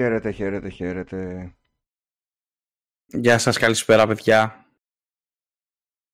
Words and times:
Χαίρετε, 0.00 0.30
χαίρετε, 0.30 0.68
χαίρετε. 0.68 1.50
Γεια 3.06 3.38
σας, 3.38 3.58
καλησπέρα 3.58 4.06
παιδιά. 4.06 4.66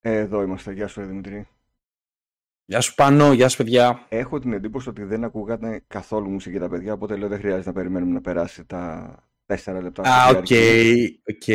Ε, 0.01 0.17
εδώ 0.17 0.43
είμαστε. 0.43 0.73
Γεια 0.73 0.87
σου, 0.87 1.01
ρε 1.01 1.07
Δημήτρη. 1.07 1.49
Γεια 2.65 2.81
σου 2.81 2.95
Πάνο, 2.95 3.33
γεια 3.33 3.49
σου 3.49 3.57
παιδιά. 3.57 4.07
Έχω 4.09 4.39
την 4.39 4.53
εντύπωση 4.53 4.89
ότι 4.89 5.05
δεν 5.05 5.25
ακούγατε 5.25 5.85
καθόλου 5.87 6.31
μουσική 6.31 6.59
τα 6.59 6.69
παιδιά, 6.69 6.93
οπότε 6.93 7.17
λέω 7.17 7.29
δεν 7.29 7.39
χρειάζεται 7.39 7.69
να 7.69 7.75
περιμένουμε 7.75 8.13
να 8.13 8.21
περάσει 8.21 8.65
τα 8.65 9.15
τέσσερα 9.47 9.83
λεπτά. 9.83 10.03
Α, 10.03 10.29
ok, 10.29 10.47
ok. 11.29 11.47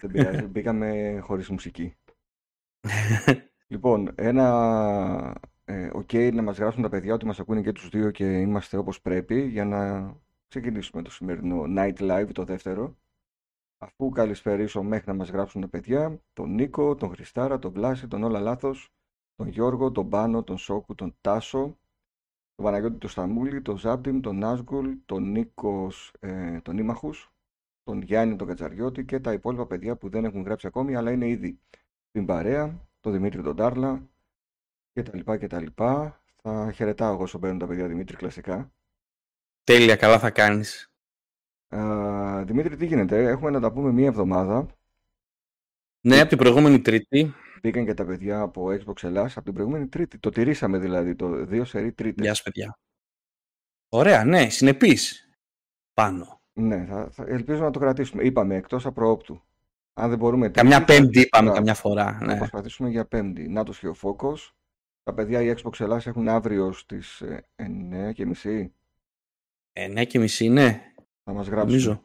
Δεν 0.00 0.10
πειράζει, 0.12 0.46
μπήκαμε 0.46 1.18
χωρίς 1.20 1.48
μουσική. 1.48 1.96
λοιπόν, 3.72 4.12
ένα 4.14 5.40
ε, 5.64 5.90
ok 5.94 6.32
να 6.32 6.42
μας 6.42 6.58
γράψουν 6.58 6.82
τα 6.82 6.88
παιδιά 6.88 7.14
ότι 7.14 7.26
μας 7.26 7.40
ακούνε 7.40 7.62
και 7.62 7.72
τους 7.72 7.88
δύο 7.88 8.10
και 8.10 8.24
είμαστε 8.24 8.76
όπως 8.76 9.00
πρέπει 9.00 9.46
για 9.46 9.64
να 9.64 10.12
ξεκινήσουμε 10.60 11.02
το 11.02 11.10
σημερινό 11.10 11.64
Night 11.76 11.98
Live, 11.98 12.28
το 12.32 12.44
δεύτερο. 12.44 12.96
Αφού 13.78 14.08
καλησπερίσω 14.08 14.82
μέχρι 14.82 15.06
να 15.06 15.14
μας 15.14 15.30
γράψουν 15.30 15.60
τα 15.60 15.68
παιδιά, 15.68 16.22
τον 16.32 16.54
Νίκο, 16.54 16.94
τον 16.94 17.10
Χριστάρα, 17.10 17.58
τον 17.58 17.72
Βλάση, 17.72 18.08
τον 18.08 18.22
Όλα 18.22 18.40
Λάθος, 18.40 18.92
τον 19.34 19.48
Γιώργο, 19.48 19.92
τον 19.92 20.08
Πάνο, 20.08 20.42
τον 20.42 20.58
Σόκου, 20.58 20.94
τον 20.94 21.16
Τάσο, 21.20 21.78
τον 22.54 22.64
Παναγιώτη 22.64 22.98
τον 22.98 23.10
Σταμούλη, 23.10 23.62
τον 23.62 23.76
Ζάμπτιμ, 23.76 24.20
τον 24.20 24.38
Νάσγκουλ, 24.38 24.92
τον 25.04 25.30
Νίκος, 25.30 26.12
ε, 26.20 26.60
τον 26.60 26.78
Ήμαχους, 26.78 27.32
τον 27.82 28.02
Γιάννη 28.02 28.36
τον 28.36 28.46
Κατσαριώτη 28.46 29.04
και 29.04 29.20
τα 29.20 29.32
υπόλοιπα 29.32 29.66
παιδιά 29.66 29.96
που 29.96 30.08
δεν 30.08 30.24
έχουν 30.24 30.42
γράψει 30.42 30.66
ακόμη 30.66 30.96
αλλά 30.96 31.10
είναι 31.10 31.28
ήδη 31.28 31.60
στην 32.08 32.26
παρέα, 32.26 32.88
τον 33.00 33.12
Δημήτρη 33.12 33.42
τον 33.42 33.56
Τάρλα 33.56 34.08
και 34.92 35.02
τα 35.02 35.16
λοιπά 35.16 35.38
και 35.38 35.46
τα 35.46 35.60
λοιπά. 35.60 36.22
Θα 36.42 36.72
χαιρετάω 36.72 37.12
εγώ 37.12 37.22
όσο 37.22 37.38
μπαίνουν 37.38 37.58
τα 37.58 37.66
παιδιά 37.66 37.88
Δημήτρη 37.88 38.16
κλασικά. 38.16 38.72
Τέλεια, 39.64 39.96
καλά 39.96 40.18
θα 40.18 40.30
κάνεις. 40.30 40.92
Α, 41.68 42.44
Δημήτρη, 42.44 42.76
τι 42.76 42.86
γίνεται, 42.86 43.24
έχουμε 43.28 43.50
να 43.50 43.60
τα 43.60 43.72
πούμε 43.72 43.92
μία 43.92 44.06
εβδομάδα. 44.06 44.66
Ναι, 46.00 46.20
από 46.20 46.28
την 46.28 46.38
προηγούμενη 46.38 46.80
Τρίτη. 46.80 47.34
Μπήκαν 47.62 47.84
και 47.84 47.94
τα 47.94 48.04
παιδιά 48.04 48.40
από 48.40 48.66
Xbox 48.66 49.02
Ελλάς 49.02 49.36
από 49.36 49.44
την 49.44 49.54
προηγούμενη 49.54 49.86
Τρίτη. 49.88 50.18
Το 50.18 50.30
τηρήσαμε 50.30 50.78
δηλαδή, 50.78 51.14
το 51.14 51.46
2 51.50 51.62
σερί 51.64 51.92
Τρίτη. 51.92 52.22
Γεια 52.22 52.34
σου 52.34 52.42
παιδιά. 52.42 52.78
Ωραία, 53.88 54.24
ναι, 54.24 54.48
συνεπής. 54.48 55.28
Πάνω. 55.94 56.40
Ναι, 56.52 56.84
θα, 56.84 57.10
θα, 57.10 57.24
ελπίζω 57.28 57.62
να 57.62 57.70
το 57.70 57.78
κρατήσουμε. 57.78 58.22
Είπαμε 58.22 58.54
εκτός 58.54 58.86
απροόπτου. 58.86 59.42
Αν 59.94 60.08
δεν 60.08 60.18
μπορούμε. 60.18 60.48
Καμιά 60.48 60.84
τρίτη, 60.84 61.00
πέμπτη 61.02 61.20
είπαμε, 61.20 61.48
να- 61.48 61.54
καμιά 61.54 61.74
φορά. 61.74 62.18
Να 62.20 62.26
Ναι. 62.26 62.36
προσπαθήσουμε 62.36 62.88
για 62.88 63.04
πέμπτη. 63.06 63.48
Να 63.48 63.64
το 63.64 63.72
και 63.72 63.88
ο 63.88 63.94
Φόκος. 63.94 64.54
Τα 65.02 65.14
παιδιά 65.14 65.40
η 65.42 65.54
Xbox 65.56 65.80
Ελλάς 65.80 66.06
έχουν 66.06 66.28
αύριο 66.28 66.72
στις 66.72 67.20
ε, 67.20 67.46
9.30. 67.56 68.70
Ε, 69.76 69.88
ναι 69.88 70.04
και 70.04 70.18
μισή, 70.18 70.48
ναι, 70.48 70.92
Θα 71.24 71.32
μας 71.32 71.46
γράψουν. 71.46 71.68
νομίζω. 71.68 72.04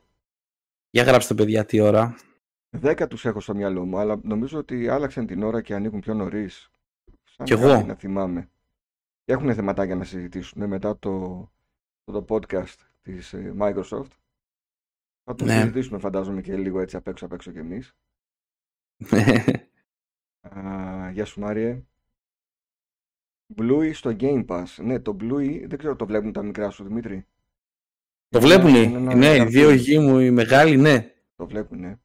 Για 0.89 1.03
γράψτε 1.03 1.33
παιδιά 1.33 1.65
τι 1.65 1.79
ώρα. 1.79 2.15
10 2.81 3.05
τους 3.09 3.25
έχω 3.25 3.39
στο 3.39 3.55
μυαλό 3.55 3.85
μου, 3.85 3.97
αλλά 3.97 4.19
νομίζω 4.23 4.57
ότι 4.59 4.87
άλλαξαν 4.87 5.25
την 5.25 5.43
ώρα 5.43 5.61
και 5.61 5.75
ανοίγουν 5.75 5.99
πιο 5.99 6.13
νωρίς. 6.13 6.69
Κι 7.43 7.53
εγώ. 7.53 7.81
Να 7.85 7.95
θυμάμαι. 7.95 8.49
Και 9.23 9.33
έχουν 9.33 9.53
θεματάκια 9.53 9.95
να 9.95 10.03
συζητήσουν 10.03 10.67
μετά 10.67 10.99
το, 10.99 11.39
το, 12.03 12.11
το 12.11 12.25
podcast 12.35 12.75
της 13.01 13.33
ε, 13.33 13.53
Microsoft. 13.59 14.11
Θα 15.23 15.35
το 15.35 15.45
Ναι. 15.45 15.59
συζητήσουμε 15.59 15.99
φαντάζομαι 15.99 16.41
και 16.41 16.57
λίγο 16.57 16.79
έτσι 16.79 16.95
απ' 16.95 17.07
έξω 17.07 17.25
απ' 17.25 17.33
έξω 17.33 17.51
κι 17.51 17.57
εμείς. 17.57 17.95
Α, 20.41 21.09
γεια 21.11 21.25
σου 21.25 21.39
Μάριε. 21.39 21.83
Bluey 23.57 23.91
στο 23.93 24.15
Game 24.19 24.45
Pass. 24.45 24.65
Ναι, 24.83 24.99
το 24.99 25.15
Bluey 25.19 25.65
δεν 25.67 25.77
ξέρω 25.77 25.95
το 25.95 26.05
βλέπουν 26.05 26.31
τα 26.31 26.43
μικρά 26.43 26.69
σου 26.69 26.83
Δημήτρη; 26.83 27.25
Το 28.29 28.39
βλέπουνε. 28.41 28.77
Είναι 28.77 28.97
ένα 28.97 29.15
Ναι, 29.15 29.25
οι 29.25 29.37
καρτούν. 29.37 29.49
δύο 29.51 29.71
γιοι 29.71 29.99
μου, 29.99 30.19
οι 30.19 30.31
μεγάλοι, 30.31 30.77
ναι. 30.77 31.11
Το 31.35 31.47
βλέπουνε. 31.47 31.99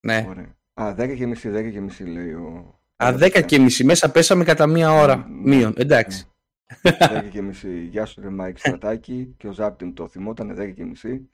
ναι. 0.00 0.26
Ωραία. 0.28 0.56
Α, 0.74 0.94
10 0.98 1.14
και 1.16 1.26
μισή, 1.26 1.50
10 1.54 1.70
και 1.72 1.80
μισή 1.80 2.04
λέει 2.04 2.32
ο... 2.32 2.78
Α, 3.04 3.12
δέκα 3.16 3.40
και 3.40 3.58
μισή, 3.58 3.84
μέσα 3.84 4.10
πέσαμε 4.10 4.44
κατά 4.44 4.66
μία 4.66 4.92
ώρα. 4.92 5.16
Ναι, 5.16 5.54
Μείον, 5.56 5.74
εντάξει. 5.76 6.26
10 6.82 7.28
και 7.30 7.42
μισή. 7.42 7.80
Γεια 7.84 8.04
σου 8.06 8.20
ρε 8.20 8.28
Μάικ 8.28 8.58
Στρατάκη 8.58 9.34
και 9.36 9.48
ο 9.48 9.52
Ζάπτιμ 9.52 9.92
το 9.92 10.08
θυμόταν 10.08 10.56
10 10.60 10.74
και 10.74 10.84
μισή. 10.84 11.30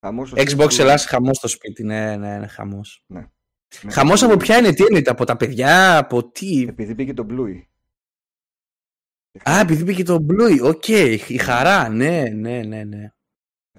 Χαμός 0.00 0.28
στο 0.28 0.36
Xbox 0.40 0.46
σπίτι. 0.50 0.80
Ελλάς 0.80 1.06
χαμός 1.06 1.36
στο 1.36 1.48
σπίτι, 1.48 1.84
ναι, 1.84 2.16
ναι, 2.16 2.38
ναι, 2.38 2.46
χαμός. 2.46 3.04
Ναι. 3.06 3.26
Χαμός 3.90 4.22
από 4.22 4.36
ποια 4.36 4.58
είναι, 4.58 4.72
τι 4.72 4.82
είναι, 4.90 5.02
από 5.06 5.24
τα 5.24 5.36
παιδιά, 5.36 5.98
από 5.98 6.30
τι; 6.30 6.62
Επειδή 6.68 6.94
πήγε 6.94 7.14
το 7.14 7.26
Bluey. 7.30 7.62
Α, 9.50 9.60
επειδή 9.60 9.84
πήγε 9.84 10.02
το 10.02 10.26
Bluey, 10.28 10.58
ok, 10.62 10.88
η 11.28 11.36
χαρά, 11.38 11.88
ναι, 11.88 12.22
ναι, 12.34 12.62
ναι, 12.62 12.84
ναι. 12.84 13.12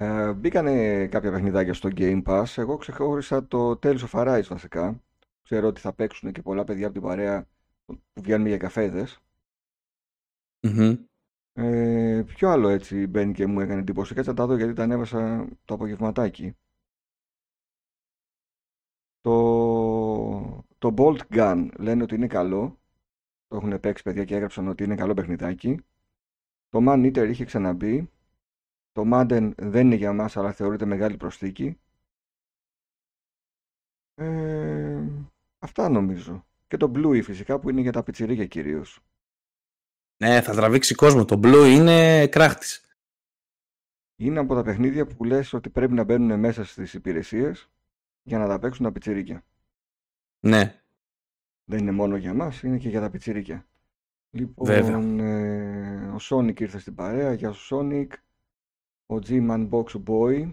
Ε, 0.04 0.34
μπήκανε 0.34 1.08
κάποια 1.08 1.32
παιχνιδάκια 1.32 1.74
στο 1.74 1.90
Game 1.96 2.24
Pass. 2.24 2.44
Εγώ 2.56 2.78
ξεχώρισα 2.78 3.48
το 3.48 3.72
Tales 3.72 4.00
of 4.00 4.10
Arise 4.10 4.48
βασικά. 4.50 5.04
Ξέρω 5.44 5.68
ότι 5.68 5.82
θα 5.82 5.94
παίξουν 5.94 6.32
και 6.32 6.42
πολλά 6.42 6.64
παιδιά 6.64 6.86
από 6.86 6.94
την 6.94 7.04
παρέα 7.04 7.48
που 7.86 8.02
βγαίνουν 8.14 8.48
για 8.48 8.58
καφέδες. 8.58 9.20
Μμμ. 10.62 10.96
Ε, 11.54 12.24
ποιο 12.28 12.50
άλλο 12.50 12.68
έτσι 12.70 13.08
μπαίνει 13.08 13.34
και 13.34 13.48
μου 13.48 13.60
έκανε 13.60 13.80
εντύπωση. 13.80 14.14
Κάτσε 14.14 14.30
να 14.30 14.36
τα 14.36 14.46
δω 14.46 14.56
γιατί 14.56 14.74
τα 14.74 14.84
ανέβασα 14.84 15.48
το 15.66 15.74
απογευματάκι. 15.74 16.56
Το, 19.22 20.66
το 20.78 20.94
Bolt 20.98 21.20
Gun 21.30 21.70
λένε 21.80 22.04
ότι 22.04 22.16
είναι 22.16 22.28
καλό. 22.28 22.80
Το 23.48 23.56
έχουν 23.56 23.80
παίξει 23.80 24.04
παιδιά 24.04 24.24
και 24.26 24.36
έγραψαν 24.36 24.68
ότι 24.68 24.84
είναι 24.84 24.96
καλό 24.96 25.14
παιχνιδάκι. 25.14 25.80
Το 26.70 26.80
Man 26.88 27.06
Eater 27.06 27.28
είχε 27.30 27.46
ξαναμπεί. 27.46 28.13
Το 28.94 29.04
Madden 29.14 29.52
δεν 29.58 29.86
είναι 29.86 29.96
για 29.96 30.14
μας 30.14 30.38
αλλά 30.38 30.52
θεωρείται 30.52 30.86
μεγάλη 30.86 31.18
προσθήκη. 31.18 31.78
Ε, 34.16 35.04
αυτά 35.60 35.90
νομίζω. 35.90 36.46
Και 36.68 36.78
το 36.78 36.92
Bluey 36.96 37.24
φυσικά 37.24 37.60
που 37.60 37.70
είναι 37.70 37.82
για 37.82 37.92
τα 37.92 38.04
πιτσιρίκια 38.04 38.46
κυρίως. 38.46 39.00
Ναι, 40.18 40.42
θα 40.42 40.54
τραβήξει 40.54 40.96
κόσμο. 40.96 41.26
Το 41.26 41.40
Blue 41.44 41.72
είναι 41.76 42.28
κράχτης. 42.28 42.98
Είναι 44.16 44.40
από 44.40 44.56
τα 44.56 44.64
παιχνίδια 44.64 45.08
που 45.08 45.24
λες 45.24 45.54
ότι 45.54 45.70
πρέπει 45.70 45.94
να 45.94 46.04
μπαίνουν 46.04 46.40
μέσα 46.40 46.66
στις 46.66 46.94
υπηρεσίες 46.94 47.70
για 48.24 48.38
να 48.38 48.48
τα 48.48 48.60
παίξουν 48.60 48.86
τα 48.86 48.92
πιτσιρίκια. 48.92 49.44
Ναι, 50.40 50.82
Δεν 51.66 51.80
είναι 51.80 51.92
μόνο 51.92 52.16
για 52.16 52.34
μας, 52.34 52.64
είναι 52.64 52.78
και 52.78 52.90
για 52.90 53.00
τα 53.00 53.10
πιτσιρίκια. 53.10 53.68
Λοιπόν, 54.30 54.66
Βέβαια. 54.66 55.26
ε, 55.26 56.08
ο 56.08 56.18
Sonic 56.22 56.60
ήρθε 56.60 56.80
στην 56.80 56.96
παρέα. 56.96 57.34
Γεια 57.34 57.52
σου 57.52 57.76
Sonic. 57.76 58.08
Ο 59.14 59.20
G-Man 59.28 59.70
Box 59.70 60.04
Boy. 60.06 60.52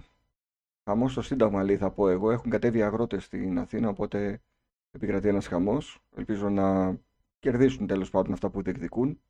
Χαμός 0.84 1.12
στο 1.12 1.22
Σύνταγμα 1.22 1.62
λέει 1.62 1.76
θα 1.76 1.90
πω 1.90 2.08
εγώ. 2.08 2.30
Έχουν 2.30 2.50
κατέβει 2.50 2.82
αγρότες 2.82 3.24
στην 3.24 3.58
Αθήνα, 3.58 3.88
οπότε 3.88 4.40
επικρατεί 4.90 5.28
ένας 5.28 5.46
χαμός. 5.46 5.98
Ελπίζω 6.16 6.48
να 6.48 6.98
κερδίσουν 7.38 7.86
τέλος 7.86 8.10
πάντων 8.10 8.32
αυτά 8.32 8.50
που 8.50 8.62
διεκδικούν. 8.62 9.20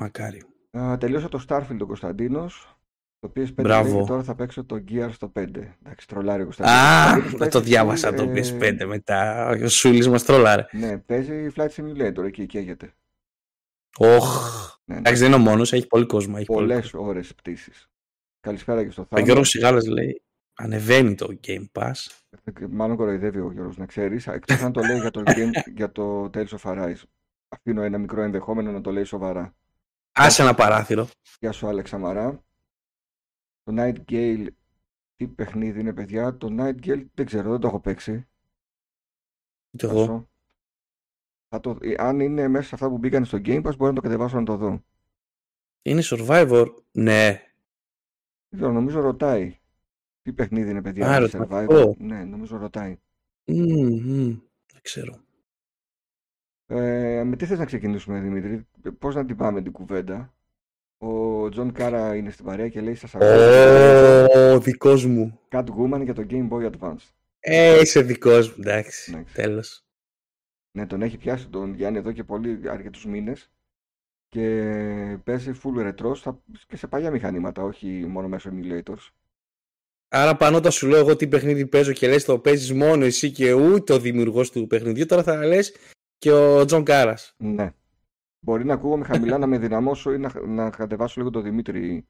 μακάρι. 0.00 0.42
Α, 0.78 0.96
τελείωσα 0.98 1.28
το 1.28 1.44
Starfield 1.48 1.78
ο 1.80 1.86
Κωνσταντίνος. 1.86 2.78
Το 3.18 3.32
PS5 3.36 3.52
Μπράβο. 3.54 3.88
λέει 3.88 4.00
και 4.00 4.06
τώρα 4.06 4.22
θα 4.22 4.34
παίξω 4.34 4.64
το 4.64 4.84
Gear 4.88 5.08
στο 5.12 5.28
5. 5.28 5.76
Εντάξει, 5.82 6.08
τρολάρει 6.08 6.42
ο 6.42 6.44
Κωνσταντίνος. 6.44 6.78
Α, 6.80 7.12
Κωνσταντίνος 7.12 7.30
δεν 7.30 7.38
παίζει 7.38 7.52
το 7.52 7.60
διάβασα 7.60 8.08
ες, 8.08 8.14
το 8.20 8.30
PS5 8.30 8.86
μετά. 8.86 9.48
Ο 9.48 9.68
Σούλης 9.68 10.08
μας 10.08 10.24
τρολάρε. 10.24 10.66
Ναι, 10.72 10.98
παίζει 10.98 11.50
Flight 11.56 11.68
Simulator 11.68 12.24
εκεί 12.24 12.46
καίγεται. 12.46 12.94
Οχ. 13.98 14.54
Ναι, 14.84 14.94
ναι. 14.94 15.00
Εντάξει, 15.00 15.20
δεν 15.22 15.32
είναι 15.32 15.40
ο 15.40 15.44
μόνος, 15.44 15.72
έχει 15.72 15.86
πολύ 15.86 16.06
κόσμο. 16.06 16.34
Έχει 16.36 16.46
πολύ 16.46 16.66
Πολλές 16.66 16.90
κόσμο. 16.90 17.06
ώρες 17.08 17.34
πτήσης. 17.34 17.88
Καλησπέρα 18.40 18.84
και 18.84 18.90
στο 18.90 19.02
Ο 19.02 19.04
Θάνο. 19.04 19.24
Γιώργος 19.24 19.48
Σιγάλας 19.48 19.86
λέει, 19.86 20.22
ανεβαίνει 20.54 21.14
το 21.14 21.38
Game 21.46 21.64
Pass. 21.72 21.92
Ε, 22.44 22.66
Μάλλον 22.70 22.96
κοροϊδεύει 22.96 23.40
ο 23.40 23.52
Γιώργος, 23.52 23.76
να 23.76 23.86
ξέρεις. 23.86 24.26
Εκτός 24.26 24.62
αν 24.62 24.72
το 24.72 24.80
λέει 24.80 24.98
για 25.00 25.10
το, 25.10 25.22
game, 25.36 25.50
για 25.74 25.92
το 25.92 26.24
Tales 26.24 26.48
of 26.48 26.58
Arise. 26.62 27.02
Αφήνω 27.48 27.82
ένα 27.82 27.98
μικρό 27.98 28.22
ενδεχόμενο 28.22 28.72
να 28.72 28.80
το 28.80 28.90
λέει 28.90 29.04
σοβαρά. 29.04 29.56
Άσε 30.12 30.42
ένα 30.42 30.54
παράθυρο. 30.54 31.08
Γεια 31.40 31.52
σου 31.52 31.66
Άλεξ 31.66 31.92
Αμαρά. 31.92 32.44
Το 33.62 33.74
Night 33.78 33.96
Gale, 34.12 34.46
τι 35.16 35.28
παιχνίδι 35.28 35.80
είναι 35.80 35.92
παιδιά. 35.92 36.36
Το 36.36 36.48
Night 36.58 36.86
Gale 36.86 37.06
δεν 37.14 37.26
ξέρω, 37.26 37.50
δεν 37.50 37.60
το 37.60 37.66
έχω 37.66 37.80
παίξει. 37.80 38.28
Ούτε 39.74 39.86
εγώ. 39.86 40.30
Άσο. 41.48 41.48
Θα 41.48 41.60
το, 41.60 41.78
ε, 41.80 41.94
αν 41.96 42.20
είναι 42.20 42.48
μέσα 42.48 42.68
σε 42.68 42.74
αυτά 42.74 42.88
που 42.88 42.98
μπήκαν 42.98 43.24
στο 43.24 43.38
Game 43.44 43.62
Pass, 43.62 43.76
μπορεί 43.76 43.90
να 43.90 43.92
το 43.92 44.00
κατεβάσω 44.00 44.36
να 44.38 44.44
το 44.44 44.56
δω. 44.56 44.84
Είναι 45.82 46.02
Survivor; 46.04 46.66
Ναι. 46.92 47.40
Δεν 48.48 48.60
ξέρω, 48.60 48.72
νομίζω 48.72 49.00
ρωτάει. 49.00 49.58
Τι 50.22 50.32
παιχνίδι 50.32 50.70
είναι, 50.70 50.82
παιδιά, 50.82 51.06
Α, 51.10 51.16
είναι 51.16 51.26
ρωτάει 51.26 51.46
Survivor; 51.66 51.72
αυτό. 51.72 51.94
Ναι, 51.98 52.24
νομίζω 52.24 52.56
ρωτάει. 52.56 52.96
Μμμ, 53.44 53.86
μμμ. 53.86 54.38
Δεν 54.72 54.82
ξέρω. 54.82 55.24
Ε, 56.66 57.22
με 57.24 57.36
τι 57.36 57.46
θες 57.46 57.58
να 57.58 57.64
ξεκινήσουμε, 57.64 58.20
Δημήτρη, 58.20 58.66
πώς 58.98 59.14
να 59.14 59.24
την 59.26 59.36
πάμε 59.36 59.62
την 59.62 59.72
κουβέντα; 59.72 60.34
Ο 60.98 61.48
Τζον 61.48 61.72
Κάρα 61.72 62.16
είναι 62.16 62.30
στην 62.30 62.44
παρέα 62.44 62.68
και 62.68 62.80
λέει 62.80 62.94
σας 62.94 63.14
ακούω 63.14 64.54
Ω, 64.54 64.60
δικός 64.60 65.06
μου. 65.06 65.40
Catwoman 65.50 66.00
για 66.02 66.14
το 66.14 66.26
Game 66.30 66.48
Boy 66.48 66.70
Advance. 66.70 67.10
Ε, 67.40 67.80
είσαι 67.80 68.02
δικός 68.02 68.48
μου. 68.48 68.54
Εντάξει. 68.58 69.12
Εντάξει. 69.12 69.34
Τέλος. 69.34 69.85
Ναι, 70.76 70.86
τον 70.86 71.02
έχει 71.02 71.16
πιάσει 71.16 71.48
τον 71.48 71.74
Γιάννη 71.74 71.98
εδώ 71.98 72.12
και 72.12 72.24
πολύ 72.24 72.70
αρκετούς 72.70 73.06
μήνες 73.06 73.50
και 74.28 75.18
παίζει 75.24 75.52
full 75.62 75.88
retro 75.88 76.16
στα, 76.16 76.42
και 76.66 76.76
σε 76.76 76.86
παλιά 76.86 77.10
μηχανήματα, 77.10 77.62
όχι 77.62 78.06
μόνο 78.06 78.28
μέσω 78.28 78.50
emulators. 78.52 79.10
Άρα 80.08 80.36
Πάνο 80.36 80.56
όταν 80.56 80.72
σου 80.72 80.86
λέω 80.86 80.98
εγώ 80.98 81.16
τι 81.16 81.28
παιχνίδι 81.28 81.66
παίζω 81.66 81.92
και 81.92 82.08
λες 82.08 82.24
το 82.24 82.38
παίζεις 82.38 82.72
μόνο 82.72 83.04
εσύ 83.04 83.30
και 83.30 83.52
ούτε 83.52 83.92
ο 83.92 83.98
δημιουργός 83.98 84.50
του 84.50 84.66
παιχνιδιού, 84.66 85.06
τώρα 85.06 85.22
θα 85.22 85.46
λες 85.46 85.76
και 86.18 86.32
ο 86.32 86.64
Τζον 86.64 86.84
Κάρας. 86.84 87.34
Ναι. 87.36 87.74
Μπορεί 88.40 88.64
να 88.64 88.74
ακούγομαι 88.74 89.04
χαμηλά 89.04 89.38
να 89.42 89.46
με 89.46 89.58
δυναμώσω 89.58 90.12
ή 90.12 90.18
να, 90.18 90.46
να 90.46 90.70
κατεβάσω 90.70 91.14
λίγο 91.18 91.30
το 91.30 91.40
Δημήτρη 91.40 92.06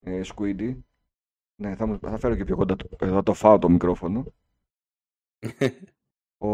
ε, 0.00 0.22
Σκουίντι. 0.22 0.84
Ναι, 1.56 1.74
θα, 1.74 1.98
θα 2.02 2.18
φέρω 2.18 2.36
και 2.36 2.44
πιο 2.44 2.56
κοντά, 2.56 2.76
θα 2.98 3.22
το 3.22 3.34
φάω 3.34 3.58
το 3.58 3.68
μικρόφωνο. 3.68 4.24
Ο 6.42 6.48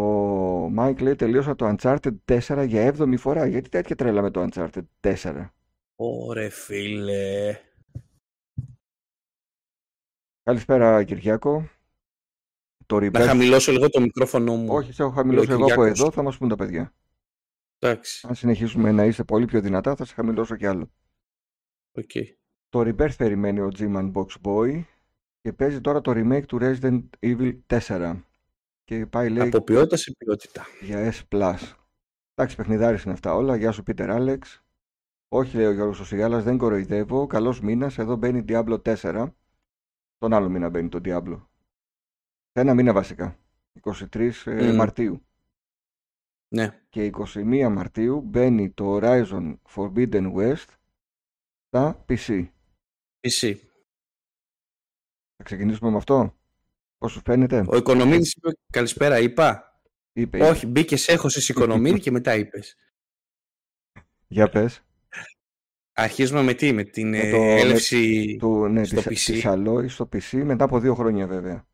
Μάικ 0.70 1.00
λέει 1.00 1.14
τελείωσα 1.14 1.54
το 1.54 1.74
Uncharted 1.78 2.16
4 2.24 2.64
για 2.68 2.94
7η 2.96 3.18
φορά. 3.18 3.46
Γιατί 3.46 3.68
τέτοια 3.68 3.96
τρέλα 3.96 4.22
με 4.22 4.30
το 4.30 4.48
Uncharted 4.50 4.82
4. 5.00 5.50
Ωρε 5.96 6.48
φίλε. 6.48 7.58
Καλησπέρα 10.42 11.04
Κυριάκο. 11.04 11.68
Το 12.86 13.00
Να 13.00 13.20
χαμηλώσω 13.20 13.72
λίγο 13.72 13.88
το 13.88 14.00
μικρόφωνο 14.00 14.56
μου. 14.56 14.74
Όχι, 14.74 14.92
σε 14.92 15.02
έχω 15.02 15.12
χαμηλώσει 15.12 15.50
εγώ 15.50 15.72
από 15.72 15.84
εδώ, 15.84 16.10
θα 16.10 16.22
μας 16.22 16.38
πούν 16.38 16.48
τα 16.48 16.56
παιδιά. 16.56 16.94
Εντάξει. 17.78 18.26
Αν 18.28 18.34
συνεχίσουμε 18.34 18.92
να 18.92 19.04
είσαι 19.04 19.24
πολύ 19.24 19.44
πιο 19.44 19.60
δυνατά, 19.60 19.96
θα 19.96 20.04
σε 20.04 20.14
χαμηλώσω 20.14 20.56
κι 20.56 20.66
άλλο. 20.66 20.90
Okay. 21.92 22.24
Το 22.68 22.80
Rebirth 22.80 23.16
περιμένει 23.16 23.60
ο 23.60 23.68
G-Man 23.78 24.12
Box 24.12 24.26
Boy 24.42 24.84
και 25.40 25.52
παίζει 25.52 25.80
τώρα 25.80 26.00
το 26.00 26.12
remake 26.14 26.44
του 26.46 26.58
Resident 26.60 27.02
Evil 27.20 27.58
4. 27.66 28.22
Και 28.86 29.06
πάει 29.06 29.30
λέει... 29.30 29.48
Από 29.48 29.62
ποιότητα 29.62 29.96
σε 29.96 30.12
ποιότητα. 30.18 30.66
Για 30.80 31.12
S+. 31.12 31.22
Εντάξει, 32.34 32.56
παιχνιδάρι 32.56 33.02
είναι 33.04 33.12
αυτά 33.12 33.34
όλα. 33.34 33.56
Γεια 33.56 33.72
σου 33.72 33.82
Πίτερ 33.82 34.10
Άλεξ. 34.10 34.64
Όχι, 35.28 35.56
λέει 35.56 35.66
ο 35.66 35.72
Γιώργος 35.72 36.06
Σιγάλας, 36.06 36.44
δεν 36.44 36.58
κοροϊδεύω. 36.58 37.26
Καλός 37.26 37.60
μήνας, 37.60 37.98
εδώ 37.98 38.16
μπαίνει 38.16 38.44
Diablo 38.48 38.82
4. 38.82 39.32
Τον 40.18 40.32
άλλο 40.32 40.48
μήνα 40.48 40.68
μπαίνει 40.68 40.88
το 40.88 41.00
Diablo. 41.04 41.46
Σε 42.52 42.60
ένα 42.60 42.74
μήνα 42.74 42.92
βασικά. 42.92 43.38
23 43.82 44.30
mm. 44.44 44.74
Μαρτίου. 44.74 45.26
Ναι. 46.48 46.82
Και 46.88 47.10
21 47.12 47.68
Μαρτίου 47.72 48.20
μπαίνει 48.20 48.70
το 48.70 48.98
Horizon 49.02 49.56
Forbidden 49.74 50.34
West 50.34 50.74
στα 51.66 52.04
PC. 52.08 52.48
PC. 53.20 53.56
Θα 55.36 55.44
ξεκινήσουμε 55.44 55.90
με 55.90 55.96
αυτό. 55.96 56.34
Πώς 56.98 57.12
σου 57.12 57.20
φαίνεται; 57.24 57.64
Ο 57.68 57.76
Οικονομίδης 57.76 58.32
είπε 58.32 58.50
καλησπέρα, 58.72 59.18
είπα. 59.18 59.80
Είπε, 60.12 60.44
Όχι, 60.44 60.66
μπήκες 60.66 61.08
έχωσες 61.08 61.48
Οικονομίδη 61.48 62.00
και 62.00 62.10
μετά 62.10 62.34
είπες. 62.34 62.76
Για 64.26 64.48
πες. 64.48 64.80
Αρχίζουμε 65.92 66.42
με 66.42 66.54
τι, 66.54 66.72
με 66.72 66.84
την 66.84 67.08
με 67.08 67.30
το, 67.30 67.36
έλευση 67.36 68.36
του, 68.38 68.68
ναι, 68.68 68.84
στο 68.84 69.02
της, 69.02 69.28
PC. 69.28 69.32
Της 69.82 69.92
στο 69.92 70.08
PC 70.12 70.42
μετά 70.44 70.64
από 70.64 70.80
δύο 70.80 70.94
χρόνια 70.94 71.26
βέβαια. 71.26 71.66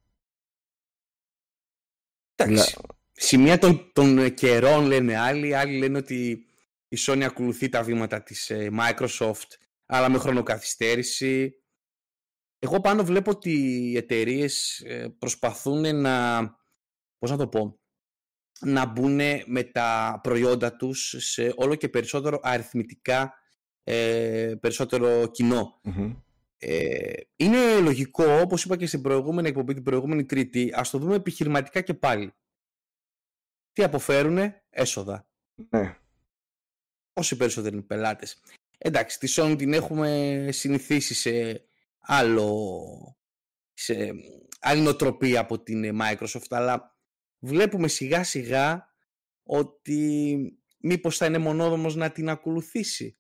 Εντάξει. 2.34 2.76
Σημεία 3.12 3.58
των, 3.58 3.90
των 3.92 4.34
καιρών 4.34 4.84
λένε 4.84 5.16
άλλοι, 5.16 5.54
άλλοι 5.54 5.78
λένε 5.78 5.98
ότι 5.98 6.46
η 6.88 6.96
Sony 7.06 7.22
ακολουθεί 7.22 7.68
τα 7.68 7.82
βήματα 7.82 8.22
της 8.22 8.50
ε, 8.50 8.70
Microsoft 8.78 9.48
αλλά 9.86 10.10
με 10.10 10.18
χρονοκαθυστέρηση. 10.18 11.61
Εγώ 12.64 12.80
πάνω 12.80 13.04
βλέπω 13.04 13.30
ότι 13.30 13.50
οι 13.50 13.96
εταιρείες 13.96 14.80
ε, 14.80 15.08
προσπαθούν 15.18 16.00
να, 16.00 16.40
πώς 17.18 17.30
να 17.30 17.36
το 17.36 17.48
πω, 17.48 17.80
να 18.60 18.86
μπουν 18.86 19.20
με 19.46 19.62
τα 19.72 20.20
προϊόντα 20.22 20.76
τους 20.76 21.14
σε 21.18 21.52
όλο 21.56 21.74
και 21.74 21.88
περισσότερο 21.88 22.38
αριθμητικά 22.42 23.34
ε, 23.84 24.54
περισσότερο 24.60 25.30
Ε, 26.58 27.12
είναι 27.36 27.80
λογικό, 27.80 28.24
όπως 28.40 28.64
είπα 28.64 28.76
και 28.76 28.86
στην 28.86 29.02
προηγούμενη 29.02 29.48
εκπομπή, 29.48 29.74
την 29.74 29.82
προηγούμενη 29.82 30.24
Τρίτη, 30.24 30.72
ας 30.74 30.90
το 30.90 30.98
δούμε 30.98 31.14
επιχειρηματικά 31.14 31.80
και 31.80 31.94
πάλι. 31.94 32.32
Τι 33.72 33.82
αποφέρουνε, 33.82 34.64
έσοδα. 34.70 35.28
Ναι. 35.68 35.96
Όσοι 37.12 37.36
περισσότεροι 37.36 37.82
πελάτες. 37.82 38.40
Εντάξει, 38.78 39.18
τη 39.18 39.34
Sony 39.36 39.54
την 39.58 39.72
έχουμε 39.72 40.48
συνηθίσει 40.52 41.14
σε 41.14 41.64
άλλο 42.02 43.16
σε 43.72 44.12
άλλη 44.60 44.80
νοοτροπία 44.80 45.40
από 45.40 45.62
την 45.62 45.98
Microsoft 46.00 46.46
αλλά 46.48 46.96
βλέπουμε 47.38 47.88
σιγά 47.88 48.24
σιγά 48.24 48.86
ότι 49.42 50.36
μήπως 50.78 51.16
θα 51.16 51.26
είναι 51.26 51.38
μονόδομος 51.38 51.94
να 51.94 52.10
την 52.12 52.28
ακολουθήσει. 52.28 53.16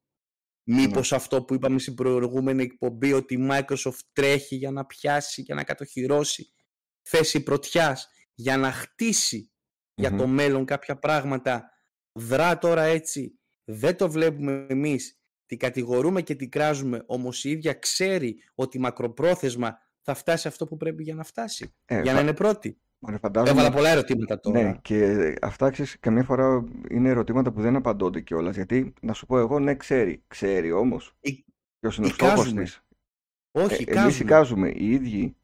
Μήπως 0.64 1.10
ναι. 1.10 1.16
αυτό 1.16 1.44
που 1.44 1.54
είπαμε 1.54 1.78
στην 1.78 1.94
προηγούμενη 1.94 2.62
εκπομπή 2.62 3.12
ότι 3.12 3.34
η 3.34 3.48
Microsoft 3.50 4.00
τρέχει 4.12 4.56
για 4.56 4.70
να 4.70 4.86
πιάσει, 4.86 5.42
για 5.42 5.54
να 5.54 5.64
κατοχυρώσει 5.64 6.52
θέση 7.02 7.42
πρωτιάς, 7.42 8.08
για 8.34 8.56
να 8.56 8.72
χτισει 8.72 9.52
για 9.94 10.16
το 10.16 10.26
μέλλον 10.26 10.64
κάποια 10.64 10.98
πράγματα 10.98 11.70
δρά 12.12 12.58
τώρα 12.58 12.82
έτσι, 12.82 13.40
δεν 13.64 13.96
το 13.96 14.10
βλέπουμε 14.10 14.66
εμείς 14.68 15.21
την 15.52 15.60
κατηγορούμε 15.60 16.22
και 16.22 16.34
την 16.34 16.50
κράζουμε, 16.50 17.02
όμως 17.06 17.44
η 17.44 17.50
ίδια 17.50 17.72
ξέρει 17.72 18.36
ότι 18.54 18.78
μακροπρόθεσμα 18.78 19.78
θα 20.00 20.14
φτάσει 20.14 20.48
αυτό 20.48 20.66
που 20.66 20.76
πρέπει 20.76 21.02
για 21.02 21.14
να 21.14 21.22
φτάσει. 21.22 21.74
Ε, 21.84 22.02
για 22.02 22.12
να 22.12 22.20
είναι 22.20 22.34
πρώτη. 22.34 22.80
φαντάζομαι... 23.20 23.50
Έβαλα 23.50 23.74
πολλά 23.74 23.88
ερωτήματα 23.88 24.40
τώρα. 24.40 24.62
Ναι, 24.62 24.78
και 24.82 25.34
αυτά 25.42 25.70
ξέρεις, 25.70 25.98
καμιά 26.00 26.22
φορά 26.22 26.64
είναι 26.90 27.08
ερωτήματα 27.08 27.52
που 27.52 27.60
δεν 27.60 27.76
απαντώνται 27.76 28.20
κιόλας. 28.20 28.54
Γιατί 28.54 28.92
να 29.00 29.12
σου 29.12 29.26
πω 29.26 29.38
εγώ, 29.38 29.58
ναι, 29.58 29.74
ξέρει. 29.74 30.22
Ξέρει 30.26 30.72
όμως. 30.72 31.16
Ποιος 31.78 31.96
είναι 31.96 32.06
ο 32.06 32.10
στόχος 32.10 32.52
της. 32.52 32.84
Όχι, 33.50 33.84
ε, 33.86 34.00
Εμείς 34.00 34.20
εικάζουμε. 34.20 34.68
Οι 34.68 34.90
ίδιοι 34.90 35.36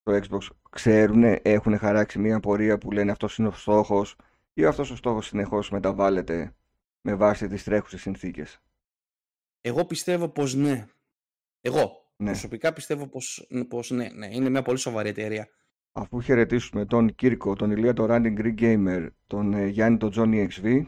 στο 0.00 0.20
Xbox 0.22 0.46
ξέρουν, 0.70 1.38
έχουν 1.42 1.78
χαράξει 1.78 2.18
μια 2.18 2.40
πορεία 2.40 2.78
που 2.78 2.90
λένε 2.90 3.10
αυτός 3.10 3.38
είναι 3.38 3.48
ο 3.48 3.52
στόχος, 3.52 4.16
ή 4.54 4.64
αυτός 4.64 4.90
ο 4.90 4.96
στόχος 4.96 5.26
συνεχώς 5.26 5.70
μεταβάλλεται 5.70 6.54
με 7.00 7.14
βάση 7.14 7.48
τις 7.48 7.64
τρέχουσες 7.64 8.00
συνθήκες. 8.00 8.62
Εγώ 9.68 9.84
πιστεύω 9.84 10.28
πως 10.28 10.54
ναι. 10.54 10.86
Εγώ 11.60 11.90
ναι. 12.16 12.30
προσωπικά 12.30 12.72
πιστεύω 12.72 13.06
πως, 13.06 13.48
πως 13.68 13.90
ναι, 13.90 14.08
ναι. 14.14 14.28
Είναι 14.30 14.48
μια 14.48 14.62
πολύ 14.62 14.78
σοβαρή 14.78 15.08
εταιρεία. 15.08 15.48
Αφού 15.92 16.20
χαιρετήσουμε 16.20 16.84
τον 16.84 17.14
Κύρκο, 17.14 17.54
τον 17.54 17.70
Ηλία 17.70 17.92
τον 17.92 18.06
Running 18.10 18.40
Greek 18.40 18.60
Gamer, 18.60 19.08
τον 19.26 19.52
ε, 19.52 19.66
Γιάννη 19.66 19.98
τον 19.98 20.12
Johnny 20.16 20.48
XV, 20.48 20.82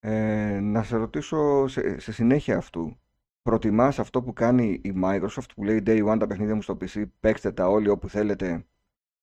ε, 0.00 0.60
να 0.60 0.82
σε 0.82 0.96
ρωτήσω 0.96 1.66
σε, 1.68 2.00
σε 2.00 2.12
συνέχεια 2.12 2.56
αυτού. 2.56 2.98
Προτιμάς 3.42 3.98
αυτό 3.98 4.22
που 4.22 4.32
κάνει 4.32 4.80
η 4.84 4.94
Microsoft 5.02 5.48
που 5.54 5.64
λέει 5.64 5.82
Day 5.86 6.12
One 6.12 6.16
τα 6.18 6.26
παιχνίδια 6.26 6.54
μου 6.54 6.62
στο 6.62 6.76
PC, 6.80 7.04
παίξτε 7.20 7.52
τα 7.52 7.68
όλοι 7.68 7.88
όπου 7.88 8.08
θέλετε 8.08 8.66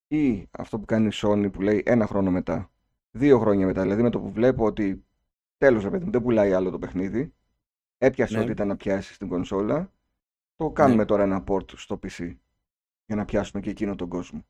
ή 0.07 0.47
αυτό 0.51 0.79
που 0.79 0.85
κάνει 0.85 1.07
η 1.07 1.11
Sony 1.13 1.49
που 1.51 1.61
λέει 1.61 1.83
ένα 1.85 2.07
χρόνο 2.07 2.31
μετά, 2.31 2.71
δύο 3.11 3.39
χρόνια 3.39 3.65
μετά, 3.65 3.81
δηλαδή 3.81 4.01
με 4.01 4.09
το 4.09 4.19
που 4.19 4.31
βλέπω 4.31 4.65
ότι 4.65 5.05
τέλος 5.57 5.83
ρε 5.83 5.89
παιδί 5.89 6.09
δεν 6.09 6.21
πουλάει 6.21 6.53
άλλο 6.53 6.69
το 6.69 6.79
παιχνίδι, 6.79 7.33
Έπιασε 8.03 8.37
ναι. 8.37 8.41
ό,τι 8.41 8.51
ήταν 8.51 8.67
να 8.67 8.75
πιάσει 8.75 9.13
στην 9.13 9.27
κονσόλα. 9.27 9.91
Το 10.55 10.69
κάνουμε 10.69 11.01
ναι. 11.01 11.05
τώρα 11.05 11.23
ένα 11.23 11.43
port 11.47 11.77
στο 11.77 11.99
PC 12.03 12.35
για 13.05 13.15
να 13.15 13.25
πιάσουμε 13.25 13.61
και 13.61 13.69
εκείνο 13.69 13.95
τον 13.95 14.09
κόσμο. 14.09 14.45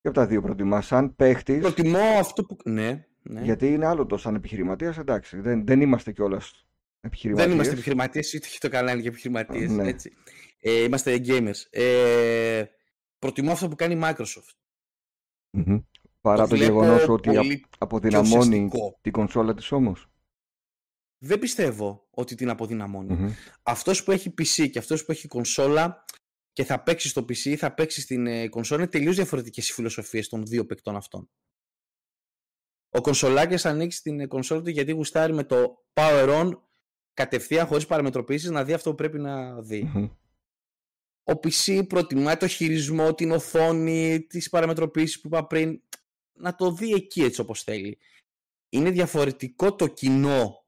Και 0.00 0.08
από 0.08 0.16
τα 0.16 0.26
δύο 0.26 0.42
προτιμά. 0.42 0.80
Σαν 0.80 1.16
παίχτη. 1.16 1.58
Προτιμώ 1.58 1.98
αυτό 1.98 2.44
που. 2.44 2.56
Ναι, 2.64 3.06
ναι. 3.22 3.40
Γιατί 3.40 3.72
είναι 3.72 3.86
άλλο 3.86 4.06
το 4.06 4.16
σαν 4.16 4.34
επιχειρηματίας, 4.34 4.98
εντάξει. 4.98 5.40
Δεν, 5.40 5.66
δεν 5.66 5.80
είμαστε 5.80 6.12
κιόλας 6.12 6.66
επιχειρηματίες. 7.00 7.46
Δεν 7.46 7.54
είμαστε 7.54 7.72
επιχειρηματίες, 7.72 8.34
ούτε 8.34 8.48
το 8.58 8.68
καλά 8.68 8.92
είναι 8.92 9.00
και 9.00 9.08
επιχειρηματίες. 9.08 9.70
Ναι. 9.70 9.94
Ε, 10.60 10.82
είμαστε 10.82 11.20
gamers. 11.26 11.66
Ε, 11.70 12.64
προτιμώ 13.18 13.52
αυτό 13.52 13.68
που 13.68 13.76
κάνει 13.76 13.94
η 13.94 14.00
Microsoft. 14.02 14.54
Mm-hmm. 15.58 15.82
Παρά 16.20 16.42
το, 16.42 16.48
το 16.48 16.54
γεγονός 16.54 17.08
ότι 17.08 17.64
αποδυναμώνει 17.78 18.70
την 19.00 19.12
κονσόλα 19.12 19.54
της 19.54 19.72
όμως 19.72 20.09
δεν 21.22 21.38
πιστεύω 21.38 22.08
ότι 22.10 22.34
την 22.34 22.50
αποδυναμώνει. 22.50 23.16
Mm-hmm. 23.20 23.32
Αυτός 23.62 24.02
που 24.02 24.10
έχει 24.10 24.34
PC 24.38 24.70
και 24.70 24.78
αυτός 24.78 25.04
που 25.04 25.12
έχει 25.12 25.28
κονσόλα 25.28 26.04
και 26.52 26.64
θα 26.64 26.82
παίξει 26.82 27.08
στο 27.08 27.20
PC 27.20 27.36
ή 27.36 27.56
θα 27.56 27.74
παίξει 27.74 28.00
στην 28.00 28.26
ε, 28.26 28.48
κονσόλα 28.48 28.80
είναι 28.80 28.90
τελείως 28.90 29.16
διαφορετικές 29.16 29.68
οι 29.68 29.72
φιλοσοφίες 29.72 30.28
των 30.28 30.46
δύο 30.46 30.66
παικτών 30.66 30.96
αυτών. 30.96 31.30
Ο 32.88 33.00
κονσολάκης 33.00 33.66
ανοίξει 33.66 34.02
την 34.02 34.20
ε, 34.20 34.26
κονσόλα 34.26 34.62
του 34.62 34.70
γιατί 34.70 34.92
γουστάρει 34.92 35.32
με 35.32 35.44
το 35.44 35.84
power 35.92 36.28
on 36.28 36.50
κατευθείαν 37.14 37.66
χωρίς 37.66 37.86
παραμετροποιήσεις 37.86 38.50
να 38.50 38.64
δει 38.64 38.72
αυτό 38.72 38.90
που 38.90 38.96
πρέπει 38.96 39.18
να 39.18 39.62
δει. 39.62 39.92
Mm-hmm. 39.94 40.10
Ο 41.22 41.32
PC 41.32 41.86
προτιμάει 41.88 42.36
το 42.36 42.46
χειρισμό, 42.46 43.14
την 43.14 43.30
οθόνη, 43.30 44.20
τις 44.20 44.48
παραμετροποιήσεις 44.48 45.20
που 45.20 45.26
είπα 45.26 45.46
πριν, 45.46 45.82
να 46.32 46.54
το 46.54 46.72
δει 46.72 46.92
εκεί 46.92 47.22
έτσι 47.22 47.40
όπως 47.40 47.62
θέλει. 47.62 47.98
Είναι 48.68 48.90
διαφορετικό 48.90 49.74
το 49.74 49.86
κοινό 49.86 50.59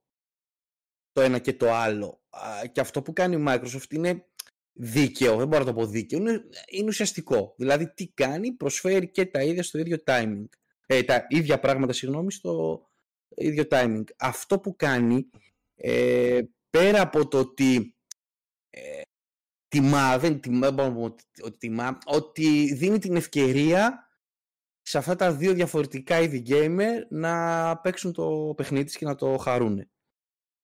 το 1.12 1.20
ένα 1.20 1.38
και 1.38 1.52
το 1.52 1.72
άλλο. 1.72 2.20
Και 2.72 2.80
αυτό 2.80 3.02
που 3.02 3.12
κάνει 3.12 3.36
η 3.36 3.44
Microsoft 3.48 3.90
είναι 3.90 4.26
δίκαιο, 4.72 5.36
δεν 5.36 5.48
μπορώ 5.48 5.64
να 5.64 5.72
το 5.72 5.74
πω 5.74 5.86
δίκαιο, 5.86 6.18
είναι, 6.18 6.44
είναι 6.66 6.88
ουσιαστικό. 6.88 7.54
Δηλαδή 7.56 7.92
τι 7.94 8.08
κάνει, 8.08 8.52
προσφέρει 8.52 9.10
και 9.10 9.26
τα 9.26 9.42
ίδια 9.42 9.62
στο 9.62 9.78
ίδιο 9.78 9.98
timing. 10.06 10.44
Ε, 10.86 11.02
τα 11.02 11.26
ίδια 11.28 11.60
πράγματα, 11.60 11.92
συγγνώμη, 11.92 12.32
στο 12.32 12.82
ίδιο 13.28 13.64
timing. 13.70 14.04
Αυτό 14.18 14.58
που 14.58 14.76
κάνει, 14.76 15.30
ε, 15.74 16.40
πέρα 16.70 17.00
από 17.00 17.28
το 17.28 17.38
ότι 17.38 17.96
ε, 18.70 19.00
τιμά, 19.68 20.18
δεν 20.18 20.40
τιμά, 20.40 20.68
ότι 21.42 21.58
τιμά, 21.58 21.98
ότι 22.04 22.74
δίνει 22.74 22.98
την 22.98 23.16
ευκαιρία 23.16 24.06
σε 24.82 24.98
αυτά 24.98 25.16
τα 25.16 25.32
δύο 25.32 25.52
διαφορετικά 25.52 26.20
είδη 26.20 26.42
gamer 26.48 27.06
να 27.08 27.76
παίξουν 27.78 28.12
το 28.12 28.54
παιχνίδι 28.56 28.98
και 28.98 29.04
να 29.04 29.14
το 29.14 29.36
χαρούν. 29.36 29.90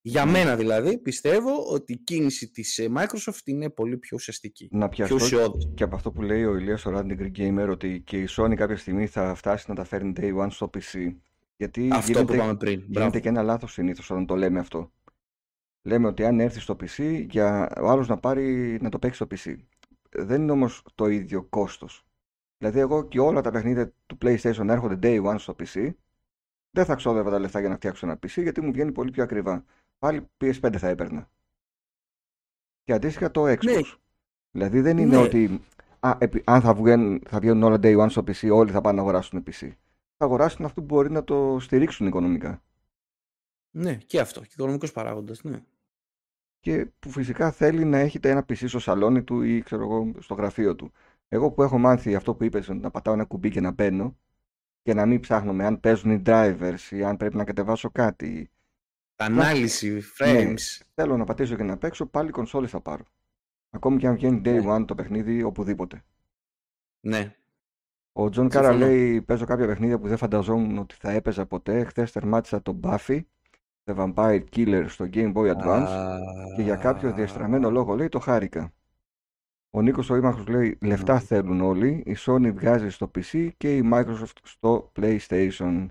Για 0.09 0.25
ναι. 0.25 0.31
μένα 0.31 0.57
δηλαδή 0.57 0.99
πιστεύω 0.99 1.65
ότι 1.73 1.93
η 1.93 1.97
κίνηση 1.97 2.51
της 2.51 2.79
ε, 2.79 2.89
Microsoft 2.97 3.45
είναι 3.45 3.71
πολύ 3.71 3.97
πιο 3.97 4.17
ουσιαστική. 4.21 4.69
Να 4.73 4.89
πιαστώ 4.89 5.57
και 5.75 5.83
από 5.83 5.97
αυτό 5.97 6.11
που 6.13 6.23
λέει 6.23 6.45
ο 6.45 6.57
Ηλίας 6.57 6.87
ο 6.87 6.93
Randy 6.95 7.19
Greek 7.21 7.33
Gamer 7.39 7.69
ότι 7.71 8.03
και 8.07 8.19
η 8.19 8.29
Sony 8.31 8.55
κάποια 8.55 8.77
στιγμή 8.77 9.07
θα 9.07 9.35
φτάσει 9.35 9.65
να 9.69 9.75
τα 9.75 9.85
φέρνει 9.85 10.13
day 10.17 10.37
one 10.37 10.51
στο 10.51 10.71
PC. 10.75 11.15
Γιατί 11.57 11.89
αυτό 11.93 12.13
γίνεται, 12.13 12.25
που 12.25 12.35
είπαμε 12.35 12.57
πριν. 12.57 12.85
Γίνεται 12.89 13.21
και 13.21 13.29
ένα 13.29 13.43
λάθος 13.43 13.73
συνήθως 13.73 14.11
όταν 14.11 14.27
το 14.27 14.37
λέμε 14.37 14.59
αυτό. 14.59 14.93
Λέμε 15.83 16.07
ότι 16.07 16.25
αν 16.25 16.41
έρθει 16.41 16.61
στο 16.61 16.77
PC 16.81 17.27
για 17.29 17.73
ο 17.81 17.89
άλλος 17.89 18.09
να 18.09 18.19
πάρει 18.19 18.79
να 18.81 18.89
το 18.89 18.99
παίξει 18.99 19.25
στο 19.25 19.27
PC. 19.31 19.57
Δεν 20.11 20.43
είναι 20.43 20.53
όμως 20.53 20.83
το 20.95 21.07
ίδιο 21.07 21.43
κόστος. 21.43 22.07
Δηλαδή 22.59 22.81
εγώ 22.81 23.09
και 23.09 23.21
όλα 23.21 23.41
τα 23.41 23.51
παιχνίδια 23.51 23.93
του 24.07 24.19
PlayStation 24.23 24.69
έρχονται 24.69 24.99
day 25.03 25.25
one 25.25 25.39
στο 25.39 25.57
PC. 25.59 25.91
Δεν 26.71 26.85
θα 26.85 26.95
ξόδευα 26.95 27.31
τα 27.31 27.39
λεφτά 27.39 27.61
για 27.61 27.69
να 27.69 27.75
φτιάξω 27.75 28.07
ένα 28.07 28.19
PC 28.23 28.43
γιατί 28.43 28.61
μου 28.61 28.73
βγαίνει 28.73 28.93
πολύ 28.93 29.11
πιο 29.11 29.23
ακριβά 29.23 29.65
πάλι 29.99 30.29
PS5 30.41 30.77
θα 30.77 30.89
έπαιρνα. 30.89 31.31
Και 32.85 32.93
αντίστοιχα 32.93 33.31
το 33.31 33.43
Xbox. 33.43 33.65
Ναι. 33.65 33.81
Δηλαδή 34.51 34.81
δεν 34.81 34.99
είναι 34.99 35.17
ναι. 35.17 35.23
ότι 35.23 35.61
α, 36.01 36.17
επί, 36.19 36.43
αν 36.47 36.61
θα 36.61 36.75
βγαίνουν, 36.75 37.23
θα 37.27 37.39
βγαίνουν 37.39 37.63
όλα 37.63 37.79
day 37.83 37.99
one 37.99 38.11
στο 38.11 38.23
PC, 38.27 38.51
όλοι 38.53 38.71
θα 38.71 38.81
πάνε 38.81 38.97
να 38.97 39.03
αγοράσουν 39.03 39.43
PC. 39.47 39.71
Θα 40.17 40.25
αγοράσουν 40.25 40.65
αυτό 40.65 40.81
που 40.81 40.87
μπορεί 40.87 41.11
να 41.11 41.25
το 41.25 41.57
στηρίξουν 41.61 42.07
οικονομικά. 42.07 42.63
Ναι, 43.71 43.95
και 43.95 44.21
αυτό. 44.21 44.41
Και 44.41 44.51
οικονομικός 44.53 44.93
παράγοντας, 44.93 45.43
ναι. 45.43 45.63
Και 46.61 46.87
που 46.99 47.11
φυσικά 47.11 47.51
θέλει 47.51 47.85
να 47.85 47.99
έχετε 47.99 48.31
ένα 48.31 48.41
PC 48.41 48.69
στο 48.69 48.79
σαλόνι 48.79 49.23
του 49.25 49.43
ή 49.43 49.63
ξέρω 49.63 49.83
εγώ, 49.83 50.13
στο 50.19 50.35
γραφείο 50.35 50.75
του. 50.75 50.93
Εγώ 51.29 51.51
που 51.51 51.63
έχω 51.63 51.79
μάθει 51.79 52.15
αυτό 52.15 52.35
που 52.35 52.45
είπες, 52.45 52.69
να 52.69 52.91
πατάω 52.91 53.15
ένα 53.15 53.25
κουμπί 53.25 53.51
και 53.51 53.61
να 53.61 53.71
μπαίνω 53.71 54.17
και 54.83 54.95
να 54.95 55.07
μην 55.07 55.21
ψάχνω 55.21 55.53
με 55.53 55.65
αν 55.65 55.81
παίζουν 55.81 56.11
οι 56.11 56.23
drivers 56.27 56.91
ή 56.91 57.05
αν 57.05 57.17
πρέπει 57.17 57.37
να 57.37 57.45
κατεβάσω 57.45 57.91
κάτι 57.91 58.51
Ανάλυση, 59.21 60.03
frames. 60.19 60.45
Ναι, 60.45 60.55
θέλω 60.95 61.17
να 61.17 61.25
πατήσω 61.25 61.57
και 61.57 61.63
να 61.63 61.77
παίξω, 61.77 62.07
πάλι 62.07 62.31
κονσόλες 62.31 62.71
θα 62.71 62.81
πάρω. 62.81 63.05
Ακόμη 63.71 63.99
και 63.99 64.07
αν 64.07 64.15
βγαίνει 64.15 64.41
day 64.45 64.65
ναι. 64.65 64.75
one 64.75 64.85
το 64.87 64.95
παιχνίδι 64.95 65.43
οπουδήποτε. 65.43 66.05
Ναι. 67.01 67.35
Ο 68.13 68.29
Τζον 68.29 68.49
Κάρα 68.49 68.73
λέει: 68.73 69.23
Παίζω 69.23 69.45
κάποια 69.45 69.67
παιχνίδια 69.67 69.99
που 69.99 70.09
δεν 70.09 70.17
φανταζόμουν 70.17 70.79
ότι 70.79 70.95
θα 70.95 71.11
έπαιζα 71.11 71.47
ποτέ. 71.47 71.85
Χθες 71.85 72.13
τερμάτισα 72.13 72.63
το 72.63 72.81
Buffy, 72.83 73.21
The 73.85 73.97
Vampire 73.97 74.45
Killer 74.57 74.85
στο 74.89 75.09
Game 75.13 75.33
Boy 75.33 75.57
Advance 75.57 76.19
και 76.57 76.63
για 76.63 76.77
κάποιο 76.77 77.13
διαστραμμένο 77.13 77.71
λόγο 77.71 77.95
λέει 77.95 78.09
το 78.09 78.19
χάρηκα. 78.19 78.73
Ο 79.71 79.83
Νίκος 79.83 80.11
ο 80.11 80.17
Ήμαχος 80.17 80.47
λέει: 80.47 80.79
Λεφτά 80.81 81.21
θέλουν 81.21 81.61
όλοι. 81.61 82.03
Η 82.07 82.17
Sony 82.19 82.53
βγάζει 82.55 82.89
στο 82.89 83.11
PC 83.15 83.49
και 83.57 83.77
η 83.77 83.91
Microsoft 83.93 84.37
στο 84.43 84.93
PlayStation. 84.97 85.87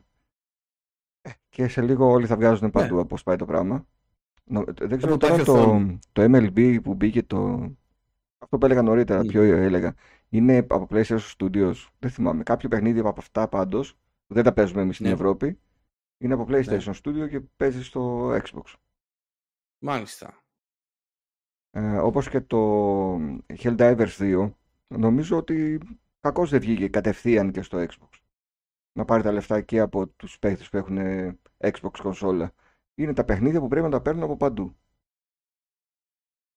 Και 1.50 1.68
σε 1.68 1.82
λίγο 1.82 2.10
όλοι 2.10 2.26
θα 2.26 2.36
βγάζουν 2.36 2.66
ναι. 2.66 2.72
παντού 2.72 2.96
ναι. 2.96 3.18
πάει 3.24 3.36
το 3.36 3.46
πράγμα. 3.46 3.86
Δεν 4.74 4.98
ξέρω 4.98 5.18
τώρα 5.18 5.44
το, 5.44 5.82
το 6.12 6.24
MLB 6.24 6.82
που 6.84 6.94
μπήκε 6.94 7.24
το. 7.24 7.72
Αυτό 8.38 8.58
που 8.58 8.66
έλεγα 8.66 8.82
νωρίτερα, 8.82 9.22
mm. 9.22 9.28
ποιο 9.28 9.42
έλεγα. 9.42 9.94
Είναι 10.30 10.58
από 10.58 10.88
PlayStation 10.90 11.20
Studios. 11.38 11.74
Δεν 12.00 12.10
θυμάμαι. 12.10 12.44
Κάποιο 12.44 12.70
παιχνίδι 12.70 13.00
από 13.00 13.16
αυτά 13.18 13.48
πάντως, 13.48 13.94
που 14.28 14.34
δεν 14.34 14.44
τα 14.44 14.54
παίζουμε 14.54 14.82
εμείς 14.82 14.96
στην 14.96 15.08
ναι. 15.08 15.14
Ευρώπη, 15.14 15.60
είναι 16.18 16.34
από 16.34 16.46
PlayStation 16.50 16.84
ναι. 16.86 16.94
Studio 17.04 17.30
και 17.30 17.40
παίζει 17.40 17.84
στο 17.84 18.32
Xbox. 18.32 18.74
Μάλιστα. 19.80 20.44
Ε, 21.72 21.98
όπως 21.98 22.30
και 22.30 22.42
το 22.42 23.16
Helldivers 23.58 24.18
2, 24.18 24.52
νομίζω 24.88 25.38
ότι 25.38 25.80
κακώς 26.20 26.50
δεν 26.50 26.60
βγήκε 26.60 26.88
κατευθείαν 26.88 27.52
και 27.52 27.62
στο 27.62 27.78
Xbox 27.78 28.27
να 28.98 29.06
πάρει 29.06 29.24
τα 29.24 29.32
λεφτά 29.32 29.62
και 29.62 29.80
από 29.80 30.08
τους 30.08 30.40
παίχτες 30.40 30.70
που 30.70 30.78
έχουν 30.78 30.98
Xbox 31.58 31.92
κονσόλα. 32.02 32.54
Είναι 32.96 33.14
τα 33.14 33.26
παιχνίδια 33.26 33.60
που 33.60 33.68
πρέπει 33.68 33.86
να 33.86 33.92
τα 33.92 34.02
παίρνουν 34.02 34.24
από 34.24 34.38
παντού. 34.38 34.78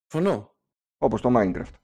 Φωνώ. 0.07 0.57
Όπως 0.99 1.21
το 1.21 1.31
Minecraft. 1.37 1.75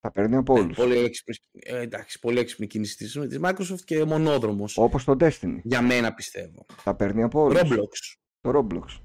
Τα 0.00 0.10
παίρνει 0.10 0.36
από 0.36 0.54
όλους. 0.54 0.78
Ε, 0.78 0.82
πολύ, 0.82 0.96
έξυπνη, 0.96 1.36
ε, 1.52 1.80
εντάξει, 1.80 2.18
πολύ 2.18 2.38
έξυπνη 2.38 2.66
κίνηση 2.66 2.96
της, 2.96 3.12
της 3.12 3.38
Microsoft 3.42 3.80
και 3.84 4.04
μονόδρομος. 4.04 4.76
Όπως 4.76 5.04
το 5.04 5.16
Destiny. 5.20 5.60
Για 5.62 5.82
μένα 5.82 6.14
πιστεύω. 6.14 6.66
Τα 6.84 6.96
παίρνει 6.96 7.22
από 7.22 7.40
όλους. 7.40 7.60
Roblox. 7.60 8.16
Το 8.40 8.58
Roblox. 8.58 9.00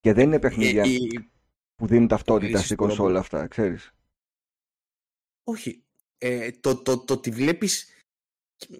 Και 0.00 0.12
δεν 0.12 0.26
είναι 0.26 0.38
παιχνίδια 0.38 0.82
ε, 0.82 0.86
που 1.74 1.86
δίνουν 1.86 2.08
ταυτότητα 2.08 2.58
στην 2.58 2.76
κονσόλα 2.76 3.18
αυτά, 3.18 3.46
ξέρεις. 3.46 3.94
Όχι. 5.44 5.84
Ε, 6.18 6.50
το, 6.50 6.82
το, 6.82 7.04
το, 7.04 7.12
ότι 7.14 7.30
βλέπεις 7.30 7.88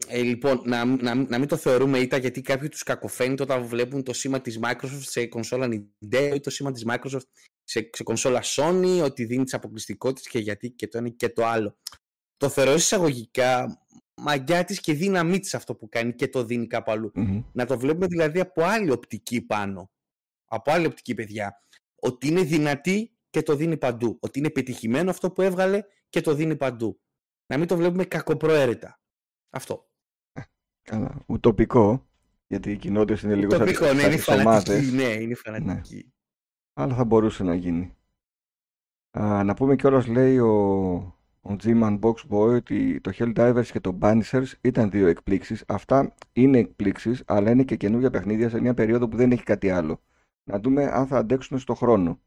ε, 0.09 0.23
λοιπόν, 0.23 0.63
να, 0.65 0.85
να, 0.85 1.15
να, 1.15 1.39
μην 1.39 1.49
το 1.49 1.57
θεωρούμε 1.57 1.99
ήττα 1.99 2.17
γιατί 2.17 2.41
κάποιοι 2.41 2.69
τους 2.69 2.83
κακοφαίνεται 2.83 3.43
όταν 3.43 3.65
βλέπουν 3.65 4.03
το 4.03 4.13
σήμα 4.13 4.41
της 4.41 4.59
Microsoft 4.63 5.01
σε 5.01 5.27
κονσόλα 5.27 5.69
Nintendo 5.71 6.33
ή 6.35 6.41
το 6.41 6.51
σήμα 6.51 6.73
της 6.73 6.85
Microsoft 6.89 7.29
σε, 7.65 7.91
σε 7.93 8.03
κονσόλα 8.03 8.43
Sony, 8.45 9.01
ότι 9.05 9.25
δίνει 9.25 9.45
τις 9.45 9.55
αποκλειστικότητες 9.55 10.29
και 10.29 10.39
γιατί 10.39 10.71
και 10.71 10.89
το 10.89 10.99
ένα 10.99 11.09
και 11.09 11.29
το 11.29 11.47
άλλο. 11.47 11.77
Το 12.37 12.49
θεωρώ 12.49 12.75
εισαγωγικά 12.75 13.79
μαγιά 14.17 14.65
της 14.65 14.81
και 14.81 14.93
δύναμή 14.93 15.39
της 15.39 15.55
αυτό 15.55 15.75
που 15.75 15.89
κάνει 15.89 16.15
και 16.15 16.29
το 16.29 16.45
δίνει 16.45 16.67
κάπου 16.67 17.13
Να 17.53 17.67
το 17.67 17.79
βλέπουμε 17.79 18.07
δηλαδή 18.07 18.41
από 18.41 18.63
άλλη 18.63 18.91
οπτική 18.91 19.41
πάνω. 19.41 19.91
Από 20.45 20.73
άλλη 20.73 20.87
οπτική 20.87 21.15
παιδιά. 21.15 21.63
Ότι 22.01 22.29
είναι 22.29 22.43
δυνατή 22.43 23.17
και 23.31 23.43
το 23.43 23.57
δίνει 23.57 23.77
παντού. 23.77 24.19
Ότι 24.21 24.39
είναι 24.39 24.51
πετυχημένο 24.51 25.11
αυτό 25.11 25.31
που 25.31 25.43
έβγαλε 25.43 25.83
και 26.09 26.21
το 26.21 26.35
δίνει 26.35 26.57
παντού. 26.57 27.01
Να 27.47 27.59
μην 27.59 27.67
το 27.67 27.77
βλέπουμε 27.77 28.05
κακοπροαίρετα. 28.05 29.04
Αυτό. 29.55 29.89
Καλά. 30.83 31.23
Ουτοπικό. 31.27 32.07
Γιατί 32.47 32.71
οι 32.71 32.77
κοινότητε 32.77 33.27
είναι 33.27 33.37
λίγο 33.37 33.55
Ουτοπικό, 33.55 33.85
σαν, 33.85 33.97
ναι, 33.97 34.03
είναι 34.03 34.17
φανατική. 34.17 34.93
Ναι, 34.93 35.03
είναι 35.03 35.35
φανατική. 35.35 35.95
Ναι. 35.95 36.03
Αλλά 36.73 36.95
θα 36.95 37.05
μπορούσε 37.05 37.43
να 37.43 37.55
γίνει. 37.55 37.97
Α, 39.19 39.45
να 39.45 39.55
πούμε 39.55 39.77
κιόλας, 39.77 40.07
λέει 40.07 40.39
ο, 40.39 40.53
ο 41.41 41.57
G-Man 41.63 42.01
Box 42.01 42.15
Boy 42.29 42.55
ότι 42.55 43.01
το 43.01 43.13
Helldivers 43.15 43.67
και 43.67 43.81
το 43.81 43.99
Banishers 44.01 44.53
ήταν 44.61 44.91
δύο 44.91 45.07
εκπλήξεις. 45.07 45.65
Αυτά 45.69 46.15
είναι 46.33 46.59
εκπλήξεις, 46.59 47.23
αλλά 47.27 47.51
είναι 47.51 47.65
και 47.65 47.77
καινούργια 47.77 48.11
παιχνίδια 48.11 48.49
σε 48.49 48.61
μια 48.61 48.75
περίοδο 48.75 49.09
που 49.09 49.17
δεν 49.17 49.33
έχει 49.33 49.43
κάτι 49.43 49.71
άλλο. 49.71 50.01
Να 50.51 50.59
δούμε 50.59 50.85
αν 50.85 51.07
θα 51.07 51.19
αντέξουν 51.19 51.59
στο 51.59 51.75
χρόνο. 51.75 52.21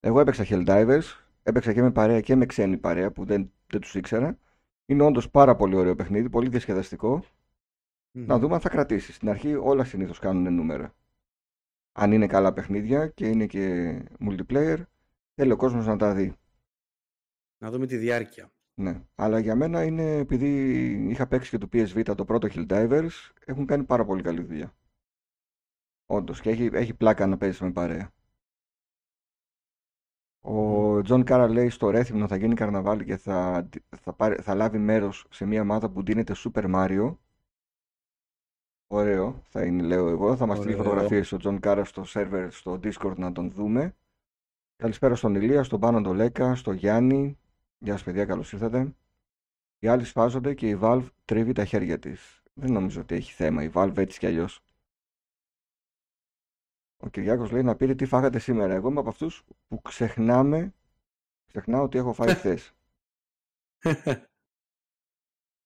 Εγώ 0.00 0.20
έπαιξα 0.20 0.44
Helldivers, 0.48 1.24
έπαιξα 1.42 1.72
και 1.72 1.82
με 1.82 1.92
παρέα 1.92 2.20
και 2.20 2.34
με 2.34 2.46
ξένη 2.46 2.76
παρέα 2.76 3.12
που 3.12 3.24
δεν, 3.24 3.52
δεν 3.66 3.80
τους 3.80 3.94
ήξερα 3.94 4.38
είναι 4.86 5.02
όντως 5.02 5.30
πάρα 5.30 5.56
πολύ 5.56 5.74
ωραίο 5.74 5.94
παιχνίδι, 5.94 6.30
πολύ 6.30 6.48
διασκεδαστικό. 6.48 7.24
Να 8.10 8.38
δούμε 8.38 8.54
αν 8.54 8.60
θα 8.60 8.68
κρατήσεις. 8.68 9.14
Στην 9.14 9.28
αρχή 9.28 9.54
όλα 9.54 9.84
συνήθως 9.84 10.18
κάνουν 10.18 10.54
νούμερα. 10.54 10.94
Αν 11.92 12.12
είναι 12.12 12.26
καλά 12.26 12.52
παιχνίδια 12.52 13.08
και 13.08 13.28
είναι 13.28 13.46
και 13.46 13.98
multiplayer, 14.20 14.82
θέλει 15.34 15.52
ο 15.52 15.56
κόσμος 15.56 15.86
να 15.86 15.96
τα 15.96 16.14
δει. 16.14 16.34
Να 17.58 17.70
δούμε 17.70 17.86
τη 17.86 17.96
διάρκεια. 17.96 18.52
Ναι. 18.74 19.02
Αλλά 19.14 19.38
για 19.38 19.54
μένα 19.54 19.84
είναι 19.84 20.16
επειδή 20.16 20.48
είχα 21.10 21.26
παίξει 21.26 21.50
και 21.50 21.58
το 21.58 21.68
PSV 21.72 22.14
το 22.16 22.24
πρώτο 22.24 22.48
Divers, 22.52 23.32
έχουν 23.44 23.66
κάνει 23.66 23.84
πάρα 23.84 24.04
πολύ 24.04 24.22
καλή 24.22 24.42
δουλειά. 24.42 24.74
Όντως. 26.06 26.40
Και 26.40 26.50
έχει, 26.50 26.70
έχει 26.72 26.94
πλάκα 26.94 27.26
να 27.26 27.36
παίζεις 27.36 27.60
με 27.60 27.72
παρέα. 27.72 28.13
Ο 30.46 31.02
Τζον 31.02 31.24
Κάρα 31.24 31.48
λέει 31.48 31.68
στο 31.68 31.90
Ρέθυμνο 31.90 32.28
θα 32.28 32.36
γίνει 32.36 32.54
καρναβάλι 32.54 33.04
και 33.04 33.16
θα, 33.16 33.68
θα, 34.00 34.12
πάρει, 34.12 34.42
θα 34.42 34.54
λάβει 34.54 34.78
μέρος 34.78 35.26
σε 35.30 35.44
μια 35.44 35.60
ομάδα 35.60 35.90
που 35.90 36.02
ντύνεται 36.02 36.34
Super 36.36 36.74
Mario. 36.74 37.16
Ωραίο, 38.86 39.42
θα 39.42 39.64
είναι 39.64 39.82
λέω 39.82 40.08
εγώ. 40.08 40.36
Θα 40.36 40.46
μας 40.46 40.58
στείλει 40.58 40.74
φωτογραφίες 40.74 41.32
ο 41.32 41.36
Τζον 41.36 41.60
Κάρα 41.60 41.84
στο 41.84 42.04
σερβερ 42.04 42.52
στο 42.52 42.72
Discord 42.72 43.16
να 43.16 43.32
τον 43.32 43.50
δούμε. 43.50 43.96
Καλησπέρα 44.76 45.14
στον 45.14 45.34
Ηλία, 45.34 45.62
στον 45.62 45.80
Πάνο 45.80 46.00
τον 46.00 46.16
Λέκα, 46.16 46.54
στον 46.54 46.74
Γιάννη. 46.74 47.38
Γεια 47.78 47.92
σας 47.92 48.02
παιδιά, 48.02 48.24
καλώς 48.24 48.52
ήρθατε. 48.52 48.94
Οι 49.78 49.86
άλλοι 49.86 50.04
σφάζονται 50.04 50.54
και 50.54 50.68
η 50.68 50.78
Valve 50.82 51.06
τρίβει 51.24 51.52
τα 51.52 51.64
χέρια 51.64 51.98
της. 51.98 52.42
Δεν 52.54 52.72
νομίζω 52.72 53.00
ότι 53.00 53.14
έχει 53.14 53.32
θέμα 53.32 53.62
η 53.62 53.70
Valve 53.74 53.96
έτσι 53.96 54.18
κι 54.18 54.26
αλλιώς. 54.26 54.63
Ο 56.96 57.08
Κυριάκος 57.08 57.50
λέει 57.50 57.62
να 57.62 57.76
πείτε 57.76 57.94
τι 57.94 58.04
φάγατε 58.04 58.38
σήμερα. 58.38 58.74
Εγώ 58.74 58.88
είμαι 58.88 59.00
από 59.00 59.08
αυτούς 59.08 59.44
που 59.68 59.82
ξεχνάμε, 59.82 60.74
ξεχνάω 61.46 61.82
ότι 61.82 61.98
έχω 61.98 62.12
φάει 62.12 62.34
χθες. 62.40 62.74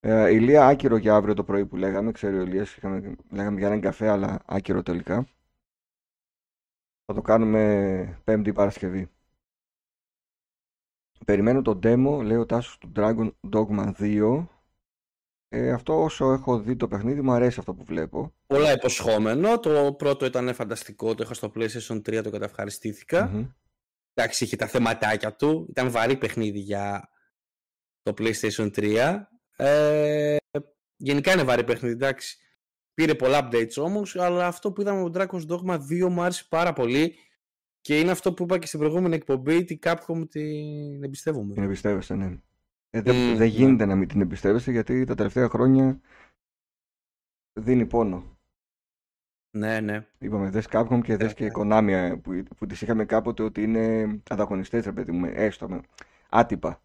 ε, 0.00 0.30
ηλία 0.30 0.66
άκυρο 0.66 0.97
για 0.97 1.14
αύριο 1.14 1.35
το 1.35 1.44
πρωί 1.44 1.66
που 1.66 1.76
λέγαμε, 1.76 2.12
ξέρει 2.12 2.38
ο 2.38 2.42
Ηλίας, 2.42 2.76
είχαμε, 2.76 3.16
λέγαμε 3.30 3.58
για 3.58 3.66
έναν 3.66 3.80
καφέ 3.80 4.08
αλλά 4.08 4.42
άκυρο 4.47 4.82
τελικά. 4.82 5.26
Θα 7.04 7.14
το 7.14 7.23
κάνουμε 7.23 8.20
πέμπτη 8.25 8.52
Παρασκευή. 8.52 9.11
Περιμένω 11.25 11.62
το 11.62 11.78
demo, 11.82 12.20
λέει 12.25 12.37
ο 12.37 12.47
Τάσος 12.47 12.78
του 12.78 12.92
Dragon 12.97 13.30
Dogma 13.52 13.92
2 13.99 14.47
ε, 15.48 15.72
αυτό 15.72 16.02
όσο 16.02 16.32
έχω 16.32 16.60
δει 16.60 16.76
το 16.76 16.88
παιχνίδι 16.88 17.20
μου 17.20 17.32
αρέσει 17.32 17.58
αυτό 17.58 17.74
που 17.74 17.84
βλέπω. 17.84 18.34
Πολλά 18.46 18.72
υποσχόμενο. 18.72 19.58
Το 19.58 19.94
πρώτο 19.98 20.26
ήταν 20.26 20.54
φανταστικό. 20.54 21.14
Το 21.14 21.22
είχα 21.22 21.34
στο 21.34 21.52
PlayStation 21.54 21.96
3, 21.96 22.20
το 22.22 22.30
καταυχαριστηθηκα 22.30 23.50
εντάξει, 24.18 24.44
είχε 24.44 24.56
τα 24.56 24.66
θεματάκια 24.66 25.34
του. 25.34 25.66
Ήταν 25.68 25.90
βαρύ 25.90 26.16
παιχνίδι 26.16 26.58
για 26.58 27.08
το 28.02 28.14
PlayStation 28.18 28.70
3. 28.76 29.22
Ε, 29.56 30.37
γενικά 30.96 31.32
είναι 31.32 31.42
βαρύ 31.42 31.64
παιχνίδι, 31.64 31.94
εντάξει. 31.94 32.38
Πήρε 32.94 33.14
πολλά 33.14 33.48
updates 33.48 33.76
όμως, 33.76 34.16
αλλά 34.16 34.46
αυτό 34.46 34.72
που 34.72 34.80
είδαμε 34.80 35.02
με 35.02 35.11
τον 35.11 35.22
Dragon's 35.22 35.46
Dogma 35.52 35.74
2 35.74 36.08
μου 36.08 36.22
άρεσε 36.22 36.46
πάρα 36.48 36.72
πολύ 36.72 37.14
και 37.80 37.98
είναι 37.98 38.11
αυτό 38.11 38.32
που 38.32 38.42
είπα 38.42 38.58
και 38.58 38.66
στην 38.66 38.78
προηγούμενη 38.78 39.14
εκπομπή, 39.14 39.64
την 39.64 39.78
Capcom 39.82 40.28
την 40.30 41.04
εμπιστεύομαι. 41.04 41.54
Την 41.54 41.62
εμπιστεύεσαι, 41.62 42.14
ναι. 42.14 42.38
Ε, 42.90 43.03
δεν, 43.03 43.37
δεν 43.37 43.46
γίνεται 43.46 43.87
να 43.87 43.96
μην 43.96 44.09
την 44.09 44.20
εμπιστεύεσαι 44.20 44.70
γιατί 44.70 45.05
τα 45.05 45.14
τελευταία 45.14 45.48
χρόνια 45.48 46.01
δίνει 47.53 47.87
πόνο. 47.87 48.37
Ναι, 49.57 49.81
ναι. 49.81 50.07
Είπαμε, 50.18 50.51
δες 50.51 50.66
Capcom 50.70 51.01
και 51.03 51.16
δες 51.16 51.35
και 51.35 51.51
Konami 51.55 51.88
ε, 51.88 52.14
που, 52.22 52.42
που 52.57 52.66
τις 52.66 52.83
είχαμε 52.83 53.05
κάποτε 53.05 53.42
ότι 53.42 53.62
είναι 53.62 54.07
ανταγωνιστές, 54.29 54.85
ρε 54.85 54.92
παιδί 54.92 55.12
μου, 55.12 55.31
έστω 55.35 55.68
με 55.68 55.81
άτυπα. 56.29 56.83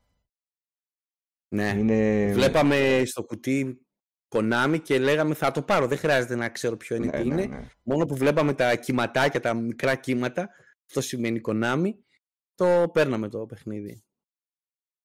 Ναι. 1.56 1.70
Είναι... 1.78 2.32
Βλέπαμε 2.34 3.02
στο 3.06 3.24
κουτί 3.24 3.86
Konami 4.36 4.80
και 4.84 5.00
λέγαμε 5.00 5.34
θα 5.34 5.52
το 5.52 5.62
πάρω, 5.62 5.88
δεν 5.88 5.98
χρειάζεται 5.98 6.36
να 6.36 6.50
ξέρω 6.50 6.78
ποιο 6.78 6.96
είναι 6.96 7.06
ναι, 7.06 7.22
τι 7.22 7.28
ναι, 7.28 7.34
είναι. 7.42 7.56
Ναι. 7.56 7.68
Μόνο 7.84 8.06
που 8.06 8.16
βλέπαμε 8.16 8.54
τα 8.54 8.76
κυματάκια, 8.76 9.39
τα 9.39 9.54
μικρά 9.54 9.96
κύματα, 9.96 10.50
αυτό 10.86 11.02
σημαίνει 11.02 11.42
Konami, 11.48 11.89
το 12.56 12.89
παίρναμε 12.94 13.30
το 13.30 13.46
παιχνίδι. 13.46 14.04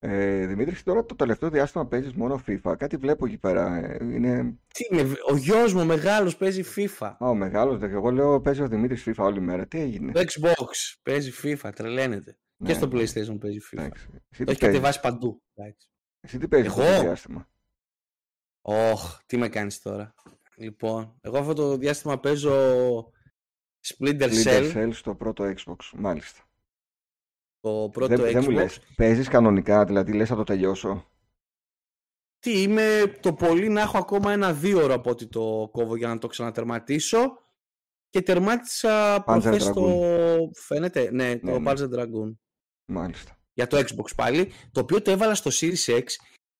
Ε, 0.01 0.47
Δημήτρης, 0.47 0.83
τώρα 0.83 1.05
το 1.05 1.15
τελευταίο 1.15 1.51
διάστημα 1.51 1.87
παίζεις 1.87 2.13
μόνο 2.13 2.43
FIFA. 2.47 2.75
Κάτι 2.79 2.97
βλέπω 2.97 3.27
εκεί 3.27 3.39
πέρα. 3.39 3.77
Ε, 3.77 3.99
είναι... 4.01 4.59
Τι 4.75 4.87
είναι, 4.91 5.17
ο 5.31 5.37
γιος 5.37 5.75
μου 5.75 5.85
μεγάλος 5.85 6.37
παίζει 6.37 6.65
FIFA. 6.77 7.13
Α, 7.19 7.29
ο 7.29 7.35
μεγάλος, 7.35 7.83
εγώ 7.83 8.11
λέω 8.11 8.41
παίζει 8.41 8.63
ο 8.63 8.69
Δημήτρης 8.69 9.05
FIFA 9.07 9.25
όλη 9.25 9.41
μέρα. 9.41 9.67
Τι 9.67 9.81
έγινε; 9.81 10.13
Το 10.13 10.21
Xbox 10.21 10.99
παίζει 11.03 11.33
FIFA, 11.43 11.71
τρελαίνεται. 11.75 12.39
Ναι, 12.57 12.69
και 12.69 12.75
στο 12.75 12.87
ναι. 12.87 13.01
PlayStation 13.01 13.41
παίζει 13.41 13.59
FIFA. 13.71 13.79
Εντάξει. 13.79 14.09
Το 14.37 14.51
έχει 14.51 14.61
κατεβάσει 14.61 15.01
παντού. 15.01 15.43
Εντάξει. 15.55 15.89
Εσύ 16.21 16.39
τι 16.39 16.49
παίζεις 16.49 16.77
εγώ... 16.77 16.97
το 16.97 17.01
διάστημα; 17.01 17.49
Ωχ, 18.61 19.19
τι 19.27 19.37
με 19.37 19.49
κάνεις 19.49 19.83
τώρα. 19.83 20.15
Λοιπόν, 20.57 21.19
εγώ 21.21 21.39
αυτό 21.39 21.53
το 21.55 21.77
διάστημα 21.77 22.21
παίζω 22.21 22.53
Splinter, 23.87 24.31
Splinter 24.31 24.45
Cell. 24.45 24.73
Cell 24.75 24.91
στο 24.93 25.15
πρώτο 25.15 25.53
Xbox, 25.57 25.77
μάλιστα. 25.97 26.43
Το 27.61 27.89
πρώτο 27.93 28.17
δεν, 28.17 28.21
Xbox. 28.21 28.33
Δεν 28.33 28.45
μου 28.45 28.51
λες. 28.51 28.81
Παίζεις 28.97 29.29
κανονικά, 29.29 29.85
δηλαδή 29.85 30.13
λες 30.13 30.31
να 30.31 30.37
το 30.37 30.45
τελειώσω. 30.45 31.13
Τι, 32.39 32.63
είμαι 32.63 33.19
το 33.21 33.35
πολύ 33.35 33.69
να 33.69 33.81
έχω 33.81 33.99
ακόμα 33.99 34.33
ένα 34.33 34.53
δύο 34.53 34.83
ώρα 34.83 34.95
από 34.95 35.11
ότι 35.11 35.27
το 35.27 35.69
κόβω 35.73 35.97
για 35.97 36.09
να 36.09 36.19
το 36.19 36.27
ξανατερματίσω 36.27 37.19
και 38.11 38.23
τερμάτισα 38.23 39.23
προχθές 39.25 39.65
το... 39.65 40.01
Φαίνεται, 40.55 41.11
ναι, 41.11 41.29
ναι 41.29 41.39
το 41.39 41.59
ναι. 41.59 41.71
Panzer 41.71 41.95
Dragoon. 41.95 42.37
Μάλιστα. 42.85 43.39
Για 43.53 43.67
το 43.67 43.79
Xbox 43.79 44.15
πάλι, 44.17 44.53
το 44.73 44.81
οποίο 44.81 45.03
το 45.03 45.11
έβαλα 45.11 45.35
στο 45.35 45.51
Series 45.55 45.99
X 45.99 46.05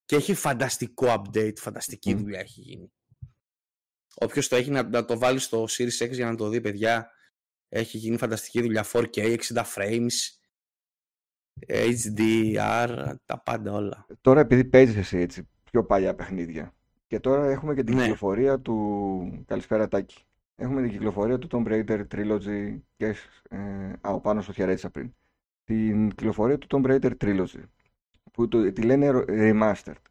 και 0.05 0.15
έχει 0.15 0.33
φανταστικό 0.33 1.05
update, 1.07 1.55
φανταστική 1.55 2.11
mm. 2.11 2.17
δουλειά 2.17 2.39
έχει 2.39 2.61
γίνει. 2.61 2.91
Όποιος 4.15 4.47
το 4.47 4.55
έχει 4.55 4.69
να, 4.69 4.83
να 4.83 5.05
το 5.05 5.17
βάλει 5.17 5.39
στο 5.39 5.65
Series 5.69 6.05
X 6.05 6.11
για 6.11 6.25
να 6.25 6.35
το 6.35 6.49
δει, 6.49 6.61
παιδιά, 6.61 7.11
έχει 7.69 7.97
γίνει 7.97 8.17
φανταστική 8.17 8.61
δουλειά, 8.61 8.85
4K, 8.91 9.37
60 9.37 9.63
frames, 9.75 10.38
HDR, 11.67 13.13
τα 13.25 13.41
πάντα 13.43 13.73
όλα. 13.73 14.05
Τώρα 14.21 14.39
επειδή 14.39 14.65
παίζεις 14.65 14.95
εσύ 14.95 15.17
έτσι 15.17 15.49
πιο 15.63 15.85
παλιά 15.85 16.15
παιχνίδια 16.15 16.73
και 17.07 17.19
τώρα 17.19 17.45
έχουμε 17.45 17.73
και 17.73 17.83
την 17.83 17.95
ναι. 17.95 18.01
κυκλοφορία 18.01 18.59
του... 18.59 19.43
Καλησπέρα 19.45 19.87
Τάκη. 19.87 20.23
Έχουμε 20.55 20.81
την 20.81 20.91
κυκλοφορία 20.91 21.37
του 21.37 21.47
Tomb 21.51 21.67
Raider 21.67 22.03
Trilogy 22.15 22.79
και... 22.95 23.15
Ε... 23.49 23.93
Α, 24.01 24.13
ο 24.13 24.19
Πάνος 24.19 24.41
τον 24.41 24.53
χαιρέτησα 24.53 24.89
πριν. 24.89 25.13
Την 25.63 26.09
κυκλοφορία 26.09 26.57
του 26.57 26.67
Tomb 26.69 26.85
Raider 26.85 27.11
Trilogy 27.21 27.63
που 28.31 28.47
το, 28.47 28.71
τη 28.71 28.81
λένε 28.81 29.25
Remastered. 29.27 30.01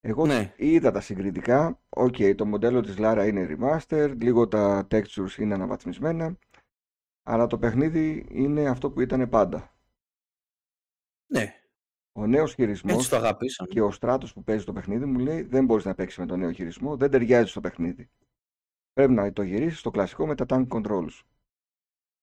Εγώ 0.00 0.26
ναι. 0.26 0.54
είδα 0.56 0.90
τα 0.90 1.00
συγκριτικά. 1.00 1.80
Ok, 1.88 2.14
okay, 2.18 2.34
το 2.36 2.46
μοντέλο 2.46 2.80
της 2.80 2.94
Lara 2.98 3.24
είναι 3.28 3.56
remastered, 3.58 4.14
λίγο 4.20 4.48
τα 4.48 4.86
textures 4.90 5.38
είναι 5.38 5.54
αναβαθμισμένα, 5.54 6.36
αλλά 7.22 7.46
το 7.46 7.58
παιχνίδι 7.58 8.26
είναι 8.30 8.68
αυτό 8.68 8.90
που 8.90 9.00
ήταν 9.00 9.28
πάντα. 9.28 9.74
Ναι. 11.30 11.54
Ο 12.12 12.26
νέος 12.26 12.54
χειρισμός 12.54 13.08
το 13.08 13.66
και 13.68 13.80
ο 13.80 13.90
Στράτος 13.90 14.32
που 14.32 14.44
παίζει 14.44 14.64
το 14.64 14.72
παιχνίδι 14.72 15.04
μου 15.04 15.18
λέει 15.18 15.42
δεν 15.42 15.64
μπορείς 15.64 15.84
να 15.84 15.94
παίξεις 15.94 16.18
με 16.18 16.26
τον 16.26 16.38
νέο 16.38 16.52
χειρισμό, 16.52 16.96
δεν 16.96 17.10
ταιριάζει 17.10 17.50
στο 17.50 17.60
παιχνίδι. 17.60 18.10
Πρέπει 18.92 19.12
να 19.12 19.32
το 19.32 19.42
γυρίσεις 19.42 19.78
στο 19.78 19.90
κλασικό 19.90 20.26
με 20.26 20.34
τα 20.34 20.46
tank 20.48 20.66
controls. 20.68 21.20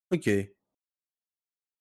Ok. 0.07 0.21
Okay. 0.25 0.47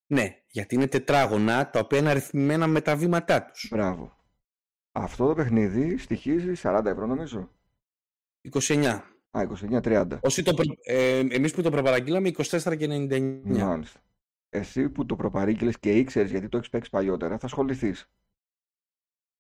Ναι, 0.06 0.42
γιατί 0.50 0.74
είναι 0.74 0.86
τετράγωνα 0.86 1.70
τα 1.70 1.80
οποία 1.80 1.98
είναι 1.98 2.10
αριθμημένα 2.10 2.66
με 2.66 2.80
τα 2.80 2.96
βήματά 2.96 3.44
τους. 3.44 3.68
Μπράβο. 3.70 4.16
Αυτό 4.92 5.26
το 5.26 5.34
παιχνίδι 5.34 5.98
στοιχίζει 5.98 6.52
40 6.62 6.84
ευρώ 6.84 7.06
νομίζω. 7.06 7.50
29. 8.52 9.02
Α, 9.30 9.46
29-30. 9.60 10.18
Όσοι 10.22 10.42
το 10.42 10.54
ε, 10.82 11.18
εμείς 11.18 11.52
που 11.52 11.62
το 11.62 11.70
προπαραγγείλαμε 11.70 12.28
24 12.28 12.76
και 12.76 12.86
99. 12.86 13.40
Μάλιστα 13.44 14.00
εσύ 14.56 14.88
που 14.88 15.06
το 15.06 15.16
προπαρήγγειλες 15.16 15.78
και 15.78 15.98
ήξερες 15.98 16.30
γιατί 16.30 16.48
το 16.48 16.56
έχεις 16.56 16.68
παίξει 16.68 16.90
παλιότερα, 16.90 17.38
θα 17.38 17.46
ασχοληθείς. 17.46 18.10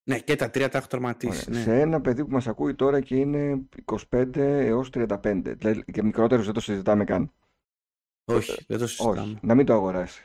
Ναι, 0.08 0.18
και 0.18 0.36
τα 0.36 0.50
τρία 0.50 0.68
τα 0.68 0.78
έχω 0.78 0.86
τερματίσει. 0.86 1.50
Ναι. 1.50 1.60
Σε 1.60 1.80
ένα 1.80 2.00
παιδί 2.00 2.24
που 2.24 2.30
μας 2.30 2.46
ακούει 2.46 2.74
τώρα 2.74 3.00
και 3.00 3.16
είναι 3.16 3.68
25 4.10 4.36
έως 4.36 4.90
35. 4.92 5.42
Δηλαδή 5.56 5.84
και 5.92 6.02
μικρότερος 6.02 6.44
δεν 6.44 6.54
το 6.54 6.60
συζητάμε 6.60 7.04
καν. 7.04 7.32
Όχι, 8.24 8.64
δεν 8.66 8.78
το 8.78 8.86
συζητάμε. 8.86 9.20
Όχι, 9.20 9.38
να 9.42 9.54
μην 9.54 9.66
το 9.66 9.72
αγοράσει. 9.72 10.24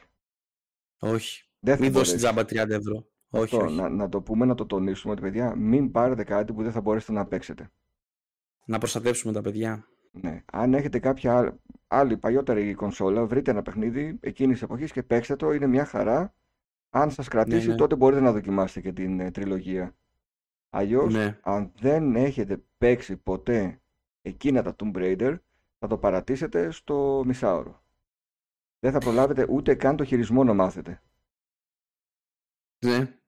Όχι. 0.99 1.45
Δεν 1.59 1.79
μην 1.79 1.91
δώσει 1.91 2.15
τζάμπα 2.15 2.41
30 2.41 2.69
ευρώ. 2.69 3.07
όχι, 3.29 3.55
όχι. 3.55 3.75
Να, 3.75 3.89
να 3.89 4.09
το 4.09 4.21
πούμε, 4.21 4.45
να 4.45 4.55
το 4.55 4.65
τονίσουμε 4.65 5.13
ότι 5.13 5.21
παιδιά 5.21 5.55
μην 5.55 5.91
πάρετε 5.91 6.23
κάτι 6.23 6.53
που 6.53 6.63
δεν 6.63 6.71
θα 6.71 6.81
μπορέσετε 6.81 7.11
να 7.11 7.25
παίξετε. 7.25 7.71
Να 8.65 8.77
προστατεύσουμε 8.77 9.33
τα 9.33 9.41
παιδιά. 9.41 9.87
Ναι. 10.11 10.43
Αν 10.51 10.73
έχετε 10.73 10.99
κάποια 10.99 11.59
άλλη 11.93 12.17
παλιότερη 12.17 12.73
κονσόλα, 12.73 13.25
βρείτε 13.25 13.51
ένα 13.51 13.61
παιχνίδι 13.61 14.17
εκείνης 14.21 14.53
της 14.53 14.63
εποχής 14.63 14.91
και 14.91 15.03
παίξτε 15.03 15.35
το. 15.35 15.51
Είναι 15.51 15.67
μια 15.67 15.85
χαρά. 15.85 16.35
Αν 16.89 17.11
σας 17.11 17.27
κρατήσει, 17.27 17.65
ναι, 17.65 17.71
ναι. 17.71 17.77
τότε 17.77 17.95
μπορείτε 17.95 18.21
να 18.21 18.31
δοκιμάσετε 18.31 18.81
και 18.81 18.93
την 18.93 19.19
ε, 19.19 19.31
τριλογία. 19.31 19.95
Αλλιώς, 20.69 21.13
ναι. 21.13 21.39
αν 21.41 21.71
δεν 21.75 22.15
έχετε 22.15 22.63
παίξει 22.77 23.17
ποτέ 23.17 23.81
εκείνα 24.21 24.61
τα 24.61 24.75
Tomb 24.77 24.95
Raider, 24.95 25.37
θα 25.79 25.87
το 25.87 25.97
παρατήσετε 25.97 26.71
στο 26.71 27.23
μισάωρο. 27.25 27.83
Δεν 28.79 28.91
θα 28.91 28.99
προλάβετε 28.99 29.45
ούτε 29.49 29.75
καν 29.75 29.95
το 29.95 30.03
χειρισμό 30.03 30.43
να 30.43 30.53
μάθετε. 30.53 31.01
Ναι. 32.85 33.19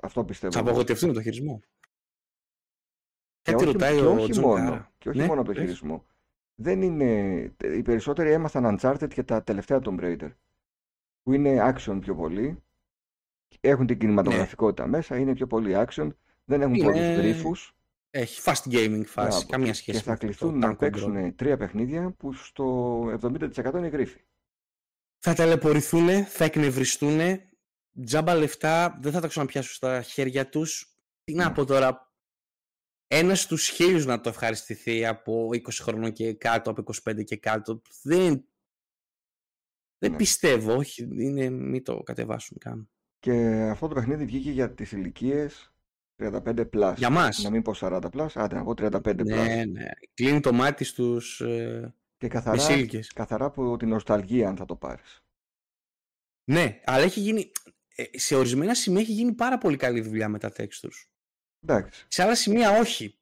Αυτό 0.00 0.24
πιστεύω. 0.24 0.52
Θα 0.52 0.60
απογοητευτούν 0.60 1.12
το 1.12 1.22
χειρισμό. 1.22 1.60
Κάτι 3.42 3.64
ρωτάει 3.64 3.96
και 3.96 4.04
ο 4.04 4.12
όχι 4.12 4.40
μόνο, 4.40 4.92
Και 4.98 5.08
όχι 5.08 5.18
ναι, 5.18 5.26
μόνο 5.26 5.40
από 5.40 5.52
το 5.52 5.60
χειρισμό. 5.60 6.04
Δεν 6.62 6.82
είναι... 6.82 7.40
Οι 7.62 7.82
περισσότεροι 7.82 8.32
έμαθαν 8.32 8.78
Uncharted 8.80 9.08
και 9.08 9.22
τα 9.22 9.42
τελευταία 9.42 9.80
Tomb 9.84 10.00
Raider. 10.00 10.32
Που 11.22 11.32
είναι 11.32 11.74
action 11.74 11.98
πιο 12.00 12.14
πολύ. 12.14 12.62
Έχουν 13.60 13.86
την 13.86 13.98
κινηματογραφικότητα 13.98 14.84
ναι. 14.84 14.90
μέσα, 14.90 15.16
είναι 15.16 15.32
πιο 15.32 15.46
πολύ 15.46 15.74
action. 15.76 16.08
Δεν 16.44 16.62
έχουν 16.62 16.74
είναι... 16.74 16.84
πολλούς 16.84 17.16
γρίφους. 17.16 17.74
Έχει 18.10 18.40
fast 18.44 18.72
gaming 18.72 19.02
φάση, 19.06 19.46
καμία 19.46 19.74
σχέση. 19.74 19.98
Και 19.98 20.04
θα 20.04 20.16
κληθούν 20.16 20.58
να 20.58 20.76
παίξουν 20.76 21.34
τρία 21.34 21.56
παιχνίδια 21.56 22.10
που 22.10 22.32
στο 22.32 23.02
70% 23.22 23.74
είναι 23.74 23.88
γρίφοι. 23.88 24.20
Θα 25.18 25.34
ταλαιπωρηθούν, 25.34 26.24
θα 26.24 26.44
εκνευριστούν, 26.44 27.20
τζάμπα 28.04 28.34
λεφτά, 28.34 28.98
δεν 29.00 29.12
θα 29.12 29.20
τα 29.20 29.28
ξαναπιάσουν 29.28 29.74
στα 29.74 30.02
χέρια 30.02 30.48
τους. 30.48 30.96
Τι 31.24 31.34
να 31.34 31.48
ναι. 31.48 31.54
πω 31.54 31.64
τώρα, 31.64 32.09
ένας 33.12 33.40
στους 33.40 33.68
χίλιους 33.68 34.06
να 34.06 34.20
το 34.20 34.28
ευχαριστηθεί 34.28 35.06
από 35.06 35.48
20 35.52 35.60
χρονών 35.80 36.12
και 36.12 36.32
κάτω, 36.34 36.70
από 36.70 36.92
25 37.10 37.24
και 37.24 37.36
κάτω. 37.36 37.82
Δεν, 38.02 38.44
δεν 39.98 40.10
ναι. 40.10 40.16
πιστεύω, 40.16 40.74
όχι, 40.74 41.02
είναι, 41.02 41.50
μην 41.50 41.84
το 41.84 42.02
κατεβάσουν 42.02 42.58
καν. 42.58 42.90
Και 43.18 43.32
αυτό 43.70 43.88
το 43.88 43.94
παιχνίδι 43.94 44.24
βγήκε 44.24 44.50
για 44.50 44.74
τις 44.74 44.92
ηλικίες 44.92 45.74
35 46.22 46.68
plus. 46.72 46.94
Για 46.96 47.10
μας. 47.10 47.42
Να 47.42 47.50
μην 47.50 47.62
πω 47.62 47.72
40 47.76 48.00
plus, 48.12 48.26
άντε 48.34 48.54
να 48.54 48.64
πω 48.64 48.74
35 48.76 49.00
plus. 49.00 49.24
Ναι, 49.24 49.64
ναι. 49.64 49.88
Κλείνει 50.14 50.40
το 50.40 50.52
μάτι 50.52 50.84
στους 50.84 51.40
ε, 51.40 51.94
Και 52.16 52.28
καθαρά, 52.28 52.64
καθαρά 53.14 53.44
από 53.44 53.76
την 53.76 53.88
νοσταλγία 53.88 54.48
αν 54.48 54.56
θα 54.56 54.64
το 54.64 54.76
πάρεις. 54.76 55.24
Ναι, 56.44 56.80
αλλά 56.84 57.04
έχει 57.04 57.20
γίνει, 57.20 57.52
ε, 57.94 58.18
σε 58.18 58.34
ορισμένα 58.34 58.74
σημεία 58.74 59.00
έχει 59.00 59.12
γίνει 59.12 59.32
πάρα 59.32 59.58
πολύ 59.58 59.76
καλή 59.76 60.00
δουλειά 60.00 60.28
με 60.28 60.38
τα 60.38 60.52
textures. 60.56 61.09
Εντάξει. 61.60 62.06
Σε 62.08 62.22
άλλα 62.22 62.34
σημεία 62.34 62.78
όχι. 62.78 63.20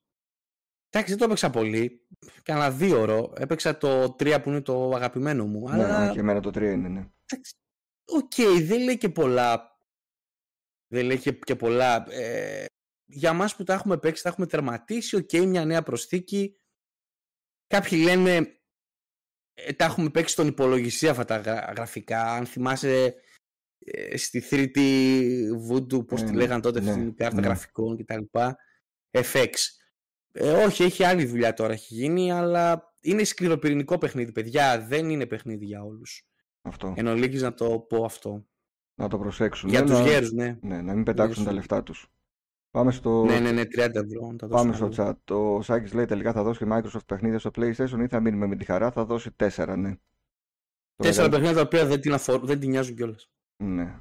Εντάξει, 0.90 1.11
δεν 1.11 1.18
το 1.18 1.24
έπαιξα 1.24 1.51
πολύ. 1.51 2.07
Κάνα 2.42 2.70
δίωρο. 2.71 3.33
Έπαιξα 3.37 3.79
το 3.79 4.03
3 4.05 4.38
που 4.42 4.48
είναι 4.48 4.61
το 4.61 4.90
αγαπημένο 4.94 5.46
μου. 5.46 5.68
Ναι, 5.68 5.85
αλλά... 5.85 6.12
και 6.12 6.20
εμένα 6.20 6.40
το 6.40 6.48
3 6.48 6.57
είναι, 6.57 6.88
ναι. 6.88 7.09
Ok, 8.05 8.33
okay, 8.37 8.62
δεν 8.62 8.83
λέει 8.83 8.98
και 8.98 9.09
πολλά. 9.09 9.81
Δεν 10.92 11.05
λέει 11.05 11.18
και, 11.44 11.57
πολλά. 11.57 12.07
Ε, 12.11 12.64
για 13.05 13.33
μας 13.33 13.57
που 13.57 13.64
τα 13.64 13.72
έχουμε 13.72 13.98
παίξει, 13.98 14.22
τα 14.22 14.29
έχουμε 14.29 14.46
τερματίσει. 14.46 15.16
Ok, 15.17 15.29
okay, 15.33 15.46
μια 15.46 15.64
νέα 15.64 15.83
προσθήκη. 15.83 16.61
Κάποιοι 17.66 18.01
λένε 18.03 18.61
ε, 19.55 19.72
τα 19.72 19.85
έχουμε 19.85 20.11
παίξει 20.11 20.33
στον 20.33 20.46
υπολογιστή 20.46 21.09
αυτά 21.09 21.24
τα 21.24 21.40
γραφικά. 21.77 22.22
Αν 22.33 22.46
θυμάσαι 22.46 23.14
ε, 23.85 24.17
στη 24.17 24.43
3D 24.51 24.79
Voodoo, 25.71 26.07
πώς 26.07 26.23
τη 26.23 26.33
λέγανε 26.33 26.61
τότε, 26.61 26.81
ναι, 26.81 26.93
την 26.93 27.14
κάρτα 27.14 27.41
ναι. 27.41 27.47
γραφικών 27.47 27.97
κτλ. 27.97 28.23
FX. 29.11 29.53
Ε, 30.33 30.53
όχι, 30.53 30.83
έχει 30.83 31.05
άλλη 31.05 31.25
δουλειά 31.25 31.55
τώρα 31.55 31.73
έχει 31.73 31.95
γίνει, 31.95 32.33
αλλά 32.33 32.93
είναι 33.01 33.25
σκληροπυρηνικό 33.25 33.99
παιχνίδι, 33.99 34.33
παιδιά. 34.33 34.81
Δεν 34.81 35.11
είναι 35.11 35.27
παιχνίδι 35.27 35.64
για 35.64 35.85
όλους. 35.85 36.29
Αυτό. 36.62 36.95
Εν 36.97 37.07
ολίγης 37.07 37.43
να 37.43 37.55
το 37.55 37.79
πω 37.79 38.05
αυτό. 38.05 38.47
Να 38.95 39.09
το 39.09 39.19
προσέξουν. 39.19 39.69
Για 39.69 39.83
ναι, 39.83 39.87
τους 39.87 40.01
γέρους, 40.01 40.33
ναι. 40.33 40.59
ναι. 40.61 40.83
Να 40.83 40.95
μην 40.95 41.05
πετάξουν 41.05 41.45
τα 41.45 41.53
λεφτά 41.53 41.83
τους. 41.83 42.12
Πάμε 42.71 42.93
στο... 42.93 43.25
Ναι, 43.25 43.38
ναι, 43.38 43.53
ναι, 43.53 43.62
30 43.62 43.67
ευρώ. 43.77 44.37
Πάμε 44.49 44.75
στο 44.75 44.88
chat. 44.97 45.12
Το 45.25 45.61
Σάκης 45.62 45.93
λέει 45.93 46.05
τελικά 46.05 46.33
θα 46.33 46.43
δώσει 46.43 46.67
Microsoft 46.73 47.07
παιχνίδια 47.07 47.38
στο 47.38 47.51
PlayStation 47.55 48.01
ή 48.01 48.07
θα 48.09 48.21
μείνουμε 48.21 48.47
με 48.47 48.57
τη 48.57 48.64
χαρά. 48.64 48.91
Θα 48.91 49.05
δώσει 49.05 49.31
4, 49.37 49.75
ναι. 49.79 49.95
Τέσσερα 50.97 51.29
παιχνίδια 51.29 51.55
τα 51.55 51.61
οποία 51.61 51.87
δεν 51.87 52.01
την, 52.01 52.12
αφορ... 52.12 52.47
δεν 52.47 52.61
την 52.61 52.71
νοιάζουν 52.71 52.97
κιόλας. 52.97 53.31
Ναι. 53.62 54.01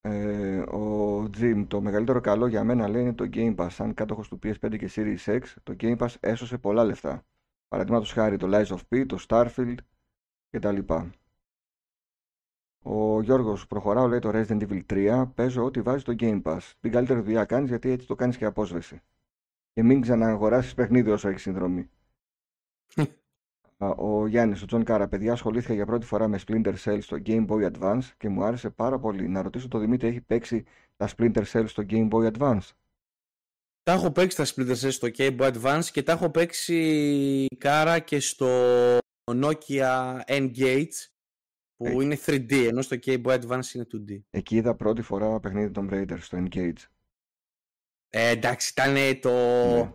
Ε, 0.00 0.58
ο 0.58 1.22
Jim, 1.22 1.64
το 1.68 1.80
μεγαλύτερο 1.80 2.20
καλό 2.20 2.46
για 2.46 2.64
μένα 2.64 2.88
λέει 2.88 3.02
είναι 3.02 3.14
το 3.14 3.28
Game 3.32 3.56
Pass. 3.56 3.70
Σαν 3.70 3.94
κάτοχος 3.94 4.28
του 4.28 4.38
PS5 4.42 4.76
και 4.78 4.90
Series 4.94 5.38
X, 5.38 5.42
το 5.62 5.76
Game 5.80 5.96
Pass 5.96 6.14
έσωσε 6.20 6.58
πολλά 6.58 6.84
λεφτά. 6.84 7.26
Παραδείγματος 7.68 8.12
χάρη 8.12 8.36
το 8.36 8.48
Lies 8.50 8.66
of 8.66 8.80
P, 8.88 9.06
το 9.06 9.24
Starfield 9.28 9.76
κτλ. 10.50 10.78
Ο 12.82 13.22
Γιώργος 13.22 13.66
προχωράω, 13.66 14.06
λέει 14.06 14.18
το 14.18 14.30
Resident 14.32 14.68
Evil 14.68 14.82
3. 14.86 15.24
Παίζω 15.34 15.64
ό,τι 15.64 15.82
βάζει 15.82 16.04
το 16.04 16.14
Game 16.18 16.42
Pass. 16.42 16.58
Την 16.80 16.90
καλύτερη 16.92 17.20
δουλειά 17.20 17.44
κάνεις 17.44 17.68
γιατί 17.68 17.90
έτσι 17.90 18.06
το 18.06 18.14
κάνεις 18.14 18.36
και 18.36 18.44
απόσβεση. 18.44 19.00
Και 19.72 19.82
μην 19.82 20.00
ξαναγοράσει 20.00 20.74
παιχνίδι 20.74 21.10
όσο 21.10 21.28
έχεις 21.28 21.42
συνδρομή. 21.42 21.90
ο 23.78 24.26
Γιάννης, 24.26 24.62
ο 24.62 24.66
Τζον 24.66 24.84
Κάρα, 24.84 25.08
παιδιά, 25.08 25.32
ασχολήθηκα 25.32 25.74
για 25.74 25.86
πρώτη 25.86 26.06
φορά 26.06 26.28
με 26.28 26.40
Splinter 26.46 26.74
Cell 26.84 26.98
στο 27.00 27.16
Game 27.26 27.46
Boy 27.46 27.70
Advance 27.72 28.04
και 28.16 28.28
μου 28.28 28.44
άρεσε 28.44 28.70
πάρα 28.70 28.98
πολύ. 28.98 29.28
Να 29.28 29.42
ρωτήσω 29.42 29.68
το 29.68 29.78
Δημήτρη, 29.78 30.08
έχει 30.08 30.20
παίξει 30.20 30.64
τα 30.96 31.08
Splinter 31.16 31.44
Cell 31.52 31.64
στο 31.66 31.82
Game 31.90 32.08
Boy 32.08 32.32
Advance; 32.32 32.68
Τα 33.82 33.92
έχω 33.92 34.10
παίξει 34.10 34.36
τα 34.36 34.44
Splinter 34.44 34.76
Cell 34.76 34.92
στο 34.92 35.08
Game 35.16 35.36
Boy 35.38 35.52
Advance 35.52 35.84
και 35.92 36.02
τα 36.02 36.12
έχω 36.12 36.30
παίξει 36.30 37.46
κάρα 37.58 37.98
και 37.98 38.20
στο 38.20 38.48
Nokia 39.32 40.20
N-Gage 40.26 41.08
που 41.76 42.00
είναι 42.00 42.18
3D, 42.26 42.52
ενώ 42.52 42.82
στο 42.82 42.96
Game 43.04 43.22
Boy 43.22 43.40
Advance 43.40 43.74
είναι 43.74 43.86
2D. 43.92 44.20
Εκεί 44.30 44.56
είδα 44.56 44.74
πρώτη 44.74 45.02
φορά 45.02 45.40
παιχνίδι 45.40 45.70
Tomb 45.70 45.88
Raider 45.92 46.20
στο 46.20 46.44
N-Gage. 46.44 46.84
Ε, 48.08 48.28
εντάξει, 48.28 48.72
ήταν 48.76 49.20
το 49.20 49.30
ναι. 49.30 49.92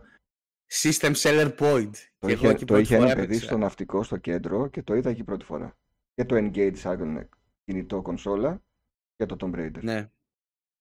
System 0.72 1.14
Seller 1.14 1.56
Point. 1.60 1.92
Το 2.20 2.28
και 2.28 2.34
είχε, 2.34 2.54
το 2.54 2.78
είχε 2.78 2.96
ένα 2.96 3.16
παιδί 3.16 3.38
στο 3.38 3.58
ναυτικό 3.58 4.04
στο 4.04 4.18
κέντρο 4.18 4.68
και 4.68 4.84
το 4.84 4.96
είδα 4.96 5.10
εκεί 5.10 5.24
πρώτη 5.24 5.46
φορά. 5.46 5.78
Και 6.14 6.26
το 6.26 6.36
Engage 6.36 6.76
σαν 6.76 7.30
κινητό 7.64 8.02
κονσόλα 8.02 8.62
και 9.16 9.26
το 9.26 9.36
Tomb 9.40 9.56
Raider. 9.56 9.82
Ναι. 9.82 10.10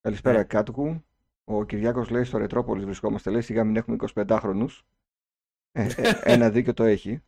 Καλησπέρα 0.00 0.38
ναι. 0.38 0.44
Κάτοικου. 0.44 1.04
Ο 1.44 1.64
Κυριάκος 1.64 2.10
λέει 2.10 2.24
στο 2.24 2.38
Ρετρόπολης 2.38 2.84
βρισκόμαστε. 2.84 3.30
Λέει 3.30 3.40
σιγά 3.40 3.64
μην 3.64 3.76
έχουμε 3.76 3.96
25 4.14 4.38
χρόνους. 4.40 4.86
Ε, 5.72 5.88
ε, 5.96 6.12
ένα 6.34 6.50
δίκιο 6.50 6.74
το 6.74 6.84
έχει. 6.84 7.22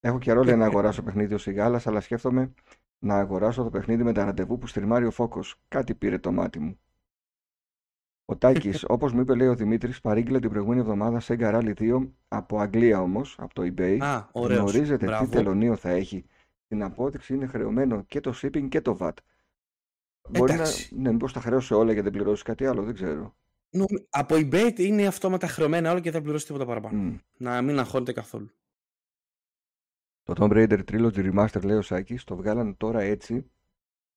Έχω 0.00 0.18
καιρό 0.18 0.42
λέει, 0.42 0.56
να 0.56 0.66
αγοράσω 0.66 1.02
παιχνίδι 1.02 1.34
ο 1.34 1.38
Σιγάλα, 1.38 1.82
αλλά 1.84 2.00
σκέφτομαι 2.00 2.52
να 2.98 3.18
αγοράσω 3.18 3.62
το 3.62 3.70
παιχνίδι 3.70 4.02
με 4.02 4.12
τα 4.12 4.24
ραντεβού 4.24 4.58
που 4.58 4.66
στριμάρει 4.66 5.06
ο 5.06 5.10
Φόκος. 5.10 5.56
Κάτι 5.68 5.94
πήρε 5.94 6.18
το 6.18 6.32
μάτι 6.32 6.58
μου. 6.58 6.78
Ο 8.28 8.36
Τάκης, 8.36 8.84
όπως 8.88 9.12
μου 9.12 9.20
είπε, 9.20 9.34
λέει 9.34 9.48
ο 9.48 9.54
Δημήτρης, 9.54 10.00
παρήγγειλε 10.00 10.40
την 10.40 10.50
προηγούμενη 10.50 10.80
εβδομάδα 10.80 11.20
σε 11.20 11.36
Rally 11.38 11.74
2 11.78 12.08
από 12.28 12.58
Αγγλία 12.58 13.00
όμως, 13.00 13.36
από 13.38 13.54
το 13.54 13.62
eBay. 13.62 13.98
Α, 14.00 14.28
Γνωρίζετε 14.32 15.18
τι 15.20 15.28
τελωνίο 15.28 15.76
θα 15.76 15.90
έχει. 15.90 16.24
Την 16.68 16.82
απόδειξη 16.82 17.34
είναι 17.34 17.46
χρεωμένο 17.46 18.02
και 18.02 18.20
το 18.20 18.34
shipping 18.42 18.68
και 18.68 18.80
το 18.80 18.96
VAT. 19.00 19.12
Μπορεί 20.30 20.54
να. 20.54 20.64
Ναι, 20.90 21.12
μήπως 21.12 21.32
τα 21.32 21.40
χρέωσε 21.40 21.74
όλα 21.74 21.94
και 21.94 22.02
δεν 22.02 22.12
πληρώσεις 22.12 22.42
κάτι 22.42 22.66
άλλο, 22.66 22.82
δεν 22.82 22.94
ξέρω. 22.94 23.36
Από 24.10 24.34
eBay 24.34 24.78
είναι 24.78 25.06
αυτόματα 25.06 25.46
χρεωμένα 25.46 25.90
όλα 25.90 26.00
και 26.00 26.10
δεν 26.10 26.22
πληρώσει 26.22 26.46
τίποτα 26.46 26.66
παραπάνω. 26.66 27.20
Να 27.36 27.62
μην 27.62 27.78
αγχώνεται 27.78 28.12
καθόλου. 28.12 28.50
Το 30.22 30.34
Tomb 30.36 30.52
Raider 30.52 30.80
Trilogy 30.90 31.32
Remaster, 31.32 31.64
λέει 31.64 31.76
ο 31.76 31.82
Σάκης, 31.82 32.24
το 32.24 32.36
βγάλανε 32.36 32.74
τώρα 32.76 33.00
έτσι, 33.00 33.50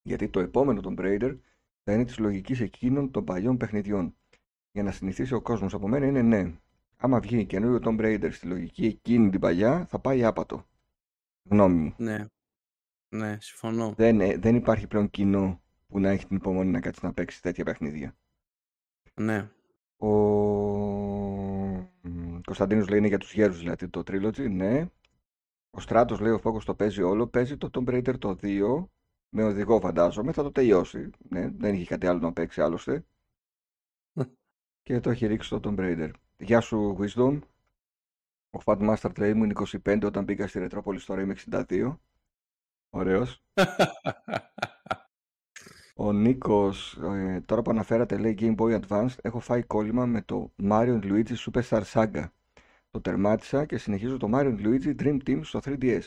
γιατί 0.02 0.30
το 0.30 0.40
επόμενο 0.40 0.82
Tomb 0.84 1.00
Raider 1.00 1.38
θα 1.84 1.94
είναι 1.94 2.06
της 2.06 2.18
λογικής 2.18 2.60
εκείνων 2.60 3.12
των 3.12 3.24
παλιών 3.24 3.58
παιχνιδιών. 3.58 4.16
Για 4.72 4.84
να 4.84 4.92
συνηθίσει 4.92 5.34
ο 5.34 5.42
κόσμος 5.42 5.74
από 5.74 5.88
μένα 5.88 6.06
είναι 6.06 6.22
ναι. 6.22 6.54
Άμα 6.98 7.20
βγει 7.20 7.46
καινούριο 7.46 7.80
Tomb 7.84 8.02
Raider 8.02 8.30
στη 8.32 8.48
λογική 8.48 8.86
εκείνη 8.86 9.30
την 9.30 9.40
παλιά, 9.40 9.86
θα 9.86 10.00
πάει 10.00 10.24
άπατο. 10.24 10.68
Γνώμη 11.44 11.76
μου. 11.76 11.94
Ναι. 11.98 12.26
Ναι, 13.10 13.38
συμφωνώ. 13.40 13.94
Δεν, 13.98 14.22
ε, 14.22 14.38
δεν 14.38 14.56
υπάρχει 14.56 14.88
πλέον 14.88 15.10
κοινό 15.10 15.62
που 15.88 16.00
να 16.00 16.10
έχει 16.10 16.28
την 16.28 16.36
υπομονή 16.36 16.72
να 16.72 16.80
κάτσει 16.80 17.06
να 17.06 17.14
παίξει 17.14 17.42
τέτοια 17.42 17.64
παιχνίδια. 17.64 18.18
Ναι. 19.14 19.52
Ο 19.98 20.10
Κωνσταντίνος 22.46 22.88
λέει 22.88 22.98
είναι 22.98 23.08
για 23.08 23.18
τους 23.18 23.34
γέρους 23.34 23.60
δηλαδή 23.60 23.90
το 23.90 24.00
Trilogy, 24.00 24.50
ναι. 24.50 24.90
Ο 25.70 25.80
Στράτος 25.80 26.20
λέει: 26.20 26.32
Ο 26.32 26.40
Φόκος 26.40 26.66
το 26.66 26.76
παίζει 26.76 27.02
όλο. 27.02 27.28
Παίζει 27.28 27.58
το 27.58 27.70
Tomb 27.74 27.90
Raider 27.90 28.20
το 28.20 28.36
2 28.42 28.86
με 29.30 29.44
οδηγό, 29.44 29.80
φαντάζομαι. 29.80 30.32
Θα 30.32 30.44
το 30.44 30.52
τελειώσει. 30.52 31.10
Ναι, 31.30 31.50
δεν 31.50 31.74
είχε 31.74 31.86
κάτι 31.86 32.08
άλλο 32.08 32.20
να 32.20 32.34
παίξει 32.34 32.62
άλλωστε. 32.62 33.06
και 34.84 35.00
το 35.00 35.10
έχει 35.10 35.28
ρίξει 35.28 35.50
το 35.50 35.60
Tomb 35.64 35.80
Raider. 35.80 36.12
Γεια 36.38 36.62
σου, 36.62 36.98
Wisdom. 37.00 37.40
Ο 38.50 38.60
Fat 38.66 38.90
Master 38.90 39.18
λέει 39.18 39.34
μου 39.34 39.44
είναι 39.44 39.54
25 39.86 40.02
όταν 40.04 40.24
μπήκα 40.24 40.48
στη 40.48 40.60
Ρετρόπολη 40.60 41.02
τώρα 41.02 41.22
είμαι 41.22 41.36
62. 41.52 41.98
Ωραίος. 42.90 43.44
Ο 46.02 46.14
Νίκος, 46.14 46.98
ε, 46.98 47.42
τώρα 47.46 47.62
που 47.62 47.72
αναφέρατε, 47.72 48.18
λέει 48.18 48.38
Game 48.40 48.56
Boy 48.56 48.80
Advance, 48.80 49.16
έχω 49.22 49.40
φάει 49.40 49.64
κόλλημα 49.64 50.06
με 50.06 50.22
το 50.22 50.54
Mario 50.64 51.00
Luigi 51.04 51.36
Superstar 51.36 51.82
Saga. 51.84 52.24
Το 52.92 53.02
τερμάτισα 53.02 53.66
και 53.66 53.78
συνεχίζω 53.78 54.18
το 54.18 54.30
Mario 54.34 54.58
Luigi 54.60 54.96
Dream 55.02 55.18
Team 55.28 55.40
στο 55.44 55.60
3DS. 55.64 56.02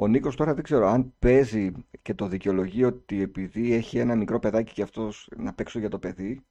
Ο 0.00 0.06
Νίκος 0.06 0.36
τώρα 0.36 0.54
δεν 0.54 0.64
ξέρω 0.64 0.86
αν 0.86 1.14
παίζει 1.18 1.72
και 2.02 2.14
το 2.14 2.26
δικαιολογεί 2.26 2.84
ότι 2.84 3.22
επειδή 3.22 3.72
έχει 3.72 3.98
ένα 3.98 4.16
μικρό 4.16 4.38
παιδάκι 4.38 4.72
και 4.72 4.82
αυτός 4.82 5.28
να 5.36 5.54
παίξω 5.54 5.78
για 5.78 5.88
το 5.88 5.98
παιδί 5.98 6.44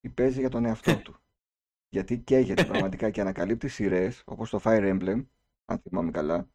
ή 0.00 0.08
παίζει 0.08 0.40
για 0.40 0.48
τον 0.48 0.64
εαυτό 0.64 0.96
του. 0.96 1.16
Γιατί 1.94 2.18
καίγεται 2.18 2.64
πραγματικά 2.64 3.10
και 3.10 3.20
ανακαλύπτει 3.20 3.68
σειρές 3.68 4.22
όπως 4.26 4.50
το 4.50 4.60
Fire 4.64 4.98
Emblem, 4.98 5.26
αν 5.64 5.78
θυμάμαι 5.78 6.10
καλά, 6.10 6.48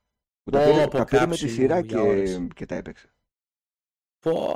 που 0.43 0.51
τα 0.51 0.63
πήρε, 0.63 0.87
τα 0.87 1.03
πήρε 1.03 1.25
με 1.25 1.35
τη 1.35 1.47
σειρά 1.47 1.81
και, 1.81 2.23
και 2.55 2.65
τα 2.65 2.75
έπαιξε. 2.75 3.13
Πω. 4.19 4.55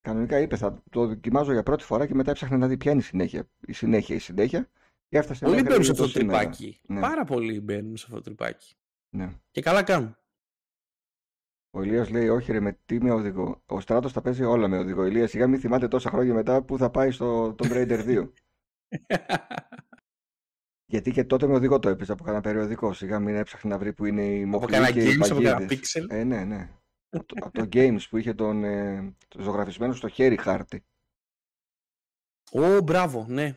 Κανονικά 0.00 0.40
είπε, 0.40 0.56
θα 0.56 0.82
το 0.90 1.06
δοκιμάζω 1.06 1.52
για 1.52 1.62
πρώτη 1.62 1.84
φορά 1.84 2.06
και 2.06 2.14
μετά 2.14 2.30
έψαχνε 2.30 2.56
να 2.56 2.68
δει 2.68 2.76
ποια 2.76 2.90
είναι 2.90 3.00
η 3.00 3.04
συνέχεια. 3.04 3.48
Η 3.66 3.72
συνέχεια, 3.72 4.14
η 4.14 4.18
συνέχεια 4.18 4.70
Έφτασε 5.08 5.44
πολλοί 5.44 5.62
μπαίνουν 5.62 5.84
σε 5.84 5.90
αυτό 5.90 6.06
το 6.06 6.12
τρυπάκι. 6.12 6.80
Ναι. 6.86 7.00
Πάρα 7.00 7.24
πολλοί 7.24 7.60
μπαίνουν 7.60 7.96
σε 7.96 8.04
αυτό 8.08 8.16
το 8.16 8.22
τρυπάκι. 8.22 8.74
Ναι. 9.10 9.32
Και 9.50 9.60
καλά 9.60 9.82
κάνουν. 9.82 10.16
Ο 11.74 11.82
Ηλίας 11.82 12.10
λέει: 12.10 12.28
Όχι, 12.28 12.52
ρε, 12.52 12.60
με 12.60 12.78
τι 12.86 13.02
με 13.02 13.10
οδηγό. 13.10 13.62
Ο 13.66 13.80
Στράτος 13.80 14.12
τα 14.12 14.20
παίζει 14.20 14.42
όλα 14.42 14.68
με 14.68 14.78
οδηγό. 14.78 15.06
Ηλίας, 15.06 15.30
σιγά 15.30 15.46
μην 15.46 15.60
θυμάται 15.60 15.88
τόσα 15.88 16.10
χρόνια 16.10 16.34
μετά 16.34 16.62
που 16.62 16.78
θα 16.78 16.90
πάει 16.90 17.10
στο 17.10 17.54
Tomb 17.58 17.72
Raider 17.72 18.04
2. 18.06 18.30
Γιατί 20.92 21.10
και 21.10 21.24
τότε 21.24 21.46
με 21.46 21.54
οδηγό 21.54 21.78
το 21.78 21.88
έπαιζα 21.88 22.12
από 22.12 22.24
κανένα 22.24 22.42
περιοδικό. 22.42 22.92
Σιγά 22.92 23.18
μην 23.18 23.34
έψαχνε 23.34 23.70
να 23.70 23.78
βρει 23.78 23.92
που 23.92 24.04
είναι 24.04 24.22
η 24.22 24.44
μοχλή 24.44 24.92
και 24.92 25.10
οι 25.10 25.18
παγίδες. 25.18 25.94
Ε, 25.94 26.24
ναι, 26.24 26.44
ναι. 26.44 26.70
από, 27.10 27.24
το, 27.24 27.34
από 27.40 27.58
το 27.58 27.68
Games 27.72 28.00
που 28.10 28.16
είχε 28.16 28.34
τον 28.34 28.64
ε, 28.64 29.14
ζωγραφισμένο 29.38 29.92
στο 29.92 30.08
χέρι 30.08 30.36
χάρτη. 30.36 30.84
Ω, 32.52 32.80
μπράβο, 32.80 33.26
ναι. 33.28 33.56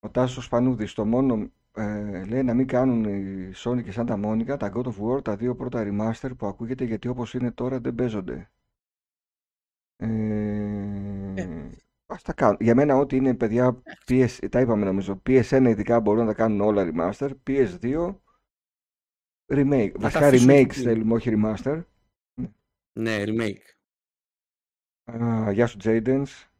Ο 0.00 0.10
Τάσος 0.10 0.44
Σπανούδη, 0.44 0.92
το 0.92 1.04
μόνο 1.04 1.50
ε, 1.74 2.24
λέει 2.24 2.42
να 2.42 2.54
μην 2.54 2.66
κάνουν 2.66 3.04
η 3.04 3.52
Sony 3.54 3.82
και 3.82 3.92
Santa 3.96 4.24
Monica 4.24 4.58
τα 4.58 4.72
God 4.74 4.84
of 4.84 4.94
War, 5.00 5.24
τα 5.24 5.36
δύο 5.36 5.54
πρώτα 5.54 5.84
remaster 5.86 6.30
που 6.38 6.46
ακούγεται 6.46 6.84
γιατί 6.84 7.08
όπως 7.08 7.34
είναι 7.34 7.50
τώρα 7.50 7.80
δεν 7.80 7.94
παίζονται. 7.94 8.50
Ε, 9.96 11.34
ε. 11.34 11.70
Ας 12.06 12.22
τα 12.22 12.32
κάνουν. 12.32 12.56
Για 12.60 12.74
μένα 12.74 12.96
ό,τι 12.96 13.16
είναι 13.16 13.34
παιδιά, 13.34 13.82
PS, 14.08 14.48
τα 14.50 14.60
είπαμε 14.60 14.84
νομίζω, 14.84 15.22
PS1 15.26 15.66
ειδικά 15.68 16.00
μπορούν 16.00 16.20
να 16.20 16.26
τα 16.26 16.34
κάνουν 16.34 16.60
όλα 16.60 16.90
remaster, 16.92 17.30
PS2 17.46 18.16
remake. 19.46 19.92
Βασικά 19.96 20.30
remakes 20.32 20.72
θέλουμε, 20.72 21.14
όχι 21.14 21.32
remaster. 21.34 21.82
Ναι, 22.92 23.22
remake. 23.26 23.62
γεια 25.52 25.66
σου 25.66 25.78
Jadens. 25.82 26.51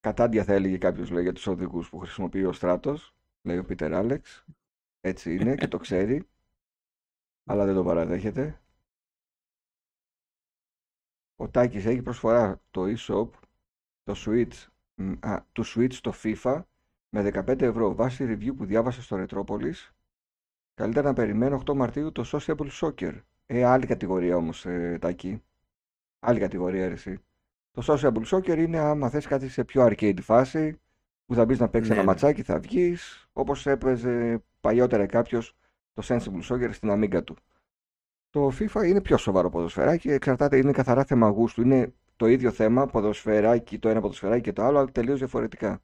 Κατάντια 0.00 0.44
θα 0.44 0.52
έλεγε 0.52 0.78
κάποιος 0.78 1.10
λέει 1.10 1.22
για 1.22 1.32
τους 1.32 1.46
οδηγούς 1.46 1.88
που 1.88 1.98
χρησιμοποιεί 1.98 2.44
ο 2.44 2.52
στράτος, 2.52 3.14
λέει 3.42 3.58
ο 3.58 3.64
Πίτερ 3.64 3.94
Άλεξ. 3.94 4.44
Έτσι 5.00 5.34
είναι 5.34 5.54
και 5.54 5.68
το 5.68 5.78
ξέρει, 5.78 6.28
αλλά 7.44 7.64
δεν 7.64 7.74
το 7.74 7.84
παραδέχεται. 7.84 8.60
Ο 11.36 11.48
Τάκης 11.48 11.84
έχει 11.84 12.02
προσφορά 12.02 12.60
το 12.70 12.82
e-shop, 12.84 13.28
το 14.02 14.14
Switch, 14.16 14.66
α, 15.20 15.44
του 15.52 15.64
Switch 15.66 15.92
στο 15.92 16.12
FIFA 16.22 16.62
με 17.08 17.22
15 17.22 17.60
ευρώ 17.60 17.94
βάσει 17.94 18.24
review 18.28 18.56
που 18.56 18.64
διάβασε 18.64 19.02
στο 19.02 19.24
Retropolis 19.28 19.90
Καλύτερα 20.80 21.08
να 21.08 21.14
περιμένω 21.14 21.62
8 21.66 21.74
Μαρτίου 21.74 22.12
το 22.12 22.24
Sociable 22.32 22.70
Soccer. 22.70 23.20
Ε, 23.46 23.64
άλλη 23.64 23.86
κατηγορία 23.86 24.36
όμως, 24.36 24.66
ε, 24.66 24.98
Τάκη. 25.00 25.42
Άλλη 26.18 26.40
κατηγορία, 26.40 26.84
εσύ. 26.84 27.18
Το 27.70 27.82
Sociable 27.86 28.24
Soccer 28.24 28.58
είναι 28.58 28.78
άμα 28.78 29.08
θες 29.08 29.26
κάτι 29.26 29.48
σε 29.48 29.64
πιο 29.64 29.86
arcade 29.86 30.20
φάση, 30.22 30.80
που 31.26 31.34
θα 31.34 31.44
μπεις 31.44 31.58
να 31.58 31.68
παίξεις 31.68 31.88
Ναι, 31.90 31.94
ένα 31.96 32.04
ναι. 32.04 32.10
ματσάκι, 32.10 32.42
θα 32.42 32.58
βγεις, 32.58 33.28
όπως 33.32 33.66
έπαιζε 33.66 34.42
παλιότερα 34.60 35.06
κάποιος 35.06 35.56
το 35.92 36.02
Sensible 36.04 36.42
Soccer 36.48 36.68
στην 36.72 36.90
Amiga 36.92 37.24
του. 37.24 37.36
Το 38.30 38.46
FIFA 38.46 38.86
είναι 38.86 39.00
πιο 39.00 39.16
σοβαρό 39.16 39.50
ποδοσφαιράκι, 39.50 40.10
εξαρτάται, 40.10 40.56
είναι 40.56 40.72
καθαρά 40.72 41.04
θέμα 41.04 41.28
γούστου. 41.28 41.62
Είναι 41.62 41.94
το 42.16 42.26
ίδιο 42.26 42.50
θέμα, 42.50 42.86
ποδοσφαιράκι, 42.86 43.78
το 43.78 43.88
ένα 43.88 44.00
ποδοσφαιράκι 44.00 44.42
και 44.42 44.52
το 44.52 44.62
άλλο, 44.62 44.78
αλλά 44.78 44.90
τελείως 44.90 45.18
διαφορετικά. 45.18 45.82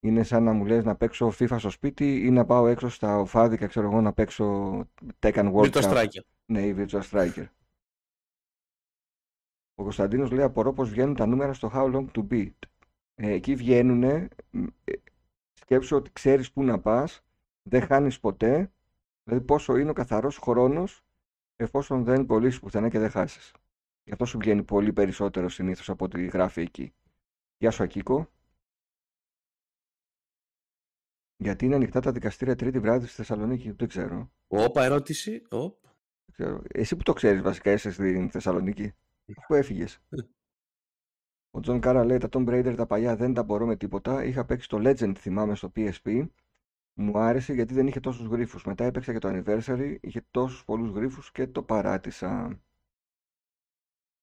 Είναι 0.00 0.22
σαν 0.22 0.42
να 0.42 0.52
μου 0.52 0.64
λες 0.64 0.84
να 0.84 0.96
παίξω 0.96 1.26
FIFA 1.38 1.56
στο 1.58 1.70
σπίτι 1.70 2.26
ή 2.26 2.30
να 2.30 2.44
πάω 2.44 2.66
έξω 2.66 2.88
στα 2.88 3.18
οφάδικα, 3.18 3.66
ξέρω 3.66 3.86
εγώ, 3.86 4.00
να 4.00 4.12
παίξω 4.12 4.78
Tekken 5.18 5.52
World 5.52 5.70
Virtua 5.72 5.82
Cup. 5.82 5.92
Striker. 5.92 6.22
Ναι, 6.44 6.60
η 6.62 6.74
Virtua 6.78 7.00
Striker. 7.10 7.44
Ο 9.74 9.82
Κωνσταντίνος 9.82 10.30
λέει 10.30 10.44
απορώ 10.44 10.72
πως 10.72 10.90
βγαίνουν 10.90 11.14
τα 11.14 11.26
νούμερα 11.26 11.52
στο 11.52 11.70
How 11.74 11.94
Long 11.94 12.06
to 12.12 12.26
Beat. 12.30 12.52
Ε, 13.14 13.30
εκεί 13.30 13.54
βγαίνουν, 13.54 14.28
σκέψου 15.52 15.96
ότι 15.96 16.12
ξέρεις 16.12 16.52
πού 16.52 16.62
να 16.62 16.80
πας, 16.80 17.24
δεν 17.62 17.82
χάνεις 17.82 18.20
ποτέ, 18.20 18.72
δηλαδή 19.24 19.44
πόσο 19.44 19.76
είναι 19.76 19.90
ο 19.90 19.92
καθαρός 19.92 20.38
χρόνος 20.38 21.04
εφόσον 21.56 22.04
δεν 22.04 22.26
κολλήσεις 22.26 22.60
πουθενά 22.60 22.88
και 22.88 22.98
δεν 22.98 23.10
χάσεις. 23.10 23.54
Γι' 24.04 24.12
αυτό 24.12 24.24
σου 24.24 24.38
βγαίνει 24.38 24.62
πολύ 24.62 24.92
περισσότερο 24.92 25.48
συνήθως 25.48 25.90
από 25.90 26.04
ό,τι 26.04 26.26
γράφει 26.26 26.60
εκεί. 26.60 26.94
Γεια 27.58 27.70
σου 27.70 27.82
Ακίκο. 27.82 28.28
Γιατί 31.36 31.64
είναι 31.64 31.74
ανοιχτά 31.74 32.00
τα 32.00 32.12
δικαστήρια 32.12 32.56
τρίτη 32.56 32.78
βράδυ 32.78 33.06
στη 33.06 33.14
Θεσσαλονίκη, 33.14 33.70
δεν 33.70 33.88
ξέρω. 33.88 34.30
Όπα, 34.46 34.84
ερώτηση. 34.84 35.42
Οπ. 35.50 35.82
Δεν 36.24 36.32
ξέρω. 36.32 36.62
Εσύ 36.68 36.96
που 36.96 37.02
το 37.02 37.12
ξέρεις 37.12 37.42
βασικά, 37.42 37.72
είσαι 37.72 37.90
στην 37.90 38.30
Θεσσαλονίκη; 38.30 38.94
Πού 39.46 39.54
έφυγες. 39.54 40.02
Ο 41.50 41.60
Τζον 41.60 41.80
Κάρα 41.80 42.04
λέει 42.04 42.18
τα 42.18 42.28
Tomb 42.32 42.48
Raider 42.48 42.74
τα 42.76 42.86
παλιά 42.86 43.16
δεν 43.16 43.34
τα 43.34 43.42
μπορώ 43.42 43.66
με 43.66 43.76
τίποτα. 43.76 44.24
Είχα 44.24 44.44
παίξει 44.44 44.68
το 44.68 44.78
Legend 44.80 45.12
θυμάμαι 45.16 45.54
στο 45.54 45.72
PSP. 45.76 46.26
Μου 46.94 47.18
άρεσε 47.18 47.52
γιατί 47.52 47.74
δεν 47.74 47.86
είχε 47.86 48.00
τόσους 48.00 48.26
γρίφους. 48.26 48.64
Μετά 48.64 48.84
έπαιξα 48.84 49.12
και 49.12 49.18
το 49.18 49.28
Anniversary, 49.32 49.96
είχε 50.00 50.24
τόσους 50.30 50.64
πολλούς 50.64 50.90
γρίφους 50.90 51.32
και 51.32 51.46
το 51.46 51.62
παράτησα. 51.62 52.60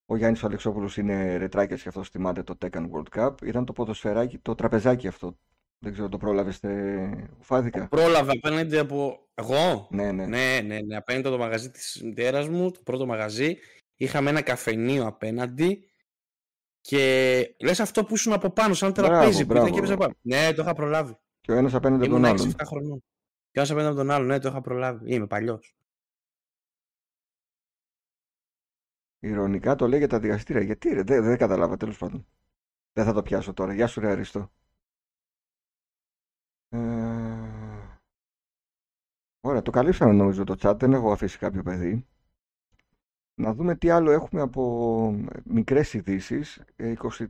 Ο 0.06 0.16
Γιάννης 0.16 0.44
Αλεξόπουλος 0.44 0.98
είναι 0.98 1.38
ρετράκιας 1.38 1.82
και 1.82 1.88
αυτός 1.88 2.10
θυμάται 2.10 2.44
το 2.44 2.58
Tekken 2.62 2.90
World 2.92 3.10
Cup. 3.16 3.42
Ήταν 3.44 3.66
το 3.66 3.74
ποδοσφαιράκι, 3.74 4.38
το 4.38 4.56
τραπεζάκι 4.56 5.08
αυτό. 5.08 5.38
Δεν 5.80 5.94
ξέρω, 5.94 6.10
το 6.10 6.18
πρόλαβες 6.18 6.60
τε... 6.60 7.10
ουφάδικα. 7.40 7.88
Πρόλαβα 7.88 8.32
απέναντι 8.32 8.78
από. 8.78 9.28
Εγώ; 9.34 9.88
Ναι, 9.92 10.12
ναι. 10.12 10.26
Ναι, 10.26 10.60
ναι, 10.64 10.80
ναι. 10.82 10.96
Απέναντι 10.96 11.28
από 11.28 11.38
το 11.38 11.44
μαγαζί 11.44 11.72
της 11.72 12.02
μητέρας 12.04 12.48
μου, 12.48 12.72
το 12.72 12.80
πρώτο 12.84 13.06
μαγαζί. 13.06 13.58
Είχαμε 14.02 14.30
ένα 14.30 14.42
καφενείο 14.42 15.06
απέναντι. 15.06 15.92
Και 16.82 17.56
λες 17.60 17.80
αυτό 17.80 18.06
που 18.06 18.14
ήσουν 18.14 18.34
από 18.34 18.50
πάνω, 18.50 18.74
σαν 18.74 18.92
Μπράβο, 18.92 19.10
τραπέζι 19.10 19.46
που 19.46 19.52
ήταν 19.52 19.56
μπράβο. 19.56 19.70
και 19.70 19.78
έπαιζε 19.78 19.98
πάνω. 19.98 20.14
Ναι, 20.22 20.54
το 20.54 20.62
είχα 20.62 20.74
προλάβει. 20.74 21.18
Και 21.42 21.52
ο 21.52 21.56
ένας 21.56 21.74
απέναντι 21.74 22.04
από 22.06 22.14
τον 22.14 22.24
Ήμουν 22.24 22.40
άλλον. 22.40 22.52
6-7 22.52 22.66
χρονών. 22.66 23.04
Και 23.52 23.60
ένας 23.60 23.72
απέναντι 23.72 23.92
από 23.92 24.02
τον 24.02 24.12
άλλο, 24.12 24.26
ναι, 24.26 24.40
το 24.40 24.50
είχα 24.50 24.62
προλάβει. 24.62 25.14
Είμαι 25.14 25.28
παλιός. 25.28 25.76
Ηρωνικά 29.20 29.76
το 29.76 29.88
λέει 29.88 30.00
για 30.00 30.08
τα 30.08 30.20
δικαστήρια. 30.20 30.62
Γιατί 30.62 30.90
ρε, 30.90 31.04
δεν, 31.04 31.24
δεν 31.24 31.38
καταλάβα 31.38 31.78
τέλος 31.78 31.98
πάντων. 31.98 32.28
Δεν 32.94 33.06
θα 33.06 33.14
το 33.14 33.22
πιάσω 33.22 33.54
τώρα. 33.54 33.74
Γεια 33.74 33.88
σου 33.88 34.00
ρε 34.00 34.10
Αριστό. 34.10 34.52
Ε... 36.70 36.78
Ωραία, 39.40 39.62
το 39.62 39.72
καλύψαμε 39.72 40.14
νομίζω 40.14 40.44
το 40.44 40.56
chat. 40.62 40.80
Δεν 40.80 40.94
έχω 40.94 41.12
αφήσει 41.12 41.38
κάποιο 41.38 41.64
παιδί. 41.64 42.08
Να 43.40 43.54
δούμε 43.54 43.76
τι 43.76 43.90
άλλο 43.90 44.12
έχουμε 44.12 44.42
από 44.42 45.16
μικρές 45.44 45.94
ειδήσεις. 45.94 46.62
23 46.78 47.28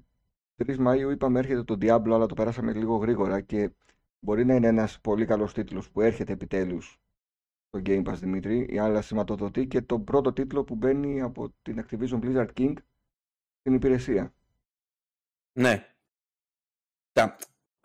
Μαΐου 0.57 1.09
είπαμε 1.11 1.39
έρχεται 1.39 1.63
το 1.63 1.77
Diablo, 1.81 2.11
αλλά 2.11 2.25
το 2.25 2.33
περάσαμε 2.33 2.73
λίγο 2.73 2.95
γρήγορα 2.95 3.41
και 3.41 3.71
μπορεί 4.19 4.45
να 4.45 4.55
είναι 4.55 4.67
ένας 4.67 4.99
πολύ 5.01 5.25
καλός 5.25 5.53
τίτλος 5.53 5.89
που 5.89 6.01
έρχεται 6.01 6.33
επιτέλους 6.33 6.99
στο 7.67 7.81
Game 7.85 8.03
Pass 8.03 8.13
Δημήτρη, 8.13 8.79
αλλά 8.79 9.01
σηματοδοτεί 9.01 9.67
και 9.67 9.81
τον 9.81 10.03
πρώτο 10.03 10.33
τίτλο 10.33 10.63
που 10.63 10.75
μπαίνει 10.75 11.21
από 11.21 11.53
την 11.61 11.85
Activision 11.85 12.19
Blizzard 12.19 12.49
King 12.57 12.73
στην 13.59 13.73
υπηρεσία. 13.73 14.33
Ναι. 15.59 15.95
Τα... 17.11 17.35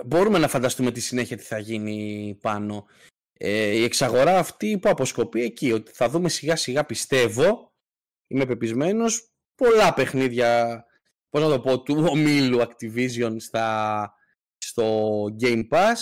Μπορούμε 0.04 0.38
να 0.38 0.48
φανταστούμε 0.48 0.90
τη 0.90 1.00
συνέχεια 1.00 1.36
τι 1.36 1.42
θα 1.42 1.58
γίνει 1.58 2.38
πάνω. 2.40 2.86
Ε, 3.32 3.70
η 3.70 3.82
εξαγορά 3.82 4.38
αυτή 4.38 4.78
που 4.78 4.88
αποσκοπεί 4.88 5.42
εκεί, 5.42 5.72
ότι 5.72 5.90
θα 5.90 6.08
δούμε 6.08 6.28
σιγά 6.28 6.56
σιγά 6.56 6.84
πιστεύω, 6.84 7.73
είμαι 8.26 8.46
πεπισμένος, 8.46 9.32
πολλά 9.54 9.94
παιχνίδια, 9.94 10.84
πώς 11.28 11.42
να 11.42 11.48
το 11.48 11.60
πω, 11.60 11.82
του 11.82 12.06
ομίλου 12.10 12.60
Activision 12.60 13.36
στα, 13.38 14.14
στο 14.58 15.24
Game 15.40 15.68
Pass. 15.68 15.96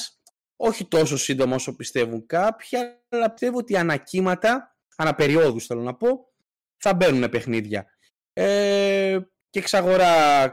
Όχι 0.57 0.89
τόσο 0.89 1.17
σύντομα 1.17 1.55
όσο 1.55 1.77
πιστεύουν 1.77 2.27
κάποιοι, 2.27 2.79
αλλά 3.09 3.31
πιστεύω 3.31 3.59
ότι 3.59 3.77
ανακύματα, 3.77 4.77
αναπεριόδους 4.97 5.67
θέλω 5.67 5.83
να 5.83 5.95
πω, 5.95 6.33
θα 6.77 6.95
μπαίνουν 6.95 7.31
παιχνίδια. 7.31 7.87
Ε, 8.33 9.19
και 9.51 9.59
εξαγορά 9.59 10.45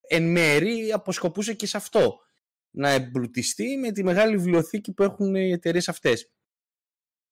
εν 0.00 0.30
μέρη 0.30 0.92
αποσκοπούσε 0.92 1.54
και 1.54 1.66
σε 1.66 1.76
αυτό. 1.76 2.18
Να 2.70 2.90
εμπλουτιστεί 2.90 3.76
με 3.76 3.92
τη 3.92 4.04
μεγάλη 4.04 4.36
βιβλιοθήκη 4.36 4.92
που 4.92 5.02
έχουν 5.02 5.34
οι 5.34 5.50
εταιρείες 5.50 5.88
αυτές. 5.88 6.30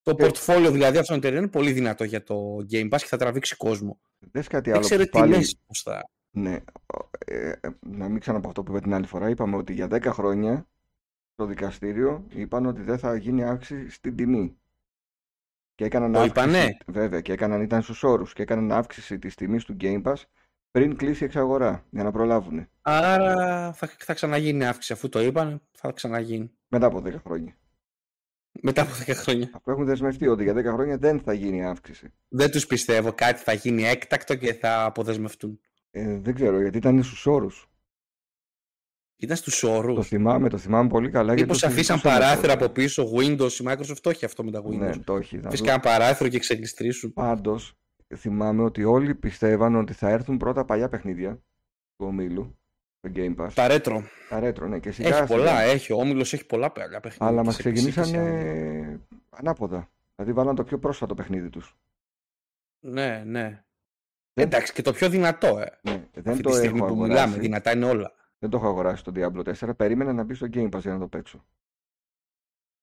Το 0.02 0.16
Ε. 0.18 0.26
portfolio 0.26 0.68
δηλαδή 0.72 0.98
αυτών 0.98 1.04
των 1.06 1.16
εταιρείων 1.16 1.42
είναι 1.42 1.50
πολύ 1.50 1.72
δυνατό 1.72 2.04
για 2.04 2.22
το 2.22 2.56
Game 2.70 2.88
Pass 2.88 2.98
και 2.98 3.06
θα 3.06 3.16
τραβήξει 3.16 3.56
κόσμο. 3.56 4.00
Δες 4.18 4.46
κάτι 4.46 4.70
Δεν 4.70 4.78
άλλο 4.78 4.88
ξέρω 4.88 5.04
που 5.04 5.18
πάλι... 5.18 5.32
τιμές 5.32 5.60
πώς 5.66 5.82
θα... 5.82 6.10
Ναι, 6.36 6.58
ε, 7.26 7.48
ε, 7.48 7.68
να 7.80 8.08
μην 8.08 8.20
ξαναπώ 8.20 8.48
αυτό 8.48 8.62
που 8.62 8.70
είπα 8.72 8.80
την 8.80 8.94
άλλη 8.94 9.06
φορά. 9.06 9.28
Είπαμε 9.28 9.56
ότι 9.56 9.72
για 9.72 9.86
10 9.90 10.02
χρόνια 10.04 10.68
το 11.34 11.46
δικαστήριο 11.46 12.26
είπαν 12.28 12.66
ότι 12.66 12.82
δεν 12.82 12.98
θα 12.98 13.16
γίνει 13.16 13.44
αύξηση 13.44 13.90
στην 13.90 14.16
τιμή. 14.16 14.58
Και 15.74 15.84
έκαναν 15.84 16.12
Το 16.12 16.18
αύξηση, 16.20 16.46
είπανε; 16.46 16.76
βέβαια, 16.86 17.20
και 17.20 17.32
έκαναν, 17.32 17.62
ήταν 17.62 17.82
στους 17.82 18.02
όρους 18.02 18.32
και 18.32 18.42
έκαναν 18.42 18.72
αύξηση 18.72 19.18
της 19.18 19.34
τιμής 19.34 19.64
του 19.64 19.76
Game 19.80 20.02
Pass 20.02 20.22
πριν 20.70 20.96
κλείσει 20.96 21.22
η 21.22 21.26
εξαγορά, 21.26 21.86
για 21.90 22.02
να 22.02 22.10
προλάβουν. 22.10 22.68
Άρα 22.82 23.72
θα, 23.72 23.86
θα 23.98 24.14
ξαναγίνει 24.14 24.66
αύξηση 24.66 24.92
αφού 24.92 25.08
το 25.08 25.20
είπαν, 25.20 25.62
θα 25.70 25.92
ξαναγίνει. 25.92 26.50
Μετά 26.68 26.86
από 26.86 27.02
10 27.04 27.14
χρόνια. 27.24 27.56
Μετά 28.62 28.82
από 28.82 28.90
10 29.06 29.12
χρόνια. 29.14 29.50
Αφού 29.52 29.70
έχουν 29.70 29.84
δεσμευτεί 29.84 30.26
ότι 30.28 30.42
για 30.42 30.52
10 30.54 30.62
χρόνια 30.64 30.98
δεν 30.98 31.20
θα 31.20 31.32
γίνει 31.32 31.64
αύξηση. 31.64 32.12
Δεν 32.28 32.50
τους 32.50 32.66
πιστεύω 32.66 33.12
κάτι 33.12 33.42
θα 33.42 33.52
γίνει 33.52 33.84
έκτακτο 33.84 34.34
και 34.34 34.54
θα 34.54 34.84
αποδεσμευτούν. 34.84 35.60
Ε, 35.90 36.18
δεν 36.18 36.34
ξέρω, 36.34 36.60
γιατί 36.60 36.76
ήταν 36.78 37.02
στους 37.02 37.26
όρους. 37.26 37.70
Ήταν 39.16 39.36
στους 39.36 39.60
Το 39.60 39.74
όρους. 39.76 40.08
θυμάμαι, 40.08 40.48
το 40.48 40.58
θυμάμαι 40.58 40.88
πολύ 40.88 41.10
καλά. 41.10 41.26
γιατί 41.26 41.42
Μήπως 41.42 41.58
το 41.60 41.66
αφήσαν 41.66 41.84
συζητούσαμε 41.98 42.24
παράθυρα 42.24 42.52
τότε. 42.52 42.64
από 42.64 42.72
πίσω 42.72 43.10
Windows, 43.16 43.52
η 43.52 43.64
Microsoft 43.66 43.98
το 44.00 44.10
έχει 44.10 44.24
αυτό 44.24 44.44
με 44.44 44.50
τα 44.50 44.62
Windows. 44.64 44.76
Ναι, 44.78 44.96
το 44.96 45.16
έχει. 45.16 45.38
θα 45.38 45.46
Αφήσεις 45.46 45.60
δω. 45.60 45.66
κανένα 45.66 45.82
παράθυρο 45.82 46.28
και 46.28 46.38
ξεκλειστρήσουν. 46.38 47.12
Πάντως, 47.12 47.74
θυμάμαι 48.16 48.62
ότι 48.62 48.84
όλοι 48.84 49.14
πιστεύαν 49.14 49.74
ότι 49.74 49.92
θα 49.92 50.08
έρθουν 50.08 50.36
πρώτα 50.36 50.64
παλιά 50.64 50.88
παιχνίδια 50.88 51.34
του 51.96 52.06
ομίλου, 52.06 52.59
το 53.00 53.10
Game 53.14 53.36
Pass. 53.36 53.48
Τα 53.54 53.66
retro. 53.70 54.02
Τα 54.28 54.40
retro, 54.42 54.68
ναι, 54.68 54.78
και 54.78 54.90
σιγά 54.90 55.08
Έχει 55.08 55.16
σιγά. 55.16 55.26
πολλά, 55.26 55.60
έχει. 55.60 55.92
Ο 55.92 55.96
Όμιλος 55.96 56.32
έχει 56.32 56.46
πολλά 56.46 56.70
παλιά 56.72 57.00
παιχνίδια. 57.00 57.26
Αλλά 57.26 57.40
και 57.40 57.46
μας 57.46 57.54
σε 57.54 57.60
PC 57.68 57.72
και 57.72 57.78
σε 57.80 57.90
ξεκινήσανε 57.90 59.00
Android. 59.10 59.16
ανάποδα. 59.30 59.90
Δηλαδή 60.16 60.32
βάλαν 60.34 60.54
το 60.54 60.64
πιο 60.64 60.78
πρόσφατο 60.78 61.14
παιχνίδι 61.14 61.50
τους. 61.50 61.76
Ναι, 62.80 63.22
ναι. 63.26 63.64
Δεν- 64.32 64.46
Εντάξει, 64.46 64.72
και 64.72 64.82
το 64.82 64.92
πιο 64.92 65.08
δυνατό, 65.08 65.46
ε. 65.58 65.78
Ναι, 65.82 66.08
δεν 66.12 66.28
Αυτή 66.32 66.42
το 66.42 66.50
τη 66.50 66.56
στιγμή 66.56 66.78
έχω 66.78 66.86
που 66.86 66.94
μιλάμε, 66.94 67.12
αγοράσει. 67.20 67.40
δυνατά 67.40 67.72
είναι 67.74 67.84
όλα. 67.84 68.12
Δεν 68.38 68.50
το 68.50 68.56
έχω 68.56 68.66
αγοράσει 68.66 69.04
το 69.04 69.12
Diablo 69.14 69.42
4. 69.54 69.76
Περίμενα 69.76 70.12
να 70.12 70.22
μπει 70.22 70.34
στο 70.34 70.46
Game 70.52 70.68
Pass 70.70 70.80
για 70.80 70.92
να 70.92 70.98
το 70.98 71.06
παίξω. 71.08 71.44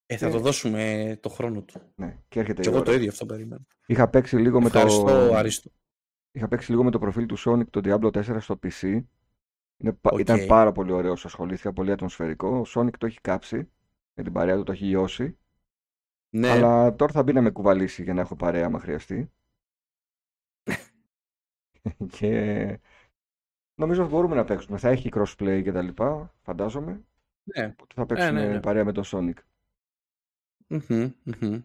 Ε, 0.05 0.17
θα 0.17 0.27
Ε. 0.27 0.29
το 0.31 0.39
δώσουμε 0.39 1.17
το 1.21 1.29
χρόνο 1.29 1.61
του. 1.61 1.81
Ναι, 1.95 2.17
και 2.27 2.39
έρχεται 2.39 2.61
Και 2.61 2.67
η 2.67 2.71
εγώ 2.71 2.81
ώρα. 2.81 2.89
το 2.89 2.93
ίδιο 2.97 3.09
αυτό 3.09 3.25
περίμενα. 3.25 3.61
Είχα 3.85 4.07
παίξει 4.09 4.37
λίγο 4.37 4.61
με 4.61 4.69
το... 4.69 4.77
Ευχαριστώ, 4.77 5.33
Αρίστο. 5.35 5.71
Είχα 6.31 6.47
παίξει 6.47 6.71
λίγο 6.71 6.83
με 6.83 6.91
το 6.91 6.99
προφίλ 6.99 7.25
του 7.25 7.37
Sonic 7.39 7.67
το 7.69 7.81
Diablo 7.83 8.11
4 8.11 8.37
στο 8.39 8.59
PC. 8.63 9.03
Είναι, 9.77 9.93
πα- 9.93 10.11
Οκ. 10.13 10.19
Ήταν 10.19 10.45
πάρα 10.45 10.71
πολύ 10.71 10.91
ωραίος, 10.91 11.25
ασχολήθηκα, 11.25 11.73
πολύ 11.73 11.91
ατμοσφαιρικό. 11.91 12.57
Ο 12.57 12.63
Sonic 12.75 12.97
το 12.97 13.05
έχει 13.05 13.21
κάψει, 13.21 13.69
με 14.13 14.23
την 14.23 14.33
παρέα 14.33 14.55
του 14.55 14.63
το 14.63 14.71
έχει 14.71 14.85
λιώσει. 14.85 15.37
Ναι, 16.29 16.49
Αλλά 16.49 16.95
τώρα 16.95 17.11
θα 17.13 17.23
μπει 17.23 17.33
να 17.33 17.41
με 17.41 17.49
κουβαλήσει 17.49 18.03
για 18.03 18.13
να 18.13 18.21
έχω 18.21 18.35
παρέα 18.35 18.65
άμα 18.65 18.79
χρειαστεί. 18.79 19.31
και 22.17 22.79
νομίζω 23.75 24.01
ότι 24.03 24.11
μπορούμε 24.11 24.35
να 24.35 24.43
παίξουμε. 24.43 24.77
Θα 24.77 24.89
έχει 24.89 25.09
crossplay 25.13 25.61
και 25.63 25.71
τα 25.71 25.81
λοιπά, 25.81 26.33
φαντάζομαι. 26.41 27.05
ναι. 27.43 27.65
Οπότε 27.65 27.93
θα 27.95 28.05
παίξουμε 28.05 28.45
ναι, 28.45 28.53
ναι. 28.53 28.59
παρέα 28.59 28.85
με 28.85 28.91
τον 28.91 29.03
Sonic. 29.05 29.37
Μμμ, 30.67 31.11
μμμ. 31.23 31.61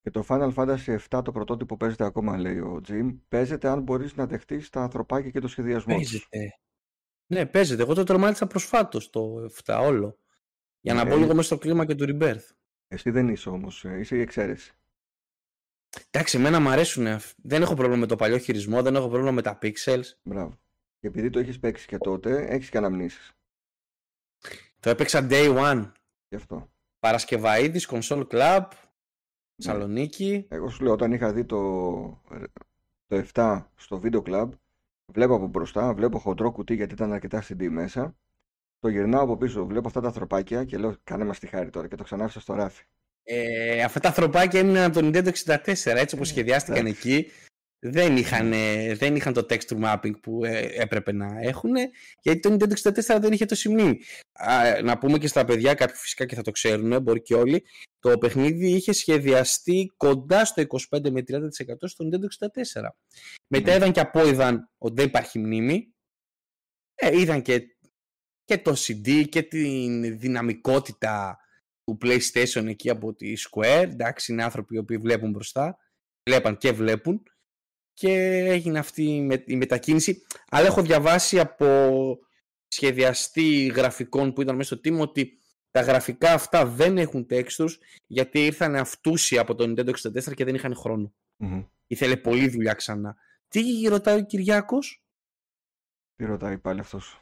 Και 0.00 0.10
το 0.10 0.24
Final 0.28 0.54
Fantasy 0.54 0.98
7 1.08 1.20
το 1.24 1.32
πρωτότυπο 1.32 1.76
παίζεται 1.76 2.04
ακόμα, 2.04 2.38
λέει 2.38 2.58
ο 2.58 2.80
Jim. 2.88 3.16
Παίζεται 3.28 3.68
αν 3.68 3.82
μπορείς 3.82 4.16
να 4.16 4.26
δεχτείς 4.26 4.70
τα 4.70 4.82
ανθρωπάκια 4.82 5.30
και 5.30 5.40
το 5.40 5.48
σχεδιασμό 5.48 5.96
τους. 5.96 6.28
Παίζεται. 7.26 7.44
Ναι, 7.44 7.46
παίζεται. 7.46 7.82
Εγώ 7.82 7.94
το 7.94 8.02
τερμάτισα 8.04 8.46
προσφάτως 8.46 9.10
το 9.10 9.48
7 9.64 9.78
όλο. 9.82 10.18
Για 10.80 10.94
να 10.94 11.04
Ναι. 11.04 11.10
μπω 11.10 11.16
λίγο 11.16 11.34
μέσα 11.34 11.42
στο 11.46 11.58
κλίμα 11.58 11.86
και 11.86 11.94
του 11.94 12.04
Rebirth. 12.08 12.54
Εσύ 12.88 13.10
δεν 13.10 13.28
είσαι 13.28 13.48
όμως, 13.48 13.84
ε, 13.84 13.98
είσαι 13.98 14.16
η 14.16 14.20
εξαίρεση. 14.20 14.74
Εντάξει, 16.10 16.36
εμένα 16.38 16.60
μου 16.60 16.68
αρέσουν. 16.68 17.06
Δεν 17.36 17.62
έχω 17.62 17.74
πρόβλημα 17.74 18.00
με 18.00 18.06
το 18.06 18.16
παλιό 18.16 18.38
χειρισμό, 18.38 18.82
δεν 18.82 18.94
έχω 18.94 19.08
πρόβλημα 19.08 19.32
με 19.32 19.42
τα 19.42 19.58
pixels. 19.62 20.04
Μπράβο. 20.22 20.58
Και 21.00 21.06
επειδή 21.06 21.30
το 21.30 21.38
έχεις 21.38 21.58
παίξει 21.58 21.86
και 21.86 21.98
τότε, 21.98 22.46
έχεις 22.48 22.68
και 22.70 22.76
αναμνήσεις. 22.78 23.32
Το 24.80 24.90
έπαιξα 24.90 25.26
day 25.30 25.56
one. 25.58 25.92
Γι' 26.28 26.36
αυτό. 26.36 26.70
Παρασκευαίδης, 26.98 27.88
Console 27.90 28.26
Club, 28.26 28.66
Σαλονίκη. 29.56 30.46
Εγώ 30.48 30.70
σου 30.70 30.82
λέω, 30.82 30.92
όταν 30.92 31.12
είχα 31.12 31.32
δει 31.32 31.44
το, 31.44 31.60
το 33.06 33.24
7 33.34 33.62
στο 33.76 34.00
Video 34.04 34.22
Club, 34.22 34.48
βλέπω 35.12 35.34
από 35.34 35.46
μπροστά, 35.46 35.94
βλέπω 35.94 36.18
χοντρό 36.18 36.52
κουτί 36.52 36.74
γιατί 36.74 36.94
ήταν 36.94 37.12
αρκετά 37.12 37.42
CD 37.42 37.68
μέσα. 37.68 38.16
Το 38.78 38.88
γυρνάω 38.88 39.22
από 39.22 39.36
πίσω, 39.36 39.66
βλέπω 39.66 39.86
αυτά 39.86 40.00
τα 40.00 40.06
ανθρωπάκια 40.06 40.64
και 40.64 40.78
λέω: 40.78 40.96
Κάνε 41.04 41.24
μας 41.24 41.38
τη 41.38 41.46
χάρη 41.46 41.70
τώρα 41.70 41.88
και 41.88 41.96
το 41.96 42.04
ξανάφησα 42.04 42.40
στο 42.40 42.54
ράφι. 42.54 42.84
Ε, 43.22 43.82
αυτά 43.82 44.00
τα 44.00 44.08
ανθρωπάκια 44.08 44.60
έμειναν 44.60 44.84
από 44.84 45.00
το 45.00 45.06
Nintendo 45.06 45.28
64, 45.28 45.74
έτσι 45.84 46.14
όπως 46.14 46.28
σχεδιάστηκαν 46.28 46.86
εκεί. 46.86 47.30
Δεν 47.78 48.16
είχαν, 48.16 48.50
δεν 48.94 49.16
είχαν 49.16 49.32
το 49.32 49.46
texture 49.50 49.84
mapping 49.84 50.20
που 50.20 50.44
ε, 50.44 50.68
έπρεπε 50.82 51.12
να 51.12 51.40
έχουν, 51.40 51.72
γιατί 52.22 52.40
το 52.40 52.52
Nintendo 52.52 52.90
64 52.90 53.18
δεν 53.20 53.32
είχε 53.32 53.44
το 53.44 53.54
σημείο. 53.54 53.96
Να 54.82 54.98
πούμε 54.98 55.18
και 55.18 55.26
στα 55.26 55.44
παιδιά, 55.44 55.74
κάποιοι 55.74 55.96
φυσικά 55.96 56.26
και 56.26 56.34
θα 56.34 56.42
το 56.42 56.50
ξέρουν, 56.50 57.02
μπορεί 57.02 57.22
και 57.22 57.34
όλοι, 57.34 57.64
το 57.98 58.18
παιχνίδι 58.18 58.70
είχε 58.70 58.92
σχεδιαστεί 58.92 59.92
κοντά 59.96 60.44
στο 60.44 60.62
25 60.68 61.10
με 61.10 61.22
30% 61.28 61.42
στο 61.82 62.08
Nintendo 62.08 62.48
64. 62.74 62.88
Μετά 63.46 63.74
είδαν 63.74 63.92
και 63.92 64.00
απόειδαν 64.00 64.70
ότι 64.78 64.94
δεν 64.94 65.06
υπάρχει 65.06 65.38
μνήμη, 65.38 65.94
ε, 66.94 67.20
είδαν 67.20 67.42
και, 67.42 67.76
και 68.44 68.58
το 68.58 68.74
CD 68.76 69.28
και 69.28 69.42
την 69.42 70.18
δυναμικότητα 70.18 71.38
του 71.84 71.98
PlayStation 72.02 72.66
εκεί 72.66 72.90
από 72.90 73.14
τη 73.14 73.32
Square. 73.50 73.82
Εντάξει, 73.82 74.32
είναι 74.32 74.44
άνθρωποι 74.44 74.74
οι 74.74 74.78
οποίοι 74.78 74.96
βλέπουν 74.96 75.30
μπροστά. 75.30 75.78
Βλέπαν 76.30 76.56
και 76.56 76.72
βλέπουν. 76.72 77.22
Και 77.96 78.12
έγινε 78.48 78.78
αυτή 78.78 79.02
η 79.46 79.56
μετακίνηση. 79.56 80.22
Αλλά 80.48 80.66
έχω 80.66 80.82
διαβάσει 80.82 81.40
από 81.40 81.66
σχεδιαστή 82.68 83.66
γραφικών 83.66 84.32
που 84.32 84.42
ήταν 84.42 84.56
μέσα 84.56 84.76
στο 84.76 84.90
team 84.90 84.98
ότι 85.00 85.38
τα 85.70 85.80
γραφικά 85.80 86.32
αυτά 86.32 86.66
δεν 86.66 86.98
έχουν 86.98 87.26
textures 87.30 87.74
γιατί 88.06 88.44
ήρθαν 88.44 88.76
αυτούσια 88.76 89.40
από 89.40 89.54
το 89.54 89.64
Nintendo 89.64 89.90
64 89.90 90.34
και 90.34 90.44
δεν 90.44 90.54
είχαν 90.54 90.74
χρόνο. 90.74 91.14
Mm-hmm. 91.38 91.66
Ήθελε 91.86 92.16
πολλή 92.16 92.48
δουλειά 92.48 92.72
ξανά. 92.72 93.16
Τι 93.48 93.88
ρωτάει 93.88 94.18
ο 94.18 94.24
Κυριάκος; 94.24 95.04
Τι 96.16 96.24
ρωτάει 96.24 96.58
πάλι 96.58 96.80
αυτός; 96.80 97.20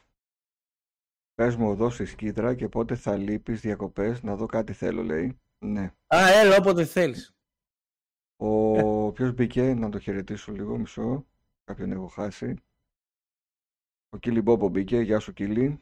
Πες 1.35 1.55
μου 1.55 1.71
εδώ 1.71 1.89
στη 1.89 2.05
σκήτρα 2.05 2.55
και 2.55 2.67
πότε 2.67 2.95
θα 2.95 3.17
λείπεις 3.17 3.61
διακοπές 3.61 4.23
να 4.23 4.35
δω 4.35 4.45
κάτι 4.45 4.73
θέλω 4.73 5.03
λέει. 5.03 5.39
Ναι. 5.59 5.93
Α, 6.07 6.17
έλα 6.41 6.57
όποτε 6.57 6.85
θέλεις. 6.85 7.34
Ο 8.37 9.11
ποιος 9.11 9.33
μπήκε 9.33 9.73
να 9.73 9.89
το 9.89 9.99
χαιρετήσω 9.99 10.51
λίγο 10.51 10.77
μισό. 10.77 11.25
Κάποιον 11.63 11.91
έχω 11.91 12.07
χάσει. 12.07 12.55
Ο 14.09 14.17
Κίλι 14.17 14.41
Μπόμπο 14.41 14.67
μπήκε. 14.69 14.99
Γεια 14.99 15.19
σου 15.19 15.33
Κίλι. 15.33 15.79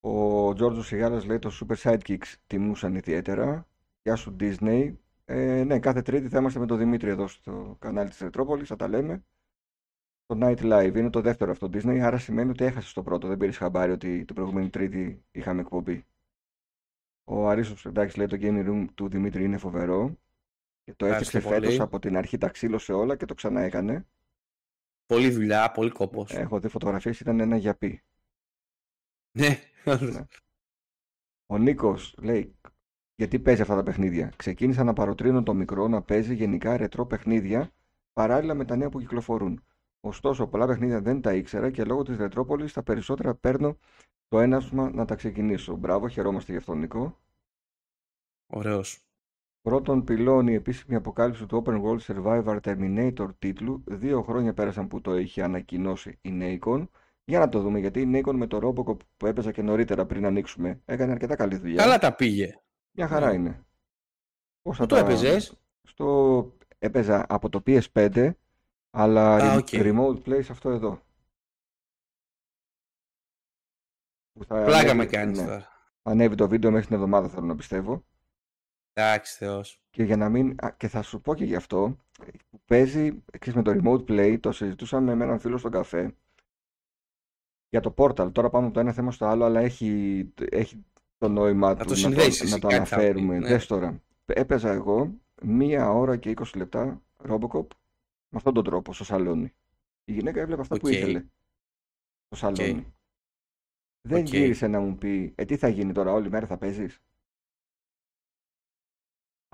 Ο 0.00 0.54
Τζόρτζος 0.54 0.86
Σιγάρα 0.86 1.24
λέει 1.24 1.38
το 1.38 1.50
Super 1.60 1.76
Sidekicks 1.76 2.34
τιμούσαν 2.46 2.94
ιδιαίτερα. 2.94 3.68
Γεια 4.02 4.16
σου 4.16 4.36
Disney. 4.40 4.94
Ε, 5.24 5.64
ναι, 5.64 5.78
κάθε 5.78 6.02
Τρίτη 6.02 6.28
θα 6.28 6.38
είμαστε 6.38 6.58
με 6.58 6.66
τον 6.66 6.78
Δημήτρη 6.78 7.10
εδώ 7.10 7.26
στο 7.26 7.76
κανάλι 7.78 8.08
της 8.08 8.18
Ρετρόπολης, 8.18 8.68
θα 8.68 8.76
τα 8.76 8.88
λέμε. 8.88 9.24
Το 10.26 10.38
Night 10.40 10.58
Live 10.58 10.94
είναι 10.96 11.10
το 11.10 11.20
δεύτερο 11.20 11.50
αυτό 11.50 11.66
Disney, 11.66 11.98
άρα 11.98 12.18
σημαίνει 12.18 12.50
ότι 12.50 12.64
έχασες 12.64 12.92
το 12.92 13.02
πρώτο. 13.02 13.28
Δεν 13.28 13.36
πήρες 13.36 13.56
χαμπάρι 13.56 13.92
ότι 13.92 14.24
την 14.24 14.34
προηγούμενη 14.34 14.70
Τρίτη 14.70 15.24
είχαμε 15.30 15.60
εκπομπή. 15.60 16.04
Ο 17.24 17.48
Αρίσο 17.48 17.88
εντάξει 17.88 18.18
λέει 18.18 18.26
το 18.26 18.36
Gaming 18.40 18.68
Room 18.68 18.86
του 18.94 19.08
Δημήτρη 19.08 19.44
είναι 19.44 19.58
φοβερό. 19.58 20.18
Και 20.84 20.94
το 20.94 21.06
έφτιαξε 21.06 21.40
φέτος 21.40 21.80
από 21.80 21.98
την 21.98 22.16
αρχή, 22.16 22.38
τα 22.38 22.48
ξύλωσε 22.48 22.92
όλα 22.92 23.16
και 23.16 23.24
το 23.24 23.34
ξανά 23.34 23.60
έκανε. 23.60 24.06
Πολύ 25.06 25.30
δουλειά, 25.30 25.70
πολύ 25.70 25.90
κόπος. 25.90 26.32
Έχω 26.32 26.60
δει 26.60 26.68
φωτογραφίες, 26.68 27.20
ήταν 27.20 27.40
ένα 27.40 27.56
γιαπί. 27.56 28.02
Ναι. 29.38 29.58
ναι. 30.12 30.26
Ο 31.46 31.58
Νίκος 31.58 32.14
λέει: 32.18 32.58
Γιατί 33.14 33.38
παίζει 33.38 33.62
αυτά 33.62 33.74
τα 33.74 33.82
παιχνίδια; 33.82 34.32
Ξεκίνησα 34.36 34.84
να 34.84 34.92
παροτρύνω 34.92 35.42
το 35.42 35.54
μικρό 35.54 35.88
να 35.88 36.02
παίζει 36.02 36.34
γενικά 36.34 36.76
ρετρό 36.76 37.06
παιχνίδια 37.06 37.70
παράλληλα 38.12 38.54
με 38.54 38.64
τα 38.64 38.76
νέα 38.76 38.88
που 38.88 39.00
κυκλοφορούν. 39.00 39.64
Ωστόσο, 40.00 40.46
πολλά 40.46 40.66
παιχνίδια 40.66 41.00
δεν 41.00 41.20
τα 41.20 41.34
ήξερα 41.34 41.70
και 41.70 41.84
λόγω 41.84 42.02
της 42.02 42.16
Ρετρόπολης 42.16 42.72
τα 42.72 42.82
περισσότερα 42.82 43.34
παίρνω 43.34 43.78
το 44.28 44.40
ένασμα 44.40 44.90
να 44.90 45.04
τα 45.04 45.14
ξεκινήσω. 45.14 45.76
Μπράβο, 45.76 46.08
χαιρόμαστε 46.08 46.52
γι' 46.52 46.58
αυτό, 46.58 46.74
Νίκο. 46.74 47.18
Ωραίος. 48.46 49.04
Πρώτον 49.64 50.04
πυλώνει 50.04 50.52
η 50.52 50.54
επίσημη 50.54 50.96
αποκάλυψη 50.96 51.46
του 51.46 51.62
Open 51.64 51.82
World 51.82 51.98
Survivor 52.00 52.60
Terminator 52.60 53.28
τίτλου. 53.38 53.84
Δύο 53.86 54.22
χρόνια 54.22 54.54
πέρασαν 54.54 54.88
που 54.88 55.00
το 55.00 55.16
είχε 55.16 55.42
ανακοινώσει 55.42 56.18
η 56.22 56.30
Nacon. 56.40 56.88
Για 57.24 57.38
να 57.38 57.48
το 57.48 57.60
δούμε, 57.60 57.78
γιατί 57.78 58.00
η 58.00 58.10
Nacon 58.14 58.32
με 58.34 58.46
το 58.46 58.58
Robocop 58.62 58.96
που 59.16 59.26
έπαιζα 59.26 59.52
και 59.52 59.62
νωρίτερα 59.62 60.06
πριν 60.06 60.26
ανοίξουμε 60.26 60.80
έκανε 60.84 61.12
αρκετά 61.12 61.36
καλή 61.36 61.56
δουλειά. 61.56 61.82
Καλά 61.82 61.98
τα 61.98 62.14
πήγε. 62.14 62.60
Μια 62.90 63.06
χαρά 63.06 63.28
ναι. 63.28 63.34
είναι. 63.34 63.64
Πώς 64.62 64.78
το 64.86 64.96
έπαιζες; 64.96 65.60
Στο... 65.82 66.52
Έπαιζα 66.78 67.26
από 67.28 67.48
το 67.48 67.62
PS5, 67.66 68.30
αλλά 68.90 69.36
Α, 69.36 69.58
okay. 69.58 69.94
remote 69.94 70.22
play 70.24 70.40
σε 70.42 70.52
αυτό 70.52 70.70
εδώ. 70.70 71.00
Πλάκα 74.48 74.94
με 74.94 75.06
κάνεις 75.06 75.38
ναι. 75.38 75.44
τώρα. 75.44 75.68
Ανέβει 76.02 76.34
το 76.34 76.48
βίντεο 76.48 76.70
μέχρι 76.70 76.86
την 76.86 76.94
εβδομάδα 76.94 77.28
θέλω 77.28 77.46
να 77.46 77.54
πιστεύω. 77.54 78.04
Εντάξει, 78.96 79.36
Θεός. 79.36 79.82
Και 79.90 80.02
για 80.02 80.16
να 80.16 80.28
μην. 80.28 80.56
και 80.76 80.88
θα 80.88 81.02
σου 81.02 81.20
πω 81.20 81.34
και 81.34 81.44
γι' 81.44 81.56
αυτό. 81.56 81.96
Που 82.50 82.60
παίζει 82.64 83.22
ξέρεις, 83.38 83.54
με 83.54 83.62
το 83.62 83.80
remote 83.82 84.10
play, 84.10 84.36
το 84.40 84.52
συζητούσαμε 84.52 85.14
με 85.14 85.24
έναν 85.24 85.38
φίλο 85.38 85.58
στον 85.58 85.70
καφέ. 85.70 86.14
Για 87.68 87.80
το 87.80 87.94
portal. 87.96 88.32
Τώρα 88.32 88.50
πάμε 88.50 88.64
από 88.64 88.74
το 88.74 88.80
ένα 88.80 88.92
θέμα 88.92 89.10
στο 89.10 89.26
άλλο, 89.26 89.44
αλλά 89.44 89.60
έχει, 89.60 90.32
έχει 90.50 90.84
το 91.18 91.28
νόημα 91.28 91.76
του 91.76 91.84
το 91.84 92.08
να, 92.08 92.14
το, 92.14 92.48
να 92.48 92.58
το 92.58 92.68
αναφέρουμε. 92.68 93.38
Ναι. 93.38 93.48
Δες 93.48 93.66
τώρα. 93.66 94.02
Έπαιζα 94.24 94.72
εγώ 94.72 95.14
μία 95.42 95.90
ώρα 95.90 96.16
και 96.16 96.34
20 96.36 96.44
λεπτά 96.56 97.02
Robocop 97.28 97.66
με 98.28 98.36
αυτόν 98.36 98.54
τον 98.54 98.64
τρόπο 98.64 98.92
στο 98.92 99.04
σαλόνι. 99.04 99.52
Η 100.04 100.12
γυναίκα 100.12 100.40
έβλεπε 100.40 100.60
αυτά 100.60 100.76
που 100.76 100.88
ήθελε 100.88 101.24
στο 102.26 102.36
σαλόνι. 102.36 102.94
Δεν 104.08 104.22
okay. 104.22 104.24
γύρισε 104.24 104.66
να 104.66 104.80
μου 104.80 104.96
πει, 104.96 105.32
ε, 105.34 105.44
τι 105.44 105.56
θα 105.56 105.68
γίνει 105.68 105.92
τώρα, 105.92 106.12
όλη 106.12 106.30
μέρα 106.30 106.46
θα 106.46 106.58
παίζεις; 106.58 107.00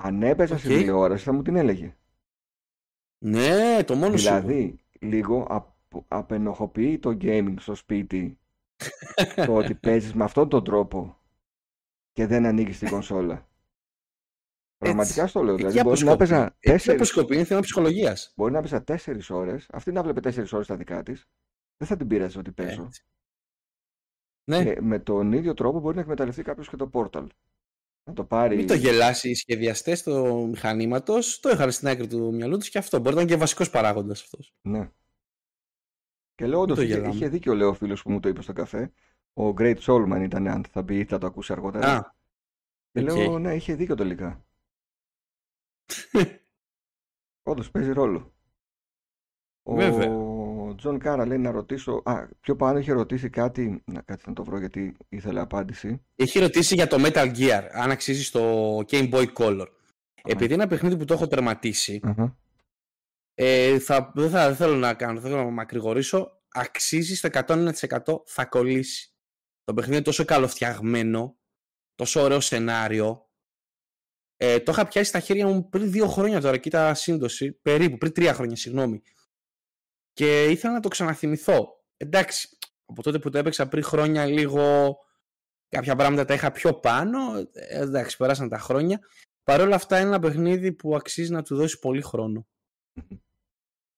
Αν 0.02 0.22
έπαιζα 0.22 0.54
okay. 0.54 0.58
στην 0.58 0.70
τηλεόραση 0.70 1.24
θα 1.24 1.32
μου 1.32 1.42
την 1.42 1.56
έλεγε. 1.56 1.96
Ναι, 3.24 3.84
το 3.84 3.94
μόνο 3.94 4.14
Δηλαδή, 4.14 4.80
λίγο 5.00 5.46
απ, 5.48 5.66
απενοχοποιεί 6.08 6.98
το 6.98 7.16
gaming 7.20 7.54
στο 7.58 7.74
σπίτι 7.74 8.38
το 9.46 9.54
ότι 9.54 9.74
παίζεις 9.74 10.14
με 10.14 10.24
αυτόν 10.24 10.48
τον 10.48 10.64
τρόπο 10.64 11.20
και 12.12 12.26
δεν 12.26 12.46
ανοίγεις 12.46 12.78
την 12.78 12.88
κονσόλα. 12.88 13.48
Πραγματικά 14.78 15.26
στο 15.26 15.42
λέω. 15.42 15.56
Δηλαδή, 15.56 15.82
μπορεί 15.82 16.04
να 16.04 16.16
παίζα 16.16 16.56
τέσσερι. 16.60 17.00
είναι 17.30 17.44
θέμα 17.44 17.60
ψυχολογίας. 17.60 18.32
Μπορεί 18.36 18.52
να 18.52 18.60
παίζα 18.60 18.84
τέσσερις 18.84 19.30
ώρες, 19.30 19.66
αυτή 19.72 19.92
να 19.92 20.02
βλέπει 20.02 20.20
τέσσερις 20.20 20.52
ώρες 20.52 20.66
τα 20.66 20.76
δικά 20.76 21.02
της. 21.02 21.28
Δεν 21.76 21.88
θα 21.88 21.96
την 21.96 22.06
πείραζες 22.06 22.36
ότι 22.36 22.52
παίζω. 22.52 22.88
Ναι. 24.44 24.64
Και 24.64 24.80
με 24.80 24.98
τον 24.98 25.32
ίδιο 25.32 25.54
τρόπο 25.54 25.80
μπορεί 25.80 25.94
να 25.94 26.00
εκμεταλλευτεί 26.00 26.42
κάποιος 26.42 26.68
και 26.68 26.76
το 26.76 26.90
Portal. 26.92 27.26
Να 28.04 28.12
το 28.12 28.24
πάρει. 28.24 28.56
Μην 28.56 28.66
το 28.66 28.74
γελάσει. 28.74 29.30
Οι 29.30 29.34
σχεδιαστές 29.34 30.02
του 30.02 30.46
μηχανήματος 30.48 31.40
το 31.40 31.48
είχαν 31.48 31.72
στην 31.72 31.88
άκρη 31.88 32.06
του 32.06 32.34
μυαλού 32.34 32.58
τους 32.58 32.68
και 32.68 32.78
αυτό. 32.78 32.98
Μπορεί 32.98 33.14
να 33.14 33.20
είναι 33.20 33.30
και 33.30 33.36
βασικός 33.36 33.70
παράγοντας 33.70 34.22
αυτός. 34.22 34.54
Ναι. 34.62 34.90
Και 36.34 36.46
λέω 36.46 36.60
όντως 36.60 36.78
είχε, 36.78 37.08
είχε 37.08 37.28
δίκιο 37.28 37.54
λέει 37.54 37.68
ο 37.68 37.74
φίλος 37.74 38.02
που 38.02 38.10
μου 38.10 38.20
το 38.20 38.28
είπε 38.28 38.42
στο 38.42 38.52
καφέ. 38.52 38.92
Ο 39.32 39.48
Great 39.48 39.76
Soulman 39.78 40.20
ήταν, 40.22 40.48
αν 40.48 40.64
θα 40.70 40.84
πει, 40.84 41.04
θα 41.04 41.18
το 41.18 41.26
ακούσει 41.26 41.52
αργότερα. 41.52 41.96
Α, 41.96 42.14
και 42.92 43.00
okay. 43.00 43.04
λέω, 43.04 43.38
ναι, 43.38 43.54
είχε 43.54 43.74
δίκιο 43.74 43.94
τελικά. 43.94 44.44
Όντως 47.42 47.70
παίζει 47.70 47.92
ρόλο. 47.92 48.34
Βέβαια. 49.62 50.29
Ο 50.70 50.74
Τζον 50.74 50.98
Κάρα 50.98 51.26
λέει 51.26 51.38
να 51.38 51.50
ρωτήσω. 51.50 52.02
Α, 52.04 52.28
πιο 52.40 52.56
πάνω 52.56 52.78
είχε 52.78 52.92
ρωτήσει 52.92 53.30
κάτι. 53.30 53.82
Να 53.84 54.00
κάτσε 54.00 54.24
να 54.28 54.32
το 54.34 54.44
βρω 54.44 54.58
γιατί 54.58 54.96
ήθελε 55.08 55.40
απάντηση. 55.40 56.02
Έχει 56.16 56.38
ρωτήσει 56.38 56.74
για 56.74 56.86
το 56.86 56.96
Metal 57.00 57.36
Gear, 57.36 57.62
αν 57.72 57.90
αξίζει 57.90 58.24
στο 58.24 58.76
Game 58.90 59.10
Boy 59.10 59.26
Color. 59.32 59.66
Επειδή 60.22 60.44
είναι 60.44 60.62
ένα 60.62 60.66
παιχνίδι 60.66 60.96
που 60.96 61.04
το 61.04 61.14
έχω 61.14 61.26
τερματίσει, 61.26 62.00
ε, 63.34 63.78
θα, 63.78 64.12
δεν, 64.14 64.30
θα, 64.30 64.54
θέλω 64.54 64.74
να 64.74 64.94
κάνω, 64.94 65.20
θέλω 65.20 65.36
να 65.36 65.42
μακρηγορήσω. 65.50 66.42
Αξίζει 66.52 67.16
στο 67.16 67.28
101% 67.32 67.70
θα 68.26 68.44
κολλήσει. 68.44 69.14
Το 69.64 69.74
παιχνίδι 69.74 69.96
είναι 69.96 70.04
τόσο 70.04 70.24
καλοφτιαγμένο, 70.24 71.36
τόσο 71.94 72.20
ωραίο 72.20 72.40
σενάριο, 72.40 73.28
ε, 74.36 74.60
το 74.60 74.72
είχα 74.72 74.86
πιάσει 74.86 75.08
στα 75.08 75.20
χέρια 75.20 75.46
μου 75.46 75.68
πριν 75.68 75.90
δύο 75.90 76.06
χρόνια 76.06 76.40
τώρα, 76.40 76.56
κοίτα 76.56 76.94
σύντοση, 76.94 77.52
περίπου, 77.52 77.98
πριν 77.98 78.12
τρία 78.12 78.34
χρόνια, 78.34 78.56
συγγνώμη. 78.56 79.02
Και 80.12 80.44
ήθελα 80.44 80.72
να 80.72 80.80
το 80.80 80.88
ξαναθυμηθώ. 80.88 81.84
Εντάξει, 81.96 82.58
από 82.86 83.02
τότε 83.02 83.18
που 83.18 83.30
το 83.30 83.38
έπαιξα 83.38 83.68
πριν 83.68 83.82
χρόνια 83.82 84.26
λίγο 84.26 84.96
κάποια 85.68 85.96
πράγματα 85.96 86.24
τα 86.24 86.34
είχα 86.34 86.50
πιο 86.50 86.74
πάνω. 86.74 87.18
Ε, 87.52 87.80
εντάξει, 87.80 88.16
περάσαν 88.16 88.48
τα 88.48 88.58
χρόνια. 88.58 89.00
Παρ' 89.44 89.60
όλα 89.60 89.74
αυτά 89.74 89.98
είναι 89.98 90.08
ένα 90.08 90.18
παιχνίδι 90.18 90.72
που 90.72 90.96
αξίζει 90.96 91.32
να 91.32 91.42
του 91.42 91.56
δώσει 91.56 91.78
πολύ 91.78 92.02
χρόνο. 92.02 92.46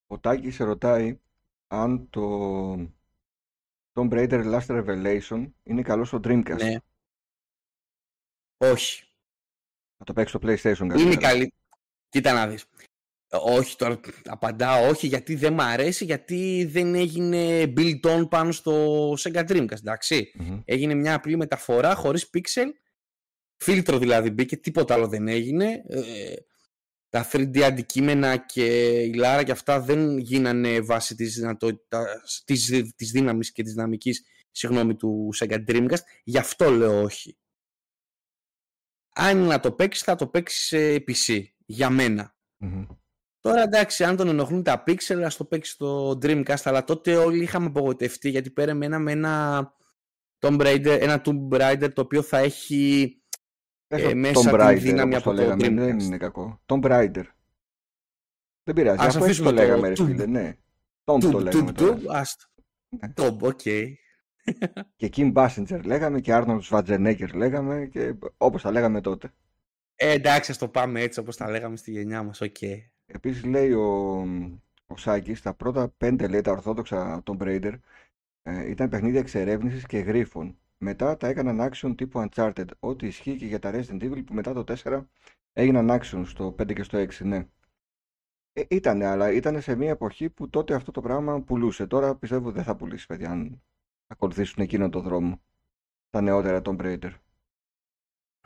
Ο 0.07 0.19
Τάκης 0.19 0.55
σε 0.55 0.65
ρωτάει 0.65 1.21
αν 1.67 2.11
το 2.11 2.73
Tomb 3.93 4.11
Raider 4.11 4.61
Last 4.61 4.67
Revelation 4.67 5.51
είναι 5.63 5.83
καλό 5.83 6.05
στο 6.05 6.21
Dreamcast. 6.25 6.57
Ναι. 6.57 6.77
Όχι. 8.57 9.05
Θα 9.97 10.05
το 10.05 10.13
παίξει 10.13 10.37
στο 10.37 10.49
PlayStation 10.49 10.89
καλύτερα. 10.89 11.03
Είναι 11.03 11.17
καλή. 11.17 11.53
Κοίτα 12.09 12.33
να 12.33 12.49
δεις. 12.49 12.67
Όχι, 13.41 13.77
τώρα 13.77 14.01
απαντάω 14.25 14.89
όχι 14.89 15.07
γιατί 15.07 15.35
δεν 15.35 15.53
μου 15.53 15.63
αρέσει, 15.63 16.05
γιατί 16.05 16.69
δεν 16.71 16.95
έγινε 16.95 17.73
build 17.77 18.01
on 18.01 18.29
πάνω 18.29 18.53
στο 18.53 19.13
Sega 19.13 19.49
Dreamcast, 19.49 19.79
ενταξει 19.79 20.33
Έγινε 20.65 20.95
μια 20.95 21.15
απλή 21.15 21.37
μεταφορά 21.37 21.95
χωρίς 21.95 22.31
pixel, 22.35 22.67
φίλτρο 23.57 23.99
δηλαδή 23.99 24.31
μπήκε, 24.31 24.57
τίποτα 24.57 24.95
άλλο 24.95 25.09
δεν 25.09 25.29
έγινε. 25.29 25.83
Ε, 25.89 26.35
τα 27.09 27.29
3D 27.33 27.61
αντικείμενα 27.61 28.37
και 28.37 28.67
η 29.01 29.13
Λάρα 29.13 29.43
και 29.43 29.53
αυτά 29.53 29.81
δεν 29.81 30.19
γίνανε 30.19 30.81
βάσει 30.81 31.15
της, 31.15 31.35
δυνατότητας, 31.35 32.43
της, 32.45 32.93
της 32.97 33.11
δύναμης 33.11 33.53
και 33.53 33.63
της 33.63 33.73
δυναμικής 33.73 34.25
συγγνώμη, 34.51 34.97
του 34.97 35.31
Sega 35.39 35.65
Dreamcast. 35.69 36.03
Γι' 36.25 36.39
αυτό 36.39 36.71
λέω 36.71 37.03
όχι. 37.03 37.37
Αν 39.15 39.39
να 39.39 39.61
το 39.61 39.73
παίξεις 39.73 40.03
θα 40.03 40.15
το 40.15 40.27
παίξεις 40.27 40.67
σε 40.67 40.95
PC. 40.95 41.43
Για 41.67 41.91
μενα 41.91 42.37
Τώρα 43.43 43.63
εντάξει, 43.63 44.05
αν 44.05 44.17
τον 44.17 44.29
ενοχλούν 44.29 44.63
τα 44.63 44.83
pixel, 44.87 45.23
ας 45.25 45.37
το 45.37 45.45
παίξει 45.45 45.71
στο 45.71 46.11
Dreamcast, 46.11 46.63
αλλά 46.65 46.85
τότε 46.85 47.17
όλοι 47.17 47.43
είχαμε 47.43 47.67
απογοητευτεί 47.67 48.29
γιατί 48.29 48.51
περιμέναμε 48.51 49.13
ένα 49.13 49.75
Tomb 50.39 50.61
Raider, 50.61 50.99
ένα 51.01 51.23
Tomb 51.25 51.49
Raider 51.51 51.93
το 51.93 52.01
οποίο 52.01 52.23
θα 52.23 52.39
έχει 52.39 53.13
ε, 53.89 54.15
μέσα 54.15 54.51
Tomb 54.51 54.61
Raider, 54.61 54.79
δύναμη 54.79 55.15
από 55.15 55.25
το, 55.25 55.33
λέγαμε, 55.33 55.67
Dreamcast. 55.67 55.75
Δεν 55.75 55.99
είναι 55.99 56.17
κακό. 56.17 56.61
Tomb 56.67 56.83
Raider. 56.83 57.25
Δεν 58.63 58.75
πειράζει, 58.75 59.07
ας 59.07 59.17
αφήσουμε 59.17 59.49
το 59.49 59.55
λέγαμε 59.55 59.89
ρε 59.89 59.95
φίλε, 59.95 60.27
ναι. 60.27 60.57
Tom 61.05 61.19
το 61.31 61.41
λέγαμε 61.41 61.73
τώρα. 61.73 61.99
Tom, 63.15 63.39
OK. 63.41 63.61
Και 64.97 65.11
Kim 65.17 65.33
Basinger 65.33 65.81
λέγαμε 65.85 66.21
και 66.21 66.33
Arnold 66.35 66.61
Schwarzenegger 66.71 67.35
λέγαμε 67.35 67.89
και 67.91 68.15
όπως 68.37 68.63
τα 68.63 68.71
λέγαμε 68.71 69.01
τότε. 69.01 69.33
Ε, 69.95 70.11
εντάξει, 70.11 70.51
ας 70.51 70.59
το 70.59 70.69
πάμε 70.69 71.01
έτσι 71.01 71.21
όπως 71.21 71.37
τα 71.37 71.51
λέγαμε 71.51 71.77
στη 71.77 71.91
γενιά 71.91 72.23
μας, 72.23 72.41
OK. 72.41 72.57
Okay. 72.61 72.92
Επίσης 73.07 73.45
λέει 73.45 73.73
ο, 73.73 74.21
ο 74.87 74.97
Σάκης, 74.97 75.43
τα 75.43 75.55
πρώτα 75.55 75.89
πέντε 75.89 76.29
λέει 76.29 76.41
τα 76.41 76.51
ορθόδοξα 76.51 77.23
Tomb 77.27 77.39
Raider 77.39 77.79
ε, 78.43 78.71
ήταν 78.71 78.89
παιχνίδια 78.89 79.21
εξερεύνησης 79.21 79.87
και 79.87 79.99
γρίφων. 79.99 80.59
Μετά 80.79 81.17
τα 81.17 81.29
έκαναν 81.29 81.71
action 81.73 81.95
τύπου 81.97 82.29
Uncharted, 82.29 82.67
ό,τι 82.79 83.07
ισχύει 83.07 83.37
και 83.37 83.47
για 83.47 83.59
τα 83.59 83.71
Resident 83.75 84.03
Evil 84.03 84.25
που 84.27 84.35
μετά 84.35 84.53
το 84.53 84.65
4 84.83 85.05
έγιναν 85.53 85.89
action 85.91 86.23
στο 86.27 86.55
5 86.59 86.75
και 86.75 86.83
στο 86.83 86.99
6, 86.99 87.25
ναι. 87.25 87.47
Ε, 88.53 88.63
ήτανε, 88.69 89.05
αλλά 89.07 89.33
ήταν 89.33 89.61
σε 89.61 89.75
μια 89.75 89.91
εποχή 89.91 90.31
που 90.31 90.49
τότε 90.49 90.75
αυτό 90.75 90.91
το 90.91 91.01
πράγμα 91.01 91.43
πουλούσε. 91.43 91.87
Τώρα 91.87 92.17
πιστεύω 92.17 92.51
δεν 92.51 92.65
θα 92.65 92.77
πουλήσει, 92.77 93.07
παιδιά, 93.07 93.31
αν 93.31 93.63
ακολουθήσουν 94.07 94.63
εκείνο 94.63 94.89
το 94.89 95.01
δρόμο. 95.01 95.41
Τα 96.11 96.21
νεότερα 96.21 96.63
Tomb 96.65 96.81
Raider. 96.81 97.11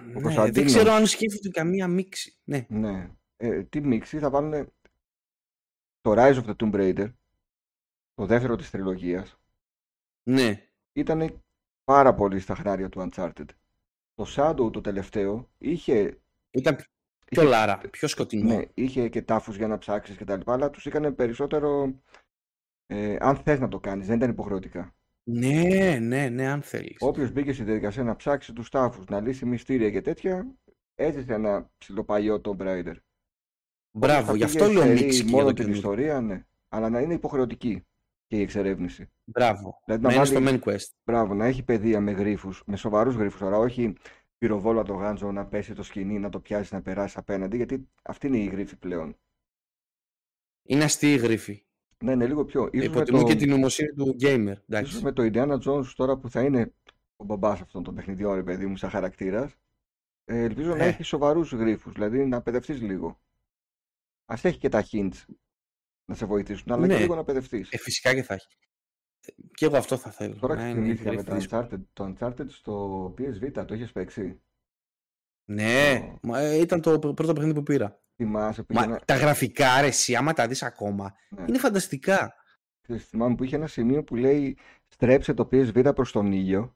Ναι, 0.03 0.51
δεν 0.51 0.65
ξέρω 0.65 0.93
αν 0.93 1.07
σκέφτεται 1.07 1.49
καμία 1.49 1.89
μίξη. 1.89 2.39
Ναι. 2.45 2.67
ναι. 2.69 3.11
Ε, 3.37 3.63
τι 3.63 3.81
μίξη 3.81 4.19
θα 4.19 4.31
βάλουν 4.31 4.73
το 6.01 6.13
Rise 6.17 6.35
of 6.35 6.45
the 6.45 6.57
Tomb 6.57 6.75
Raider, 6.75 7.13
το 8.15 8.27
δεύτερο 8.27 8.57
της 8.57 8.71
τριλογίας. 8.71 9.41
Ναι. 10.23 10.69
Ήταν 10.93 11.43
πάρα 11.85 12.15
πολύ 12.15 12.41
στα 12.41 12.55
χνάρια 12.55 12.89
του 12.89 13.09
Uncharted. 13.09 13.49
Το 14.15 14.25
Shadow 14.37 14.73
το 14.73 14.81
τελευταίο 14.81 15.51
είχε... 15.59 16.21
Ήταν 16.51 16.77
πιο 16.77 17.43
είχε... 17.43 17.45
λάρα, 17.45 17.79
πιο 17.79 18.09
σκοτεινό. 18.09 18.55
Ναι, 18.55 18.65
είχε 18.75 19.09
και 19.09 19.23
τάφους 19.23 19.57
για 19.57 19.67
να 19.67 19.79
ψάξεις 19.79 20.17
και 20.17 20.25
τα 20.25 20.37
λοιπά, 20.37 20.53
αλλά 20.53 20.71
τους 20.71 20.87
έκανε 20.87 21.13
περισσότερο... 21.13 22.01
Ε, 22.87 23.17
αν 23.21 23.37
θες 23.37 23.61
να 23.61 23.69
το 23.69 23.81
κάνεις, 23.81 24.07
δεν 24.07 24.17
ήταν 24.17 24.31
υποχρεωτικά. 24.31 24.97
Ναι, 25.23 25.99
ναι, 26.01 26.29
ναι, 26.29 26.49
αν 26.49 26.63
θέλεις. 26.63 26.97
Όποιος 27.01 27.33
μπήκε 27.33 27.53
στη 27.53 27.63
διαδικασία 27.65 28.03
να 28.03 28.17
ψάξει 28.17 28.53
τους 28.53 28.69
τάφους, 28.69 29.07
να 29.07 29.21
λύσει 29.21 29.47
μυστήρια 29.47 29.91
και 29.91 30.01
τέτοια, 30.01 30.55
έζησε 30.95 31.33
ένα 31.33 31.71
ψιλοπαγιό 31.79 32.41
Tomb 32.45 32.59
Raider. 32.59 32.95
Μπράβο, 33.99 34.35
γι' 34.35 34.45
αυτό 34.45 34.67
λέω 34.67 34.87
μίξη 34.87 35.25
μόνο 35.25 35.53
την 35.53 35.73
ιστορία, 35.73 36.21
ναι. 36.21 36.47
Αλλά 36.69 36.91
να 36.91 37.01
είναι 37.01 37.15
υποχρεωτική 37.15 37.87
και 38.27 38.37
η 38.37 38.41
εξερεύνηση. 38.41 39.11
Μπράβο. 39.25 39.83
Δηλαδή, 39.85 40.03
να, 40.03 40.11
βάλει... 40.11 40.27
στο 40.27 40.41
main 40.43 40.61
quest. 40.61 40.89
Μπράβο, 41.05 41.35
να 41.35 41.45
έχει 41.45 41.63
παιδεία 41.63 42.01
με 42.01 42.11
γρήφου, 42.11 42.53
με 42.67 42.77
σοβαρούς 42.77 43.15
γρήφου 43.15 43.39
τώρα, 43.39 43.59
όχι 43.59 43.97
πυροβόλα 44.39 44.83
το 44.83 44.95
γάντζο 44.95 45.33
να 45.33 45.47
πέσει 45.47 45.75
το 45.75 45.83
σκηνή, 45.83 46.19
να 46.19 46.29
το 46.29 46.41
πιάσεις, 46.41 46.73
να 46.73 46.83
περάσεις 46.83 47.17
απέναντι, 47.17 47.57
γιατί 47.57 47.89
αυτή 48.03 48.27
είναι 48.27 48.39
η 48.39 48.45
γρήφη 48.45 48.77
πλέον. 48.77 49.17
Είναι 50.63 50.85
αστεί 50.85 51.13
η 51.13 51.17
γρήφη. 51.17 51.65
Ναι, 52.05 52.13
είναι 52.13 52.27
λίγο 52.27 52.45
πιο. 52.45 52.69
Υποτιμούν 52.73 53.21
το... 53.21 53.27
και 53.27 53.35
την 53.35 53.51
νομοσύνη 53.51 53.93
του 53.93 54.17
gamer. 54.21 54.55
Ίσως 54.83 55.03
με 55.03 55.13
το 55.13 55.31
Indiana 55.33 55.59
Jones 55.59 55.87
τώρα 55.97 56.17
που 56.17 56.31
θα 56.31 56.43
είναι 56.43 56.75
ο 57.17 57.25
μπαμπάς 57.25 57.61
αυτών 57.61 57.83
των 57.83 57.95
παιχνιδιών, 57.95 58.35
ρε 58.35 58.43
παιδί 58.43 58.67
μου, 58.67 58.77
σαν 58.77 58.91
χαρακτήρας. 58.91 59.57
Ε, 60.25 60.43
ελπίζω 60.43 60.75
ε. 60.75 60.77
να 60.77 60.85
έχει 60.85 61.03
σοβαρούς 61.03 61.53
γρήφου, 61.53 61.91
δηλαδή 61.91 62.27
να 62.27 62.43
παιδευτείς 62.43 62.81
λίγο. 62.81 63.21
Α 64.27 64.35
έχει 64.43 64.59
και 64.59 64.69
τα 64.69 64.85
hints 64.91 65.25
να 66.05 66.15
σε 66.15 66.27
βοηθήσουν, 66.27 66.73
αλλά 66.73 66.87
ναι. 66.87 66.95
και 66.95 67.01
λίγο 67.01 67.15
να 67.15 67.25
παιδευτείς. 67.25 67.71
Ε, 67.71 67.79
φυσικά 67.79 68.15
και 68.15 68.23
θα 68.23 68.35
έχει. 68.35 68.47
Και 69.55 69.65
εγώ 69.65 69.77
αυτό 69.77 69.97
θα 69.97 70.11
θέλω. 70.11 70.37
Τώρα 70.37 70.57
ξυπνήθηκα 70.57 71.13
με 71.13 71.23
το 71.23 71.37
Uncharted, 71.41 71.81
το 71.93 72.15
Uncharted 72.19 72.47
στο 72.49 73.05
PSV, 73.19 73.65
το 73.67 73.75
έχει 73.75 73.93
παίξει; 73.93 74.41
Ναι, 75.45 76.11
oh. 76.13 76.19
μα, 76.23 76.41
ε, 76.41 76.61
ήταν 76.61 76.81
το 76.81 76.99
πρώτο 76.99 77.33
παιχνίδι 77.33 77.55
που 77.55 77.63
πήρα. 77.63 78.01
Θυμάσαι, 78.17 78.65
Μα, 78.69 78.99
Τα 78.99 79.17
γραφικά, 79.17 79.81
ρε, 79.81 79.87
εσύ, 79.87 80.15
άμα 80.15 80.33
τα 80.33 80.47
δεις 80.47 80.63
ακόμα, 80.63 81.15
ναι. 81.29 81.45
είναι 81.49 81.59
φανταστικά. 81.59 82.35
θυμάμαι 82.99 83.35
που 83.35 83.45
είχε 83.45 83.57
ένα 83.57 83.67
σημείο 83.67 84.05
που 84.05 84.17
λέει 84.17 84.59
στρέψε 84.89 85.35
το 85.35 85.49
PSV 85.53 85.95
προς 85.95 86.13
τον 86.13 86.33
ήλιο. 86.33 86.76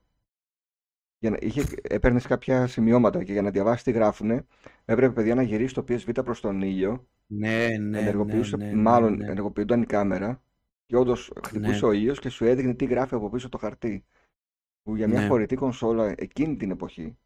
Για 1.20 1.30
να, 1.30 1.36
είχε, 1.40 1.64
έπαιρνες 1.82 2.26
κάποια 2.26 2.66
σημειώματα 2.66 3.24
και 3.24 3.32
για 3.32 3.42
να 3.42 3.50
διαβάσεις 3.50 3.82
τι 3.82 3.90
γράφουνε, 3.90 4.46
έπρεπε 4.84 5.12
παιδιά 5.12 5.34
να 5.34 5.42
γυρίσεις 5.42 5.72
το 5.72 5.84
PSV 5.88 6.24
προς 6.24 6.40
τον 6.40 6.62
ήλιο. 6.62 7.06
Ναι, 7.26 7.68
ναι, 7.80 7.98
ενεργοποιούσε, 7.98 8.56
ναι, 8.56 8.64
ναι, 8.64 8.74
μάλλον 8.74 9.16
ναι. 9.16 9.24
ενεργοποιούνταν 9.24 9.82
η 9.82 9.86
κάμερα 9.86 10.42
και 10.86 10.96
όντως 10.96 11.32
χτυπούσε 11.44 11.80
ναι. 11.80 11.86
ο 11.86 11.92
ήλιος 11.92 12.18
και 12.18 12.28
σου 12.28 12.44
έδειχνε 12.44 12.74
τι 12.74 12.84
γράφει 12.84 13.14
από 13.14 13.30
πίσω 13.30 13.48
το 13.48 13.58
χαρτί. 13.58 14.04
Που 14.82 14.96
για 14.96 15.08
μια 15.08 15.20
ναι. 15.20 15.26
χωρητή 15.26 15.54
κονσόλα 15.54 16.14
εκείνη 16.16 16.56
την 16.56 16.70
εποχή 16.70 17.16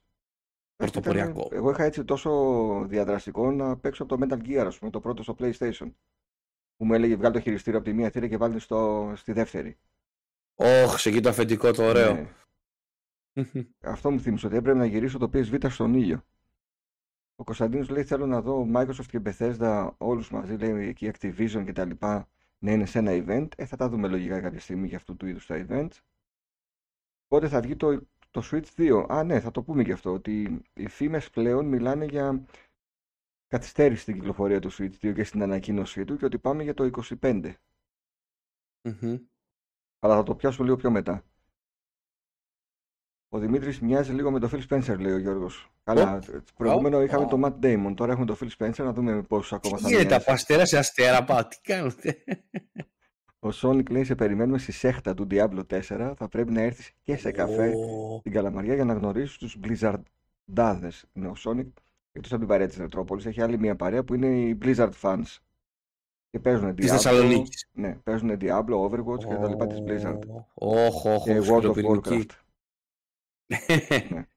Πρωτοποριακό. 0.77 1.49
Εγώ 1.53 1.71
είχα 1.71 1.85
έτσι 1.85 2.05
τόσο 2.05 2.31
διαδραστικό 2.89 3.51
να 3.51 3.77
παίξω 3.77 4.03
από 4.03 4.17
το 4.17 4.27
Metal 4.27 4.49
Gear, 4.49 4.65
ας 4.67 4.79
πούμε, 4.79 4.91
το 4.91 5.01
πρώτο 5.01 5.23
στο 5.23 5.37
PlayStation. 5.39 5.91
Που 6.77 6.85
μου 6.85 6.95
έλεγε 6.95 7.17
βγάλει 7.17 7.35
το 7.35 7.41
χειριστήριο 7.41 7.79
από 7.79 7.89
τη 7.89 7.95
μία 7.95 8.11
θύρα 8.11 8.29
και 8.29 8.37
βάλει 8.37 8.59
στο, 8.59 9.13
στη 9.17 9.33
δεύτερη. 9.33 9.79
Όχ, 10.55 10.99
σε 10.99 11.09
εκεί 11.09 11.21
το 11.21 11.29
αφεντικό 11.29 11.71
το 11.71 11.85
ωραίο. 11.85 12.29
Ναι. 13.35 13.45
Αυτό 13.93 14.11
μου 14.11 14.21
θύμισε 14.21 14.47
ότι 14.47 14.57
έπρεπε 14.57 14.79
να 14.79 14.87
γυρίσω 14.87 15.19
το 15.19 15.31
PSV 15.33 15.71
στον 15.71 15.95
ήλιο. 15.95 16.25
Ο 17.37 17.45
Κωνσταντίνος 17.45 17.89
λέει 17.89 18.05
θέλω 18.05 18.27
να 18.27 18.41
δω 18.41 18.67
Microsoft 18.75 19.07
και 19.09 19.21
Bethesda 19.25 19.91
όλους 19.99 20.31
μαζί, 20.31 20.57
λέει 20.57 20.89
εκεί 20.89 21.11
Activision 21.13 21.63
και 21.65 21.73
τα 21.73 21.85
λοιπά, 21.85 22.29
να 22.59 22.73
είναι 22.73 22.87
σε 22.87 22.99
ένα 22.99 23.11
event. 23.13 23.49
Ε, 23.57 23.67
θα 23.67 23.77
τα 23.77 23.89
δούμε 23.89 24.09
λογικά 24.09 24.41
κάποια 24.41 24.61
στιγμή 24.61 24.87
για 24.87 24.97
αυτού 24.97 25.17
του 25.17 25.27
είδους 25.27 25.47
τα 25.47 25.67
events. 25.69 25.99
Πότε 27.29 27.49
θα 27.49 27.61
βγει 27.61 27.77
το 27.77 28.07
το 28.35 28.43
Switch 28.51 28.67
2. 28.77 29.07
Α, 29.09 29.25
ναι, 29.25 29.41
θα 29.41 29.51
το 29.51 29.63
πούμε 29.63 29.85
και 29.85 29.93
αυτό. 29.93 30.13
Ότι 30.13 30.63
οι 30.75 30.89
φήμες 30.89 31.31
πλέον 31.31 31.67
μιλάνε 31.67 32.05
για 32.05 32.45
καθυστέρηση 33.49 34.03
στην 34.03 34.15
κυκλοφορία 34.15 34.61
του 34.61 34.73
Switch 34.73 34.95
2 35.01 35.15
και 35.15 35.25
στην 35.25 35.43
ανακοίνωσή 35.43 36.05
του 36.05 36.17
και 36.17 36.25
ότι 36.25 36.39
πάμε 36.39 36.63
για 36.63 36.75
το 36.75 36.91
25. 37.21 37.55
mm 38.83 39.21
Αλλά 39.99 40.15
θα 40.15 40.23
το 40.23 40.35
πιάσω 40.35 40.65
λίγο 40.65 40.77
πιο 40.77 40.91
μετά. 40.91 41.25
Ο 43.35 43.39
Δημήτρης 43.39 43.81
μοιάζει 43.81 44.13
λίγο 44.13 44.31
με 44.31 44.39
τον 44.39 44.51
Phil 44.53 44.61
Spencer, 44.69 44.99
λέει 44.99 45.13
ο 45.13 45.19
Γιώργος. 45.19 45.71
Καλά. 45.85 46.19
Oh. 46.19 46.39
Προηγούμενο 46.57 46.99
oh. 46.99 47.05
είχαμε 47.05 47.25
oh. 47.25 47.29
τον 47.29 47.43
Matt 47.45 47.65
Damon, 47.65 47.93
τώρα 47.95 48.13
έχουμε 48.13 48.27
τον 48.27 48.37
Phil 48.41 48.49
Spencer, 48.59 48.85
να 48.85 48.93
δούμε 48.93 49.23
πόσου 49.23 49.55
ακόμα 49.55 49.79
θα 49.79 49.89
μοιάζει. 49.89 50.07
τα 50.07 50.21
παστέρα 50.21 50.65
σε 50.65 50.79
αστέρα, 50.79 51.25
πάω, 51.25 51.47
τι 51.47 51.61
κάνετε. 51.61 52.25
Ο 53.39 53.49
Sonic 53.63 53.91
λέει 53.91 54.05
σε 54.05 54.15
περιμένουμε 54.15 54.59
στη 54.59 54.73
σέχτα 54.73 55.15
του 55.15 55.27
Diablo 55.31 55.61
4. 55.69 56.13
Θα 56.17 56.29
πρέπει 56.29 56.53
να 56.53 56.61
έρθεις 56.61 56.93
και 57.03 57.17
σε 57.17 57.31
καφέ 57.31 57.73
oh. 57.73 58.19
στην 58.19 58.33
Καλαμαριά 58.33 58.75
για 58.75 58.85
να 58.85 58.95
γνωρίσεις 58.95 59.37
τους 59.37 59.59
Blizzardάδες. 59.63 61.03
Είναι 61.13 61.27
ο 61.27 61.35
Sonic, 61.45 61.73
εκτός 62.13 62.31
από 62.31 62.39
την 62.39 62.47
παρέα 62.47 62.67
της 62.67 62.77
Ρετρόπολη, 62.77 63.23
έχει 63.27 63.43
άλλη 63.43 63.59
μια 63.59 63.77
παρέα 63.77 64.05
που 64.05 64.15
είναι 64.15 64.27
οι 64.27 64.59
Blizzard 64.63 64.93
fans. 65.03 65.37
Και 66.31 66.39
παίζουν 66.41 66.71
Diablo. 66.71 66.87
Θεσσαλονίκης. 66.87 67.69
Ναι, 67.73 67.95
παίζουν 68.05 68.37
Diablo, 68.41 68.89
Overwatch 68.89 69.25
oh. 69.25 69.29
και 69.29 69.35
τα 69.35 69.49
λοιπά 69.49 69.67
της 69.67 69.79
Blizzard. 69.87 70.19
Oh, 70.55 71.15
oh, 71.15 71.23
και 71.25 71.41
World 71.49 71.75
of 71.75 71.85
Warcraft. 71.85 72.31
Ναι. 73.47 74.27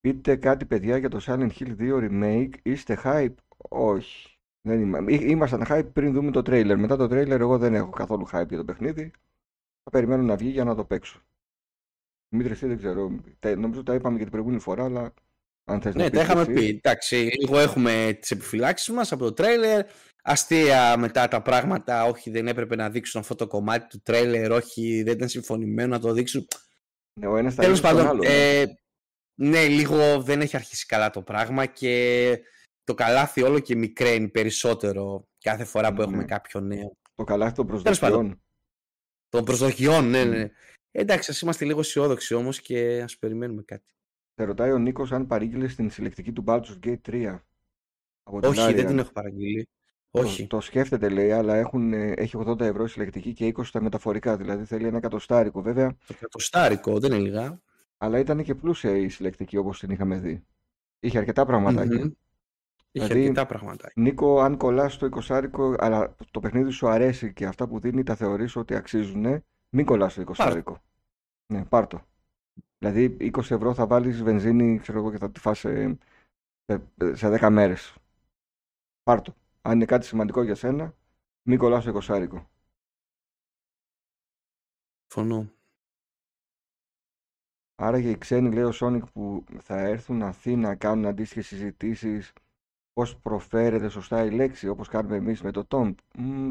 Πείτε 0.00 0.36
κάτι 0.36 0.66
παιδιά 0.66 0.96
για 0.96 1.08
το 1.08 1.20
Silent 1.26 1.50
Hill 1.58 1.76
2 1.78 2.08
Remake. 2.10 2.54
Είστε 2.62 3.00
hype? 3.04 3.34
Όχι. 3.68 4.38
Δεν 4.60 4.80
είμαι. 4.80 5.12
Ήμασταν 5.12 5.64
hype 5.68 5.92
πριν 5.92 6.12
δούμε 6.12 6.30
το 6.30 6.42
τρέιλερ. 6.42 6.78
Μετά 6.78 6.96
το 6.96 7.08
τρέιλερ 7.08 7.40
εγώ 7.40 7.58
δεν 7.58 7.74
έχω 7.74 7.90
καθόλου 7.90 8.28
hype 8.32 8.48
για 8.48 8.56
το 8.56 8.64
παιχνίδι. 8.64 9.10
Θα 9.82 9.90
περιμένω 9.90 10.22
να 10.22 10.36
βγει 10.36 10.48
για 10.48 10.64
να 10.64 10.74
το 10.74 10.84
παίξω. 10.84 11.22
Δημήτρη, 12.28 12.52
εσύ 12.52 12.66
δεν 12.66 12.76
ξέρω. 12.76 13.20
Νομίζω 13.56 13.82
τα 13.82 13.94
είπαμε 13.94 14.16
και 14.16 14.22
την 14.22 14.30
προηγούμενη 14.30 14.60
φορά, 14.60 14.84
αλλά 14.84 15.14
αν 15.64 15.80
θες 15.80 15.94
ναι, 15.94 16.04
να 16.04 16.10
τα 16.10 16.20
είχαμε 16.20 16.44
πει. 16.44 16.66
Εντάξει, 16.66 17.16
λίγο 17.16 17.58
έχουμε 17.58 18.18
τις 18.20 18.30
επιφυλάξεις 18.30 18.94
μας 18.94 19.12
από 19.12 19.24
το 19.24 19.32
τρέιλερ. 19.32 19.86
Αστεία 20.22 20.96
μετά 20.96 21.28
τα 21.28 21.42
πράγματα. 21.42 22.04
Όχι, 22.04 22.30
δεν 22.30 22.48
έπρεπε 22.48 22.76
να 22.76 22.90
δείξουν 22.90 23.20
αυτό 23.20 23.34
το 23.34 23.46
κομμάτι 23.46 23.86
του 23.86 24.00
τρέιλερ. 24.02 24.50
Όχι, 24.50 25.02
δεν 25.02 25.14
ήταν 25.14 25.28
συμφωνημένο 25.28 25.88
να 25.88 26.00
το 26.00 26.12
δείξουν. 26.12 26.46
Ναι, 27.20 27.26
ο 27.26 27.36
ένας 27.36 27.54
Τέλος 27.54 27.80
πάντων. 27.80 28.16
Ναι. 28.16 28.28
Ε, 28.28 28.66
ναι, 29.34 29.66
λίγο 29.66 30.22
δεν 30.22 30.40
έχει 30.40 30.56
αρχίσει 30.56 30.86
καλά 30.86 31.10
το 31.10 31.22
πράγμα 31.22 31.66
και 31.66 32.38
το 32.84 32.94
καλάθι 32.94 33.42
όλο 33.42 33.58
και 33.58 33.76
μικραίνει 33.76 34.28
περισσότερο 34.28 35.28
κάθε 35.40 35.64
φορά 35.64 35.92
που 35.92 36.02
έχουμε 36.02 36.16
ναι. 36.16 36.24
κάποιο 36.24 36.60
νέο. 36.60 36.96
Το 37.14 37.24
καλάθι 37.24 37.54
των 37.54 37.66
προσδοκιών. 37.66 38.42
Των 39.28 39.44
προσδοκιών, 39.44 40.10
ναι, 40.10 40.24
ναι. 40.24 40.50
Εντάξει, 40.90 41.30
ας 41.30 41.40
είμαστε 41.40 41.64
λίγο 41.64 41.80
αισιόδοξοι 41.80 42.34
όμως 42.34 42.60
και 42.60 43.00
ας 43.02 43.18
περιμένουμε 43.18 43.62
κάτι. 43.62 43.94
Σε 44.34 44.44
ρωτάει 44.44 44.72
ο 44.72 44.78
Νίκος 44.78 45.12
αν 45.12 45.26
παρήγγειλες 45.26 45.72
στην 45.72 45.90
συλλεκτική 45.90 46.32
του 46.32 46.44
Baldur's 46.46 46.86
Gate 46.86 47.00
3. 47.06 47.38
Από 48.22 48.48
Όχι, 48.48 48.72
δεν 48.72 48.86
την 48.86 48.98
έχω 48.98 49.12
παραγγείλει. 49.12 49.68
Όχι. 50.10 50.46
Το, 50.46 50.60
σκέφτεται 50.60 51.08
λέει, 51.08 51.30
αλλά 51.30 51.54
έχουν, 51.54 51.92
ε, 51.92 52.12
έχει 52.16 52.38
80 52.46 52.60
ευρώ 52.60 52.86
συλλεκτική 52.86 53.32
και 53.32 53.52
20 53.56 53.64
τα 53.72 53.82
μεταφορικά. 53.82 54.36
Δηλαδή 54.36 54.64
θέλει 54.64 54.86
ένα 54.86 54.96
εκατοστάρικο 54.96 55.62
βέβαια. 55.62 55.88
Το 55.88 56.14
εκατοστάρικο, 56.16 56.98
δεν 56.98 57.12
είναι 57.12 57.22
λίγα. 57.22 57.60
Αλλά 57.98 58.18
ήταν 58.18 58.42
και 58.42 58.54
πλούσια 58.54 58.96
η 58.96 59.08
συλλεκτική 59.08 59.56
όπως 59.56 59.78
την 59.78 59.90
είχαμε 59.90 60.16
δει. 60.16 60.44
Είχε 61.00 61.18
αρκετά 61.18 61.46
πραγματάκια. 61.46 62.00
Mm-hmm. 62.02 62.12
Είχε 62.92 63.06
δηλαδή, 63.06 63.20
αρκετά 63.20 63.46
πραγματάκια. 63.46 63.92
Νίκο, 64.02 64.40
αν 64.40 64.56
κολλάς 64.56 64.98
το 64.98 65.08
20 65.28 65.74
αλλά 65.78 66.14
το 66.30 66.40
παιχνίδι 66.40 66.70
σου 66.70 66.88
αρέσει 66.88 67.32
και 67.32 67.46
αυτά 67.46 67.68
που 67.68 67.78
δίνει 67.78 68.02
τα 68.02 68.14
θεωρείς 68.14 68.56
ότι 68.56 68.74
αξίζουν, 68.74 69.44
μην 69.68 69.84
κολλάς 69.84 70.14
το 70.14 70.32
20 70.36 70.62
Ναι, 71.46 71.64
πάρ 71.64 71.86
το. 71.86 72.00
Δηλαδή 72.78 73.16
20 73.20 73.38
ευρώ 73.38 73.74
θα 73.74 73.86
βάλεις 73.86 74.22
βενζίνη 74.22 74.78
ξέρω 74.78 74.98
εγώ, 74.98 75.10
και 75.10 75.18
θα 75.18 75.30
τη 75.30 75.40
φας 75.40 75.58
σε, 75.58 75.98
σε 77.12 77.38
10 77.40 77.48
μέρες. 77.50 77.94
Πάρ 79.02 79.22
το. 79.22 79.34
Αν 79.62 79.72
είναι 79.72 79.84
κάτι 79.84 80.06
σημαντικό 80.06 80.42
για 80.42 80.54
σένα, 80.54 80.96
μην 81.42 81.58
κολλάς 81.58 81.84
το 81.84 82.00
20 82.02 82.44
Φωνώ. 85.06 85.52
Άρα 87.74 87.98
για 87.98 88.10
οι 88.10 88.18
ξένοι, 88.18 88.52
λέει 88.52 88.64
ο 88.64 88.72
Σόνικ, 88.72 89.06
που 89.06 89.44
θα 89.60 89.78
έρθουν 89.78 90.22
Αθήνα 90.22 90.68
να 90.68 90.76
κάνουν 90.76 91.06
αντίστοιχες 91.06 91.46
συζητήσεις, 91.46 92.32
πώς 92.92 93.16
προφέρεται 93.16 93.88
σωστά 93.88 94.24
η 94.24 94.30
λέξη, 94.30 94.68
όπως 94.68 94.88
κάνουμε 94.88 95.16
εμείς 95.16 95.42
με 95.42 95.50
το 95.50 95.66
Tomb. 95.68 95.94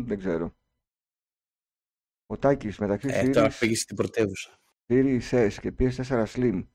δεν 0.05 0.18
ξέρω. 0.18 0.55
Ο 2.26 2.38
Τάκης 2.38 2.78
μεταξύ 2.78 3.07
ε, 3.12 3.30
τώρα 3.30 3.51
πήγες 3.60 3.82
στην 3.82 3.95
πρωτεύουσα. 3.95 4.60
Series 4.88 5.30
S 5.32 5.53
και 5.62 5.74
PS4 5.80 6.26
Slim 6.26 6.68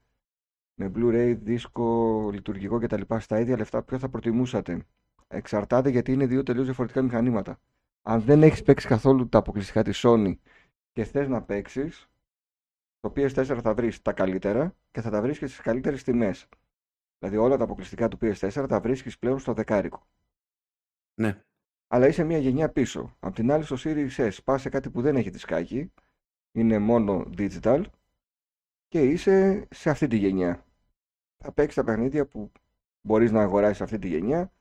με 0.74 0.92
Blu-ray, 0.94 1.36
δίσκο, 1.38 2.30
λειτουργικό 2.32 2.78
κτλ. 2.78 3.02
Στα 3.18 3.40
ίδια 3.40 3.56
λεφτά, 3.56 3.82
ποιο 3.82 3.98
θα 3.98 4.08
προτιμούσατε; 4.08 4.86
Εξαρτάται 5.28 5.88
γιατί 5.88 6.12
είναι 6.12 6.26
δύο 6.26 6.42
τελείως 6.42 6.64
διαφορετικά 6.64 7.02
μηχανήματα. 7.02 7.60
Αν 8.02 8.20
δεν 8.20 8.42
έχεις 8.42 8.62
παίξει 8.62 8.86
καθόλου 8.86 9.28
τα 9.28 9.38
αποκλειστικά 9.38 9.82
της 9.82 10.02
Sony 10.04 10.34
και 10.92 11.04
θες 11.04 11.28
να 11.28 11.42
παίξεις, 11.42 12.08
το 13.00 13.12
PS4 13.16 13.58
θα 13.62 13.74
βρεις 13.74 14.02
τα 14.02 14.12
καλύτερα 14.12 14.76
και 14.90 15.00
θα 15.00 15.10
τα 15.10 15.22
βρεις 15.22 15.38
και 15.38 15.46
στις 15.46 15.60
καλύτερες 15.60 16.02
τιμές. 16.02 16.48
Δηλαδή 17.18 17.36
όλα 17.36 17.56
τα 17.56 17.64
αποκλειστικά 17.64 18.08
του 18.08 18.18
PS4 18.20 18.66
τα 18.68 18.80
βρίσκεις 18.80 19.18
πλέον 19.18 19.38
στο 19.38 19.52
δεκάρικο. 19.52 20.06
Ναι. 21.14 21.44
Αλλά 21.86 22.06
είσαι 22.06 22.24
μια 22.24 22.38
γενιά 22.38 22.70
πίσω. 22.70 23.16
Απ' 23.20 23.34
την 23.34 23.50
άλλη 23.50 23.64
στο 23.64 23.76
Series 23.78 24.10
S 24.16 24.38
πας 24.44 24.60
σε 24.60 24.68
κάτι 24.68 24.90
που 24.90 25.00
δεν 25.00 25.16
έχει 25.16 25.30
δισκάκι, 25.30 25.92
είναι 26.52 26.78
μόνο 26.78 27.30
digital 27.36 27.84
και 28.88 29.02
είσαι 29.02 29.66
σε 29.70 29.90
αυτή 29.90 30.06
τη 30.06 30.16
γενιά. 30.16 30.64
Θα 31.36 31.52
παίξεις 31.52 31.74
τα 31.74 31.84
παιχνίδια 31.84 32.26
που 32.26 32.52
μπορείς 33.00 33.30
να 33.30 33.42
αγοράσεις 33.42 33.76
σε 33.76 33.82
αυτή 33.82 33.98
τη 33.98 34.08
γενιά. 34.08 34.52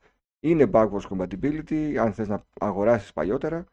Είναι 0.43 0.69
backwards 0.73 1.07
compatibility, 1.09 1.95
αν 1.95 2.13
θες 2.13 2.27
να 2.27 2.45
αγοράσεις 2.59 3.13
παλιότερα. 3.13 3.65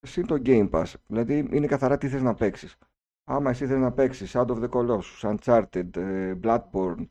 Συν 0.00 0.26
το 0.26 0.34
Game 0.44 0.70
Pass, 0.70 0.92
δηλαδή 1.06 1.48
είναι 1.50 1.66
καθαρά 1.66 1.98
τι 1.98 2.08
θες 2.08 2.22
να 2.22 2.34
παίξεις. 2.34 2.76
Άμα 3.24 3.50
εσύ 3.50 3.66
θες 3.66 3.78
να 3.78 3.92
παίξεις 3.92 4.32
Out 4.34 4.46
of 4.46 4.62
the 4.62 4.68
Colossus, 4.68 5.36
Uncharted, 5.36 5.96
ε, 5.96 6.34
Bloodborne 6.42 7.08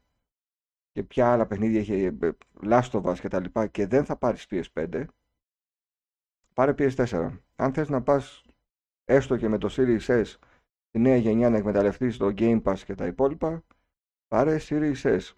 και 0.92 1.04
ποια 1.04 1.32
άλλα 1.32 1.48
παιχνίδια 1.48 1.80
έχει 1.80 1.94
ε, 1.94 2.14
Last 2.64 2.90
of 2.92 3.02
Us 3.02 3.20
και 3.20 3.28
τα 3.28 3.40
λοιπά 3.40 3.68
και 3.68 3.88
δεν 3.88 4.06
θα 4.06 4.18
πάρεις 4.18 4.46
PS5, 4.50 5.06
πάρε 6.54 6.74
PS4. 6.78 7.40
Αν 7.56 7.74
θες 7.74 7.90
να 7.90 8.04
πας 8.04 8.44
έστω 9.06 9.38
και 9.38 9.48
με 9.48 9.58
το 9.58 9.68
Series 9.72 10.06
S 10.06 10.34
τη 10.90 11.00
νέα 11.00 11.16
γενιά 11.18 11.50
να 11.50 11.58
εκμεταλλευτείς 11.58 12.18
το 12.18 12.34
Game 12.38 12.62
Pass 12.64 12.80
και 12.86 12.96
τα 12.96 13.06
υπόλοιπα, 13.06 13.64
πάρε 14.28 14.58
Series 14.60 15.02
S. 15.02 15.34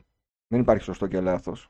Δεν 0.48 0.60
υπάρχει 0.60 0.84
σωστό 0.84 1.08
και 1.08 1.22
λάθος. 1.22 1.70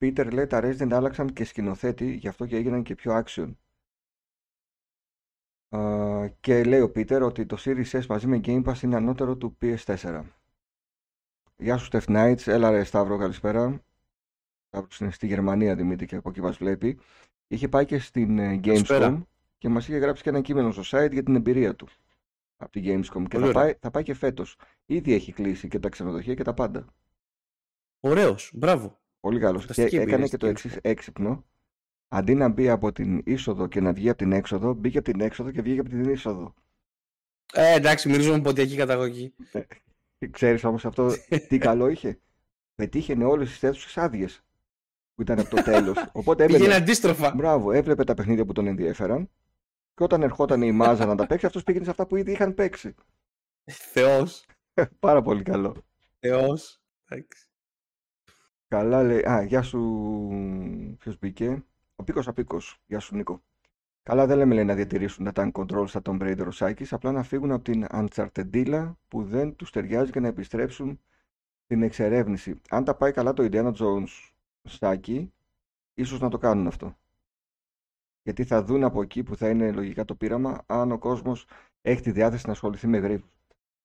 Ο 0.00 0.06
Peter 0.06 0.32
λέει 0.32 0.46
τα 0.46 0.60
Resident 0.62 0.92
άλλαξαν 0.92 1.32
και 1.32 1.44
σκηνοθέτη, 1.44 2.12
γι' 2.14 2.28
αυτό 2.28 2.46
και 2.46 2.56
έγιναν 2.56 2.82
και 2.82 2.94
πιο 2.94 3.22
action. 3.24 3.54
Uh, 5.70 6.28
και 6.40 6.64
λέει 6.64 6.80
ο 6.80 6.92
Peter 6.94 7.20
ότι 7.22 7.46
το 7.46 7.56
Series 7.60 7.90
S 7.90 8.06
μαζί 8.06 8.26
με 8.26 8.40
Game 8.44 8.64
Pass 8.64 8.82
είναι 8.82 8.96
ανώτερο 8.96 9.36
του 9.36 9.56
PS4. 9.60 10.22
Γεια 11.56 11.76
σου 11.76 11.88
Steph 11.92 12.04
Knights, 12.06 12.46
έλα 12.46 12.70
ρε 12.70 12.84
Σταύρο, 12.84 13.18
καλησπέρα. 13.18 13.82
Σταύρος 14.66 15.00
είναι 15.00 15.10
στη 15.10 15.26
Γερμανία 15.26 15.74
Δημήτρη 15.74 16.06
και 16.06 16.16
από 16.16 16.30
εκεί 16.30 16.40
μας 16.40 16.56
βλέπει. 16.56 16.98
Είχε 17.46 17.68
πάει 17.68 17.84
και 17.84 17.98
στην 17.98 18.38
ε, 18.38 18.60
Gamescom 18.64 19.22
και 19.58 19.68
μας 19.68 19.88
είχε 19.88 19.98
γράψει 19.98 20.22
και 20.22 20.28
ένα 20.28 20.40
κείμενο 20.40 20.72
στο 20.72 20.82
site 20.84 21.12
για 21.12 21.22
την 21.22 21.34
εμπειρία 21.34 21.74
του 21.74 21.88
από 22.56 22.70
την 22.70 22.82
Gamescom. 22.86 23.24
Και 23.28 23.38
θα 23.38 23.52
πάει, 23.52 23.74
θα 23.80 23.90
πάει 23.90 24.02
και 24.02 24.14
φέτος. 24.14 24.56
Ήδη 24.86 25.12
έχει 25.12 25.32
κλείσει 25.32 25.68
και 25.68 25.78
τα 25.78 25.88
ξενοδοχεία 25.88 26.34
και 26.34 26.42
τα 26.42 26.54
πάντα. 26.54 26.86
Ωραίος, 28.00 28.50
μπράβο. 28.54 28.98
Πολύ 29.20 29.40
καλός. 29.40 29.66
Και 29.66 29.82
έκανε 29.82 30.28
και 30.28 30.36
το 30.36 30.46
εξής 30.46 30.76
έξυπνο. 30.80 31.44
Αντί 32.08 32.34
να 32.34 32.48
μπει 32.48 32.68
από 32.68 32.92
την 32.92 33.22
είσοδο 33.24 33.66
και 33.66 33.80
να 33.80 33.92
βγει 33.92 34.08
από 34.08 34.18
την 34.18 34.32
έξοδο, 34.32 34.74
μπήκε 34.74 34.98
από 34.98 35.10
την 35.10 35.20
έξοδο 35.20 35.50
και 35.50 35.62
βγήκε 35.62 35.80
από 35.80 35.88
την 35.88 36.04
είσοδο. 36.04 36.54
Ε, 37.52 37.74
εντάξει, 37.74 38.08
μυρίζουμε 38.08 38.40
ποτιακή 38.40 38.76
καταγωγή. 38.76 39.34
Ε, 40.18 40.26
ξέρεις 40.26 40.64
όμως 40.64 40.84
αυτό 40.84 41.10
τι 41.48 41.58
καλό 41.68 41.88
είχε; 41.88 42.20
Πετύχαινε 42.74 43.24
όλες 43.24 43.48
τις 43.50 43.62
αίθουσες 43.62 43.98
άδειες 43.98 44.42
που 45.14 45.22
ήταν 45.22 45.38
από 45.38 45.56
το 45.56 45.62
τέλος. 45.62 46.10
Οπότε 46.12 46.42
έβλεπε. 46.42 46.62
Πήγαινε 46.62 46.82
αντίστροφα. 46.82 47.34
Μπράβο, 47.34 47.72
έβλεπε 47.72 48.04
τα 48.04 48.14
παιχνίδια 48.14 48.44
που 48.44 48.52
τον 48.52 48.66
ενδιαφέραν. 48.66 49.30
Και 49.94 50.02
όταν 50.02 50.22
ερχόταν 50.22 50.62
η 50.62 50.72
μάζα 50.72 51.06
να 51.06 51.14
τα 51.14 51.26
παίξει, 51.26 51.46
αυτός 51.46 51.64
πήγαινε 51.64 51.84
σε 51.84 51.90
αυτά 51.90 52.06
που 52.06 52.16
ήδη 52.16 52.32
είχαν 52.32 52.54
παίξει. 52.54 52.94
Θεός. 53.64 54.46
Πάρα 54.98 55.22
πολύ 55.22 55.42
καλό. 55.42 55.76
Θεός. 56.18 56.80
Καλά 58.68 59.02
λέει. 59.02 59.28
Α, 59.28 59.42
γεια 59.42 59.62
σου. 59.62 59.80
Ποιος 60.98 61.18
μπήκε; 61.18 61.64
Ο 61.96 62.04
Πίκος 62.04 62.28
Απίκο. 62.28 62.56
Γεια 62.86 62.98
σου 62.98 63.16
Νίκο. 63.16 63.42
Καλά 64.02 64.26
δεν 64.26 64.36
λέμε 64.36 64.54
λέει, 64.54 64.64
να 64.64 64.74
διατηρήσουν 64.74 65.32
τα 65.32 65.32
tank 65.34 65.52
control 65.52 65.84
στα 65.88 66.00
Tomb 66.04 66.20
Raider 66.20 66.46
ο 66.46 66.50
Σάκης, 66.50 66.92
απλά 66.92 67.12
να 67.12 67.22
φύγουν 67.22 67.50
από 67.50 67.64
την 67.64 67.86
Uncharted 67.90 68.94
που 69.08 69.24
δεν 69.24 69.56
τους 69.56 69.70
ταιριάζει 69.70 70.10
και 70.10 70.20
να 70.20 70.28
επιστρέψουν 70.28 71.00
στην 71.64 71.82
εξερεύνηση. 71.82 72.60
Αν 72.68 72.84
τα 72.84 72.94
πάει 72.94 73.12
καλά 73.12 73.32
το 73.32 73.48
Indiana 73.50 73.72
Jones 73.72 74.30
Σάκη, 74.62 75.32
ίσως 75.94 76.20
να 76.20 76.28
το 76.28 76.38
κάνουν 76.38 76.66
αυτό. 76.66 76.96
Γιατί 78.22 78.44
θα 78.44 78.62
δουν 78.62 78.84
από 78.84 79.02
εκεί 79.02 79.22
που 79.22 79.36
θα 79.36 79.48
είναι 79.48 79.72
λογικά 79.72 80.04
το 80.04 80.14
πείραμα 80.14 80.62
αν 80.66 80.92
ο 80.92 80.98
κόσμος 80.98 81.46
έχει 81.82 82.02
τη 82.02 82.10
διάθεση 82.10 82.46
να 82.46 82.52
ασχοληθεί 82.52 82.86
με 82.86 82.98
γρήγορα. 82.98 83.30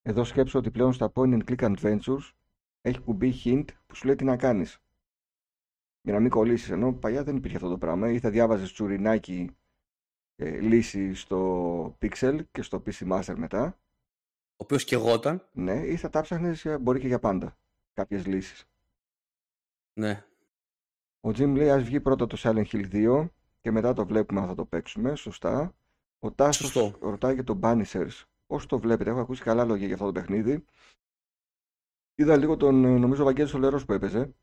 Εδώ 0.02 0.24
σκέψω 0.24 0.60
ότι 0.60 0.72
πλέον 0.72 0.94
στα 0.94 1.12
point 1.16 1.34
and 1.34 1.44
click 1.44 1.76
adventures 1.76 2.32
έχει 2.82 3.00
κουμπί 3.00 3.34
hint 3.44 3.66
που 3.94 4.00
σου 4.00 4.06
λέει 4.06 4.16
τι 4.16 4.24
να 4.24 4.38
κάνεις. 4.38 4.82
Για 6.02 6.14
να 6.14 6.20
μην 6.20 6.30
κολλήσεις, 6.30 6.70
ενώ 6.70 6.94
παλιά 6.94 7.24
δεν 7.24 7.36
υπήρχε 7.36 7.56
αυτό 7.56 7.70
το 7.70 7.78
πράγμα. 7.78 8.12
Ή 8.12 8.20
θα 8.20 8.30
διάβαζες 8.30 8.74
τσουρινάκι 8.74 9.56
ε, 10.36 10.60
λύση 10.60 11.14
στο 11.14 11.98
Pixel 12.02 12.40
και 12.52 12.62
στο 12.62 12.84
PC 12.86 13.12
Master 13.12 13.34
μετά. 13.36 13.66
Ο 14.52 14.56
οποίος 14.56 14.84
και 14.84 14.96
εγώταν. 14.96 15.48
Ναι, 15.52 15.74
ή 15.74 15.96
θα 15.96 16.10
τα 16.10 16.22
ψάχνεις 16.22 16.66
μπορεί 16.80 17.00
και 17.00 17.08
για 17.08 17.20
πάντα 17.20 17.58
κάποιες 17.94 18.26
λύσεις. 18.26 18.66
Ναι. 19.94 20.26
Ο 21.22 21.30
Jim 21.30 21.54
λέει 21.56 21.70
ας 21.70 21.84
βγει 21.84 22.00
πρώτα 22.00 22.28
το 22.28 22.38
Silent 22.40 22.66
Hill 22.66 22.92
2 22.92 23.28
και 23.62 23.72
μετά 23.72 23.94
το 23.94 24.06
βλέπουμε 24.06 24.40
αν 24.40 24.48
θα 24.48 24.56
το 24.56 24.66
παίξουμε. 24.66 25.16
Σωστά. 25.16 25.76
Ο 26.20 26.32
Τάσος 26.32 26.98
ρωτάει 27.00 27.34
για 27.34 27.44
το 27.44 27.60
Banishers. 27.62 28.24
Πώς 28.48 28.66
το 28.66 28.80
βλέπετε, 28.80 29.10
έχω 29.10 29.20
ακούσει 29.20 29.44
καλά 29.44 29.66
λόγια 29.66 29.86
για 29.86 29.96
αυτό 29.96 30.06
το 30.06 30.12
παιχνίδι. 30.12 30.66
Είδα 32.16 32.38
λίγο 32.38 32.58
τον, 32.58 32.86
ε, 32.86 32.98
νομίζω, 32.98 33.24
Βαγγέλης 33.24 33.52
Σολερός 33.52 33.86
που 33.86 33.94
έπαιζε 33.94 34.34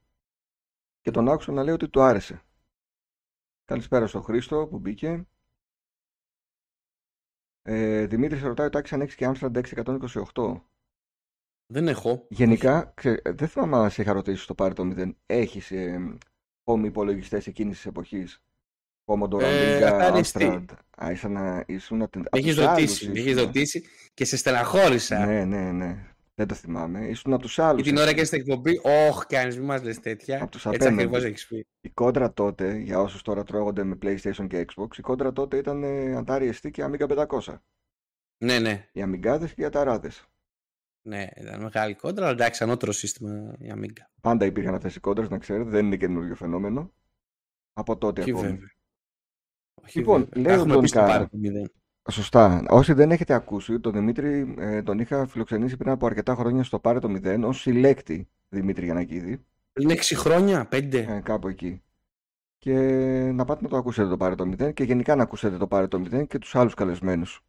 και 1.00 1.10
τον 1.10 1.28
άκουσα 1.28 1.52
να 1.52 1.62
λέει 1.62 1.74
ότι 1.74 1.88
του 1.88 2.02
άρεσε. 2.02 2.42
Καλησπέρα 3.64 4.06
στο 4.06 4.20
Χρήστο 4.20 4.66
που 4.66 4.78
μπήκε. 4.78 5.26
Ε, 7.62 8.06
Δημήτρης 8.06 8.42
ρωτάει 8.42 8.66
ο 8.66 8.70
Τάκης 8.70 8.92
αν 8.92 9.00
έχεις 9.00 9.14
και 9.14 9.32
Amstrad 9.32 9.56
628. 10.34 10.60
Δεν 11.66 11.88
έχω. 11.88 12.26
Γενικά, 12.28 12.92
ξε, 12.96 13.22
δεν 13.24 13.48
θυμάμαι 13.48 13.76
αν 13.76 13.90
σε 13.90 14.02
είχα 14.02 14.12
ρωτήσει 14.12 14.42
στο 14.42 14.54
πάρει 14.54 14.74
το 14.74 14.92
0. 14.96 15.12
Έχεις 15.26 15.70
ε, 15.70 16.18
home 16.64 16.82
υπολογιστές 16.84 17.46
εκείνης 17.46 17.76
της 17.76 17.86
εποχής; 17.86 18.42
Commodore 19.04 19.42
Amiga, 19.42 20.12
Amstrad. 20.12 20.64
Α, 21.04 21.10
ήσουν 21.10 21.32
να, 21.32 21.64
ήσουν 21.66 22.08
Έχεις 22.30 22.56
ρωτήσει, 22.56 23.10
έχεις 23.14 23.36
ρωτήσει 23.36 23.84
και 24.14 24.24
σε 24.24 24.36
στεναχώρησα. 24.36 25.26
Ναι, 25.26 25.44
ναι, 25.44 25.72
ναι. 25.72 26.14
Δεν 26.41 26.49
το 26.49 26.55
θυμάμαι. 26.55 27.07
Ήσουν 27.07 27.32
από 27.32 27.43
τους 27.43 27.59
άλλους. 27.59 27.82
Και 27.82 27.88
την 27.88 27.99
ώρα 27.99 28.12
και 28.12 28.24
στην 28.24 28.41
εκπομπή, 28.41 28.80
Όχι, 28.82 29.26
κάνεις, 29.26 29.57
μην 29.57 29.66
μας 29.66 29.82
λες 29.82 30.01
τέτοια. 30.01 30.43
Από 30.43 30.51
τους 30.51 30.66
Έτσι 30.66 30.88
ακριβώς 30.88 31.24
έχεις 31.24 31.47
πει. 31.47 31.66
Η 31.80 31.88
κόντρα 31.88 32.32
τότε, 32.32 32.76
για 32.76 33.01
όσους 33.01 33.22
τώρα 33.22 33.43
τρώγονται 33.43 33.84
με 33.84 33.99
PlayStation 34.03 34.47
και 34.49 34.66
Xbox, 34.66 34.97
η 34.97 35.01
κόντρα 35.01 35.32
τότε 35.32 35.57
ήταν 35.57 35.82
ε, 35.82 36.22
Atari 36.24 36.53
ST 36.53 36.70
και 36.70 36.84
Amiga 36.84 37.26
500. 37.26 37.57
Ναι, 38.45 38.59
ναι. 38.59 38.88
Οι 38.93 39.03
Αμιγκάδε 39.03 39.47
και 39.47 39.62
οι 39.62 39.64
Αταράδε. 39.64 40.11
Ναι, 41.03 41.26
ήταν 41.36 41.62
μεγάλη 41.62 41.95
κόντρα, 41.95 42.24
αλλά 42.24 42.34
εντάξει, 42.34 42.62
ανώτερο 42.62 42.93
σύστημα 42.93 43.57
η 43.59 43.72
Amiga. 43.74 44.03
Πάντα 44.20 44.45
υπήρχαν 44.47 44.74
αυτές 44.74 44.95
οι 44.95 45.01
κόντρες, 45.01 45.28
να 45.28 45.38
ξέρετε, 45.38 45.70
δεν 45.70 45.86
είναι 45.86 45.97
καινούριο 45.97 46.34
φαινόμενο. 46.34 46.93
Από 47.72 47.97
τότε 47.99 48.20
Όχι 48.20 48.30
ακόμη. 48.30 48.47
βέβαια. 48.47 48.68
Όχι 49.74 49.99
Λοιπόν, 49.99 50.28
βέβαια. 50.32 50.57
λέει 51.32 51.70
ο 52.03 52.11
Τα 52.11 52.12
έχουμε 52.12 52.24
πει 52.24 52.32
στο 52.32 52.44
Don 52.44 52.48
Car. 52.48 52.51
πάρε 52.51 52.59
το 52.59 52.59
μηδέν. 52.59 52.64
Σωστά. 52.64 52.64
Όσοι 52.68 52.92
δεν 52.92 53.11
έχετε 53.11 53.34
ακούσει, 53.34 53.80
τον 53.80 53.92
Δημήτρη 53.92 54.55
ε, 54.59 54.82
τον 54.82 54.98
είχα 54.98 55.26
φιλοξενήσει 55.26 55.76
πριν 55.76 55.90
από 55.90 56.07
αρκετά 56.07 56.34
χρόνια 56.34 56.62
στο 56.64 56.78
Πάρε 56.78 56.98
το 56.98 57.09
0 57.24 57.42
ως 57.44 57.61
συλλέκτη 57.61 58.28
Δημήτρη 58.48 58.84
Γιανακίδη. 58.84 59.44
Πριν 59.72 59.90
6 59.90 59.96
χρόνια, 60.14 60.68
5. 60.72 60.94
Ε, 60.94 61.20
κάπου 61.22 61.48
εκεί. 61.48 61.82
Και 62.59 62.74
να 63.34 63.44
πάτε 63.44 63.62
να 63.62 63.68
το 63.68 63.76
ακούσετε 63.76 64.09
το 64.09 64.16
Πάρε 64.16 64.34
το 64.34 64.51
0 64.59 64.74
και 64.74 64.84
γενικά 64.84 65.14
να 65.16 65.22
ακούσετε 65.22 65.57
το 65.57 65.66
Πάρε 65.66 65.86
το 65.86 66.03
0 66.12 66.26
και 66.26 66.38
τους 66.38 66.55
άλλους 66.55 66.74
καλεσμένους. 66.74 67.44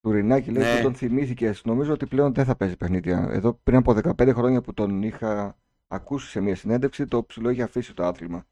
Του 0.00 0.10
Ρινάκη 0.12 0.50
λέει 0.50 0.62
Ναι. 0.62 0.76
που 0.76 0.82
τον 0.82 0.94
θυμήθηκες. 0.94 1.64
Νομίζω 1.64 1.92
ότι 1.92 2.06
πλέον 2.06 2.34
δεν 2.34 2.44
θα 2.44 2.56
παίζει 2.56 2.76
παιχνίδια. 2.76 3.28
Εδώ 3.30 3.52
πριν 3.62 3.76
από 3.78 3.92
15 3.92 4.32
χρόνια 4.34 4.60
που 4.60 4.74
τον 4.74 5.02
είχα 5.02 5.58
ακούσει 5.88 6.28
σε 6.28 6.40
μια 6.40 6.56
συνέντευξη, 6.56 7.06
το 7.06 7.24
ψηλό 7.24 7.50
είχε 7.50 7.62
αφήσει 7.62 7.94
το 7.94 8.04
άθλημα. 8.04 8.46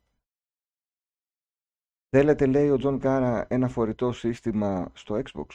Θέλετε, 2.09 2.47
λέει 2.47 2.69
ο 2.71 2.77
Τζον 2.77 2.99
Κάρα, 2.99 3.47
ένα 3.49 3.69
φορητό 3.69 4.13
σύστημα 4.13 4.91
στο 4.95 5.23
Xbox; 5.25 5.47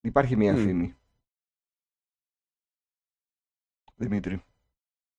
Υπάρχει 0.00 0.36
μια 0.36 0.52
Μμ. 0.52 0.56
φήμη. 0.56 0.94
Δημήτρη, 3.98 4.42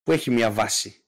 Που 0.04 0.12
έχει 0.12 0.32
μια 0.32 0.52
βάση; 0.52 1.04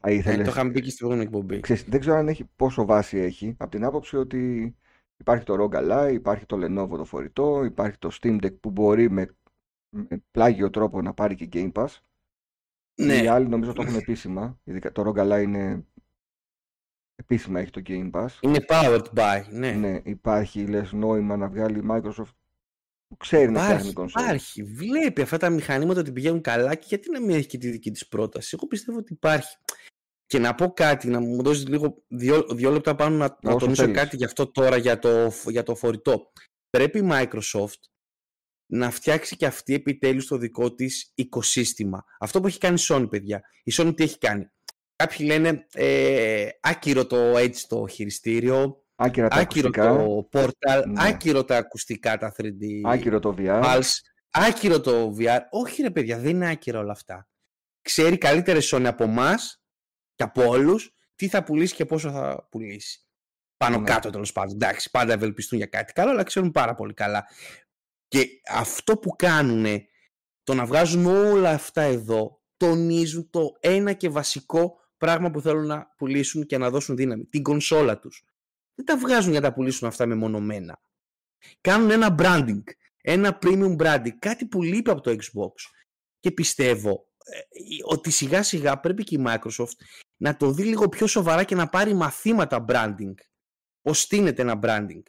θα 0.00 0.10
Ε, 0.10 0.14
ήθελες... 0.14 0.44
το 0.46 0.50
είχαμε 0.52 0.70
πει 0.72 0.80
και 0.80 0.90
στην 0.90 1.06
προηγούμενη 1.06 1.30
εκπομπή. 1.30 1.60
Ξέρεις, 1.60 1.84
δεν 1.84 2.00
ξέρω 2.00 2.16
αν 2.16 2.28
έχει 2.28 2.44
πόσο 2.56 2.84
βάση 2.84 3.18
έχει. 3.18 3.54
Από 3.58 3.70
την 3.70 3.84
άποψη 3.84 4.16
ότι 4.16 4.74
υπάρχει 5.16 5.44
το 5.44 5.54
ROG 5.60 5.74
Ally, 5.74 6.10
υπάρχει 6.12 6.46
το 6.46 6.56
Lenovo 6.60 6.96
το 6.96 7.04
φορητό, 7.04 7.64
υπάρχει 7.64 7.98
το 7.98 8.08
Steam 8.20 8.44
Deck 8.44 8.60
που 8.60 8.70
μπορεί 8.70 9.10
με, 9.10 9.36
με 9.88 10.22
πλάγιο 10.30 10.70
τρόπο 10.70 11.02
να 11.02 11.14
πάρει 11.14 11.34
και 11.34 11.48
Game 11.52 11.72
Pass. 11.72 11.96
Ναι, 12.94 13.14
Οι 13.22 13.26
άλλοι 13.26 13.48
νομίζω 13.48 13.72
το 13.72 13.82
έχουν 13.82 13.94
επίσημα. 13.94 14.60
Ειδικά 14.64 14.92
το 14.92 15.02
ROG 15.06 15.18
Ally 15.18 15.42
είναι 15.42 15.86
επίσημα 17.20 17.60
έχει 17.60 17.70
το 17.70 17.82
Game 17.86 18.10
Pass. 18.10 18.26
είναι 18.40 18.64
powered 18.68 19.04
by. 19.14 19.42
Ναι. 19.50 19.70
Ναι, 19.72 20.00
υπάρχει 20.04 20.66
λες 20.66 20.92
νόημα 20.92 21.36
να 21.36 21.48
βγάλει 21.48 21.78
η 21.78 21.82
Microsoft 21.90 22.34
που 23.08 23.16
ξέρει 23.16 23.50
να 23.50 23.60
φτιάχνει 23.60 23.74
Υπάρχει, 23.88 23.92
κονσόλες. 23.92 24.26
υπάρχει. 24.28 24.62
Βλέπει 24.62 25.22
αυτά 25.22 25.36
τα 25.36 25.50
μηχανήματα 25.50 26.00
ότι 26.00 26.12
πηγαίνουν 26.12 26.40
καλά 26.40 26.74
και 26.74 26.84
γιατί 26.88 27.10
να 27.10 27.20
μην 27.20 27.30
έχει 27.30 27.46
και 27.46 27.58
τη 27.58 27.70
δική 27.70 27.90
της 27.90 28.08
πρόταση. 28.08 28.50
Εγώ 28.58 28.66
πιστεύω 28.66 28.98
ότι 28.98 29.12
υπάρχει. 29.12 29.56
Και 30.26 30.38
να 30.38 30.54
πω 30.54 30.72
κάτι, 30.72 31.08
να 31.08 31.20
μου 31.20 31.42
δώσεις 31.42 31.66
λίγο 31.68 32.02
δύο, 32.08 32.46
δύο 32.54 32.70
λεπτά 32.70 32.94
πάνω 32.94 33.16
να, 33.16 33.38
να 33.42 33.50
Όσο 33.50 33.58
τονίσω 33.58 33.82
θέλεις. 33.82 33.96
κάτι 33.98 34.16
για 34.16 34.26
αυτό 34.26 34.50
τώρα 34.50 34.76
για 34.76 34.98
το, 34.98 35.32
για 35.46 35.62
το 35.62 35.74
φορητό. 35.74 36.32
Πρέπει 36.70 36.98
η 36.98 37.08
Microsoft 37.12 37.80
να 38.72 38.90
φτιάξει 38.90 39.36
και 39.36 39.46
αυτή 39.46 39.74
επιτέλους 39.74 40.26
το 40.26 40.36
δικό 40.36 40.74
της 40.74 41.12
οικοσύστημα. 41.14 42.04
Αυτό 42.18 42.40
που 42.40 42.46
έχει 42.46 42.58
κάνει 42.58 42.80
η 42.80 42.84
Sony, 42.88 43.06
παιδιά. 43.10 43.42
Η 43.64 43.72
Sony 43.74 43.92
τι 43.96 44.02
έχει 44.02 44.18
κάνει; 44.18 44.50
Κάποιοι 45.00 45.26
λένε 45.30 45.66
ε, 45.74 46.48
άκυρο 46.60 47.06
το 47.06 47.36
Edge 47.36 47.56
το 47.68 47.86
χειριστήριο, 47.86 48.84
Άκυρα 48.94 49.28
τα 49.28 49.36
άκυρο 49.36 49.68
ακουστικά, 49.68 49.96
το 49.96 50.28
Portal, 50.32 50.82
Ναι. 50.86 51.04
άκυρο 51.08 51.44
τα 51.44 51.56
ακουστικά 51.56 52.18
τα 52.18 52.34
3D 52.36 52.80
άκυρο 52.84 53.18
το 53.18 53.34
VR. 53.38 53.62
Pulse, 53.64 53.90
άκυρο 54.30 54.80
το 54.80 55.14
VR. 55.18 55.38
Όχι 55.50 55.82
ρε 55.82 55.90
παιδιά, 55.90 56.18
δεν 56.18 56.30
είναι 56.30 56.50
άκυρο 56.50 56.78
όλα 56.78 56.92
αυτά. 56.92 57.28
Ξέρει 57.82 58.18
καλύτερα 58.18 58.58
η 58.58 58.62
Sony 58.64 58.84
από 58.86 59.04
εμάς 59.04 59.62
και 60.14 60.22
από 60.22 60.48
όλους 60.48 60.94
τι 61.14 61.28
θα 61.28 61.42
πουλήσει 61.42 61.74
και 61.74 61.84
πόσο 61.84 62.10
θα 62.10 62.46
πουλήσει. 62.50 63.06
Πάνω 63.56 63.78
Ναι. 63.78 63.84
κάτω 63.84 64.10
τέλος 64.10 64.32
πάντων. 64.32 64.54
Εντάξει, 64.54 64.90
πάντα 64.90 65.12
ευελπιστούν 65.12 65.58
για 65.58 65.66
κάτι 65.66 65.92
καλό, 65.92 66.10
αλλά 66.10 66.22
ξέρουν 66.22 66.50
πάρα 66.50 66.74
πολύ 66.74 66.94
καλά. 66.94 67.26
Και 68.08 68.26
αυτό 68.48 68.96
που 68.98 69.10
κάνουν, 69.16 69.66
το 70.42 70.54
να 70.54 70.64
βγάζουν 70.66 71.06
όλα 71.06 71.50
αυτά 71.50 71.82
εδώ, 71.82 72.42
τονίζουν 72.56 73.30
το 73.30 73.56
ένα 73.60 73.92
και 73.92 74.08
βασικό 74.08 74.79
πράγμα 75.00 75.30
που 75.30 75.40
θέλουν 75.40 75.66
να 75.66 75.94
πουλήσουν 75.96 76.46
και 76.46 76.58
να 76.58 76.70
δώσουν 76.70 76.96
δύναμη. 76.96 77.24
Την 77.24 77.42
κονσόλα 77.42 77.98
τους. 77.98 78.24
Δεν 78.74 78.84
τα 78.84 78.98
βγάζουν 78.98 79.30
για 79.30 79.40
να 79.40 79.48
τα 79.48 79.54
πουλήσουν 79.54 79.88
αυτά 79.88 80.06
μεμονωμένα. 80.06 80.82
Κάνουν 81.60 81.90
ένα 81.90 82.14
branding. 82.18 82.62
Ένα 83.02 83.38
premium 83.42 83.76
branding. 83.76 84.14
Κάτι 84.18 84.46
που 84.46 84.62
λείπει 84.62 84.90
από 84.90 85.00
το 85.00 85.10
Xbox. 85.10 85.52
Και 86.20 86.30
πιστεύω 86.30 87.08
ε, 87.24 87.38
ότι 87.84 88.10
σιγά 88.10 88.42
σιγά 88.42 88.80
πρέπει 88.80 89.04
και 89.04 89.14
η 89.14 89.24
Microsoft 89.26 89.76
να 90.16 90.36
το 90.36 90.50
δει 90.50 90.64
λίγο 90.64 90.88
πιο 90.88 91.06
σοβαρά 91.06 91.44
και 91.44 91.54
να 91.54 91.68
πάρει 91.68 91.94
μαθήματα 91.94 92.64
branding. 92.68 93.14
Πώς 93.82 94.00
στείνεται 94.00 94.42
ένα 94.42 94.58
branding 94.62 95.02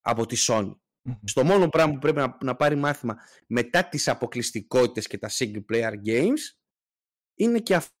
από 0.00 0.26
τη 0.26 0.36
Sony. 0.38 0.76
Μμμ. 1.02 1.14
Στο 1.24 1.44
μόνο 1.44 1.68
πράγμα 1.68 1.92
που 1.92 1.98
πρέπει 1.98 2.18
να, 2.18 2.38
να 2.40 2.56
πάρει 2.56 2.74
μάθημα 2.76 3.16
μετά 3.46 3.88
τις 3.88 4.08
αποκλειστικότητες 4.08 5.06
και 5.06 5.18
τα 5.18 5.28
single 5.30 5.64
player 5.72 5.92
games 6.06 6.40
είναι 7.34 7.58
και 7.58 7.74
αυτό. 7.74 7.96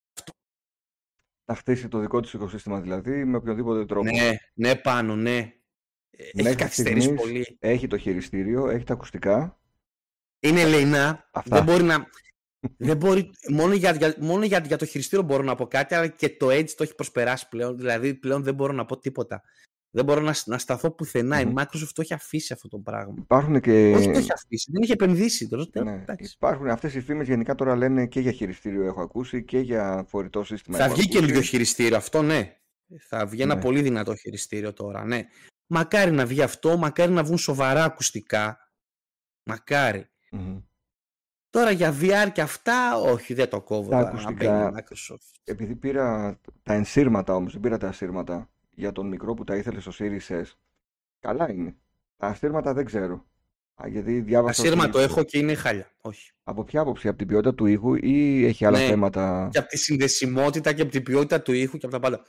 Να 1.48 1.54
χτίσει 1.54 1.88
το 1.88 1.98
δικό 1.98 2.20
του 2.20 2.30
οικοσύστημα 2.34 2.80
δηλαδή 2.80 3.24
με 3.24 3.36
οποιοδήποτε 3.36 3.84
τρόπο. 3.84 4.10
Ναι, 4.10 4.36
ναι 4.54 4.76
πάνω, 4.76 5.16
ναι. 5.16 5.52
Ε, 6.10 6.22
Έχει 6.22 6.42
Μέχρι 6.42 6.56
καθυστερήσει 6.56 7.06
στιγμής 7.06 7.22
πολύ. 7.22 7.56
Έχει 7.60 7.86
το 7.86 7.98
χειριστήριο, 7.98 8.68
έχει 8.68 8.84
τα 8.84 8.92
ακουστικά. 8.92 9.60
Είναι 10.40 10.60
ελεηνά. 10.60 11.28
Αυτά. 11.32 11.56
Δεν 11.56 11.64
μπορεί 11.64 11.82
να. 11.82 12.06
δεν 12.88 12.96
μπορεί, 12.96 13.30
μόνο 13.48 13.74
για, 13.74 13.92
για, 13.92 14.14
μόνο 14.18 14.44
για, 14.44 14.58
για 14.66 14.76
το 14.76 14.84
χειριστήριο 14.84 15.24
μπορώ 15.24 15.42
να 15.42 15.54
πω 15.54 15.66
κάτι, 15.66 15.94
αλλά 15.94 16.06
και 16.06 16.28
το 16.28 16.46
Edge 16.48 16.70
το 16.70 16.82
έχει 16.82 16.94
προσπεράσει 16.94 17.48
πλέον. 17.48 17.76
Δηλαδή 17.76 18.14
πλέον 18.14 18.42
δεν 18.42 18.54
μπορώ 18.54 18.72
να 18.72 18.84
πω 18.84 18.98
τίποτα. 18.98 19.42
Δεν 19.90 20.04
μπορώ 20.04 20.20
να, 20.20 20.34
να 20.44 20.58
σταθώ 20.58 20.90
πουθενά. 20.90 21.36
Μμμ. 21.44 21.50
Η 21.50 21.54
Microsoft 21.56 21.88
το 21.94 22.00
έχει 22.02 22.14
αφήσει 22.14 22.52
αυτό 22.52 22.68
το 22.68 22.78
πράγμα. 22.78 23.14
Υπάρχουν 23.18 23.60
και. 23.60 23.92
Όχι 23.96 24.10
το 24.10 24.18
έχει 24.18 24.32
αφήσει, 24.32 24.70
δεν 24.72 24.82
έχει 24.82 24.92
επενδύσει. 24.92 25.48
Τώρα, 25.48 25.64
Ναι, 25.84 25.92
εντάξει. 25.92 26.32
υπάρχουν 26.36 26.68
αυτές 26.68 26.94
οι 26.94 27.00
φήμες 27.00 27.26
γενικά 27.26 27.54
τώρα 27.54 27.76
λένε 27.76 28.06
και 28.06 28.20
για 28.20 28.32
χειριστήριο 28.32 28.84
έχω 28.84 29.02
ακούσει 29.02 29.44
και 29.44 29.58
για 29.58 30.04
φορητό 30.08 30.44
σύστημα 30.44 30.76
Θα 30.76 30.84
έχω 30.84 30.92
βγει 30.94 31.02
ακούσει. 31.02 31.18
καινούριο 31.18 31.40
χειριστήριο, 31.40 31.96
αυτό 31.96 32.22
ναι. 32.22 32.56
Θα 33.08 33.26
βγει 33.26 33.42
ένα 33.42 33.54
Ναι. 33.54 33.60
πολύ 33.60 33.82
δυνατό 33.82 34.14
χειριστήριο 34.14 34.72
τώρα, 34.72 35.04
ναι. 35.04 35.22
Μακάρι 35.66 36.10
να 36.10 36.26
βγει 36.26 36.42
αυτό, 36.42 36.76
μακάρι 36.76 37.12
να 37.12 37.22
βγουν 37.24 37.38
σοβαρά 37.38 37.84
ακουστικά. 37.84 38.58
Μακάρι. 39.42 40.08
Μμμ. 40.30 40.58
Τώρα 41.50 41.70
για 41.70 41.94
VR 42.00 42.28
και 42.32 42.40
αυτά, 42.40 42.96
όχι, 42.96 43.34
δεν 43.34 43.48
το 43.48 43.60
κόβω. 43.60 43.90
Τα 43.90 43.96
τώρα, 43.98 44.02
να 44.12 44.18
ακουστικά- 44.20 44.52
μπαίνει 44.70 44.78
η 44.78 44.82
Microsoft. 44.82 45.40
Επειδή 45.44 45.74
πήρα 45.74 46.38
τα 46.62 46.72
ενσύρματα 46.72 47.34
όμως, 47.34 47.52
δεν 47.52 47.60
πήρα 47.60 47.78
τα 47.78 47.88
ασύρματα 47.88 48.50
για 48.78 48.92
τον 48.92 49.08
μικρό 49.08 49.34
που 49.34 49.44
τα 49.44 49.56
ήθελε 49.56 49.80
στο 49.80 49.92
Series 49.98 50.28
S. 50.28 50.42
Καλά 51.20 51.50
είναι. 51.52 51.76
Τα 52.16 52.26
ασύρματα 52.26 52.72
δεν 52.74 52.84
ξέρω. 52.84 53.26
Α, 53.82 53.88
γιατί 53.88 54.18
Τα 54.18 54.24
διάβασα 54.24 54.62
σύρμα 54.62 54.82
ότι- 54.82 54.92
το 54.92 54.98
έχω 54.98 55.22
και 55.24 55.38
είναι 55.38 55.54
χάλια. 55.54 55.90
Όχι. 56.00 56.30
Από 56.42 56.64
ποια 56.64 56.80
άποψη, 56.80 57.08
από 57.08 57.18
την 57.18 57.26
ποιότητα 57.26 57.54
του 57.54 57.66
ήχου 57.66 57.94
ή 57.94 58.44
έχει 58.44 58.64
άλλα 58.64 58.78
Ναι. 58.78 58.86
θέματα; 58.86 59.48
Και 59.52 59.58
από 59.58 59.68
τη 59.68 59.76
συνδεσιμότητα 59.78 60.72
και 60.72 60.82
από 60.82 60.90
την 60.90 61.02
ποιότητα 61.02 61.42
του 61.42 61.52
ήχου 61.52 61.78
και 61.78 61.86
από 61.86 61.94
τα 61.94 62.00
πάντα. 62.00 62.24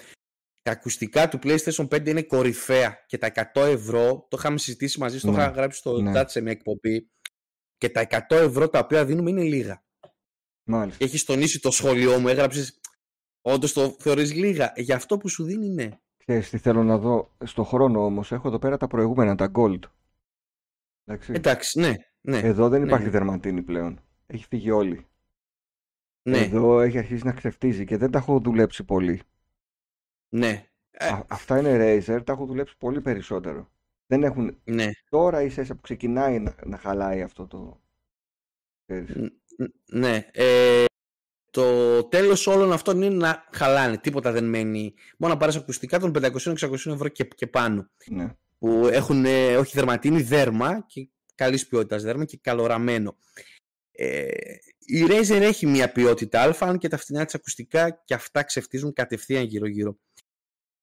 Τα 0.62 0.72
ακουστικά 0.72 1.30
του 1.30 1.40
PlayStation 1.44 1.88
5 1.90 2.10
είναι 2.10 2.24
κορυφαία 2.24 3.04
και 3.08 3.18
τα 3.18 3.28
100 3.28 3.66
ευρώ, 3.66 4.28
το 4.30 4.38
είχαμε 4.40 4.58
συζητήσει 4.58 5.00
μαζί, 5.00 5.20
το 5.20 5.32
Ναι. 5.32 5.38
είχα 5.38 5.48
γράψει 5.50 5.80
στο 5.80 6.02
Ναι. 6.02 6.12
chat 6.22 6.24
σε 6.28 6.42
μια 6.42 6.52
εκπομπή. 6.52 7.10
Και 7.78 7.90
τα 7.90 8.00
100 8.02 8.36
ευρώ 8.36 8.70
τα 8.70 8.80
οποία 8.80 9.06
δίνουμε 9.06 9.30
είναι 9.30 9.44
λίγα. 9.44 9.84
Μάλιστα. 10.64 10.98
Και 10.98 11.06
έχεις 11.06 11.24
τονίσει 11.26 11.60
το 11.60 11.72
σχόλιο 11.72 12.20
μου, 12.20 12.28
έγραψες. 12.28 12.80
Όντως 13.42 13.74
το 13.74 13.96
θεωρείς 14.00 14.34
λίγα. 14.34 14.74
Για 14.76 14.96
αυτό 14.96 15.18
που 15.18 15.30
σου 15.30 15.44
δίνει, 15.44 15.70
ναι. 15.70 15.90
Ξέρεις 16.30 16.50
τι 16.50 16.58
θέλω 16.58 16.84
να 16.84 16.98
δω; 16.98 17.32
Στο 17.46 17.64
χρόνο 17.64 18.06
όμως 18.06 18.32
έχω 18.32 18.48
εδώ 18.48 18.60
πέρα 18.60 18.78
τα 18.78 18.88
προηγούμενα, 18.88 19.36
τα 19.36 19.52
Gold. 19.56 19.80
Εντάξει. 21.06 21.34
Εντάξει, 21.34 21.80
ναι. 21.80 21.94
ναι 22.22 22.38
Εδώ 22.38 22.70
δεν 22.70 22.80
ναι, 22.82 22.86
υπάρχει 22.88 23.06
ναι. 23.06 23.12
δερματίνη 23.12 23.62
πλέον. 23.62 24.00
Έχει 24.28 24.46
φύγει 24.46 24.72
όλη. 24.72 25.08
ναι, 26.22 26.38
Εδώ 26.40 26.82
έχει 26.82 26.98
αρχίσει 26.98 27.26
να 27.26 27.32
ξεφτίζει 27.34 27.86
και 27.86 27.98
δεν 27.98 28.12
τα 28.12 28.18
έχω 28.18 28.40
δουλέψει 28.40 28.84
πολύ. 28.84 29.22
ναι. 30.30 30.66
Ε, 30.92 31.08
Α- 31.08 31.26
αυτά 31.30 31.60
είναι 31.60 31.78
Razer, 31.80 32.22
τα 32.26 32.34
έχω 32.34 32.46
δουλέψει 32.46 32.78
πολύ 32.78 33.02
περισσότερο. 33.02 33.72
Δεν 34.06 34.24
έχουν... 34.24 34.62
ναι. 34.64 34.90
Τώρα 35.10 35.42
ίσα 35.42 35.62
ίσα 35.62 35.76
που 35.76 35.82
ξεκινάει 35.82 36.40
να, 36.40 36.56
να 36.66 36.78
χαλάει 36.78 37.22
αυτό 37.22 37.48
το... 37.48 37.82
ξέρεις. 38.86 39.16
Ν- 39.16 39.42
ν- 39.58 39.74
Ναι. 39.86 40.30
Ε, 40.32 40.86
το 41.52 42.04
τέλος 42.04 42.48
όλων 42.48 42.72
αυτών 42.72 43.02
είναι 43.02 43.16
να 43.16 43.48
χαλάνε. 43.52 43.98
Τίποτα 43.98 44.32
δεν 44.32 44.44
μένει. 44.44 44.94
Μόνο 45.18 45.34
να 45.34 45.40
πάρεις 45.40 45.56
ακουστικά 45.56 46.00
των 46.00 46.14
500-600 46.16 46.72
ευρώ 46.86 47.08
και, 47.08 47.24
και 47.24 47.48
πάνω. 47.48 47.90
Ναι. 48.08 48.36
Που 48.60 48.90
έχουν 48.92 49.26
ε, 49.26 49.58
όχι 49.58 49.72
δερματίνη, 49.76 50.22
δέρμα 50.22 50.86
και 50.88 51.10
καλής 51.36 51.68
ποιότητας 51.68 52.04
δέρμα 52.04 52.26
και 52.26 52.38
καλοραμένο. 52.42 53.18
Ε, 53.92 54.28
η 54.80 55.06
Razer 55.10 55.42
έχει 55.42 55.66
μια 55.66 55.92
ποιότητα 55.92 56.42
α, 56.42 56.56
αν 56.60 56.78
και 56.78 56.88
τα 56.88 56.98
φθηνά 56.98 57.26
της 57.26 57.36
ακουστικά 57.36 58.02
και 58.06 58.14
αυτά 58.14 58.44
ξεφτίζουν 58.44 58.94
κατευθείαν 58.94 59.44
γύρω-γύρω. 59.44 59.98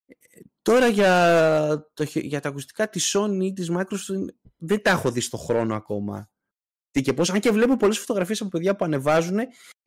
Ε, 0.07 0.14
Τώρα 0.62 0.87
για, 0.87 1.91
το, 1.95 2.05
για 2.14 2.41
τα 2.41 2.49
ακουστικά 2.49 2.89
της 2.89 3.17
Sony 3.17 3.39
ή 3.43 3.53
της 3.53 3.71
Microsoft 3.73 4.27
δεν 4.57 4.83
τα 4.83 4.91
έχω 4.91 5.11
δει 5.11 5.21
στο 5.21 5.37
χρόνο 5.37 5.75
ακόμα. 5.75 6.31
Τι 6.97 7.03
και 7.03 7.12
πώς, 7.12 7.30
αν 7.30 7.40
και 7.40 7.51
βλέπω 7.51 7.76
πολλές 7.76 7.99
φωτογραφίες 7.99 8.40
από 8.40 8.51
παιδιά 8.51 8.76
που 8.76 8.84
ανεβάζουν 8.84 9.38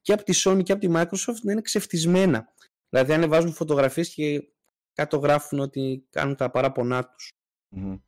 και 0.02 0.14
από 0.14 0.24
τη 0.24 0.34
Sony 0.36 0.64
και 0.64 0.72
από 0.72 0.82
τη 0.82 0.88
Microsoft 0.92 1.42
να 1.44 1.52
είναι 1.52 1.62
ξεφτισμένα. 1.62 2.54
Δηλαδή 2.90 3.14
ανεβάζουν 3.14 3.54
φωτογραφίες 3.54 4.14
και 4.14 4.50
κάτω 4.94 5.18
γράφουν 5.18 5.60
ότι 5.60 6.08
κάνουν 6.10 6.36
τα 6.36 6.52
παράπονά 6.52 7.06
τους. 7.06 7.30
Mm-hmm. 7.76 8.00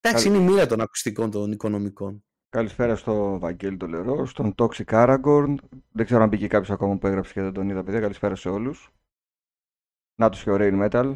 Εντάξει, 0.00 0.28
είναι 0.28 0.36
η 0.36 0.40
μοίρα 0.40 0.66
των 0.66 0.80
ακουστικών 0.80 1.30
των 1.30 1.52
οικονομικών. 1.52 2.24
Καλησπέρα 2.48 2.96
στο 2.96 3.38
Βαγγέλη 3.38 3.76
το 3.76 3.86
Λερό, 3.86 4.26
στον 4.26 4.54
Toxic 4.58 4.84
Aragorn. 4.84 5.54
Δεν 5.92 6.04
ξέρω 6.04 6.22
αν 6.22 6.28
μπήκε 6.28 6.46
κάποιος 6.46 6.70
ακόμα 6.70 6.98
που 6.98 7.06
έγραψε 7.06 7.32
και 7.32 7.42
δεν 7.42 7.52
τον 7.52 7.68
είδα, 7.68 7.84
παιδιά. 7.84 8.00
Καλησπέρα 8.00 8.34
σε 8.34 8.48
όλους. 8.48 8.92
Να 10.20 10.30
του 10.30 10.38
και 10.42 10.50
ο 10.50 10.56
Rain 10.58 10.88
Metal. 10.88 11.12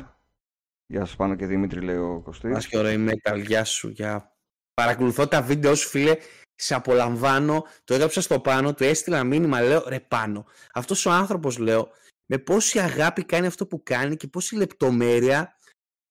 Γεια 0.87 1.05
σας 1.05 1.17
πάνω 1.17 1.35
και 1.35 1.47
Δημήτρη, 1.47 1.81
λέει 1.81 1.97
ο 1.97 2.21
Κωστής. 2.25 2.51
Να 2.51 2.61
και 2.61 2.79
ο 2.79 2.83
Rain 2.85 3.11
Metal, 3.11 3.45
γεια 3.47 3.65
σου. 3.65 3.89
Για... 3.89 4.37
Παρακολουθώ 4.75 5.29
τα 5.29 5.43
βίντεο 5.43 5.75
σου, 5.75 5.89
φίλε. 5.89 6.17
Σε 6.63 6.75
απολαμβάνω. 6.75 7.65
Το 7.85 7.95
έγραψα 7.95 8.21
στο 8.21 8.41
πάνω, 8.41 8.75
του 8.75 8.85
έστειλα 8.85 9.25
μήνυμα, 9.25 9.61
λέω 9.61 9.85
ρε 9.89 10.01
πάνω. 10.01 10.45
Αυτός 10.73 11.07
ο 11.07 11.11
άνθρωπος, 11.11 11.59
λέω, 11.59 11.89
με 12.27 12.39
πόση 12.39 12.79
αγάπη 12.79 13.25
κάνει 13.25 13.47
αυτό 13.47 13.67
που 13.67 13.83
κάνει 13.83 14.17
και 14.17 14.27
πόση 14.27 14.57
λεπτομέρεια. 14.57 15.57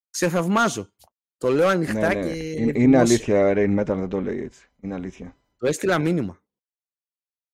Σε 0.09 0.29
θαυμάζω. 0.29 0.89
Το 1.37 1.49
λέω 1.49 1.67
ανοιχτά 1.67 2.13
ναι, 2.13 2.13
ναι. 2.13 2.21
και. 2.21 2.33
Είναι, 2.33 2.71
είναι 2.75 2.97
αλήθεια, 2.97 3.53
Rain 3.55 3.79
Metal 3.79 3.85
δεν 3.85 4.09
το 4.09 4.21
λέει 4.21 4.43
έτσι. 4.43 4.69
Είναι 4.81 4.93
αλήθεια. 4.93 5.35
Το 5.57 5.67
έστειλα 5.67 5.99
μήνυμα. 5.99 6.37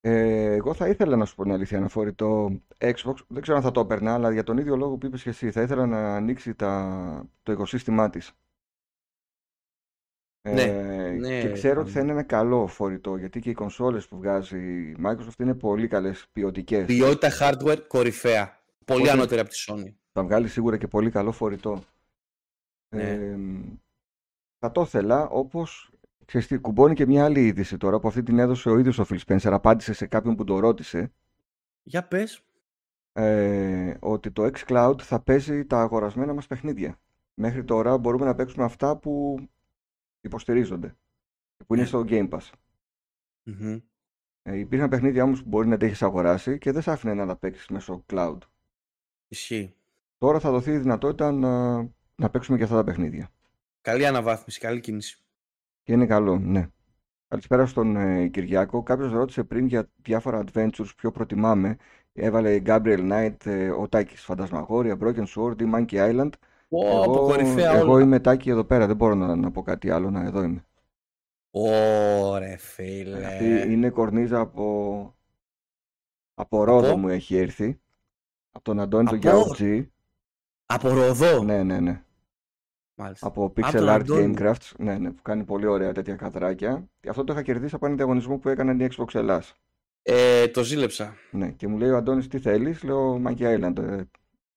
Ε, 0.01 0.53
εγώ 0.53 0.73
θα 0.73 0.87
ήθελα 0.87 1.15
να 1.15 1.25
σου 1.25 1.35
πω 1.35 1.43
την 1.43 1.51
αλήθεια 1.51 1.79
να 1.79 1.87
φορεί 1.87 2.13
το 2.13 2.45
Xbox. 2.77 3.15
Δεν 3.27 3.41
ξέρω 3.41 3.57
αν 3.57 3.63
θα 3.63 3.71
το 3.71 3.79
έπαιρνα, 3.79 4.13
αλλά 4.13 4.31
για 4.31 4.43
τον 4.43 4.57
ίδιο 4.57 4.75
λόγο 4.75 4.97
που 4.97 5.05
είπες 5.05 5.23
και 5.23 5.29
εσύ, 5.29 5.51
θα 5.51 5.61
ήθελα 5.61 5.85
να 5.85 6.15
ανοίξει 6.15 6.53
τα, 6.53 7.29
το 7.43 7.51
οικοσύστημά 7.51 8.09
της. 8.09 8.31
Ναι, 10.53 10.61
ε, 10.61 11.09
ναι, 11.09 11.41
και 11.41 11.51
ξέρω 11.51 11.81
ότι 11.81 11.91
θα 11.91 11.99
είναι 11.99 12.11
ένα 12.11 12.23
καλό 12.23 12.67
φορητό 12.67 13.15
γιατί 13.15 13.39
και 13.39 13.49
οι 13.49 13.53
κονσόλες 13.53 14.07
που 14.07 14.17
βγάζει 14.17 14.57
η 14.57 14.97
Microsoft 15.05 15.39
είναι 15.39 15.53
πολύ 15.53 15.87
καλές 15.87 16.27
ποιοτικές. 16.33 16.85
Ποιότητα 16.85 17.29
hardware 17.39 17.79
κορυφαία. 17.87 18.59
Πολύ 18.85 19.09
ανώτερη 19.09 19.41
από 19.41 19.49
τη 19.49 19.65
Sony. 19.67 19.93
Θα 20.11 20.23
βγάλει 20.23 20.47
σίγουρα 20.47 20.77
και 20.77 20.87
πολύ 20.87 21.09
καλό 21.09 21.31
φορητό. 21.31 21.83
Ναι. 22.89 23.03
Ε, 23.03 23.37
θα 24.59 24.71
το 24.71 24.81
ήθελα 24.81 25.27
όπως 25.27 25.91
Ξέρεις 26.27 26.47
τι, 26.47 26.57
κουμπώνει 26.57 26.93
και 26.93 27.05
μια 27.05 27.25
άλλη 27.25 27.45
είδηση 27.45 27.77
τώρα 27.77 27.99
που 27.99 28.07
αυτή 28.07 28.23
την 28.23 28.39
έδωσε 28.39 28.69
ο 28.69 28.77
ίδιος 28.77 28.99
ο 28.99 29.05
Phil 29.09 29.17
Spencer. 29.27 29.51
Απάντησε 29.51 29.93
σε 29.93 30.07
κάποιον 30.07 30.35
που 30.35 30.43
το 30.43 30.59
ρώτησε. 30.59 31.11
Για 31.83 32.03
πες. 32.03 32.41
Ε, 33.13 33.93
ότι 33.99 34.31
το 34.31 34.49
xCloud 34.53 34.95
θα 35.01 35.19
παίζει 35.19 35.65
τα 35.65 35.81
αγορασμένα 35.81 36.33
μας 36.33 36.47
παιχνίδια. 36.47 36.99
Μέχρι 37.33 37.63
τώρα 37.63 37.97
μπορούμε 37.97 38.25
να 38.25 38.35
παίξουμε 38.35 38.65
αυτά 38.65 38.97
που 38.97 39.39
υποστηρίζονται. 40.21 40.95
Που 41.67 41.73
είναι 41.73 41.83
ναι. 41.83 41.87
στο 41.87 42.05
Game 42.07 42.29
Pass. 42.29 42.49
mm 43.45 43.81
Ε, 44.41 44.57
υπήρχαν 44.57 44.89
παιχνίδια 44.89 45.23
όμως 45.23 45.43
που 45.43 45.49
μπορεί 45.49 45.67
να 45.67 45.77
τα 45.77 45.85
έχεις 45.85 46.01
αγοράσει 46.01 46.57
και 46.57 46.71
δεν 46.71 46.81
σ' 46.81 46.87
άφηνε 46.87 47.13
να 47.13 47.25
τα 47.25 47.35
παίξεις 47.35 47.67
μέσω 47.67 48.05
cloud. 48.09 48.37
Ισχύει. 49.27 49.75
Τώρα 50.17 50.39
θα 50.39 50.51
δοθεί 50.51 50.71
η 50.71 50.77
δυνατότητα 50.77 51.31
να, 51.31 51.77
να 52.15 52.29
παίξουμε 52.31 52.57
και 52.57 52.63
αυτά 52.63 52.75
τα 52.75 52.83
παιχνίδια. 52.83 53.29
Καλή 53.81 54.05
αναβάθμιση, 54.05 54.59
καλή 54.59 54.79
κίνηση. 54.79 55.17
Και 55.83 55.93
είναι 55.93 56.05
καλό, 56.05 56.39
ναι. 56.39 56.69
Καλησπέρα 57.27 57.65
στον 57.65 57.95
ε, 57.95 58.27
Κυριάκο. 58.27 58.83
Κάποιος 58.83 59.11
ρώτησε 59.11 59.43
πριν 59.43 59.65
για 59.65 59.89
διάφορα 60.01 60.43
adventures 60.45 60.89
ποιο 60.97 61.11
προτιμάμε. 61.11 61.77
Έβαλε 62.13 62.61
Gabriel 62.65 63.11
Knight, 63.11 63.45
ε, 63.45 63.69
ο 63.69 63.87
Τάκη 63.87 64.17
Φαντασμαγόρια, 64.17 64.97
Broken 64.99 65.25
Sword 65.25 65.61
ή 65.61 65.65
Monkey 65.73 65.89
Island. 65.91 66.29
Εγώ, 66.69 67.33
εγώ 67.73 67.99
είμαι 67.99 68.19
Τάκη 68.19 68.49
εδώ 68.49 68.63
πέρα, 68.63 68.87
δεν 68.87 68.95
μπορώ 68.95 69.15
να, 69.15 69.35
να 69.35 69.51
πω 69.51 69.61
κάτι 69.61 69.89
άλλο. 69.89 70.09
Να, 70.09 70.21
εδώ 70.23 70.43
είμαι. 70.43 70.65
Ωρε 71.51 72.57
φίλε. 72.57 73.25
Αυτή 73.25 73.45
είναι 73.45 73.89
κορνίζα 73.89 74.39
από, 74.39 75.15
από 76.33 76.63
Ρόδο 76.63 76.97
μου 76.97 77.07
έχει 77.09 77.37
έρθει. 77.37 77.79
Από 78.51 78.63
τον 78.63 78.79
Αντώνη 78.79 79.07
τον 79.07 79.17
Γιάουτζη. 79.17 79.91
Από 80.65 80.89
Ροδό. 80.89 81.43
Ναι, 81.43 81.63
ναι, 81.63 81.79
ναι. 81.79 82.01
Μάλιστα. 82.99 83.27
Από 83.27 83.53
Pixel 83.55 83.87
Art 83.87 84.05
Game 84.05 84.37
Crafts, 84.37 84.71
ναι, 84.77 84.97
ναι, 84.97 85.11
που 85.11 85.21
κάνει 85.21 85.43
πολύ 85.43 85.65
ωραία 85.65 85.91
τέτοια 85.91 86.15
καδράκια. 86.15 86.89
Αυτό 87.07 87.23
το 87.23 87.33
είχα 87.33 87.41
κερδίσει 87.41 87.75
από 87.75 87.85
ένα 87.85 87.95
διαγωνισμό 87.95 88.37
που 88.37 88.49
έκανε 88.49 88.83
η 88.83 88.89
Xbox 88.95 89.15
Ελλάς. 89.15 89.53
Ε, 90.01 90.47
το 90.47 90.63
ζήλεψα. 90.63 91.13
Ναι, 91.31 91.51
και 91.51 91.67
μου 91.67 91.77
λέει 91.77 91.89
ο 91.89 91.97
Αντώνης 91.97 92.27
τι 92.27 92.39
θέλεις, 92.39 92.83
λέω 92.83 93.21
Monkey 93.25 93.59
Island. 93.59 94.03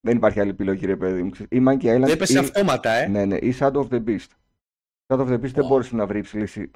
Ε, 0.03 0.09
δεν 0.09 0.17
υπάρχει 0.17 0.41
άλλη 0.41 0.51
επιλογή, 0.51 0.87
ρε 0.87 0.97
παιδί 0.97 1.23
μου. 1.23 1.31
Ή 1.49 1.63
Monkey 1.69 1.83
Island. 1.83 2.01
Δεν 2.01 2.11
έπεσε 2.11 2.33
ή... 2.33 2.37
αυτόματα, 2.37 2.91
ε. 2.91 3.07
Ναι, 3.09 3.25
ναι, 3.25 3.37
ή 3.37 3.55
Shadow 3.59 3.73
of 3.73 3.89
the 3.89 4.05
Beast. 4.05 4.29
Shadow 5.07 5.21
of 5.21 5.29
the 5.29 5.41
Beast 5.41 5.45
oh. 5.45 5.55
δεν 5.55 5.67
μπόρεσε 5.67 5.97
να 5.97 6.07
βρει 6.07 6.25
λύση 6.33 6.71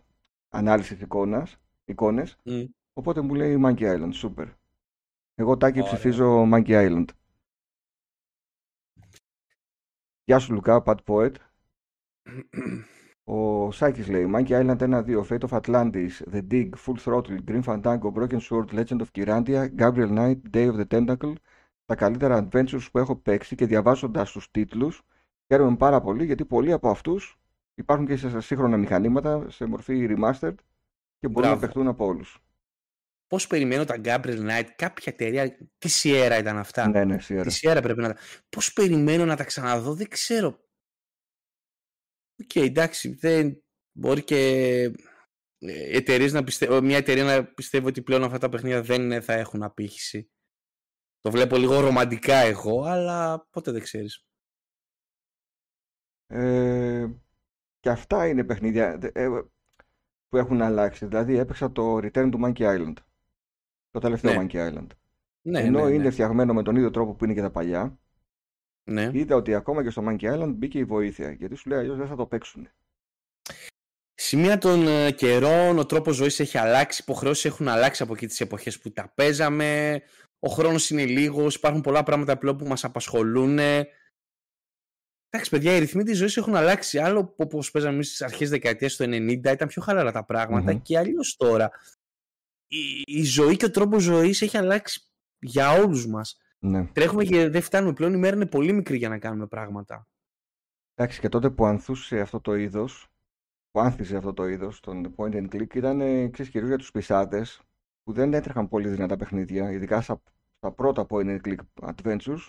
ανάλυση 0.49 0.99
εικόνας, 1.03 1.57
εικόνες. 1.85 2.37
Mm. 2.45 2.66
Οπότε 2.93 3.20
μου 3.20 3.35
λέει 3.35 3.61
Monkey 3.64 3.81
Island, 3.81 4.12
super. 4.12 4.47
Εγώ 5.35 5.57
τάκι 5.57 5.81
oh, 5.83 5.85
ψηφίζω 5.85 6.49
Monkey 6.53 6.68
Island. 6.68 7.05
Γεια 10.25 10.39
σου 10.39 10.53
Λουκά, 10.53 10.83
Pat 10.87 10.97
Poet. 11.07 11.33
Ο 13.25 13.70
Σάκη 13.70 14.11
λέει: 14.11 14.31
Monkey 14.35 14.49
Island 14.49 14.79
1-2, 14.79 15.27
Fate 15.29 15.49
of 15.49 15.61
Atlantis, 15.61 16.11
The 16.33 16.43
Dig, 16.51 16.68
Full 16.77 16.97
Throttle, 17.05 17.39
Green 17.45 17.62
Fandango, 17.62 18.11
Broken 18.11 18.41
Sword, 18.41 18.72
Legend 18.72 19.01
of 19.01 19.12
Kirandia, 19.12 19.68
Gabriel 19.75 20.11
Knight, 20.11 20.51
Day 20.51 20.68
of 20.68 20.77
the 20.77 20.85
Tentacle. 20.85 21.35
Τα 21.85 21.95
καλύτερα 21.95 22.49
adventures 22.49 22.87
που 22.93 22.99
έχω 22.99 23.16
παίξει 23.16 23.55
και 23.55 23.66
διαβάζοντας 23.66 24.32
τους 24.32 24.51
τίτλους, 24.51 25.03
χαίρομαι 25.47 25.76
πάρα 25.76 26.01
πολύ 26.01 26.24
γιατί 26.24 26.45
πολλοί 26.45 26.72
από 26.72 26.91
αυτούς 26.91 27.39
υπάρχουν 27.74 28.07
και 28.07 28.16
σε 28.16 28.41
σύγχρονα 28.41 28.76
μηχανήματα 28.76 29.51
σε 29.51 29.64
μορφή 29.64 30.07
remastered 30.11 30.55
και 31.18 31.28
μπορούν 31.28 31.51
να 31.51 31.59
παιχτούν 31.59 31.89
από 31.89 32.05
όλους. 32.05 32.39
Πώς 33.26 33.47
περιμένω 33.47 33.85
τα 33.85 34.01
Gabriel 34.05 34.51
Knight, 34.51 34.68
κάποια 34.76 35.12
εταιρεία. 35.12 35.57
Τι 35.78 35.89
Sierra 36.03 36.37
ήταν 36.41 36.59
αυτά; 36.59 36.89
Ναι, 36.89 37.05
ναι, 37.05 37.16
Sierra. 37.28 37.47
Τι 37.49 37.59
Sierra 37.62 37.78
πρέπει 37.82 38.01
να. 38.01 38.16
Πώς 38.49 38.72
περιμένω 38.72 39.24
να 39.24 39.37
τα 39.37 39.45
ξαναδώ, 39.45 39.95
δεν 39.95 40.09
ξέρω. 40.09 40.49
OK, 42.43 42.51
okay, 42.55 42.64
εντάξει, 42.64 43.09
δεν 43.09 43.62
μπορεί 43.93 44.24
και 44.24 44.37
ε, 45.59 45.97
εταιρείες 45.97 46.32
να 46.32 46.45
πιστεύω, 46.45 46.80
μια 46.80 46.97
εταιρεία 46.97 47.24
να 47.24 47.45
πιστεύει 47.45 47.87
ότι 47.87 48.03
πλέον 48.03 48.22
αυτά 48.22 48.39
τα 48.39 48.49
παιχνίδια 48.49 48.82
δεν 48.82 49.22
θα 49.22 49.32
έχουν 49.32 49.62
απήχηση. 49.62 50.30
Το 51.25 51.31
βλέπω 51.31 51.57
λίγο 51.57 51.81
ρομαντικά 51.81 52.37
εγώ, 52.37 52.83
αλλά 52.83 53.47
πότε 53.51 53.70
δεν 53.70 53.83
ξέρεις. 53.83 54.25
Ε, 56.27 57.07
και 57.81 57.89
αυτά 57.91 58.29
είναι 58.29 58.45
παιχνίδια 58.45 58.99
ε, 59.12 59.29
που 60.29 60.37
έχουν 60.37 60.62
αλλάξει. 60.62 61.07
Δηλαδή 61.07 61.37
έπαιξα 61.37 61.72
το 61.72 61.97
Return 61.97 62.33
to 62.33 62.45
Monkey 62.45 62.59
Island. 62.59 62.95
Το 63.91 63.99
τελευταίο 63.99 64.33
ναι. 64.33 64.47
Monkey 64.47 64.68
Island. 64.68 64.87
Ναι, 65.41 65.61
Ενώ 65.61 65.79
ναι, 65.79 65.89
ναι. 65.89 65.95
είναι 65.95 66.11
φτιαγμένο 66.11 66.55
με 66.55 66.62
τον 66.62 66.77
ίδιο 66.77 66.91
τρόπο 66.91 67.14
που 67.14 67.25
είναι 67.25 67.35
και 67.35 67.41
τα 67.41 67.51
παλιά. 67.51 67.99
Ναι. 68.85 69.11
Είδα 69.12 69.37
ότι 69.37 69.55
ακόμα 69.55 69.83
και 69.83 69.91
στο 69.91 70.03
Monkey 70.07 70.35
Island 70.35 70.55
μπήκε 70.55 70.79
η 70.79 70.85
βοήθεια. 70.85 71.31
Γιατί 71.31 71.55
σου 71.55 71.68
λέει 71.68 71.79
αλλιώς 71.79 71.97
δεν 71.97 72.07
θα 72.07 72.16
το 72.16 72.27
παίξουν. 72.27 72.68
Σημεία 74.14 74.59
των 74.59 74.87
ε, 74.87 75.11
καιρών, 75.11 75.79
ο 75.79 75.87
τρόπος 75.87 76.16
ζωής 76.16 76.41
έχει 76.41 76.59
αλλάξει, 76.59 77.01
οι 77.01 77.05
υποχρεώσεις 77.09 77.45
έχουν 77.45 77.68
αλλάξει 77.68 78.03
από 78.03 78.12
εκεί 78.12 78.27
τις 78.27 78.41
εποχές 78.41 78.79
που 78.79 78.93
τα 78.93 79.12
παίζαμε. 79.14 80.03
Ο 80.47 80.49
χρόνος 80.49 80.91
είναι 80.91 81.05
λίγος, 81.05 81.55
υπάρχουν 81.55 81.81
πολλά 81.81 82.03
πράγματα 82.03 82.39
πλέον 82.39 82.57
που 82.57 82.67
μας 82.67 82.85
απασχολούν. 82.85 83.59
Εντάξει, 83.59 85.51
παιδιά, 85.51 85.77
οι 85.77 85.79
ρυθμοί 85.79 86.03
της 86.03 86.19
ζωής 86.19 86.37
έχουν 86.37 86.55
αλλάξει. 86.57 86.99
Άλλο 86.99 87.35
όπως 87.37 87.71
παίζαμε 87.71 87.95
εμείς 87.95 88.07
στις 88.07 88.23
αρχές 88.23 88.51
δεκαετίας 88.51 88.97
του 88.97 89.05
90 89.05 89.53
ήταν 89.53 89.69
πιο 89.69 89.83
χαλαρά 89.83 90.13
τα 90.13 90.25
πραγματα 90.25 90.75
και 90.75 90.99
αλλιώς 90.99 91.37
τώρα. 91.37 91.71
Η, 92.67 93.03
η 93.05 93.23
ζωή 93.23 93.57
και 93.57 93.65
ο 93.65 93.71
τρόπος 93.71 94.03
ζωής 94.03 94.43
έχει 94.43 94.57
αλλάξει 94.57 95.09
για 95.39 95.71
όλους 95.71 96.07
μας. 96.07 96.39
Ναι. 96.59 96.87
Τρέχουμε 96.87 97.25
και 97.25 97.49
δεν 97.49 97.63
φτάνουμε 97.63 97.93
πλέον. 97.93 98.13
Η 98.13 98.17
μέρα 98.17 98.37
είναι 98.37 98.47
πολύ 98.47 98.73
μικρή 98.73 98.97
για 98.97 99.09
να 99.09 99.19
κάνουμε 99.19 99.47
πράγματα. 99.47 100.09
Εντάξει, 100.95 101.21
και 101.21 101.29
τότε 101.29 101.51
που 101.51 101.67
ανθούσε 101.67 102.21
αυτό 102.21 102.41
το 102.41 102.55
είδος, 102.55 103.09
που 103.71 103.81
άνθησε 103.81 104.17
αυτό 104.17 104.33
το 104.33 104.49
είδος, 104.49 104.81
τον 104.81 105.15
point 105.17 105.35
and 105.35 105.55
click, 105.55 105.75
ήταν 105.75 106.01
εξή 106.01 106.49
κυρίως 106.49 106.69
για 106.69 106.79
τους 106.79 106.91
πισάτες 106.91 107.63
που 108.03 108.13
δεν 108.13 108.35
έτρεχαν 108.35 108.69
πολύ 108.69 108.89
δυνατά 108.89 109.17
παιχνίδια, 109.17 109.71
ειδικά 109.71 110.01
στα, 110.01 110.23
στα 110.65 110.73
πρώτα 110.73 111.07
point 111.09 111.27
and 111.27 111.41
click 111.47 111.93
adventures 111.95 112.49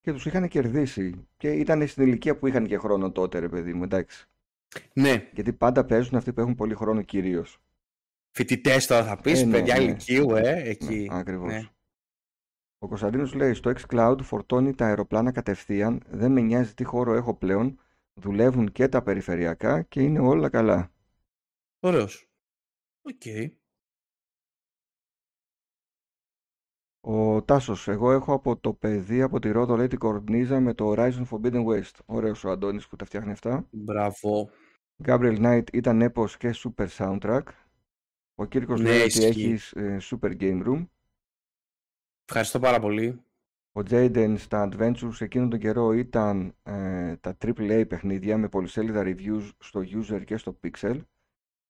και 0.00 0.12
τους 0.12 0.26
είχαν 0.26 0.48
κερδίσει. 0.48 1.28
Και 1.36 1.50
ήταν 1.52 1.86
στην 1.86 2.02
ηλικία 2.06 2.36
που 2.38 2.46
είχαν 2.46 2.66
και 2.66 2.78
χρόνο 2.78 3.12
τότε, 3.12 3.38
ρε 3.38 3.48
παιδί 3.48 3.74
μου, 3.74 3.82
εντάξει. 3.82 4.28
Ναι. 4.92 5.28
Γιατί 5.32 5.52
πάντα 5.52 5.84
παίζουν 5.84 6.16
αυτοί 6.16 6.32
που 6.32 6.40
έχουν 6.40 6.54
πολύ 6.54 6.74
χρόνο 6.74 7.02
κυρίως. 7.02 7.60
Φοιτητές 8.30 8.86
τώρα 8.86 9.04
θα 9.04 9.16
πεις, 9.20 9.40
ε, 9.40 9.44
ναι, 9.44 9.52
παιδιά 9.52 9.76
ναι. 9.76 9.82
λυκείου, 9.82 10.34
ε, 10.34 10.68
εκεί. 10.68 11.06
Ναι, 11.10 11.18
Ακριβώς. 11.18 11.52
Ναι. 11.52 11.68
Ο 12.78 12.88
Κωνσταντίνος 12.88 13.34
λέει: 13.34 13.54
Στο 13.54 13.72
xCloud 13.76 14.16
φορτώνει 14.22 14.74
τα 14.74 14.86
αεροπλάνα 14.86 15.32
κατευθείαν. 15.32 16.02
Δεν 16.06 16.32
με 16.32 16.40
νοιάζει 16.40 16.74
τι 16.74 16.84
χώρο 16.84 17.14
έχω 17.14 17.34
πλέον. 17.34 17.80
Δουλεύουν 18.14 18.72
και 18.72 18.88
τα 18.88 19.02
περιφερειακά 19.02 19.82
και 19.82 20.00
είναι 20.02 20.18
όλα 20.18 20.48
καλά. 20.48 20.92
Ωραίος. 21.80 22.28
OK. 23.02 23.20
Okay. 23.24 23.50
Ο 27.00 27.42
Τάσος, 27.42 27.88
εγώ 27.88 28.12
έχω 28.12 28.32
από 28.32 28.56
το 28.56 28.72
παιδί 28.74 29.22
από 29.22 29.38
τη 29.38 29.50
Ρόδο 29.50 29.74
LED 29.74 29.96
κορνίζα 29.98 30.60
με 30.60 30.74
το 30.74 30.92
Horizon 30.96 31.24
Forbidden 31.30 31.64
West. 31.64 31.94
Ωραίος 32.06 32.44
ο 32.44 32.50
Αντώνης 32.50 32.86
που 32.88 32.96
τα 32.96 33.04
φτιάχνει 33.04 33.30
αυτά. 33.30 33.66
Μπράβο. 33.70 34.50
Gabriel 35.04 35.38
Knight 35.44 35.72
ήταν 35.72 36.02
έπος 36.02 36.36
και 36.36 36.54
super 36.54 36.86
soundtrack. 36.88 37.42
Ο 38.34 38.44
Κύρκος 38.44 38.80
Ναι, 38.80 38.88
λέει 38.88 38.96
ότι 38.98 39.06
ισχύει. 39.06 39.26
έχεις 39.26 39.72
ε, 39.72 39.96
super 40.00 40.36
game 40.40 40.66
room. 40.66 40.86
Ευχαριστώ 42.24 42.58
πάρα 42.58 42.80
πολύ. 42.80 43.22
Ο 43.72 43.80
Jaden 43.90 44.34
στα 44.38 44.68
Adventures 44.72 45.20
εκείνον 45.20 45.50
τον 45.50 45.58
καιρό 45.58 45.92
ήταν 45.92 46.54
ε, 46.62 47.16
τα 47.16 47.36
AAA 47.40 47.84
παιχνίδια 47.88 48.38
με 48.38 48.48
πολυσέλιδα 48.48 49.02
reviews 49.04 49.50
στο 49.58 49.80
user 49.80 50.24
και 50.24 50.36
στο 50.36 50.58
pixel. 50.62 51.00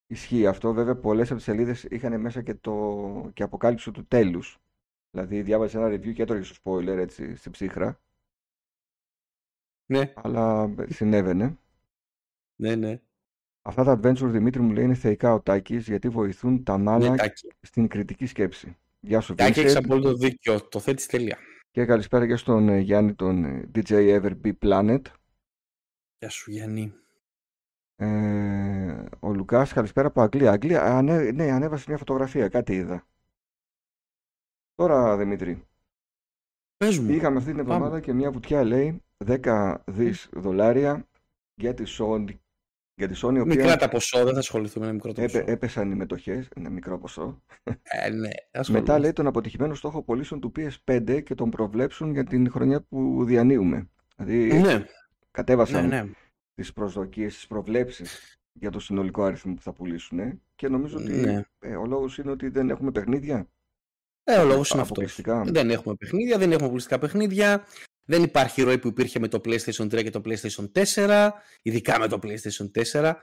Ισχύει 0.07 0.47
αυτό, 0.47 0.73
βέβαια 0.73 0.95
πολλές 0.95 1.27
από 1.27 1.35
τις 1.35 1.43
σελίδες 1.45 1.83
είχαν 1.83 2.21
μέσα 2.21 2.41
και, 2.41 2.55
το, 2.55 3.29
και 3.33 3.43
αποκάλυψη 3.43 3.91
του 3.91 4.05
τέλους. 4.07 4.59
Δηλαδή 5.11 5.41
διάβαζε 5.41 5.77
ένα 5.77 5.87
review 5.87 6.13
και 6.13 6.21
έτρωγε 6.21 6.43
στο 6.43 6.55
spoiler 6.63 6.97
έτσι 6.97 7.35
στην 7.35 7.51
ψύχρα, 7.51 7.99
Ναι, 9.85 10.13
αλλά 10.15 10.73
συνέβαινε. 10.89 11.57
ναι, 12.55 12.75
ναι. 12.75 13.01
Αυτά 13.61 13.83
τα 13.83 13.99
adventure 13.99 14.29
Δημήτρη 14.31 14.61
μου 14.61 14.71
λέει 14.71 14.83
είναι 14.83 14.93
θεϊκά 14.93 15.33
ο 15.33 15.41
Τάκης 15.41 15.87
γιατί 15.87 16.09
βοηθούν 16.09 16.63
τα 16.63 16.77
μάνα 16.77 17.09
ναι 17.09 17.15
Τάκη. 17.15 17.51
στην 17.61 17.87
κριτική 17.87 18.25
σκέψη. 18.25 18.77
Γεια 18.99 19.19
σου 19.21 19.35
Τάκη, 19.35 19.59
έχεις 19.59 19.73
Vincent. 19.73 19.81
απόλυτο 19.83 20.13
δίκιο. 20.13 20.67
Το 20.67 20.79
θέτεις 20.79 21.05
τέλεια. 21.05 21.37
και 21.71 21.85
καλησπέρα 21.85 22.27
και 22.27 22.35
στον 22.35 22.69
ε, 22.69 22.79
Γιάννη 22.79 23.13
τον 23.15 23.43
ε, 23.45 23.69
DJ 23.75 24.21
Ever 24.21 24.41
Be 24.43 24.51
Planet. 24.61 25.01
Γεια 26.17 26.29
σου 26.29 26.51
Γιάννη. 26.51 26.93
Ε, 27.95 29.05
ο 29.19 29.33
Λουκάς, 29.33 29.73
καλησπέρα 29.73 30.07
από 30.07 30.21
Αγγλία. 30.21 30.51
Αγγλία, 30.51 30.83
ανέ, 30.83 31.31
ναι, 31.31 31.51
ανέβασε 31.51 31.85
μια 31.87 31.97
φωτογραφία, 31.97 32.47
κάτι 32.49 32.73
είδα. 32.75 33.07
Τώρα, 34.81 35.17
Δημήτρη, 35.17 35.63
Πες 36.77 36.99
μου. 36.99 37.11
είχαμε 37.11 37.37
αυτή 37.37 37.49
την 37.53 37.57
Πάμε. 37.57 37.73
εβδομάδα 37.73 37.99
και 37.99 38.13
μια 38.13 38.31
βουτιά 38.31 38.63
λέει 38.63 39.03
10 39.25 39.75
δις 39.85 40.29
δολάρια 40.33 41.07
για 41.55 41.73
τη 41.73 41.83
Sony, 41.99 42.35
για 42.95 43.07
τη 43.07 43.19
Sony 43.23 43.35
η 43.35 43.39
Μικρά 43.45 43.63
οποία 43.63 43.77
τα 43.77 43.89
ποσό, 43.89 44.23
δεν 44.23 44.33
θα 44.33 44.39
ασχοληθούμε 44.39 44.85
με 44.85 44.93
μικρό 44.93 45.13
το 45.13 45.21
ποσό. 45.21 45.37
έπε, 45.37 45.51
έπεσαν 45.51 45.91
οι 45.91 45.95
μετοχές, 45.95 46.47
ένα 46.55 46.69
μικρό 46.69 46.99
ποσό. 46.99 47.43
Ε, 47.63 48.09
ναι, 48.09 48.17
Μετά 48.17 48.49
ασχολούμαστε. 48.51 48.99
λέει 48.99 49.11
τον 49.13 49.27
αποτυχημένο 49.27 49.73
στόχο 49.73 50.03
πωλήσεων 50.03 50.39
του 50.39 50.51
PS5 50.55 51.21
και 51.23 51.35
τον 51.35 51.49
προβλέψουν 51.49 52.11
για 52.11 52.23
την 52.23 52.51
χρονιά 52.51 52.81
που 52.81 53.23
διανύουμε. 53.25 53.89
Δηλαδή 54.15 54.59
Ναι, 54.61 54.85
κατέβασαν 55.31 55.87
ναι, 55.87 56.01
ναι. 56.01 56.11
τις 56.55 56.73
προσδοκίες, 56.73 57.33
τις 57.35 57.47
προβλέψεις 57.47 58.39
για 58.53 58.71
το 58.71 58.79
συνολικό 58.79 59.23
αριθμό 59.23 59.53
που 59.53 59.61
θα 59.61 59.73
πουλήσουν 59.73 60.19
ε, 60.19 60.39
και 60.55 60.67
νομίζω 60.67 60.97
ότι 60.97 61.11
Ναι. 61.13 61.41
ε, 61.59 61.75
ο 61.75 61.85
λόγος 61.85 62.17
είναι 62.17 62.31
ότι 62.31 62.49
δεν 62.49 62.69
έχουμε 62.69 62.91
παιχνίδια. 62.91 63.47
Ε, 64.23 64.37
ο 64.37 64.45
λόγος 64.45 64.69
είναι 64.69 64.81
αυτός. 64.81 64.97
Αποκλειστικά. 64.97 65.43
Δεν 65.47 65.69
έχουμε 65.69 65.95
παιχνίδια, 65.95 66.37
δεν 66.37 66.51
έχουμε 66.51 66.69
πουλιστικά 66.69 66.99
παιχνίδια. 66.99 67.65
Δεν 68.05 68.23
υπάρχει 68.23 68.61
ροή 68.61 68.77
που 68.77 68.87
υπήρχε 68.87 69.19
με 69.19 69.27
το 69.27 69.41
PlayStation 69.45 69.85
3 69.85 70.03
και 70.03 70.09
το 70.09 70.21
PlayStation 70.25 70.71
4, 70.95 71.29
ειδικά 71.61 71.99
με 71.99 72.07
το 72.07 72.19
PlayStation 72.23 72.83
4. 72.91 73.13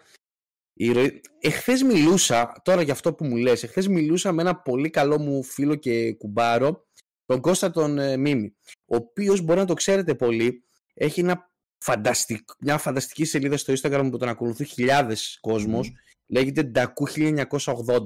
Η 0.73 0.93
ροή... 0.93 1.21
Εχθές 1.41 1.83
μιλούσα, 1.83 2.61
τώρα 2.65 2.83
για 2.83 2.93
αυτό 2.93 3.15
που 3.15 3.25
μου 3.25 3.37
λες, 3.37 3.63
εχθές 3.63 3.89
μιλούσα 3.89 4.33
με 4.33 4.43
ένα 4.43 4.57
πολύ 4.57 4.91
καλό 4.91 5.19
μου 5.19 5.43
φίλο 5.43 5.75
και 5.75 6.13
κουμπάρο, 6.13 6.87
τον 7.27 7.41
Κώστα 7.41 7.71
τον 7.71 7.99
ε, 7.99 8.17
Μίμη, 8.17 8.55
ο 8.87 8.97
οποίος 8.97 9.41
μπορεί 9.41 9.59
να 9.59 9.65
το 9.65 9.75
ξέρετε 9.75 10.15
πολύ, 10.15 10.65
έχει 10.95 11.21
ένα 11.21 11.51
φανταστικ... 11.79 12.49
μια 12.59 12.79
φανταστική 12.79 13.25
σελίδα 13.25 13.57
στο 13.57 13.73
Instagram 13.73 14.09
που 14.11 14.17
τον 14.17 14.29
ακολουθούν 14.29 14.67
χιλιάδες 14.67 15.39
κόσμος, 15.41 15.89
Μμμ. 15.89 15.97
λέγεται 16.27 16.71
Daku 16.75 17.35
1980. 17.55 17.99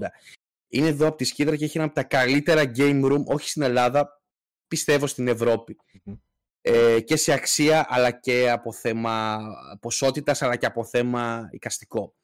Είναι 0.72 0.88
εδώ 0.88 1.06
από 1.06 1.16
τη 1.16 1.24
Σκύδρα 1.24 1.56
και 1.56 1.64
έχει 1.64 1.76
ένα 1.76 1.86
από 1.86 1.94
τα 1.94 2.02
καλύτερα 2.02 2.62
game 2.76 3.04
room, 3.04 3.24
όχι 3.24 3.48
στην 3.48 3.62
Ελλάδα, 3.62 4.22
πιστεύω 4.66 5.06
στην 5.06 5.28
Ευρώπη. 5.28 5.76
Μμμ. 6.04 6.14
Ε, 6.60 7.00
και 7.00 7.16
σε 7.16 7.32
αξία, 7.32 7.86
αλλά 7.88 8.10
και 8.10 8.50
από 8.50 8.72
θέμα 8.72 9.40
ποσότητας, 9.80 10.42
αλλά 10.42 10.56
και 10.56 10.66
από 10.66 10.84
θέμα 10.84 11.48
οικαστικό. 11.52 12.14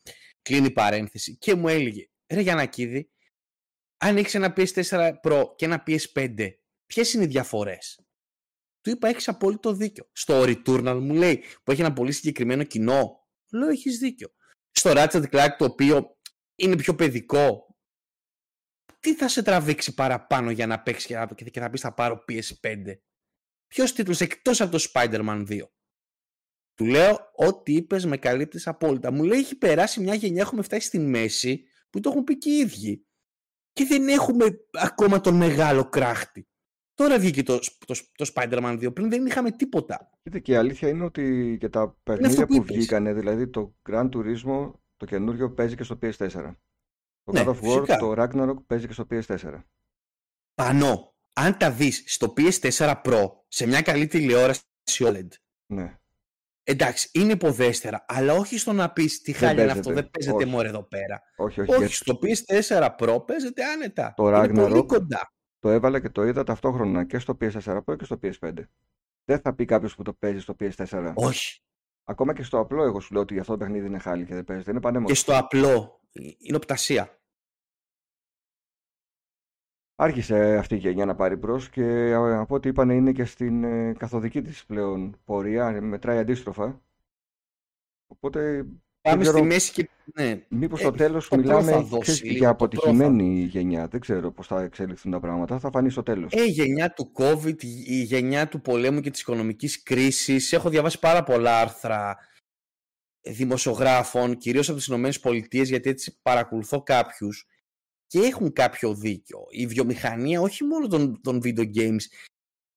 Κλείνει 0.43 0.67
η 0.67 0.71
παρένθεση. 0.71 1.37
Και 1.37 1.55
μου 1.55 1.69
έλεγε, 1.69 2.09
ρε 2.33 2.41
Γιαννακίδη, 2.41 3.11
αν 3.99 4.17
έχεις 4.17 4.35
ένα 4.35 4.55
PS4 4.57 5.11
Pro 5.23 5.45
και 5.57 5.65
ένα 5.65 5.83
PS5, 5.87 6.49
ποιες 6.87 7.13
είναι 7.13 7.25
οι 7.25 7.27
διαφορές; 7.27 8.01
Του 8.81 8.91
είπα, 8.91 9.09
έχεις 9.09 9.29
απόλυτο 9.29 9.73
δίκιο. 9.73 10.09
Στο 10.13 10.43
Returnal 10.43 10.99
μου 11.01 11.15
λέει, 11.15 11.43
που 11.63 11.71
έχει 11.71 11.81
ένα 11.81 11.93
πολύ 11.93 12.13
συγκεκριμένο 12.13 12.63
κοινό, 12.63 13.29
λέω, 13.53 13.69
έχεις 13.69 13.99
δίκιο. 13.99 14.29
Στο 14.71 14.93
Ratchet 14.95 15.25
Clank, 15.31 15.55
το 15.59 15.65
οποίο 15.65 16.17
είναι 16.55 16.77
πιο 16.77 16.95
παιδικό, 16.95 17.68
τι 19.01 19.15
θα 19.15 19.29
σε 19.29 19.43
τραβήξει 19.43 19.95
παραπάνω 19.95 20.51
για 20.51 20.67
να 20.67 20.81
παίξεις 20.83 21.07
και 21.07 21.15
να- 21.15 21.27
και 21.27 21.61
θα 21.61 21.71
πεις 21.71 21.81
θα 21.81 21.95
πάρω 21.95 22.25
PS5. 22.29 23.01
Ποιος 23.67 23.93
τίτλος 23.93 24.21
εκτός 24.21 24.61
από 24.61 24.71
το 24.79 24.85
Spider-Man 24.93 25.45
2. 25.49 25.71
Του 26.75 26.85
λέω 26.85 27.19
ό,τι 27.33 27.73
είπες 27.75 28.05
με 28.05 28.17
καλύπτεις 28.17 28.67
απόλυτα. 28.67 29.13
Μου 29.13 29.23
λέει 29.23 29.39
έχει 29.39 29.57
περάσει 29.57 30.01
μια 30.01 30.15
γενιά, 30.15 30.43
έχουμε 30.43 30.63
φτάσει 30.63 30.87
στη 30.87 30.99
μέση 30.99 31.65
που 31.91 32.01
το 32.01 32.11
έχουν 32.11 32.25
πει 32.25 32.39
και 32.39 32.51
οι 32.51 32.57
ίδιοι. 32.59 33.07
Και 33.73 33.85
δεν 33.85 34.09
έχουμε 34.09 34.45
ακόμα 34.73 35.21
τον 35.21 35.35
μεγάλο 35.37 35.89
κράχτη. 35.89 36.49
Τώρα 36.95 37.19
βγήκε 37.19 37.43
το, 37.43 37.59
το, 37.87 37.95
το 38.15 38.31
Spider-Man 38.35 38.79
2, 38.85 38.95
πριν 38.95 39.11
δεν 39.11 39.27
είχαμε 39.27 39.51
τίποτα. 39.51 40.11
Κοίτα 40.23 40.39
και 40.39 40.53
η 40.53 40.57
αλήθεια 40.57 40.89
είναι 40.89 41.05
ότι 41.05 41.57
και 41.61 41.69
τα 41.69 41.99
παιχνίδια 42.03 42.47
που 42.47 42.55
που 42.57 42.63
είπες. 42.63 42.77
βγήκανε, 42.77 43.13
δηλαδή 43.15 43.49
το 43.49 43.77
Gran 43.91 44.09
Turismo, 44.11 44.73
το 44.97 45.07
καινούριο 45.07 45.53
παίζει 45.53 45.77
και 45.77 45.83
στο 45.83 45.99
PS4. 46.03 46.55
Το 47.33 47.35
Ναι, 47.35 47.43
God 47.47 47.49
of 47.49 47.51
War, 47.51 47.63
φυσικά. 47.63 47.97
το 47.97 48.13
Ragnarok 48.17 48.57
παίζει 48.67 48.87
και 48.87 48.93
στο 48.93 49.07
PS4. 49.11 49.63
Πανώ, 50.55 51.15
αν 51.35 51.57
τα 51.59 51.71
δεις 51.71 52.03
στο 52.07 52.33
PS4 52.37 52.95
Pro, 53.05 53.25
σε 53.49 53.67
μια 53.67 53.83
καλή 53.83 54.07
τηλεόραση 54.07 54.63
OLED, 54.99 55.29
Ναι. 55.73 55.99
εντάξει, 56.63 57.09
είναι 57.13 57.33
υποδέστερα, 57.33 58.05
αλλά 58.09 58.33
όχι 58.33 58.59
στο 58.59 58.73
να 58.73 58.93
πεις 58.93 59.21
τι 59.21 59.33
Δεν 59.33 59.41
χάλια 59.41 59.63
είναι 59.63 59.73
αυτό, 59.73 59.83
παίζεται. 59.85 60.01
δεν 60.03 60.11
παίζεται 60.11 60.45
Όχι. 60.45 60.55
μωρέ 60.55 60.69
εδώ 60.69 60.83
πέρα. 60.83 61.23
Όχι, 61.37 61.61
όχι. 61.61 61.71
Όχι, 61.71 61.79
γιατί 61.79 61.95
στο 61.95 62.19
PS4 62.23 62.89
Pro 62.99 63.27
παίζεται 63.27 63.65
άνετα. 63.65 64.13
Το 64.17 64.29
είναι 64.29 64.61
πολύ 64.63 64.75
Ragnarok 64.79 64.87
κοντά. 64.87 65.33
Το 65.59 65.69
έβαλα 65.71 66.01
και 66.01 66.09
το 66.11 66.25
είδα 66.25 66.45
ταυτόχρονα 66.45 67.05
και 67.05 67.19
στο 67.19 67.37
PS4 67.41 67.79
Pro 67.85 67.97
και 67.99 68.05
στο 68.05 68.19
PS5. 68.23 68.53
Δεν 69.25 69.41
θα 69.41 69.55
πει 69.55 69.65
κάποιος 69.65 69.95
που 69.95 70.03
το 70.03 70.13
παίζει 70.13 70.39
στο 70.41 70.57
PS4. 70.61 71.13
Όχι. 71.15 71.61
Ακόμα 72.05 72.33
και 72.35 72.43
στο 72.43 72.59
απλό, 72.59 72.83
εγώ 72.85 73.01
σου 73.01 73.13
λέω 73.13 73.23
ότι 73.23 73.39
αυτό 73.39 73.53
το 73.53 73.59
παιχνίδι 73.59 73.87
είναι 73.87 73.99
χάλι 73.99 74.25
και 74.25 74.35
δεν 74.35 74.45
παίζεται. 74.45 74.71
Είναι 74.71 74.81
πανέμορφο. 74.81 75.15
Και 75.15 75.21
στο 75.21 75.37
απλό. 75.37 76.01
Είναι 76.39 76.57
οπτασία. 76.57 77.18
Άρχισε 80.01 80.57
αυτή 80.57 80.75
η 80.75 80.79
γενιά 80.79 81.05
να 81.05 81.15
πάρει 81.15 81.37
μπρος 81.37 81.69
και 81.71 81.83
ε, 81.85 82.15
από 82.15 82.55
ό,τι 82.55 82.69
είπαν 82.69 82.91
είναι 82.91 83.13
και 83.13 83.25
στην 83.25 83.65
ε, 83.65 83.93
καθοδική 83.99 84.43
της 84.43 84.65
πλέον 84.67 85.17
πορεία, 85.25 85.81
μετράει 85.83 86.19
αντίστροφα. 86.19 86.83
Οπότε 88.07 88.67
Πάμε 89.01 89.23
ξέρω. 89.23 89.39
στη 89.39 89.47
μέση 89.47 89.73
και. 89.73 89.89
Ναι. 90.15 90.45
μήπως 90.49 90.81
Ε, 90.81 90.83
στο 90.83 90.93
τέλος 90.93 91.29
το 91.29 91.37
Pro 91.37 91.41
μιλάμε 91.41 91.71
θα 91.73 91.81
δώσει 91.81 92.01
ξέρεις, 92.01 92.23
λίγο, 92.23 92.37
για 92.37 92.57
το 92.57 92.65
Pro 92.65 92.69
θα- 92.73 92.81
αποτυχημένη 92.87 93.41
γενιά. 93.43 93.89
Δεν 93.89 94.01
ξέρω 94.01 94.31
πώς 94.31 94.47
θα 94.47 94.63
εξελιχθούν 94.63 95.13
τα 95.13 95.21
πράγματα. 95.21 95.59
Θα 95.59 95.71
φανεί 95.71 95.91
στο 95.91 96.03
τέλος. 96.03 96.33
Ε, 96.33 96.43
η 96.43 96.49
γενιά 96.51 96.93
του 96.93 97.13
COVID, 97.15 97.63
η 97.65 98.03
γενιά 98.03 98.49
του 98.49 98.61
πολέμου 98.61 99.01
και 99.01 99.11
της 99.11 99.21
οικονομικής 99.21 99.83
κρίσης. 99.83 100.53
Έχω 100.53 100.69
διαβάσει 100.69 100.99
πάρα 100.99 101.23
πολλά 101.23 101.61
άρθρα 101.61 102.17
δημοσιογράφων, 103.21 104.37
κυρίως 104.37 104.69
από 104.69 104.79
τις 104.79 104.87
Ηνωμένες 104.87 105.21
Πολιτείες, 105.21 105.69
γιατί 105.69 105.91
έτσι 105.91 106.19
παρακολουθώ 106.23 106.83
κάποιους 106.83 107.47
και 108.09 108.19
έχουν 108.19 108.53
κάποιο 108.53 108.95
δίκιο. 108.95 109.47
Η 109.51 109.67
βιομηχανία 109.67 110.41
όχι 110.41 110.65
μόνο 110.65 110.87
των, 110.87 111.21
των 111.23 111.41
video 111.45 111.75
games 111.75 112.03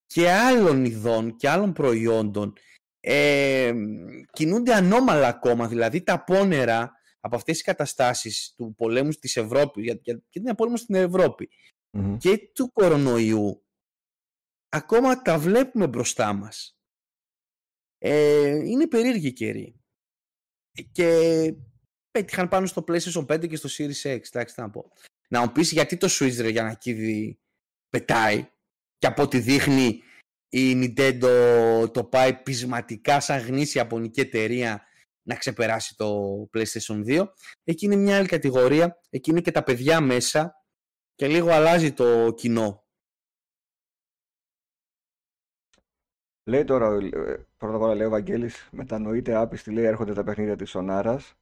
και 0.06 0.32
άλλων 0.32 0.86
ειδών 0.86 1.36
και 1.36 1.50
άλλων 1.50 1.74
προϊόντων 1.74 2.54
ε, 3.00 3.74
κινούνται 4.32 4.74
ανώμαλα 4.74 5.28
ακόμα, 5.28 5.68
δηλαδή 5.68 6.02
τα 6.04 6.24
πόνερα 6.24 6.92
από 7.20 7.36
αυτές 7.36 7.56
τις 7.56 7.64
καταστάσεις 7.64 8.54
του 8.58 8.74
πολέμου 8.78 9.12
της 9.12 9.38
Ευρώπης, 9.38 9.84
για, 9.84 10.00
για, 10.04 10.22
και 10.30 10.40
την 10.40 10.56
πόλεμο 10.56 10.78
στην 10.78 10.96
Ευρώπη 10.96 11.50
Μμμ. 11.92 12.18
και 12.18 12.38
του 12.54 12.72
κορονοϊού 12.72 13.64
ακόμα 14.70 15.22
τα 15.22 15.40
βλέπουμε 15.40 15.88
μπροστά 15.88 16.34
μας. 16.34 16.78
Ε, 17.98 18.48
είναι 18.48 18.88
περίεργη 18.88 19.34
καιρή. 19.34 19.76
Και 20.92 21.54
πέτυχαν 22.12 22.48
πάνω 22.48 22.66
στο 22.66 22.84
PlayStation 22.88 23.26
5 23.26 23.48
και 23.48 23.56
στο 23.56 23.70
Series 23.78 24.16
X. 24.16 24.22
Εντάξει, 24.32 24.56
τι 24.56 24.62
να 24.62 24.70
πω. 24.70 24.92
Να 25.32 25.42
μου 25.42 25.52
πεις 25.52 25.72
γιατί 25.72 25.98
το 25.98 26.08
Switch 26.10 26.38
ρε 26.40 26.50
για 26.50 26.64
να 26.64 26.74
κίδι 26.74 27.40
πετάει 27.90 28.50
και 28.98 29.08
από 29.08 29.22
ό,τι 29.22 29.40
δείχνει 29.40 30.04
η 30.50 30.74
Nintendo 30.74 31.90
το 31.94 32.04
πάει 32.04 32.34
πεισματικά 32.34 33.20
σαν 33.20 33.40
γνήσια 33.40 33.82
ιαπωνική 33.82 34.20
εταιρεία 34.20 34.86
να 35.28 35.36
ξεπεράσει 35.36 35.96
το 35.96 36.36
PlayStation 36.54 37.06
2. 37.06 37.28
Εκεί 37.64 37.86
είναι 37.86 37.96
μια 37.96 38.18
άλλη 38.18 38.28
κατηγορία. 38.28 39.00
Εκεί 39.10 39.30
είναι 39.30 39.42
και 39.42 39.52
τα 39.52 39.64
παιδιά 39.64 40.02
μέσα 40.02 40.54
και 41.16 41.28
λίγο 41.28 41.52
αλλάζει 41.52 41.94
το 41.94 42.34
κοινό. 42.34 42.86
Λέει 46.44 46.64
τώρα, 46.64 46.94
ε, 46.94 47.48
πρώτα 47.58 47.76
απ' 47.76 47.82
όλα 47.82 47.96
λέει 47.96 48.08
ο 48.08 48.10
Βαγγέλης, 48.10 48.70
μετανοείται 48.72 49.36
άπιστη, 49.36 49.72
λέει 49.72 49.86
έρχονται 49.86 50.14
τα 50.14 50.24
παιχνίδια 50.24 50.56
της 50.56 50.70
Σονάρας. 50.70 51.41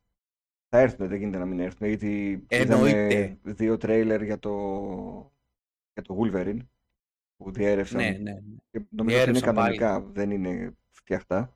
Θα 0.69 0.79
έρθουν, 0.79 1.07
δεν 1.07 1.17
γίνεται 1.17 1.37
να 1.37 1.45
μην 1.45 1.59
έρθουν, 1.59 1.87
γιατί 1.87 2.45
είδαμε 2.49 2.89
Εννοείται. 2.89 3.37
δύο 3.43 3.77
τρέιλερ 3.77 4.23
για 4.23 4.39
το, 4.39 4.51
για 5.93 6.03
το 6.03 6.17
Wolverine. 6.19 6.59
που 7.37 7.51
διέρευσαν. 7.51 8.01
Ναι, 8.01 8.09
ναι. 8.09 8.39
Και 8.71 8.85
νομίζω 8.89 9.21
ότι 9.21 9.29
είναι 9.29 9.39
κανονικά, 9.39 10.01
δεν 10.01 10.31
είναι 10.31 10.77
φτιαχτά. 10.89 11.53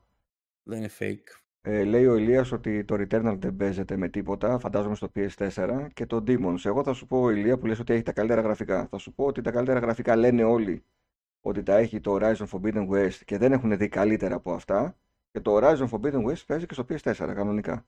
Δεν 0.63 0.77
είναι 0.77 0.89
fake. 0.99 1.41
Ε, 1.61 1.83
λέει 1.83 2.05
ο 2.05 2.15
Ηλίας 2.15 2.51
ότι 2.51 2.85
το 2.85 2.95
Returnal 2.95 3.35
δεν 3.39 3.55
παίζεται 3.55 3.97
με 3.97 4.09
τίποτα, 4.09 4.59
φαντάζομαι 4.59 4.95
στο 4.95 5.11
PS4 5.15 5.87
και 5.93 6.05
το 6.05 6.23
Demons. 6.27 6.65
Εγώ 6.65 6.83
θα 6.83 6.93
σου 6.93 7.07
πω, 7.07 7.29
Ηλία, 7.29 7.57
που 7.57 7.65
λες 7.65 7.79
ότι 7.79 7.93
έχει 7.93 8.03
τα 8.03 8.11
καλύτερα 8.13 8.41
γραφικά. 8.41 8.87
Θα 8.87 8.97
σου 8.97 9.13
πω 9.13 9.25
ότι 9.25 9.41
τα 9.41 9.51
καλύτερα 9.51 9.79
γραφικά 9.79 10.15
λένε 10.15 10.43
όλοι 10.43 10.83
ότι 11.41 11.63
τα 11.63 11.75
έχει 11.75 11.99
το 11.99 12.15
Horizon 12.15 12.47
Forbidden 12.47 12.89
West 12.89 13.19
και 13.25 13.37
δεν 13.37 13.51
έχουν 13.51 13.77
δει 13.77 13.87
καλύτερα 13.87 14.35
από 14.35 14.53
αυτά. 14.53 14.97
Και 15.31 15.39
το 15.39 15.57
Horizon 15.57 15.89
Forbidden 15.89 16.25
West 16.25 16.45
παίζει 16.45 16.65
και 16.65 16.73
στο 16.73 16.85
PS4 16.89 17.13
κανονικά. 17.35 17.85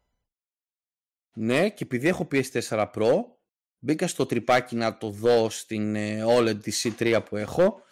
Ναι, 1.38 1.69
και 1.69 1.83
επειδή 1.83 2.07
έχω 2.07 2.27
PS4 2.31 2.91
Pro, 2.93 3.11
μπήκα 3.79 4.07
στο 4.07 4.25
τρυπάκι 4.25 4.75
να 4.75 4.97
το 4.97 5.09
δω 5.09 5.49
στην 5.49 5.95
ε, 5.95 6.23
OLED 6.27 6.63
τη 6.63 6.71
C3 6.83 7.21
που 7.25 7.36
έχω 7.36 7.83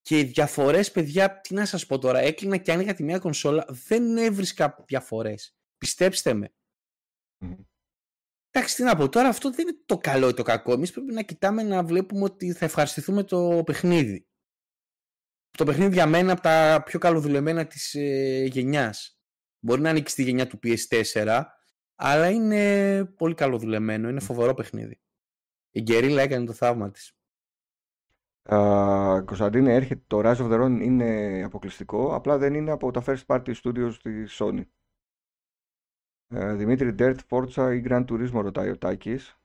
και 0.00 0.18
οι 0.18 0.24
διαφορές, 0.24 0.90
παιδιά, 0.90 1.40
τι 1.40 1.54
να 1.54 1.64
σας 1.64 1.86
πω 1.86 1.98
τώρα, 1.98 2.18
έκλεινα 2.18 2.56
και 2.56 2.72
άνοιγα 2.72 2.94
τη 2.94 3.02
μία 3.02 3.18
κονσόλα, 3.18 3.66
δεν 3.68 4.16
έβρισκα 4.16 4.84
διαφορές. 4.86 5.56
Πιστέψτε 5.78 6.34
με. 6.34 6.54
Εντάξει, 8.50 8.76
τι 8.76 8.82
να 8.82 8.96
πω 8.96 9.08
τώρα, 9.08 9.28
αυτό 9.28 9.50
δεν 9.50 9.68
είναι 9.68 9.78
το 9.86 9.98
καλό 9.98 10.28
ή 10.28 10.34
το 10.34 10.42
κακό. 10.42 10.72
Εμείς 10.72 10.92
πρέπει 10.92 11.12
να 11.12 11.22
κοιτάμε 11.22 11.62
να 11.62 11.84
βλέπουμε 11.84 12.24
ότι 12.24 12.52
θα 12.52 12.64
ευχαριστηθούμε 12.64 13.22
το 13.22 13.62
παιχνίδι. 13.66 14.28
Το 15.50 15.64
παιχνίδι 15.64 15.94
για 15.94 16.06
μένα 16.06 16.32
από 16.32 16.40
τα 16.40 16.82
πιο 16.84 16.98
καλοδουλεμένα 16.98 17.66
της 17.66 17.94
ε, 17.94 18.44
γενιάς. 18.44 19.18
Μπορεί 19.60 19.80
να 19.80 19.90
ανήκει 19.90 20.10
στη 20.10 20.22
γενιά 20.22 20.46
του 20.46 20.58
PS4, 20.62 21.42
αλλά 21.94 22.30
είναι 22.30 23.04
πολύ 23.04 23.34
καλοδουλεμένο, 23.34 24.08
είναι 24.08 24.20
φοβερό 24.20 24.54
παιχνίδι. 24.54 25.00
Η 25.70 25.82
Γκερίλα 25.82 26.22
έκανε 26.22 26.46
το 26.46 26.52
θαύμα 26.52 26.90
της. 26.90 27.12
Uh, 28.48 29.22
Κωνσταντίνε, 29.24 29.74
έρχεται 29.74 30.02
το 30.06 30.18
Rise 30.18 30.36
of 30.36 30.52
the 30.52 30.64
Ronin 30.64 30.80
είναι 30.80 31.42
αποκλειστικό, 31.44 32.14
απλά 32.14 32.38
δεν 32.38 32.54
είναι 32.54 32.70
από 32.70 32.90
τα 32.90 33.02
first 33.06 33.26
party 33.26 33.54
studios 33.62 33.94
της 34.02 34.36
Sony. 34.40 34.64
Uh, 36.34 36.54
Δημήτρη 36.56 36.92
Ντέρτ, 36.92 37.20
Forza 37.28 37.72
ή 37.74 37.82
Grand 37.88 38.04
Turismo 38.04 38.40
ρωτάει 38.42 38.70
ο 38.70 38.78
Τάκης. 38.78 39.38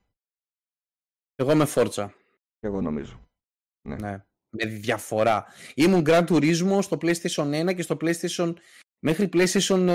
Εγώ 1.34 1.54
με 1.54 1.64
Forza. 1.74 2.08
Και 2.58 2.66
εγώ 2.66 2.80
νομίζω. 2.80 3.28
Ναι. 3.88 3.96
ναι. 3.96 4.24
Με 4.50 4.64
διαφορά. 4.64 5.46
Ήμουν 5.74 6.02
Grand 6.06 6.26
Turismo 6.26 6.78
στο 6.82 6.96
PlayStation 7.00 7.70
1 7.70 7.74
και 7.74 7.82
στο 7.82 7.96
PlayStation 8.00 8.54
μέχρι 8.98 9.28
PlayStation 9.32 9.88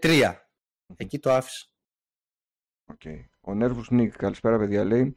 3. 0.00 0.34
Εκεί 0.96 1.18
το 1.18 1.32
άφησα. 1.32 1.69
Okay. 2.90 3.24
Ο 3.40 3.52
Nervous 3.54 3.88
Nick, 3.90 4.08
καλησπέρα 4.08 4.58
παιδιά, 4.58 4.84
λέει 4.84 5.16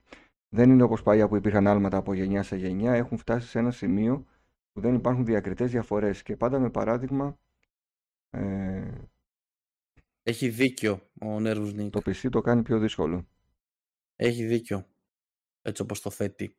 δεν 0.49 0.69
είναι 0.69 0.83
όπως 0.83 1.03
παλιά 1.03 1.27
που 1.27 1.35
υπήρχαν 1.35 1.67
άλματα 1.67 1.97
από 1.97 2.13
γενιά 2.13 2.43
σε 2.43 2.55
γενιά, 2.55 2.93
έχουν 2.93 3.17
φτάσει 3.17 3.47
σε 3.47 3.59
ένα 3.59 3.71
σημείο 3.71 4.25
που 4.71 4.81
δεν 4.81 4.93
υπάρχουν 4.93 5.25
διακριτές 5.25 5.71
διαφορές 5.71 6.23
και 6.23 6.37
πάντα 6.37 6.59
με 6.59 6.69
παράδειγμα 6.69 7.37
ε... 8.29 8.91
Έχει 10.23 10.49
δίκιο 10.49 11.09
ο 11.21 11.39
Νέρβους 11.39 11.73
Νίκ. 11.73 11.91
Το 11.91 12.01
PC 12.05 12.29
το 12.31 12.41
κάνει 12.41 12.61
πιο 12.61 12.79
δύσκολο. 12.79 13.27
Έχει 14.15 14.45
δίκιο. 14.45 14.87
Έτσι 15.61 15.81
όπως 15.81 16.01
το 16.01 16.09
θέτει. 16.09 16.57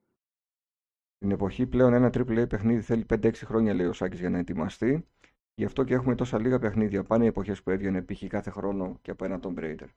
Στην 1.17 1.31
εποχή 1.31 1.67
πλέον 1.67 1.93
ένα 1.93 2.09
AAA 2.09 2.49
παιχνίδι 2.49 2.81
θέλει 2.81 3.07
5-6 3.09 3.35
χρόνια 3.35 3.75
λέει 3.75 3.87
ο 3.87 3.93
Σάκης 3.93 4.21
για 4.21 4.31
να 4.31 4.39
ετοιμαστεί. 4.39 5.07
Γι' 5.55 5.65
αυτό 5.65 5.85
και 5.85 5.95
έχουμε 5.95 6.15
τόσα 6.15 6.39
λίγα 6.41 6.59
παιχνίδια. 6.59 7.03
Πάνε 7.03 7.25
οι 7.25 7.27
εποχές 7.27 7.62
που 7.62 7.71
έβγαινε 7.71 8.03
π.χ. 8.03 8.27
κάθε 8.27 8.51
χρόνο 8.51 8.99
και 9.03 9.11
από 9.11 9.25
ένα 9.25 9.41
Tomb 9.43 9.59
Raider. 9.59 9.89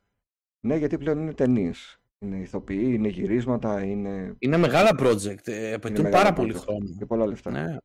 Ναι, 0.68 0.76
γιατί 0.76 0.98
πλέον 0.98 1.20
είναι 1.20 1.34
ταινίες. 1.34 2.02
Είναι 2.20 2.38
ηθοποιοί, 2.38 2.92
είναι 2.94 3.08
γυρίσματα, 3.08 3.84
είναι... 3.84 4.36
Είναι 4.40 4.58
μεγάλα 4.58 4.96
project, 5.00 5.48
ε, 5.48 5.74
απαιτούν 5.74 6.10
πάρα 6.10 6.34
πολύ 6.34 6.54
χρόνο. 6.54 6.96
Και 6.98 7.06
πολλά 7.06 7.26
λεφτά. 7.26 7.52
Ναι. 7.52 7.78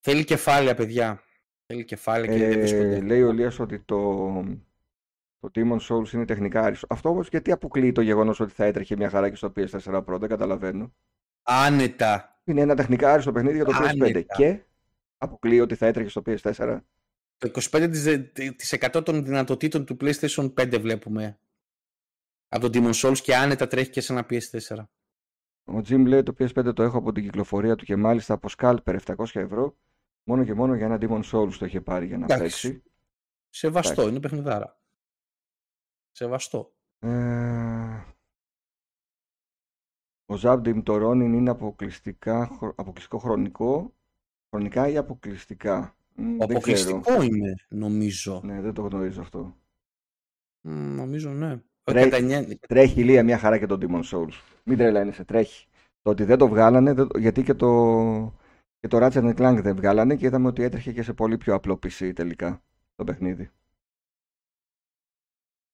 Θέλει 0.00 0.24
κεφάλαια, 0.24 0.74
παιδιά. 0.74 1.22
Θέλει 1.66 1.84
κεφάλαια 1.84 2.36
και 2.36 2.76
ε, 2.76 3.00
Λέει 3.00 3.22
ο 3.22 3.32
Λίας 3.32 3.58
ότι 3.58 3.78
το, 3.80 4.24
το 5.38 5.50
Demon 5.54 5.78
Souls 5.78 6.12
είναι 6.12 6.24
τεχνικά 6.24 6.62
άριστο. 6.62 6.86
Αυτό 6.90 7.08
όμως 7.08 7.28
γιατί 7.28 7.52
αποκλείει 7.52 7.92
το 7.92 8.00
γεγονός 8.00 8.40
ότι 8.40 8.52
θα 8.52 8.64
έτρεχε 8.64 8.96
μια 8.96 9.10
χαρά 9.10 9.30
και 9.30 9.36
στο 9.36 9.52
PS4 9.56 10.04
Pro, 10.04 10.18
δεν 10.18 10.28
καταλαβαίνω. 10.28 10.94
Άνετα. 11.42 12.40
Είναι 12.44 12.60
ένα 12.60 12.74
τεχνικά 12.74 13.12
άριστο 13.12 13.32
παιχνίδι 13.32 13.56
για 13.56 13.64
το 13.64 13.72
PS5 13.72 14.24
και 14.36 14.60
αποκλείει 15.18 15.60
ότι 15.62 15.74
θα 15.74 15.86
έτρεχε 15.86 16.08
στο 16.08 16.22
PS4. 16.26 16.78
Το 17.38 17.50
25% 17.72 19.04
των 19.04 19.24
δυνατοτήτων 19.24 19.84
του 19.84 19.96
PlayStation 20.00 20.54
5 20.54 20.80
βλέπουμε 20.80 21.38
από 22.48 22.70
τον 22.70 22.72
Demon 22.74 22.92
Souls 22.94 23.18
και 23.18 23.36
άνετα 23.36 23.66
τρέχει 23.66 23.90
και 23.90 24.00
σε 24.00 24.12
ένα 24.12 24.26
PS4. 24.30 24.84
Ο 25.64 25.78
Jim 25.78 26.06
λέει 26.06 26.22
το 26.22 26.34
PS5 26.38 26.74
το 26.74 26.82
έχω 26.82 26.98
από 26.98 27.12
την 27.12 27.22
κυκλοφορία 27.22 27.76
του 27.76 27.84
και 27.84 27.96
μάλιστα 27.96 28.34
από 28.34 28.48
Scalper 28.58 28.98
700 29.04 29.24
ευρώ 29.32 29.76
μόνο 30.24 30.44
και 30.44 30.54
μόνο 30.54 30.74
για 30.74 30.86
ένα 30.86 30.98
Demon 31.00 31.22
Souls 31.22 31.52
το 31.58 31.64
είχε 31.64 31.80
πάρει 31.80 32.06
για 32.06 32.18
να 32.18 32.24
Εντάξει. 32.24 32.42
παίξει. 32.42 32.82
Σεβαστό, 33.48 33.92
Εντάξει. 33.92 34.10
είναι 34.10 34.20
παιχνιδάρα. 34.20 34.80
Σεβαστό. 36.10 36.74
Ε... 36.98 38.04
Ο 40.26 40.34
Zabdim 40.42 40.82
το 40.82 41.10
Ronin 41.10 41.32
είναι 41.34 41.50
αποκλειστικά, 41.50 42.58
αποκλειστικό 42.60 43.18
χρονικό, 43.18 43.94
χρονικά 44.50 44.88
ή 44.88 44.96
αποκλειστικά; 44.96 45.96
Αποκλειστικό 46.38 47.22
είναι, 47.22 47.54
νομίζω. 47.68 48.40
Ναι, 48.44 48.60
δεν 48.60 48.72
το 48.72 48.82
γνωρίζω 48.82 49.20
αυτό. 49.20 49.56
νομίζω 50.60 51.30
ναι. 51.30 51.60
Τρέχει, 51.82 52.58
τρέχει 52.68 53.00
ηλία 53.00 53.24
μια 53.24 53.38
χαρά 53.38 53.58
και 53.58 53.66
το 53.66 53.78
Demon 53.80 54.02
Souls. 54.02 54.32
Μην 54.64 54.78
τρελαίνεσαι, 54.78 55.24
τρέχει. 55.24 55.66
Το 56.02 56.10
ότι 56.10 56.24
δεν 56.24 56.38
το 56.38 56.48
βγάλανε, 56.48 57.06
γιατί 57.18 57.42
και 57.42 57.54
το, 57.54 57.68
και 58.80 58.88
το 58.88 58.98
Ratchet 59.00 59.34
Clank 59.34 59.58
δεν 59.62 59.76
βγάλανε 59.76 60.16
και 60.16 60.26
είδαμε 60.26 60.46
ότι 60.46 60.62
έτρεχε 60.62 60.92
και 60.92 61.02
σε 61.02 61.12
πολύ 61.12 61.36
πιο 61.36 61.54
απλό 61.54 61.78
PC 61.82 62.12
τελικά 62.14 62.62
το 62.94 63.04
παιχνίδι. 63.04 63.50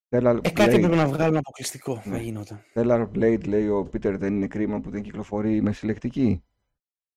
Stellar 0.09 0.39
ε, 0.41 0.49
κάτι 0.49 0.79
πρέπει 0.79 0.95
να 0.95 1.07
βγάλουν 1.07 1.37
αποκλειστικό. 1.37 2.01
Ναι. 2.05 2.15
Θα 2.15 2.21
γινόταν. 2.21 2.61
Stellar 2.73 3.07
Blade 3.15 3.47
λέει 3.47 3.67
ο 3.67 3.85
Πίτερ 3.85 4.17
δεν 4.17 4.35
είναι 4.35 4.47
κρίμα 4.47 4.79
που 4.79 4.89
δεν 4.89 5.01
κυκλοφορεί 5.01 5.61
με 5.61 5.71
συλλεκτική. 5.71 6.43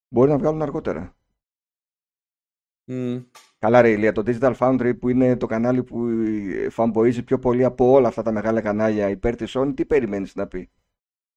Μπορεί 0.09 0.31
να 0.31 0.39
βγάλουν 0.39 0.63
αργότερα. 0.63 1.17
Mm. 2.87 3.25
Καλά 3.59 3.81
ρε 3.81 3.91
Ηλία, 3.91 4.13
το 4.13 4.23
Digital 4.27 4.57
Foundry 4.57 4.99
που 4.99 5.09
είναι 5.09 5.37
το 5.37 5.47
κανάλι 5.47 5.85
που 5.85 6.09
φαμποίζει 6.71 7.23
πιο 7.23 7.39
πολύ 7.39 7.65
από 7.65 7.91
όλα 7.91 8.09
αυτά 8.09 8.23
τα 8.23 8.33
μεγάλα 8.33 8.61
κανάλια 8.61 9.09
υπέρ 9.09 9.37
της 9.37 9.57
Sony, 9.57 9.73
τι 9.77 9.85
περιμένεις 9.85 10.35
να 10.35 10.47
πει; 10.47 10.71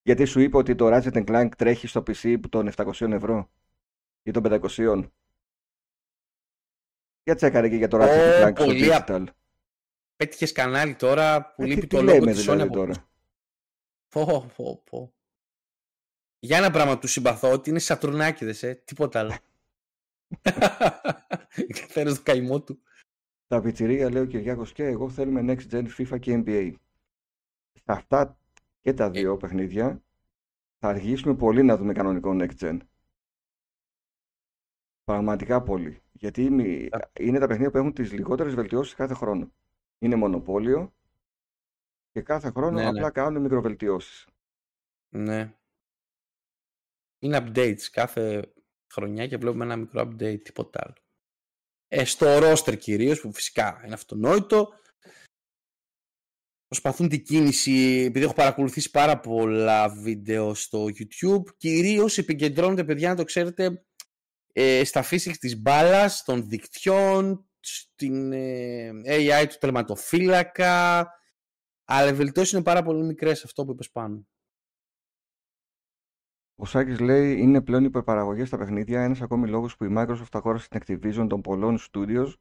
Γιατί 0.02 0.26
σου 0.26 0.40
είπε 0.40 0.58
ότι 0.58 0.76
το 0.76 0.88
Ratchet 0.88 1.26
Clank 1.28 1.50
τρέχει 1.58 1.88
στο 1.88 2.04
PC 2.08 2.40
των 2.50 2.70
700 2.76 3.12
ευρώ 3.12 3.50
ή 4.24 4.32
των 4.32 4.44
500. 4.46 5.10
Για 7.24 7.36
τσέκαρε 7.36 7.70
και 7.70 7.76
για 7.76 7.88
το 7.88 7.98
Ratchet 8.02 8.44
Clank 8.44 8.54
στο 8.56 8.66
Digital. 8.70 9.24
Πέτυχες 10.16 10.52
κανάλι 10.52 10.96
τώρα 10.96 11.54
που 11.56 11.64
ε, 11.64 11.66
λείπει 11.66 11.88
το 11.88 12.02
λόγο 12.02 12.26
της 12.26 12.42
δηλαδή 12.42 12.64
Sony 12.64 12.72
τώρα; 12.72 13.10
Πω, 14.10 14.52
πω, 14.56 14.82
πω. 14.90 15.14
Για 16.40 16.58
ένα 16.58 16.72
πράγμα 16.72 16.98
του 16.98 17.08
συμπαθώ 17.08 17.52
ότι 17.52 17.70
είναι 17.70 17.80
σατουρνάκιδες, 17.80 18.64
ε, 18.64 18.82
τίποτα 18.86 19.20
άλλο. 19.20 19.38
Καθένα 21.80 22.16
το 22.16 22.22
καημό 22.24 22.62
του. 22.62 22.82
Τα 23.48 23.62
πιτσιρία, 23.62 24.10
λέει 24.10 24.22
ο 24.22 24.26
Κυριάκο 24.26 24.66
και 24.66 24.84
εγώ 24.84 25.10
θέλουμε 25.10 25.54
next 25.54 25.74
gen 25.74 25.88
FIFA 25.98 26.20
και 26.20 26.44
NBA. 26.46 26.74
Σε 27.74 27.84
αυτά 27.86 28.40
και 28.82 28.94
τα 28.94 29.10
δύο 29.10 29.34
ε. 29.34 29.38
παιχνίδια 29.38 30.04
θα 30.80 30.88
αργήσουμε 30.88 31.36
πολύ 31.36 31.64
να 31.64 31.78
δούμε 31.78 31.94
κανονικό 31.94 32.32
next 32.40 32.58
gen. 32.60 32.78
Πραγματικά 35.04 35.64
πολύ. 35.64 36.02
Γιατί 36.12 36.44
είναι 37.20 37.40
τα 37.40 37.48
παιχνίδια 37.48 37.72
που 37.72 37.78
έχουν 37.78 37.94
τις 37.94 38.12
λιγότερες 38.12 38.56
βελτιώσεις 38.56 38.94
κάθε 38.94 39.14
χρόνο. 39.14 39.52
Είναι 40.00 40.16
μονοπόλιο 40.16 40.94
και 42.12 42.22
κάθε 42.22 42.50
χρόνο 42.50 42.72
ναι, 42.72 42.82
ναι. 42.82 42.88
απλά 42.88 43.12
κάνουν 43.12 43.42
μικροβελτιώσεις. 43.42 44.28
Ναι. 45.10 45.54
Είναι 47.20 47.38
updates. 47.42 47.82
Κάθε 47.92 48.54
χρονιά 48.92 49.28
και 49.28 49.38
βλέπουμε 49.38 49.64
ένα 49.64 49.76
μικρό 49.76 50.02
update, 50.02 50.42
τίποτα 50.44 50.80
άλλο. 50.84 50.96
Ε, 51.88 52.06
στο 52.06 52.26
roster 52.42 52.78
κυρίως, 52.78 53.22
που 53.22 53.34
φυσικά 53.34 53.82
είναι 53.86 53.94
αυτονόητο, 53.94 54.74
προσπαθούν 56.68 57.10
την 57.10 57.24
κίνηση, 57.24 58.04
επειδή 58.08 58.26
έχω 58.26 58.34
παρακολουθήσει 58.34 58.92
πάρα 58.92 59.20
πολλά 59.20 59.90
βίντεο 59.90 60.54
στο 60.54 60.86
YouTube, 60.86 61.44
κυρίως 61.58 62.18
επικεντρώνονται, 62.18 62.84
παιδιά, 62.84 63.10
να 63.10 63.16
το 63.16 63.24
ξέρετε, 63.24 63.86
ε, 64.54 64.84
στα 64.84 65.04
physics 65.10 65.38
της 65.40 65.62
μπάλας, 65.62 66.24
των 66.24 66.50
δικτυών, 66.50 67.50
στην 67.60 68.32
ε, 68.32 68.92
AI 69.06 69.46
του 69.50 69.58
τερματοφύλακα, 69.60 71.08
αλλά 71.86 72.10
οι 72.10 72.14
βελτιώσεις 72.14 72.54
είναι 72.54 72.64
πάρα 72.64 72.84
πολύ 72.84 73.04
μικρές, 73.04 73.44
αυτό 73.44 73.66
που 73.66 73.72
είπες 73.72 73.92
πάνω. 73.92 74.28
Ο 76.60 76.66
Σάκης 76.66 77.00
λέει 77.00 77.38
είναι 77.40 77.62
πλέον 77.62 77.84
υπερπαραγωγές 77.84 78.48
στα 78.48 78.58
παιχνίδια. 78.58 79.04
Ένας 79.04 79.22
ακόμη 79.22 79.48
λόγος 79.48 79.78
που 79.78 79.84
η 79.84 79.94
Microsoft 79.98 80.32
αγόρασε 80.32 80.68
την 80.70 80.82
Activision 80.82 81.26
των 81.30 81.42
πολλών 81.42 81.78
studios. 81.80 82.34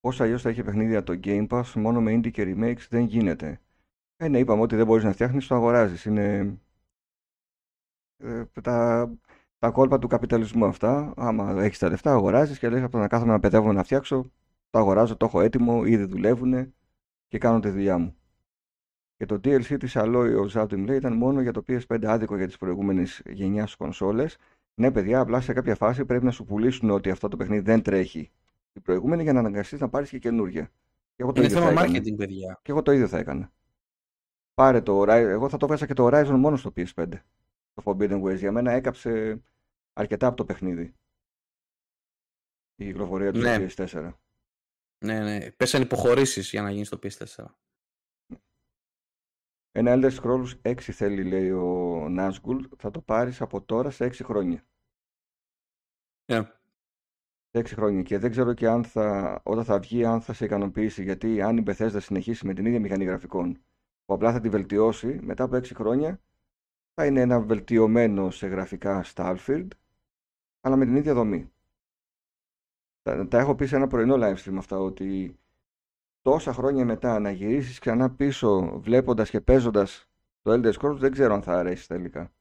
Πώς 0.00 0.20
αλλιώς 0.20 0.42
θα 0.42 0.48
έχει 0.48 0.62
παιχνίδια 0.62 1.02
το 1.02 1.20
Game 1.24 1.46
Pass, 1.48 1.72
μόνο 1.74 2.00
με 2.00 2.14
indie 2.14 2.30
και 2.30 2.54
remakes 2.56 2.86
δεν 2.88 3.04
γίνεται. 3.04 3.60
Ε, 4.16 4.28
ναι, 4.28 4.38
είπαμε 4.38 4.62
ότι 4.62 4.76
δεν 4.76 4.86
μπορείς 4.86 5.04
να 5.04 5.12
φτιάχνεις, 5.12 5.46
το 5.46 5.54
αγοράζεις. 5.54 6.04
Είναι. 6.04 6.58
Ε, 8.16 8.44
τα... 8.62 9.10
τα 9.58 9.70
κόλπα 9.70 9.98
του 9.98 10.08
καπιταλισμού 10.08 10.64
αυτά. 10.64 11.14
Άμα 11.16 11.62
έχεις 11.62 11.78
τα 11.78 11.88
λεφτά, 11.88 12.12
αγοράζεις 12.12 12.58
και 12.58 12.68
λέει 12.68 12.82
από 12.82 12.98
να 12.98 13.08
κάθομαι 13.08 13.32
να 13.32 13.40
παιδεύω 13.40 13.72
να 13.72 13.82
φτιάξω, 13.82 14.30
το 14.70 14.78
αγοράζω, 14.78 15.16
το 15.16 15.26
έχω 15.26 15.40
έτοιμο, 15.40 15.84
ήδη 15.84 16.04
δουλεύουν 16.04 16.74
και 17.28 17.38
κάνω 17.38 17.60
τη 17.60 17.68
δουλειά 17.68 17.98
μου. 17.98 18.16
Και 19.22 19.28
το 19.28 19.40
DLC 19.44 19.78
της 19.78 19.92
Alloy 19.96 20.34
ο 20.44 20.50
Zaudim 20.52 20.84
λέει 20.84 20.96
ήταν 20.96 21.12
μόνο 21.12 21.40
για 21.40 21.52
το 21.52 21.64
PS5 21.68 22.04
άδικο 22.04 22.36
για 22.36 22.46
τις 22.46 22.56
προηγούμενες 22.56 23.22
γενιάς 23.26 23.74
κονσόλες. 23.74 24.36
Ναι, 24.74 24.90
παιδιά, 24.90 25.20
απλά 25.20 25.40
σε 25.40 25.52
κάποια 25.52 25.74
φάση 25.74 26.04
πρέπει 26.04 26.24
να 26.24 26.30
σου 26.30 26.44
πουλήσουν 26.44 26.90
ότι 26.90 27.10
αυτό 27.10 27.28
το 27.28 27.36
παιχνίδι 27.36 27.62
δεν 27.62 27.82
τρέχει 27.82 28.30
την 28.72 28.82
προηγούμενη 28.82 29.22
για 29.22 29.32
να 29.32 29.38
αναγκαστείς 29.38 29.80
να 29.80 29.88
πάρεις 29.88 30.10
και 30.10 30.18
καινούργια. 30.18 30.64
Και 31.14 31.22
εγώ 31.22 31.32
το 31.32 31.42
Είναι 31.42 31.50
θέμα 31.50 31.82
marketing, 31.82 32.16
παιδιά. 32.16 32.60
Και 32.62 32.70
εγώ 32.70 32.82
το 32.82 32.92
ίδιο 32.92 33.08
θα 33.08 33.18
έκανα. 33.18 33.52
Πάρε 34.54 34.80
το 34.80 35.04
Εγώ 35.12 35.48
θα 35.48 35.56
το 35.56 35.64
έβγαζα 35.64 35.86
και 35.86 35.94
το 35.94 36.06
Horizon 36.06 36.36
μόνο 36.38 36.56
στο 36.56 36.72
PS5. 36.76 37.08
Το 37.74 37.82
Forbidden 37.84 38.22
West. 38.22 38.36
Για 38.36 38.52
μένα 38.52 38.72
έκαψε 38.72 39.42
αρκετά 39.92 40.26
από 40.26 40.36
το 40.36 40.44
παιχνίδι. 40.44 40.94
Η 42.74 42.84
κυκλοφορία 42.84 43.32
του 43.32 43.40
ναι. 43.40 43.66
PS4. 43.76 44.12
Ναι, 45.04 45.20
ναι. 45.20 45.50
Πέσαν 45.50 45.82
υποχωρήσεις 45.82 46.50
για 46.50 46.62
να 46.62 46.70
γίνει 46.70 46.84
στο 46.84 46.98
PS4. 47.02 47.44
Ένα 49.74 49.94
Elder 49.94 50.10
Scrolls 50.10 50.60
6 50.62 50.80
θέλει, 50.80 51.24
λέει 51.24 51.50
ο 51.50 52.06
Nazgul, 52.18 52.60
θα 52.76 52.90
το 52.90 53.00
πάρεις 53.00 53.40
από 53.40 53.62
τώρα 53.62 53.90
σε 53.90 54.04
6 54.04 54.12
χρόνια. 54.24 54.64
Yeah. 56.26 56.44
Σε 57.50 57.60
6 57.60 57.66
χρόνια 57.66 58.02
και 58.02 58.18
δεν 58.18 58.30
ξέρω 58.30 58.52
και 58.54 58.68
αν 58.68 58.84
θα, 58.84 59.40
όταν 59.44 59.64
θα 59.64 59.78
βγει 59.78 60.04
αν 60.04 60.20
θα 60.20 60.32
σε 60.32 60.44
ικανοποιήσει 60.44 61.02
γιατί 61.02 61.42
αν 61.42 61.56
η 61.56 61.62
Bethesda 61.66 61.96
συνεχίσει 62.00 62.46
με 62.46 62.54
την 62.54 62.66
ίδια 62.66 62.80
μηχανή 62.80 63.04
γραφικών 63.04 63.52
που 64.04 64.14
απλά 64.14 64.32
θα 64.32 64.40
τη 64.40 64.48
βελτιώσει 64.48 65.18
μετά 65.22 65.44
από 65.44 65.56
6 65.56 65.70
χρόνια 65.74 66.20
θα 66.94 67.06
είναι 67.06 67.20
ένα 67.20 67.40
βελτιωμένο 67.40 68.30
σε 68.30 68.46
γραφικά 68.46 69.04
Starfield 69.14 69.68
αλλά 70.60 70.76
με 70.76 70.84
την 70.84 70.96
ίδια 70.96 71.14
δομή. 71.14 71.52
Τα, 73.02 73.28
τα 73.28 73.38
έχω 73.38 73.54
πει 73.54 73.66
σε 73.66 73.76
ένα 73.76 73.86
πρωινό 73.86 74.14
live 74.18 74.36
stream 74.36 74.56
αυτά 74.58 74.78
ότι 74.78 75.36
τόσα 76.22 76.52
χρόνια 76.52 76.84
μετά 76.84 77.18
να 77.18 77.30
γυρίσεις 77.30 77.78
ξανά 77.78 78.10
πίσω 78.10 78.80
βλέποντας 78.80 79.30
και 79.30 79.40
παίζοντας 79.40 80.06
το 80.42 80.52
Elder 80.52 80.72
Scrolls 80.72 80.96
δεν 80.96 81.12
ξέρω 81.12 81.34
αν 81.34 81.42
θα 81.42 81.58
αρέσει 81.58 81.88
τελικά. 81.88 82.32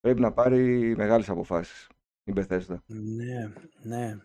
Πρέπει 0.00 0.20
να 0.20 0.32
πάρει 0.32 0.94
μεγάλες 0.96 1.28
αποφάσεις 1.28 1.88
η 2.24 2.32
Bethesda. 2.36 2.76
Ναι, 2.86 3.52
ναι. 3.82 4.18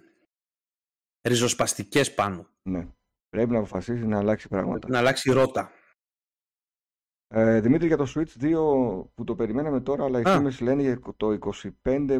Ριζοσπαστικές 1.22 2.14
πάνω. 2.14 2.48
Ναι. 2.62 2.88
Πρέπει 3.30 3.52
να 3.52 3.58
αποφασίσει 3.58 4.06
να 4.06 4.18
αλλάξει 4.18 4.48
πράγματα. 4.48 4.88
Να 4.90 4.98
αλλάξει 4.98 5.32
ρότα. 5.32 5.72
Ε, 7.28 7.60
Δημήτρη 7.60 7.88
για 7.88 7.98
το 7.98 8.12
Switch 8.16 8.42
2 8.42 8.52
που 9.16 9.24
το 9.24 9.36
περιμέναμε 9.36 9.82
τώρα 9.82 10.04
αλλά 10.04 10.20
οι 10.20 10.24
φήμες 10.24 10.60
λένε 10.60 10.82
για 10.82 11.00
το 11.18 11.38
25 11.84 12.20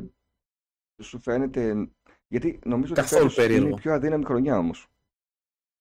σου 1.02 1.20
φαίνεται 1.20 1.90
γιατί 2.28 2.60
νομίζω 2.66 2.94
ότι 2.98 3.56
είναι 3.56 3.70
η 3.70 3.74
πιο 3.74 3.94
αδύναμη 3.94 4.26
χρονιά 4.26 4.58
όμως. 4.58 4.88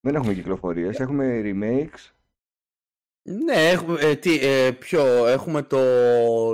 Δεν 0.01 0.15
έχουμε 0.15 0.35
κυκλοφορίες, 0.35 1.01
έχουμε 1.01 1.41
remakes. 1.45 2.13
Ναι, 3.23 3.69
έχουμε, 3.71 4.01
ε, 4.01 4.17
τι, 4.17 4.39
ε, 4.47 4.73
ποιο, 4.73 5.27
έχουμε 5.27 5.63
το, 5.63 5.77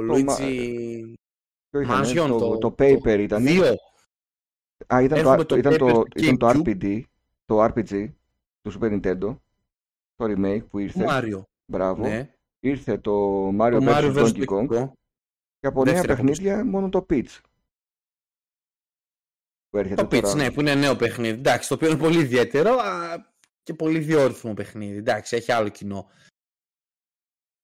το 0.07 0.15
Luigi 0.15 1.15
Mansion, 1.71 2.27
το, 2.29 2.39
το, 2.39 2.59
το 2.59 2.75
Paper 2.79 3.19
ήταν. 3.19 3.43
Δύο. 3.43 3.65
Α, 4.95 5.03
ήταν, 5.03 5.37
το, 5.37 5.45
το, 5.45 5.57
ήταν, 5.57 5.77
το, 5.77 6.03
ήταν 6.17 6.39
το 6.39 6.49
RPG, 6.49 7.01
το 7.45 7.65
RPG 7.65 8.09
του 8.63 8.73
Super 8.73 9.01
Nintendo, 9.01 9.37
το 10.15 10.25
remake 10.25 10.65
που 10.71 10.79
ήρθε. 10.79 11.05
Mario. 11.09 11.43
Μπράβο. 11.67 12.03
Ναι. 12.03 12.35
Ήρθε 12.61 12.99
το 12.99 13.49
Mario, 13.49 13.81
vs. 13.83 14.15
Donkey 14.15 14.45
Kong. 14.45 14.91
Και 15.59 15.67
από 15.67 15.85
νέα 15.85 16.03
παιχνίδια 16.03 16.65
μόνο 16.65 16.89
το 16.89 17.07
Peach. 17.11 17.41
Που 19.71 19.95
το 19.95 20.09
Peach, 20.11 20.35
ναι, 20.37 20.51
που 20.51 20.61
είναι 20.61 20.75
νέο 20.75 20.97
παιχνίδι. 20.97 21.39
Εντάξει, 21.39 21.69
το 21.69 21.75
οποίο 21.75 21.89
είναι 21.89 21.99
πολύ 21.99 22.19
ιδιαίτερο 22.19 22.77
και 23.65 23.75
πολύ 23.75 23.99
διόρυθμο 23.99 24.55
παιχνίδι. 24.55 24.97
Εντάξει, 24.97 25.37
έχει 25.37 25.53
άλλο 25.53 25.69
κοινό. 25.69 26.11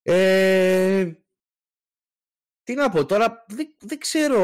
Ε, 0.01 1.11
τι 2.63 2.73
να 2.73 2.89
πω 2.89 3.05
τώρα, 3.05 3.45
δεν, 3.47 3.75
δεν 3.79 3.97
ξέρω. 3.97 4.43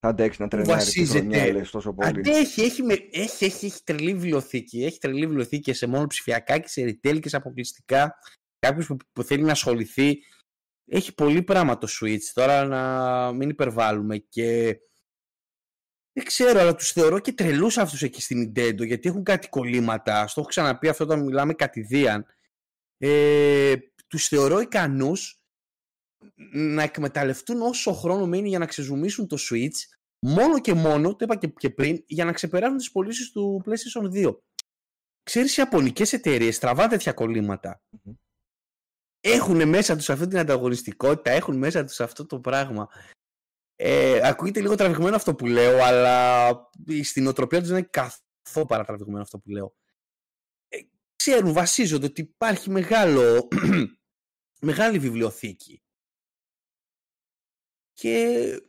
Θα 0.00 0.08
αντέξει 0.08 0.42
να 0.42 0.48
τρενάρει 0.48 0.72
βασίζεται. 0.72 1.66
τόσο 1.70 1.92
πολύ. 1.92 2.08
Αντέχει, 2.08 2.60
έχει, 2.60 2.82
έχει, 3.10 3.44
έχει, 3.44 3.64
έχει 3.64 3.82
τρελή 3.84 4.12
βιβλιοθήκη. 4.12 4.84
Έχει 4.84 4.98
τρελή 4.98 5.26
βιβλιοθήκη 5.26 5.72
σε 5.72 5.86
μόνο 5.86 6.06
ψηφιακά 6.06 6.58
και 6.58 6.68
σε 6.68 6.82
retail 6.82 7.20
και 7.20 7.28
σε 7.28 7.36
αποκλειστικά. 7.36 8.14
Κάποιος 8.58 8.86
που, 8.86 8.96
που, 9.12 9.22
θέλει 9.22 9.42
να 9.42 9.52
ασχοληθεί. 9.52 10.18
Έχει 10.90 11.14
πολύ 11.14 11.42
πράγμα 11.42 11.78
το 11.78 11.88
Switch. 12.00 12.22
Τώρα 12.34 12.64
να 12.64 13.32
μην 13.32 13.48
υπερβάλλουμε 13.48 14.18
και 14.18 14.78
δεν 16.18 16.26
ξέρω, 16.26 16.60
αλλά 16.60 16.74
τους 16.74 16.92
θεωρώ 16.92 17.18
και 17.18 17.32
τρελούς 17.32 17.78
αυτούς 17.78 18.02
εκεί 18.02 18.20
στην 18.20 18.52
Nintendo 18.54 18.86
γιατί 18.86 19.08
έχουν 19.08 19.22
κάτι 19.22 19.48
κολλήματα. 19.48 20.26
Στο 20.26 20.40
έχω 20.40 20.48
ξαναπεί 20.48 20.88
αυτό 20.88 21.04
όταν 21.04 21.24
μιλάμε 21.24 21.54
κατηδίαν. 21.54 22.26
Ε, 22.98 23.74
τους 24.06 24.28
θεωρώ 24.28 24.60
ικανούς 24.60 25.42
να 26.52 26.82
εκμεταλλευτούν 26.82 27.62
όσο 27.62 27.92
χρόνο 27.92 28.26
μένει 28.26 28.48
για 28.48 28.58
να 28.58 28.66
ξεζουμίσουν 28.66 29.26
το 29.26 29.36
Switch 29.50 29.76
μόνο 30.26 30.60
και 30.60 30.74
μόνο, 30.74 31.16
το 31.16 31.24
είπα 31.24 31.36
και, 31.36 31.70
πριν, 31.70 32.02
για 32.06 32.24
να 32.24 32.32
ξεπεράσουν 32.32 32.76
τις 32.76 32.90
πωλήσεις 32.90 33.30
του 33.30 33.62
PlayStation 33.66 34.26
2. 34.26 34.36
Ξέρεις, 35.22 35.56
οι 35.56 35.60
Ιαπωνικές 35.60 36.12
εταιρείες 36.12 36.58
τραβά 36.58 36.86
τέτοια 36.86 37.12
κολλήματα. 37.12 37.82
Mm-hmm. 37.92 38.14
Έχουν 39.20 39.68
μέσα 39.68 39.96
τους 39.96 40.10
αυτή 40.10 40.26
την 40.26 40.38
ανταγωνιστικότητα, 40.38 41.30
έχουν 41.30 41.56
μέσα 41.56 41.84
τους 41.84 42.00
αυτό 42.00 42.26
το 42.26 42.40
πράγμα. 42.40 42.88
Ε, 43.80 44.20
ακούγεται 44.28 44.60
λίγο 44.60 44.74
τραβηγμένο 44.74 45.16
αυτό 45.16 45.34
που 45.34 45.46
λέω, 45.46 45.82
αλλά 45.82 46.50
στην 47.02 47.26
οτροπία 47.26 47.58
τους 47.58 47.68
δεν 47.68 47.78
είναι 47.78 47.88
καθόλου 47.90 48.66
παρατραβηγμένο 48.66 49.22
αυτό 49.22 49.38
που 49.38 49.50
λέω. 49.50 49.74
Ε, 50.68 50.78
ξέρουν, 51.16 51.52
βασίζονται 51.52 52.06
ότι 52.06 52.20
υπάρχει 52.20 52.70
μεγάλο, 52.70 53.48
μεγάλη 54.70 54.98
βιβλιοθήκη. 54.98 55.82
Και 57.92 58.62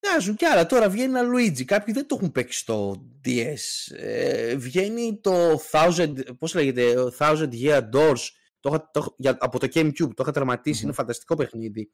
βγάζουν 0.00 0.36
κι 0.36 0.44
άλλα. 0.44 0.66
Τώρα 0.66 0.88
βγαίνει 0.88 1.18
ένα 1.18 1.30
Luigi. 1.34 1.64
Κάποιοι 1.64 1.94
δεν 1.94 2.06
το 2.06 2.14
έχουν 2.14 2.32
παίξει 2.32 2.58
στο 2.58 3.06
DS. 3.24 3.94
Ε, 3.96 4.56
βγαίνει 4.56 5.20
το 5.20 5.60
Thousand, 5.70 6.38
πώς 6.38 6.54
λέγεται, 6.54 6.94
Thousand 7.18 7.52
Year 7.52 7.90
Doors 7.92 8.28
το, 8.60 8.90
το, 8.92 9.14
για, 9.18 9.36
από 9.40 9.58
το 9.58 9.68
GameCube. 9.74 10.14
Το 10.14 10.22
είχα 10.22 10.32
τερματίσει. 10.32 10.84
Είναι 10.84 10.92
φανταστικό 10.92 11.34
παιχνίδι. 11.34 11.92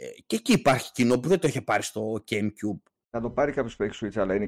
Ε, 0.00 0.06
και 0.26 0.36
εκεί 0.36 0.52
υπάρχει 0.52 0.92
κοινό 0.92 1.20
που 1.20 1.28
δεν 1.28 1.38
το 1.38 1.48
είχε 1.48 1.60
πάρει 1.60 1.82
στο 1.82 2.24
GameCube. 2.30 2.82
Να 3.10 3.20
το 3.20 3.30
πάρει 3.30 3.52
κάποιος 3.52 3.76
που 3.76 3.82
έχει 3.82 4.06
Switch, 4.06 4.20
αλλά 4.20 4.34
είναι 4.34 4.44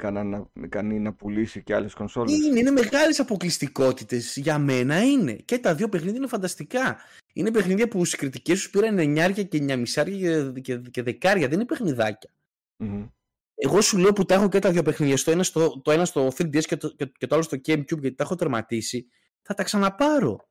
ικανή 0.62 0.98
να, 0.98 1.01
να 1.01 1.14
πουλήσει 1.14 1.62
και 1.62 1.74
άλλες 1.74 1.94
κονσόλες. 1.94 2.32
Είναι, 2.32 2.59
είναι 2.59 2.70
μεγάλες 2.70 3.20
αποκλειστικότητες. 3.20 4.36
Για 4.36 4.59
μένα 4.59 5.02
είναι. 5.02 5.32
Και 5.32 5.59
τα 5.59 5.74
δύο 5.74 5.89
παιχνίδια 5.89 6.16
είναι 6.16 6.27
φανταστικά. 6.27 6.98
Είναι 7.32 7.51
παιχνίδια 7.51 7.89
που 7.89 8.05
στι 8.05 8.16
κριτικές 8.16 8.62
του 8.62 8.70
πήραν 8.70 8.98
9 8.98 9.32
και 9.35 9.48
9,5 9.52 9.86
και, 9.94 10.60
και, 10.60 10.77
και 10.78 11.02
δεκάρια. 11.02 11.48
Δεν 11.48 11.56
είναι 11.56 11.64
παιχνιδάκια. 11.64 12.31
Mm-hmm. 12.78 13.10
Εγώ 13.55 13.81
σου 13.81 13.98
λέω 13.98 14.12
που 14.12 14.24
τα 14.24 14.35
έχω 14.35 14.48
και 14.48 14.59
τα 14.59 14.70
δύο 14.70 14.82
παιχνίδια. 14.82 15.16
Το 15.24 15.31
ένα 15.31 15.43
στο, 15.43 15.81
το 15.81 15.90
ένα 15.90 16.05
στο 16.05 16.27
3DS 16.27 16.64
και 16.64 16.77
το, 16.77 16.89
και, 16.89 17.06
και 17.06 17.27
το 17.27 17.35
άλλο 17.35 17.44
στο 17.44 17.56
GameCube 17.56 18.01
γιατί 18.01 18.14
τα 18.14 18.24
έχω 18.24 18.35
τερματίσει. 18.35 19.06
Θα 19.43 19.55
τα 19.55 19.62
ξαναπάρω. 19.62 20.48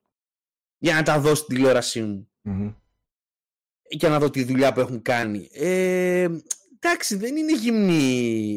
Για 0.78 0.94
να 0.94 1.02
τα 1.02 1.20
δω 1.20 1.34
στην 1.34 1.54
τηλεόρασή 1.54 2.02
μου. 2.02 2.28
Mm-hmm 2.44 2.79
για 3.90 4.08
να 4.08 4.18
δω 4.18 4.30
τη 4.30 4.44
δουλειά 4.44 4.72
που 4.72 4.80
έχουν 4.80 5.02
κάνει. 5.02 5.48
Ε, 5.52 6.28
εντάξει, 6.78 7.16
δεν 7.16 7.36
είναι 7.36 7.52
γυμνή 7.52 8.02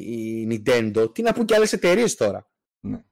η 0.06 0.48
Nintendo. 0.52 1.14
Τι 1.14 1.22
να 1.22 1.34
πούν 1.34 1.46
και 1.46 1.56
άλλες 1.56 1.74
εταιρείες 1.74 2.16
τώρα. 2.16 2.50
Ναι. 2.80 3.04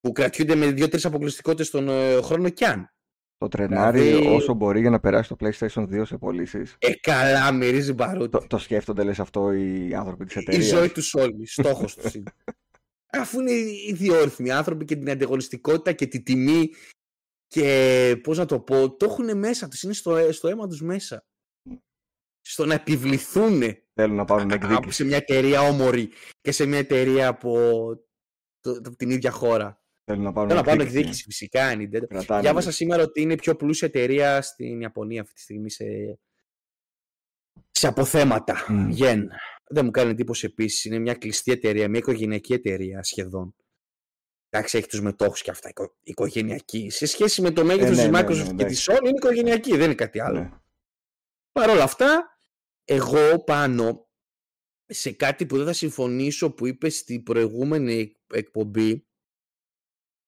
Που 0.00 0.12
κρατιούνται 0.12 0.54
με 0.54 0.70
δύο-τρεις 0.70 1.04
αποκλειστικότητες 1.04 1.70
τον 1.70 1.88
ε, 1.88 2.20
χρόνο 2.22 2.48
κι 2.48 2.64
αν. 2.64 2.86
Το 3.36 3.48
τρενάρι 3.48 4.00
δηλαδή... 4.00 4.26
όσο 4.26 4.54
μπορεί 4.54 4.80
για 4.80 4.90
να 4.90 5.00
περάσει 5.00 5.28
το 5.28 5.36
PlayStation 5.40 5.82
2 5.82 6.02
σε 6.04 6.18
πωλήσεις. 6.18 6.76
Ε, 6.78 6.94
καλά, 6.94 7.52
μυρίζει 7.52 7.92
μπαρούτι. 7.92 8.30
Το, 8.30 8.46
το 8.46 8.58
σκέφτονται, 8.58 9.04
λες 9.04 9.20
αυτό 9.20 9.52
οι 9.52 9.94
άνθρωποι 9.94 10.24
της 10.24 10.36
εταιρείας. 10.36 10.64
Η 10.64 10.68
ζωή 10.68 10.88
τους 10.88 11.14
όλοι. 11.14 11.46
Στόχος 11.46 11.94
τους 11.94 12.14
είναι. 12.14 12.32
Αφού 13.20 13.40
είναι 13.40 13.50
οι 13.88 13.92
διόρθμοι 13.92 14.50
άνθρωποι 14.50 14.84
και 14.84 14.96
την 14.96 15.10
ανταγωνιστικότητα 15.10 15.92
και 15.92 16.06
τη 16.06 16.22
τιμή 16.22 16.70
και 17.46 18.20
πώς 18.22 18.38
να 18.38 18.44
το 18.44 18.60
πω, 18.60 18.96
το 18.96 19.04
έχουν 19.04 19.38
μέσα 19.38 19.68
τους, 19.68 19.82
είναι 19.82 19.92
στο, 19.92 20.32
στο 20.32 20.48
αίμα 20.48 20.68
τους 20.68 20.82
μέσα 20.82 21.24
στο 22.42 22.66
να 22.66 22.74
επιβληθούν 22.74 23.62
Θέλουν 23.94 24.16
να 24.16 24.24
πάρουν 24.24 24.50
εκδίκηση. 24.50 24.92
σε 24.92 25.04
μια 25.04 25.16
εταιρεία 25.16 25.60
όμορη 25.60 26.10
και 26.40 26.52
σε 26.52 26.66
μια 26.66 26.78
εταιρεία 26.78 27.28
από, 27.28 27.58
το, 28.60 28.80
την 28.80 29.10
ίδια 29.10 29.30
χώρα. 29.30 29.82
Θέλουν 30.04 30.22
να 30.22 30.32
πάρουν, 30.32 30.48
Θέλουν 30.48 30.64
να 30.64 30.70
πάρουν 30.70 30.86
εκδίκηση 30.86 31.22
φυσικά. 31.22 31.76
Διάβασα 32.40 32.70
σήμερα 32.70 33.02
ότι 33.02 33.20
είναι 33.20 33.32
η 33.32 33.36
πιο 33.36 33.56
πλούσια 33.56 33.88
εταιρεία 33.88 34.42
στην 34.42 34.80
Ιαπωνία 34.80 35.20
αυτή 35.20 35.34
τη 35.34 35.40
στιγμή 35.40 35.70
σε, 35.70 35.84
σε 37.70 37.86
αποθέματα. 37.86 38.66
Mm. 38.68 39.26
Δεν 39.68 39.84
μου 39.84 39.90
κάνει 39.90 40.10
εντύπωση 40.10 40.46
επίσης. 40.46 40.84
Είναι 40.84 40.98
μια 40.98 41.14
κλειστή 41.14 41.52
εταιρεία, 41.52 41.88
μια 41.88 41.98
οικογενειακή 41.98 42.52
εταιρεία 42.52 43.02
σχεδόν. 43.02 43.54
Εντάξει, 44.48 44.78
έχει 44.78 44.86
τους 44.86 45.00
μετόχους 45.00 45.42
και 45.42 45.50
αυτά 45.50 45.72
οικογενειακή. 46.02 46.90
Σε 46.90 47.06
σχέση 47.06 47.42
με 47.42 47.50
το 47.50 47.64
μέγεθος 47.64 47.98
ε, 47.98 48.08
ναι, 48.08 48.24
της 48.24 48.38
Microsoft 48.38 48.44
ναι, 48.44 48.52
ναι, 48.52 48.56
και 48.56 48.64
της 48.64 48.90
Sony, 48.90 48.98
είναι 49.00 49.16
οικογενειακή, 49.16 49.70
δεν 49.70 49.84
είναι 49.84 49.94
κάτι 49.94 50.20
άλλο. 50.20 50.40
Ναι. 50.40 50.50
Παρ' 51.52 51.70
όλα 51.70 51.82
αυτά, 51.82 52.31
εγώ 52.84 53.44
πάνω 53.44 54.06
σε 54.86 55.12
κάτι 55.12 55.46
που 55.46 55.56
δεν 55.56 55.66
θα 55.66 55.72
συμφωνήσω 55.72 56.50
που 56.50 56.66
είπε 56.66 56.88
στην 56.88 57.22
προηγούμενη 57.22 58.16
εκπομπή 58.34 59.06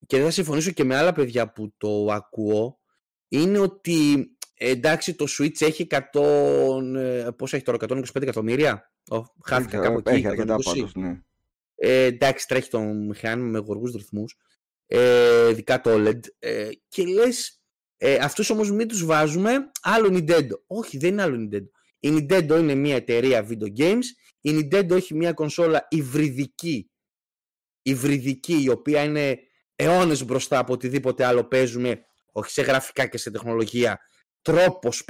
και 0.06 0.16
δεν 0.16 0.24
θα 0.24 0.32
συμφωνήσω 0.32 0.70
και 0.70 0.84
με 0.84 0.96
άλλα 0.96 1.12
παιδιά 1.12 1.52
που 1.52 1.74
το 1.76 2.06
ακούω 2.10 2.78
είναι 3.28 3.58
ότι 3.58 4.28
εντάξει 4.54 5.14
το 5.14 5.26
Switch 5.38 5.60
έχει 5.60 5.86
100 5.90 6.00
ε, 6.96 7.28
πόσο 7.36 7.56
έχει 7.56 7.64
τώρα 7.64 7.78
125 7.80 8.02
εκατομμύρια; 8.14 8.92
Χάθηκα 9.44 9.78
κάπου 9.78 9.98
εκεί 9.98 10.10
έχει 10.10 10.26
αρκετά 10.26 10.56
πάντως, 10.56 10.94
ναι. 10.94 11.22
ε, 11.74 12.04
εντάξει 12.04 12.46
τρέχει 12.48 12.70
το 12.70 12.80
μηχάνημα 12.80 13.48
με 13.48 13.58
γοργούς 13.58 13.94
ρυθμούς 13.94 14.36
ε, 14.86 15.48
ειδικά 15.50 15.80
το 15.80 15.90
OLED 15.94 16.20
ε, 16.38 16.68
και 16.88 17.06
λες 17.06 17.62
ε, 17.96 18.14
αυτούς 18.14 18.50
όμως 18.50 18.70
μην 18.70 18.88
τους 18.88 19.04
βάζουμε 19.04 19.70
άλλο 19.82 20.08
Nintendo. 20.12 20.60
Όχι 20.66 20.98
δεν 20.98 21.12
είναι 21.12 21.22
άλλο 21.22 21.36
Nintendo 21.36 21.68
η 22.04 22.08
Nintendo 22.12 22.56
είναι 22.58 22.74
μια 22.74 22.96
εταιρεία 22.96 23.46
video 23.48 23.78
games. 23.78 24.02
Η 24.40 24.50
Nintendo 24.58 24.90
έχει 24.90 25.14
μια 25.14 25.32
κονσόλα 25.32 25.86
υβριδική. 25.90 26.90
Υβριδική 27.82 28.62
η 28.62 28.68
οποία 28.68 29.02
είναι 29.02 29.38
αιώνες 29.74 30.24
μπροστά 30.24 30.58
από 30.58 30.72
οτιδήποτε 30.72 31.24
άλλο 31.24 31.44
παίζουμε 31.44 32.04
όχι 32.32 32.50
σε 32.50 32.62
γραφικά 32.62 33.06
και 33.06 33.18
σε 33.18 33.30
τεχνολογία 33.30 34.00
τρόπος 34.42 35.04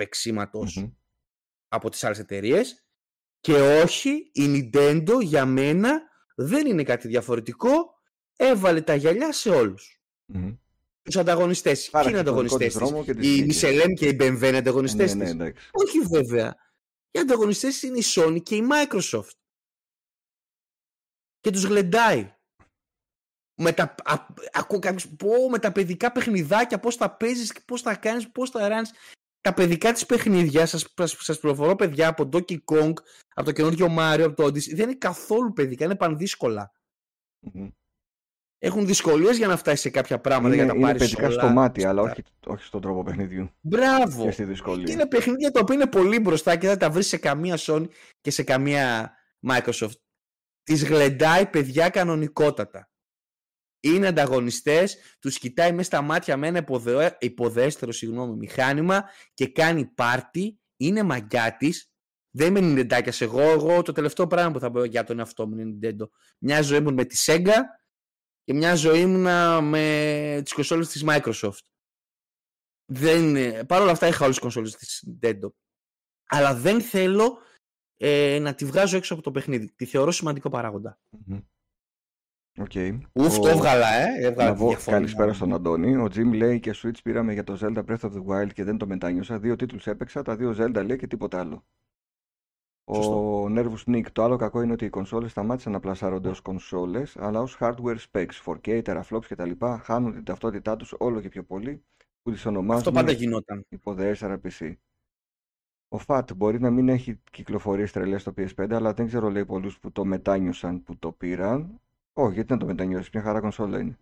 από 1.69 1.91
τις 1.91 2.05
άλλες 2.05 2.19
εταιρείες. 2.19 2.87
και 3.41 3.53
όχι 3.53 4.31
η 4.33 4.71
Nintendo 4.73 5.23
για 5.23 5.47
μένα 5.47 6.03
δεν 6.35 6.67
είναι 6.67 6.83
κάτι 6.83 7.09
διαφορετικό. 7.09 7.71
Έβαλε 8.37 8.81
τα 8.81 8.95
γυαλιά 8.95 9.33
σε 9.33 9.51
όλους. 9.51 10.03
Mm-hmm. 10.35 10.59
τους 11.03 11.17
ανταγωνιστές. 11.17 11.89
Άρα, 11.93 12.09
είναι 12.09 12.19
ανταγωνιστές 12.19 12.75
η 13.21 13.47
Michelin 13.51 13.93
και 13.97 14.07
η 14.07 14.17
BMW 14.21 14.43
είναι 14.43 14.57
ανταγωνιστές 14.57 15.15
ναι, 15.15 15.33
ναι, 15.33 15.53
όχι 15.73 15.99
βέβαια 16.11 16.64
οι 17.15 17.19
ανταγωνιστές 17.19 17.83
είναι 17.83 17.99
η 17.99 18.03
Sony 18.05 18.43
και 18.43 18.57
η 18.57 18.67
Microsoft 18.71 19.37
και 21.41 21.51
τους 21.51 21.65
γλεντάει 21.65 22.35
με 23.61 23.73
τα, 23.73 23.95
ακούω 24.53 24.79
πω, 25.17 25.51
με 25.51 25.59
τα 25.59 25.73
παιδικά 25.73 26.13
παιχνιδάκια, 26.13 26.81
πώς 26.81 26.97
τα 26.97 27.17
παίζεις, 27.17 27.53
πώς 27.65 27.83
τα 27.83 27.97
κάνεις, 27.97 28.31
πώς 28.31 28.51
τα 28.51 28.69
ράνεις. 28.69 28.93
Τα 29.41 29.55
παιδικά 29.55 29.93
της 29.93 30.07
παιχνίδια, 30.07 30.67
σας, 30.67 30.95
σας 31.05 31.39
πληροφορώ 31.39 31.75
παιδιά, 31.75 32.09
από 32.09 32.29
Donkey 32.33 32.59
Kong, 32.65 32.93
από 33.29 33.45
το 33.45 33.53
καινούργιο 33.53 33.87
Mario, 33.99 34.23
από 34.23 34.37
το 34.37 34.45
Odyssey, 34.45 34.75
δεν 34.75 34.89
είναι 34.89 34.99
καθόλου 34.99 35.53
παιδικά, 35.53 35.85
είναι 35.85 35.97
πανδύσκολα. 35.97 36.73
Mm-hmm. 37.47 37.73
Έχουν 38.67 38.87
δυσκολίες 38.87 39.37
για 39.37 39.47
να 39.47 39.57
φτάσει 39.57 39.83
σε 39.83 39.91
κάποια 39.91 40.21
πράγματα 40.21 40.55
είναι, 40.55 40.65
για 40.65 40.73
να 40.73 40.81
τα 40.81 40.87
πάρεις. 40.87 41.09
Είναι 41.09 41.21
παιδικά 41.21 41.41
στο 41.41 41.53
μάτι, 41.53 41.85
αλλά 41.85 42.03
όχι, 42.03 42.23
όχι 42.47 42.65
στον 42.65 42.81
τρόπο 42.81 43.03
παιχνιδιού. 43.03 43.51
Μπράβο! 43.61 44.25
Και 44.25 44.31
στη 44.31 44.45
δυσκολία. 44.45 44.93
είναι 44.93 45.07
παιχνίδια 45.07 45.51
τα 45.51 45.61
οποία 45.61 45.75
είναι 45.75 45.87
πολύ 45.87 46.19
μπροστά 46.19 46.57
και 46.57 46.67
δεν 46.67 46.79
τα 46.79 46.91
βρεις 46.91 47.07
σε 47.07 47.17
καμία 47.17 47.59
Sony 47.59 47.87
και 48.21 48.31
σε 48.31 48.43
καμία 48.43 49.13
Microsoft. 49.49 49.99
Τις 50.63 50.85
γλεντάει 50.85 51.47
παιδιά 51.47 51.89
κανονικότατα 51.89 52.89
είναι 53.81 54.07
ανταγωνιστές, 54.07 54.97
τους 55.19 55.39
κοιτάει 55.39 55.73
μέσα 55.73 55.83
στα 55.83 56.03
μάτια 56.03 56.37
με 56.37 56.47
ένα 56.47 56.65
υποδέστερο 57.19 57.93
συγγνώμη, 57.93 58.37
μηχάνημα 58.37 59.05
και 59.35 59.47
κάνει 59.47 59.85
πάρτι, 59.85 60.61
είναι 60.77 61.03
μαγκιά 61.03 61.57
της. 61.59 61.93
Δεν 62.31 62.57
είμαι 62.57 62.87
Nintendo 62.91 63.21
εγώ. 63.21 63.41
Εγώ 63.41 63.83
το 63.83 63.93
τελευταίο 63.93 64.27
πράγμα 64.27 64.51
που 64.51 64.61
θα 64.61 64.71
πω 64.71 64.85
για 64.85 65.05
τον 65.05 65.19
εαυτό 65.19 65.47
μου 65.47 65.59
είναι 65.59 65.79
Nintendo. 65.81 66.09
Μια 66.39 66.63
ζωή 66.63 66.81
μου 66.81 66.95
με 66.95 67.05
τη 67.05 67.25
Sega 67.27 67.55
και 68.45 68.55
μια 68.55 68.75
ζωή 68.75 69.07
μου 69.07 69.19
με 69.63 70.41
τις 70.43 70.53
κονσόλες 70.53 70.89
της 70.89 71.05
Microsoft. 71.07 71.59
Δεν, 72.93 73.37
παρ' 73.67 73.83
όλα 73.83 73.91
αυτά 73.91 74.07
είχα 74.07 74.25
όλες 74.25 74.35
τις 74.35 74.43
κονσόλες 74.43 74.77
της 74.77 75.09
Nintendo. 75.09 75.49
Αλλά 76.29 76.55
δεν 76.55 76.81
θέλω 76.81 77.39
ε, 77.97 78.39
να 78.41 78.55
τη 78.55 78.65
βγάζω 78.65 78.97
έξω 78.97 79.15
από 79.15 79.23
το 79.23 79.31
παιχνίδι. 79.31 79.73
Τη 79.75 79.85
θεωρώ 79.85 80.11
σημαντικό 80.11 80.51
Okay. 82.59 82.99
Ουφ, 83.13 83.39
το 83.39 83.49
έβγαλα, 83.49 83.89
ε. 83.89 84.27
Έβγαλα 84.27 84.55
να 84.55 84.75
καλησπέρα 84.85 85.33
στον 85.33 85.55
Αντώνη. 85.55 85.97
Ο 85.97 86.05
Jim 86.05 86.33
λέει 86.35 86.61
και 86.61 86.75
Switch 86.83 87.03
πήραμε 87.03 87.33
για 87.33 87.45
το 87.45 87.59
Zelda 87.61 87.85
Breath 87.85 88.11
of 88.11 88.13
the 88.13 88.25
Wild 88.27 88.53
και 88.53 88.65
δεν 88.65 88.79
το 88.79 88.87
μετάνιωσα. 88.87 89.39
Δύο 89.39 89.57
τίτλους 89.57 89.87
έπαιξα, 89.87 90.23
τα 90.23 90.37
δύο 90.37 90.55
Zelda 90.59 90.85
λέει 90.87 90.97
και 90.97 91.07
τίποτα 91.07 91.39
άλλο. 91.39 91.67
Σωστό. 92.93 93.43
Ο 93.43 93.47
Nervous 93.51 93.85
Nick, 93.87 94.05
το 94.13 94.23
άλλο 94.23 94.37
κακό 94.37 94.63
είναι 94.63 94.73
ότι 94.73 94.85
οι 94.85 94.91
κονσόλες 94.91 95.31
σταμάτησαν 95.31 95.73
να 95.73 95.81
πλασάρονται 95.81 96.29
ως 96.29 96.41
κονσόλες, 96.41 97.17
αλλά 97.17 97.41
ως 97.41 97.57
hardware 97.61 97.97
specs, 98.11 98.29
4K, 98.45 98.83
teraflops 98.83 99.25
κτλ. 99.29 99.51
χάνουν 99.83 100.13
την 100.13 100.25
ταυτότητά 100.25 100.77
τους 100.77 100.95
όλο 100.99 101.21
και 101.21 101.29
πιο 101.29 101.43
πολύ, 101.45 101.85
που 102.23 102.31
τις 102.31 102.47
ονομάζουν 102.47 102.79
Αυτό 102.79 102.93
πάντα 102.93 103.13
γινόταν. 103.13 103.67
υποδέσσερα 103.69 104.41
PC. 104.45 104.75
Ο 105.89 105.99
FAT 106.07 106.37
μπορεί 106.37 106.61
να 106.61 106.71
μην 106.71 106.89
έχει 106.89 107.21
κυκλοφορίες 107.31 107.93
τρελές 107.93 108.21
στο 108.21 108.33
PS5, 108.37 108.73
αλλά 108.73 108.93
δεν 108.95 109.07
ξέρω 109.07 109.31
λέει 109.31 109.45
πολλούς 109.45 109.79
που 109.79 109.93
το 109.93 110.05
μετάνιωσαν 110.05 110.83
που 110.83 110.97
το 110.99 111.13
πήραν. 111.13 111.81
Όχι, 112.13 112.35
γιατί 112.35 112.53
να 112.53 112.59
το 112.59 112.67
μετανιώσεις, 112.67 113.11
μια 113.13 113.23
χαρά 113.23 113.41
κονσόλα 113.41 113.81
είναι. 113.81 113.99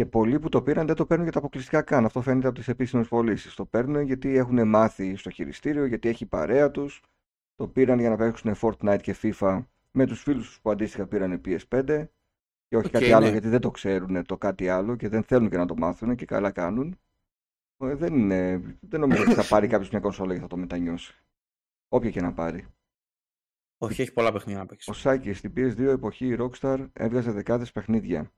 Και 0.00 0.06
πολλοί 0.06 0.38
που 0.38 0.48
το 0.48 0.62
πήραν 0.62 0.86
δεν 0.86 0.96
το 0.96 1.06
παίρνουν 1.06 1.24
για 1.24 1.32
τα 1.32 1.38
αποκλειστικά 1.38 1.82
καν. 1.82 2.04
Αυτό 2.04 2.20
φαίνεται 2.20 2.46
από 2.46 2.56
τις 2.56 2.68
επίσημες 2.68 3.08
πωλήσεις. 3.08 3.54
Το 3.54 3.64
παίρνουν 3.64 4.00
γιατί 4.00 4.36
έχουν 4.36 4.68
μάθει 4.68 5.16
στο 5.16 5.30
χειριστήριο, 5.30 5.84
γιατί 5.84 6.08
έχει 6.08 6.26
παρέα 6.26 6.70
τους. 6.70 7.02
Το 7.54 7.68
πήραν 7.68 7.98
για 7.98 8.08
να 8.10 8.16
παίξουν 8.16 8.54
Fortnite 8.60 8.98
και 9.02 9.16
FIFA 9.22 9.64
με 9.90 10.06
τους 10.06 10.22
φίλους 10.22 10.46
τους 10.46 10.60
που 10.60 10.70
αντίστοιχα 10.70 11.06
πήραν 11.06 11.40
PS5. 11.44 12.06
Και 12.68 12.76
όχι 12.76 12.90
κάτι 12.90 13.12
άλλο, 13.12 13.24
ναι. 13.24 13.30
γιατί 13.30 13.48
δεν 13.48 13.60
το 13.60 13.70
ξέρουν 13.70 14.26
το 14.26 14.36
κάτι 14.36 14.68
άλλο 14.68 14.96
και 14.96 15.08
δεν 15.08 15.22
θέλουν 15.22 15.50
και 15.50 15.56
να 15.56 15.66
το 15.66 15.76
μάθουν 15.76 16.16
και 16.16 16.24
καλά 16.24 16.50
κάνουν. 16.50 16.98
Ε, 17.76 17.94
δεν, 17.94 18.14
είναι, 18.14 18.58
δεν 18.80 19.00
νομίζω 19.00 19.22
ότι 19.22 19.32
θα 19.32 19.44
πάρει 19.48 19.68
κάποιος 19.68 19.90
μια 19.90 20.00
κονσόλα 20.00 20.34
και 20.34 20.40
θα 20.40 20.46
το 20.46 20.56
μετανιώσει. 20.56 21.24
Όποια 21.88 22.10
και 22.10 22.20
να 22.20 22.32
πάρει. 22.32 22.66
Όχι, 23.78 24.02
έχει 24.02 24.12
πολλά 24.12 24.32
παιχνίδια 24.32 24.60
να 24.60 24.66
παίξεις. 24.66 24.88
Ο 24.88 24.92
Σάκης 24.92 25.38
στην 25.38 25.52
PS2 25.56 25.78
εποχή 25.78 26.26
η 26.26 26.36
Rockstar 26.40 26.88
έβγαζε 26.92 27.30
δεκάδες 27.30 27.72
παιχνίδια. 27.72 28.32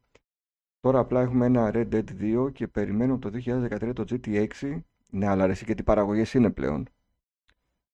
Τώρα 0.83 0.99
απλά 0.99 1.21
έχουμε 1.21 1.47
ένα 1.47 1.71
Red 1.75 1.89
Dead 1.95 2.05
2 2.47 2.53
και 2.53 2.69
περιμένουμε 2.69 3.19
το 3.19 3.31
2013 3.45 3.93
το 3.95 4.05
GTA 4.09 4.47
6. 4.61 4.81
Ναι, 5.11 5.27
αλλά 5.27 5.43
αρέσει 5.43 5.65
και 5.65 5.75
τι 5.75 5.83
παραγωγές 5.83 6.35
είναι 6.35 6.51
πλέον. 6.51 6.89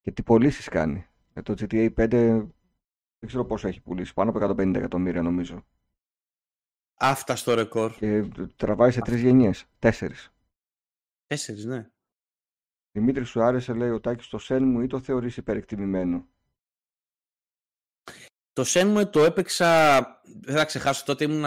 Και 0.01 0.13
τι 0.13 0.23
πωλήσεις 0.23 0.69
κάνει. 0.69 1.07
Ε, 1.33 1.43
το 1.43 1.55
GTA 1.59 1.95
5 1.97 2.09
δεν 3.19 3.27
ξέρω 3.27 3.45
πόσο 3.45 3.69
έχει 3.69 3.81
πουλήσει. 3.81 4.15
Πάνω 4.15 4.31
από 4.31 4.39
150 4.39 4.75
εκατομμύρια 4.75 5.23
νομίζω. 5.23 5.67
Αυτά 6.95 7.37
στο 7.37 7.55
ρεκόρ. 7.55 7.93
Και 7.93 8.29
τραβάει 8.57 8.91
σε 8.91 9.01
τρεις 9.01 9.21
γενιές. 9.21 9.67
Τέσσερις. 9.79 10.33
Τέσσερις, 11.27 11.65
ναι. 11.65 11.91
Δημήτρης, 12.93 13.29
σου 13.29 13.43
άρεσε, 13.43 13.75
λέει 13.75 13.91
ο 13.91 14.01
Τάκης, 14.01 14.29
το 14.29 14.39
σεν 14.39 14.65
μου 14.65 14.81
ή 14.81 14.87
το 14.87 15.01
θεωρείς 15.01 15.37
υπερεκτιμημένο; 15.37 16.29
Το 18.59 18.65
Shenmue 18.67 19.11
το 19.11 19.25
έπαιξα, 19.25 20.01
δεν 20.41 20.57
θα 20.57 20.65
ξεχάσω, 20.65 21.05
τότε 21.05 21.25
ήμουν 21.25 21.45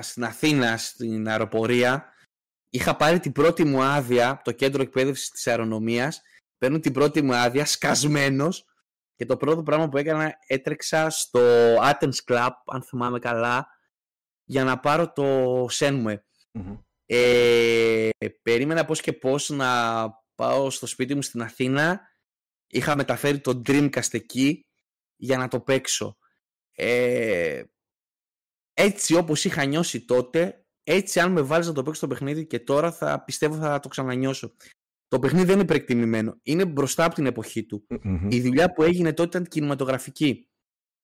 στην 0.00 0.24
Αθήνα, 0.24 0.76
στην 0.76 1.28
αεροπορία. 1.28 2.12
Είχα 2.70 2.96
πάρει 2.96 3.20
την 3.20 3.32
πρώτη 3.32 3.64
μου 3.64 3.82
άδεια 3.82 4.40
το 4.44 4.52
κέντρο 4.52 4.82
εκπαίδευσης 4.82 5.30
της 5.30 5.46
αερονομίας. 5.46 6.22
Παίρνω 6.58 6.80
την 6.80 6.92
πρώτη 6.92 7.22
μου 7.22 7.34
άδεια, 7.34 7.64
σκασμένος. 7.66 8.64
Και 9.14 9.26
το 9.26 9.36
πρώτο 9.36 9.62
πράγμα 9.62 9.88
που 9.88 9.96
έκανα, 9.96 10.34
έτρεξα 10.46 11.10
στο 11.10 11.40
Athens 11.82 12.18
Club, 12.26 12.50
αν 12.66 12.82
θυμάμαι 12.82 13.18
καλά, 13.18 13.66
για 14.44 14.64
να 14.64 14.78
πάρω 14.78 15.12
το 15.12 15.66
Shenmue. 15.70 16.16
Ε, 17.06 18.08
περίμενα 18.42 18.84
πώς 18.84 19.00
και 19.00 19.12
πώς 19.12 19.48
να 19.48 19.68
πάω 20.34 20.70
στο 20.70 20.86
σπίτι 20.86 21.14
μου 21.14 21.22
στην 21.22 21.42
Αθήνα. 21.42 22.00
Είχα 22.66 22.96
μεταφέρει 22.96 23.40
το 23.40 23.62
Dreamcast 23.66 24.14
εκεί 24.14 24.66
για 25.16 25.38
να 25.38 25.48
το 25.48 25.60
παίξω. 25.60 26.16
Ε, 26.78 27.62
έτσι 28.72 29.14
όπως 29.14 29.44
είχα 29.44 29.64
νιώσει 29.64 30.04
τότε, 30.04 30.64
έτσι 30.82 31.20
αν 31.20 31.32
με 31.32 31.40
βάλεις 31.42 31.66
να 31.66 31.72
το 31.72 31.82
παίξω 31.82 32.00
το 32.00 32.06
παιχνίδι 32.06 32.46
και 32.46 32.60
τώρα 32.60 32.92
θα 32.92 33.24
πιστεύω 33.24 33.56
θα 33.56 33.80
το 33.80 33.88
ξανανιώσω. 33.88 34.54
Το 35.08 35.18
παιχνίδι 35.18 35.44
δεν 35.44 35.54
είναι 35.54 35.62
υπερεκτιμημένο. 35.62 36.38
Είναι 36.42 36.66
μπροστά 36.66 37.04
από 37.04 37.14
την 37.14 37.26
εποχή 37.26 37.64
του. 37.64 37.86
Η 38.28 38.40
δουλειά 38.40 38.72
που 38.72 38.82
έγινε 38.82 39.12
τότε 39.12 39.28
ήταν 39.28 39.44
κινηματογραφική. 39.50 40.48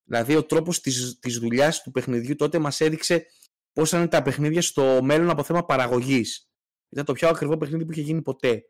Δηλαδή 0.04 0.36
ο 0.36 0.44
τρόπος 0.44 0.80
της, 0.80 1.18
της 1.18 1.38
δουλειάς 1.38 1.82
του 1.82 1.90
παιχνιδιού 1.90 2.34
τότε 2.34 2.58
μας 2.58 2.80
έδειξε 2.80 3.26
πώς 3.72 3.92
είναι 3.92 4.08
τα 4.08 4.22
παιχνίδια 4.22 4.62
στο 4.62 5.02
μέλλον 5.02 5.30
από 5.30 5.42
θέμα 5.42 5.64
παραγωγής. 5.64 6.46
Ήταν 6.88 7.04
το 7.04 7.12
πιο 7.12 7.28
ακριβό 7.28 7.56
παιχνίδι 7.56 7.84
που 7.84 7.92
είχε 7.92 8.00
γίνει 8.00 8.22
ποτέ. 8.22 8.62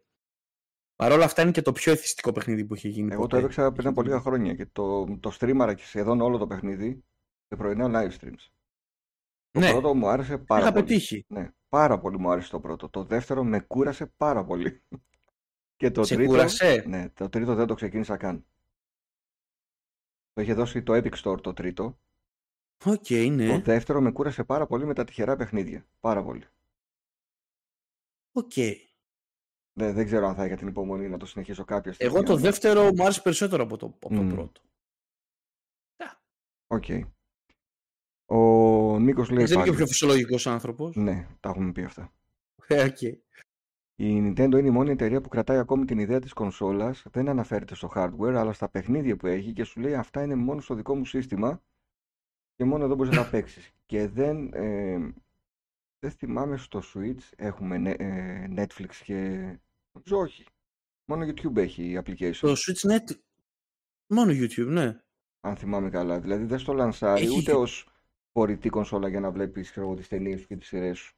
Παρ' 0.97 1.13
όλα 1.13 1.25
αυτά 1.25 1.43
είναι 1.43 1.51
και 1.51 1.63
το 1.63 1.73
πιο 1.73 1.93
εθιστικό 1.93 2.33
παιχνίδι 2.33 2.65
που 2.65 2.75
έχει 2.75 2.89
γίνει. 2.89 3.13
Εγώ 3.13 3.27
το 3.27 3.37
έπαιξα 3.37 3.73
πριν 3.73 3.89
από 3.89 4.03
λίγα 4.03 4.21
χρόνια 4.21 4.55
και 4.55 4.67
το, 4.67 5.05
το 5.19 5.37
streamer 5.41 5.73
και 5.77 5.85
σχεδόν 5.85 6.21
όλο 6.21 6.39
το 6.39 6.47
παιχνίδι 6.47 7.05
σε 7.49 7.57
πρωινά 7.57 7.87
live 7.89 8.13
streams. 8.21 8.51
Το 9.51 9.61
ναι. 9.61 9.71
πρώτο 9.71 9.95
μου 9.95 10.09
άρεσε 10.09 10.39
πάρα 10.39 10.63
Είχα 10.63 10.73
πολύ. 10.73 10.85
πετύχει. 10.85 11.25
Ναι, 11.29 11.51
πάρα 11.69 11.99
πολύ 11.99 12.19
μου 12.19 12.31
άρεσε 12.31 12.51
το 12.51 12.61
πρώτο. 12.61 12.89
Το 12.89 13.05
δεύτερο 13.05 13.45
με 13.45 13.61
κούρασε 13.61 14.07
πάρα 14.07 14.45
πολύ. 14.45 14.83
Και 15.77 15.91
το 15.91 16.05
Σε 16.05 16.15
τρίτο, 16.15 16.31
κούρασε; 16.31 16.85
Ναι, 16.87 17.09
το 17.11 17.29
τρίτο 17.29 17.55
δεν 17.55 17.67
το 17.67 17.75
ξεκίνησα 17.75 18.17
καν. 18.17 18.47
Το 20.33 20.43
είχε 20.43 20.55
δώσει 20.55 20.83
το 20.83 20.95
Epic 20.95 21.15
Store 21.15 21.43
το 21.43 21.53
τρίτο. 21.53 22.01
OK, 22.85 23.05
okay, 23.09 23.31
ναι. 23.31 23.47
Το 23.47 23.61
δεύτερο 23.61 24.01
με 24.01 24.11
κούρασε 24.11 24.45
πάρα 24.45 24.67
πολύ 24.67 24.87
με 24.87 24.95
τα 24.95 25.05
τυχερά 25.05 25.37
παιχνίδια. 25.37 25.87
Πάρα 26.01 26.23
πολύ. 26.23 26.47
OK. 28.33 28.53
Okay. 28.55 28.75
Δεν, 29.73 29.95
δεν 29.95 30.07
ξέρω 30.07 30.27
αν 30.27 30.35
θα 30.35 30.45
είχα 30.45 30.57
την 30.57 30.69
υπομονή 30.69 31.09
να 31.09 31.17
το 31.17 31.27
συνεχίσω 31.27 31.65
κάποια 31.65 31.93
στιγμή. 31.93 32.15
Εγώ 32.15 32.23
το 32.23 32.37
δεύτερο 32.37 32.83
μου 32.95 33.03
άρεσε 33.03 33.21
περισσότερο 33.23 33.63
από 33.63 33.77
το, 33.77 33.87
από 33.87 34.15
το 34.15 34.23
πρώτο. 34.35 34.61
Οκ. 36.67 36.85
Ο 38.27 38.99
Νίκος 38.99 39.31
λέει 39.31 39.45
Δεν 39.45 39.55
είναι 39.55 39.65
και 39.65 39.71
ο 39.71 39.75
πιο 39.75 39.87
φυσιολογικός 39.87 40.47
άνθρωπος. 40.47 40.97
Ναι, 40.97 41.27
τα 41.41 41.49
έχουμε 41.49 41.73
πει 41.73 41.83
αυτά. 41.83 42.13
Ε, 42.67 42.89
okay. 42.89 43.17
Η 43.95 44.19
Nintendo 44.19 44.59
είναι 44.59 44.67
η 44.67 44.71
μόνη 44.71 44.91
εταιρεία 44.91 45.21
που 45.21 45.29
κρατάει 45.29 45.59
ακόμη 45.59 45.85
την 45.85 45.99
ιδέα 45.99 46.19
της 46.19 46.33
κονσόλας, 46.33 47.05
δεν 47.11 47.29
αναφέρεται 47.29 47.75
στο 47.75 47.93
hardware, 47.95 48.35
αλλά 48.35 48.53
στα 48.53 48.69
παιχνίδια 48.69 49.17
που 49.17 49.27
έχει 49.27 49.53
και 49.53 49.65
σου 49.65 49.81
λέει 49.81 49.95
αυτά 49.95 50.23
είναι 50.23 50.35
μόνο 50.35 50.61
στο 50.61 50.75
δικό 50.75 50.95
μου 50.95 51.05
σύστημα 51.05 51.63
και 52.55 52.65
μόνο 52.65 52.85
εδώ 52.85 52.95
μπορείς 52.95 53.17
να 53.17 53.23
τα 53.23 53.31
παίξεις. 53.31 53.73
Και 53.87 54.09
δεν, 54.09 54.51
ε, 54.55 55.13
δεν 56.03 56.11
θυμάμαι 56.11 56.57
στο 56.57 56.83
Switch 56.95 57.31
έχουμε 57.37 57.95
ε, 57.99 58.47
Netflix 58.57 58.95
και... 59.05 59.15
Νομίζω 59.93 60.19
όχι. 60.19 60.45
Μόνο 61.05 61.27
YouTube 61.27 61.57
έχει 61.57 61.99
application. 62.05 62.37
Το 62.41 62.53
Switch 62.53 62.91
Net... 62.91 63.17
Μόνο 64.07 64.33
YouTube, 64.33 64.67
ναι. 64.67 65.01
Αν 65.41 65.57
θυμάμαι 65.57 65.91
καλά. 65.91 66.21
Δηλαδή 66.21 66.45
δεν 66.45 66.59
στο 66.59 66.73
λανσάρει 66.73 67.25
έχει... 67.25 67.37
ούτε 67.37 67.55
ως 67.55 67.89
φορητή 68.33 68.69
κονσόλα 68.69 69.09
για 69.09 69.21
να 69.21 69.31
βλέπεις 69.31 69.71
ξέρω, 69.71 69.95
τις 69.95 70.09
ταινίες 70.09 70.47
και 70.47 70.57
τις 70.57 70.69
σειρές 70.69 70.99
σου. 70.99 71.15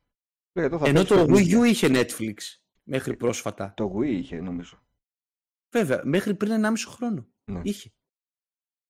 Ενώ 0.52 1.04
το 1.04 1.26
Wii 1.28 1.60
U 1.60 1.66
είχε 1.66 1.88
Netflix 1.90 2.34
μέχρι 2.82 3.16
πρόσφατα. 3.16 3.74
Το 3.76 3.96
Wii 3.96 4.06
είχε 4.06 4.40
νομίζω. 4.40 4.82
Βέβαια, 5.70 6.00
μέχρι 6.04 6.34
πριν 6.34 6.64
1,5 6.64 6.72
χρόνο. 6.86 7.28
Ναι. 7.44 7.60
Είχε. 7.64 7.92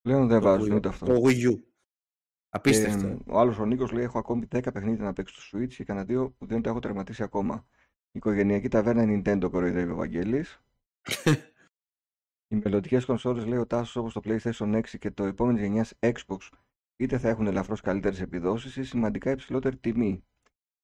Πλέον 0.01 0.29
δεν 0.29 0.41
βάζουν 0.41 0.73
ούτε 0.73 0.89
αυτό. 0.89 1.07
Το 1.07 1.21
Wii 1.25 1.51
U. 1.51 1.63
Απίστευτο. 2.57 3.07
Ε, 3.07 3.17
ο 3.27 3.39
άλλος 3.39 3.59
ο 3.59 3.67
Νίκος 3.67 3.93
λέει: 3.93 4.05
Έχω 4.05 4.19
ακόμη 4.19 4.47
10 4.55 4.73
παιχνίδια 4.73 5.05
να 5.05 5.13
παίξω 5.13 5.41
στο 5.41 5.59
Switch 5.59 5.69
και 5.69 5.85
κανένα 5.85 6.07
δύο 6.07 6.31
που 6.39 6.47
δεν 6.47 6.63
τα 6.63 6.71
έχω 6.71 6.79
τερματίσει 6.79 7.23
ακόμα. 7.23 7.67
Η 8.05 8.19
οικογενειακή 8.19 8.69
ταβέρνα 8.69 9.05
Nintendo 9.07 9.51
κοροϊδεύει 9.51 9.91
ο 9.91 9.95
Βαγγέλης. 9.97 10.63
Οι 12.49 12.61
μελλοντικές 12.63 13.05
κονσόλες, 13.05 13.47
λέει 13.47 13.59
ο 13.59 13.67
Τάσος, 13.67 13.97
όπως 13.97 14.13
το 14.13 14.21
PlayStation 14.25 14.75
6 14.75 14.83
και 14.99 15.11
το 15.11 15.25
επόμενο 15.25 15.59
γενιά 15.59 15.87
Xbox, 16.01 16.39
είτε 16.97 17.19
θα 17.19 17.29
έχουν 17.29 17.47
ελαφρώς 17.47 17.81
καλύτερες 17.81 18.21
επιδόσεις 18.21 18.77
ή 18.77 18.85
σημαντικά 18.85 19.31
υψηλότερη 19.31 19.77
τιμή. 19.77 20.25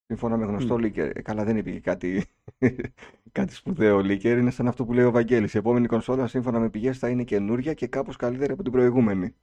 Σύμφωνα 0.07 0.37
με 0.37 0.45
γνωστό 0.45 0.75
mm. 0.75 0.81
Λίκερ. 0.81 1.17
Ε, 1.17 1.23
καλά, 1.23 1.45
δεν 1.45 1.57
είπε 1.57 1.71
κάτι, 1.71 2.25
κάτι 3.33 3.55
σπουδαίο 3.55 3.97
ο 3.97 4.01
Λίκερ. 4.01 4.39
Είναι 4.39 4.51
σαν 4.51 4.69
αυτό 4.69 4.85
που 4.85 4.93
λέει 4.93 5.05
ο 5.05 5.11
Βαγγέλης. 5.11 5.55
Η 5.55 5.59
επόμενη 5.59 5.87
κονσόλα, 5.87 6.27
σύμφωνα 6.27 6.59
με 6.59 6.71
πηγές, 6.71 6.99
θα 6.99 7.09
είναι 7.09 7.25
καινούρια 7.25 7.75
και 7.75 7.87
κάπως 7.87 8.17
καλύτερη 8.17 8.53
από 8.53 8.63
την 8.63 8.73
προηγούμενη. 8.73 9.35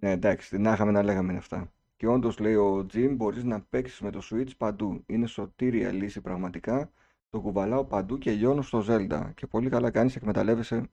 Ναι, 0.00 0.10
εντάξει, 0.10 0.58
να 0.58 0.72
είχαμε 0.72 0.90
να 0.90 1.02
λέγαμε 1.02 1.36
αυτά. 1.36 1.72
Και 1.96 2.06
όντως 2.06 2.38
λέει 2.38 2.54
ο 2.54 2.86
Jim, 2.92 3.14
μπορείς 3.16 3.44
να 3.44 3.62
παίξεις 3.62 4.00
με 4.00 4.10
το 4.10 4.20
Switch 4.30 4.56
παντού. 4.56 5.02
Είναι 5.06 5.26
σωτήρια 5.26 5.92
λύση 5.92 6.20
πραγματικά. 6.20 6.92
Το 7.30 7.40
κουβαλάω 7.40 7.84
παντού 7.84 8.18
και 8.18 8.30
λιώνω 8.30 8.62
στο 8.62 8.84
Zelda. 8.88 9.30
Και 9.34 9.46
πολύ 9.46 9.68
καλά 9.68 9.90
κάνεις, 9.90 10.16
εκμεταλλεύεσαι 10.16 10.88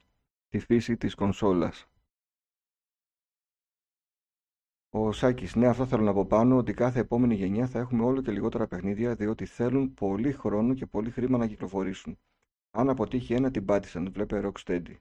τη 0.50 0.60
φύση 0.60 0.98
της 0.98 1.16
κονσόλας. 1.16 1.86
Ο 4.90 5.12
Σάκης, 5.12 5.56
ναι, 5.56 5.68
αυτό 5.68 5.86
θέλω 5.86 6.04
να 6.04 6.14
πω 6.14 6.26
πάνω, 6.26 6.58
ότι 6.58 6.74
κάθε 6.74 7.00
επόμενη 7.00 7.36
γενιά 7.36 7.68
θα 7.68 7.80
έχουμε 7.80 8.04
όλο 8.04 8.22
και 8.22 8.32
λιγότερα 8.32 8.68
παιχνίδια, 8.68 9.16
διότι 9.16 9.46
θέλουν 9.46 9.94
πολύ 9.94 10.32
χρόνο 10.32 10.74
και 10.74 10.86
πολύ 10.86 11.10
χρήμα 11.12 11.38
να 11.38 11.48
κυκλοφορήσουν. 11.48 12.20
Αν 12.72 12.90
αποτύχει 12.90 13.34
ένα, 13.34 13.52
την 13.52 13.66
πάτησαν. 13.66 14.12
Βλέπε 14.12 14.42
Rocksteady. 14.44 14.96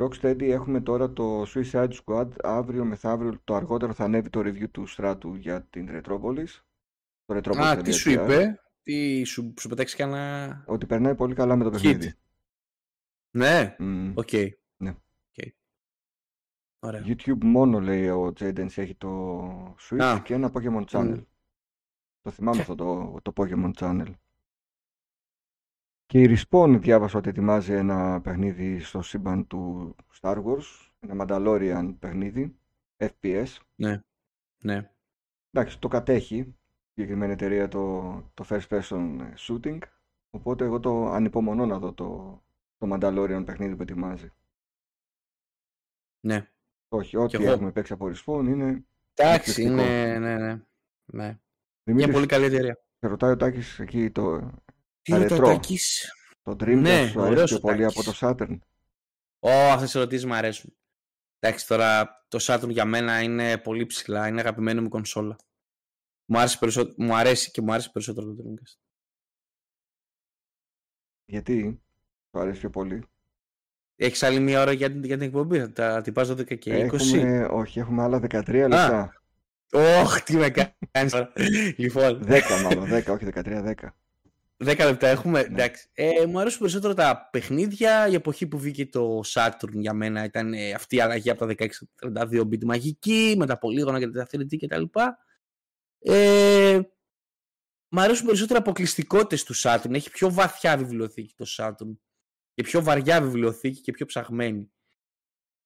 Rocksteady 0.00 0.42
έχουμε 0.42 0.80
τώρα 0.80 1.12
το 1.12 1.42
Suicide 1.42 1.92
Squad. 2.04 2.28
Αύριο 2.42 2.84
μεθαύριο 2.84 3.40
το 3.44 3.54
αργότερο 3.54 3.92
θα 3.92 4.04
ανέβει 4.04 4.30
το 4.30 4.40
review 4.40 4.70
του 4.70 4.86
Στράτου 4.86 5.34
για 5.34 5.62
την 5.62 5.88
Retropolis. 5.90 6.48
Το 7.24 7.36
Retropolis 7.36 7.56
Α, 7.56 7.76
τι 7.76 7.90
σου 7.92 8.10
είπε, 8.10 8.60
τι 8.82 9.24
σου, 9.24 9.54
σου 9.60 9.68
πετάξεις 9.68 9.96
κανένα... 9.96 10.64
Ότι 10.66 10.86
περνάει 10.86 11.14
πολύ 11.14 11.34
καλά 11.34 11.56
με 11.56 11.64
το 11.64 11.70
παιχνίδι. 11.70 12.14
Ναι, 13.30 13.76
OK. 14.14 14.28
Okay. 14.32 14.48
Ναι. 14.76 14.94
Okay. 15.36 15.48
Ωραία. 16.78 17.02
YouTube 17.06 17.44
μόνο 17.44 17.80
λέει 17.80 18.08
ο 18.08 18.32
Jadens 18.40 18.78
έχει 18.78 18.94
το 18.94 19.74
Switch 19.80 20.20
και 20.24 20.34
ένα 20.34 20.50
Pokemon 20.54 20.84
Channel. 20.84 21.24
Το 22.22 22.30
θυμάμαι 22.30 22.60
αυτό 22.60 22.74
το, 22.74 23.18
το 23.22 23.32
Pokemon 23.36 23.72
Channel. 23.74 24.12
Και 26.08 26.22
η 26.22 26.36
Respawn 26.36 26.78
διάβασα 26.80 27.18
ότι 27.18 27.28
ετοιμάζει 27.28 27.72
ένα 27.72 28.20
παιχνίδι 28.20 28.80
στο 28.80 29.02
σύμπαν 29.02 29.46
του 29.46 29.94
Star 30.20 30.44
Wars, 30.44 30.90
ένα 30.98 31.24
Mandalorian 31.24 31.94
παιχνίδι, 31.98 32.56
FPS. 32.96 33.46
Ναι, 33.74 34.02
ναι. 34.62 34.90
Εντάξει, 35.50 35.78
το 35.78 35.88
κατέχει 35.88 36.36
η 36.36 36.54
συγκεκριμένη 36.94 37.32
εταιρεία 37.32 37.68
το, 37.68 38.12
το 38.34 38.44
first 38.48 38.68
person 38.68 39.18
shooting, 39.38 39.78
οπότε 40.30 40.64
εγώ 40.64 40.80
το 40.80 41.08
ανυπομονώ 41.08 41.66
να 41.66 41.78
δω 41.78 41.92
το, 41.92 42.42
το 42.78 42.88
Mandalorian 42.92 43.42
παιχνίδι 43.46 43.76
που 43.76 43.82
ετοιμάζει. 43.82 44.32
Ναι. 46.20 46.48
Όχι, 46.88 47.16
ό,τι 47.16 47.44
έχουμε 47.44 47.72
παίξει 47.72 47.92
από 47.92 48.10
Respawn 48.12 48.44
είναι... 48.44 48.84
Εντάξει, 49.14 49.62
είναι, 49.62 50.18
ναι, 50.18 50.36
ναι. 50.36 50.60
ναι. 51.04 51.38
Μια 51.84 52.08
πολύ 52.08 52.26
καλή 52.26 52.44
εταιρεία. 52.44 52.78
Σε 53.00 53.08
ρωτάει 53.08 53.30
ο 53.30 53.36
Τάκης 53.36 53.78
εκεί 53.78 54.10
το, 54.10 54.40
τι 54.64 54.67
είναι 55.08 55.26
το 55.26 55.36
Τάκης. 55.36 56.12
Το 56.42 56.52
Dreamcast 56.52 56.80
ναι, 56.80 57.08
σου 57.08 57.22
αρέσει 57.22 57.44
πιο 57.44 57.60
πολύ 57.60 57.84
από 57.84 58.02
το 58.02 58.12
Saturn. 58.20 58.58
Ω, 59.38 59.48
oh, 59.48 59.70
αυτές 59.72 59.94
οι 59.94 59.98
ερωτήσεις 59.98 60.24
μου 60.24 60.34
αρέσουν. 60.34 60.76
Εντάξει, 61.38 61.66
τώρα 61.66 62.18
το 62.28 62.38
Saturn 62.40 62.68
για 62.68 62.84
μένα 62.84 63.20
είναι 63.22 63.58
πολύ 63.58 63.86
ψηλά. 63.86 64.28
Είναι 64.28 64.40
αγαπημένη 64.40 64.80
μου 64.80 64.88
κονσόλα. 64.88 65.36
Μου, 66.24 66.38
άρεσε 66.38 66.58
περισσότερο, 66.58 66.94
μου 66.98 67.16
αρέσει 67.16 67.50
και 67.50 67.62
μου 67.62 67.72
άρεσε 67.72 67.90
περισσότερο 67.92 68.26
το 68.26 68.42
Dreamcast. 68.42 68.78
Γιατί; 71.24 71.82
Σου 72.30 72.40
αρέσει 72.40 72.60
πιο 72.60 72.70
πολύ. 72.70 73.04
Έχεις 73.96 74.22
άλλη 74.22 74.40
μία 74.40 74.60
ώρα 74.60 74.72
για, 74.72 74.88
για 74.88 75.16
την 75.16 75.26
εκπομπή; 75.26 75.58
Θα 75.58 75.72
τα 75.72 76.00
τυπάς 76.00 76.30
12 76.30 76.58
και 76.58 76.74
20. 76.74 76.78
Έχουμε, 76.78 77.44
όχι, 77.50 77.78
έχουμε 77.78 78.02
άλλα 78.02 78.18
13 78.18 78.46
λεπτά. 78.46 79.22
Όχι, 79.72 80.22
τι 80.22 80.36
με 80.36 80.50
κάνεις 80.90 81.12
τώρα. 81.12 81.32
λοιπόν. 81.76 82.22
10 82.26 82.40
μάλλον, 82.62 82.88
10, 82.92 83.06
όχι 83.06 83.26
13, 83.34 83.74
10. 83.80 83.88
10 84.64 84.76
λεπτά 84.78 85.08
έχουμε. 85.08 85.40
Ναι. 85.40 85.46
Εντάξει. 85.46 85.88
Ε, 85.92 86.26
μου 86.26 86.40
αρέσουν 86.40 86.58
περισσότερο 86.58 86.94
τα 86.94 87.28
παιχνίδια. 87.32 88.08
Η 88.08 88.14
εποχή 88.14 88.46
που 88.46 88.58
βγήκε 88.58 88.86
το 88.86 89.20
Saturn 89.26 89.72
για 89.72 89.92
μένα 89.92 90.24
ήταν 90.24 90.54
ε, 90.54 90.72
αυτή 90.72 90.96
η 90.96 91.00
αλλαγή 91.00 91.30
από 91.30 91.46
τα 91.46 91.54
16-32 92.28 92.40
bit 92.40 92.64
μαγική, 92.64 93.34
με 93.38 93.46
τα 93.46 93.58
πολύγωνα 93.58 93.98
και 93.98 94.08
τα 94.08 94.26
3D 94.30 94.56
κτλ. 94.66 94.82
Ε, 95.98 96.80
μ' 97.88 97.98
αρέσουν 97.98 98.26
περισσότερο 98.26 98.58
αποκλειστικότητες 98.58 99.44
του 99.44 99.54
Saturn. 99.56 99.94
Έχει 99.94 100.10
πιο 100.10 100.30
βαθιά 100.30 100.76
βιβλιοθήκη 100.76 101.34
το 101.36 101.44
Saturn. 101.56 101.96
Και 102.54 102.62
πιο 102.62 102.82
βαριά 102.82 103.22
βιβλιοθήκη 103.22 103.80
και 103.80 103.92
πιο 103.92 104.06
ψαγμένη. 104.06 104.70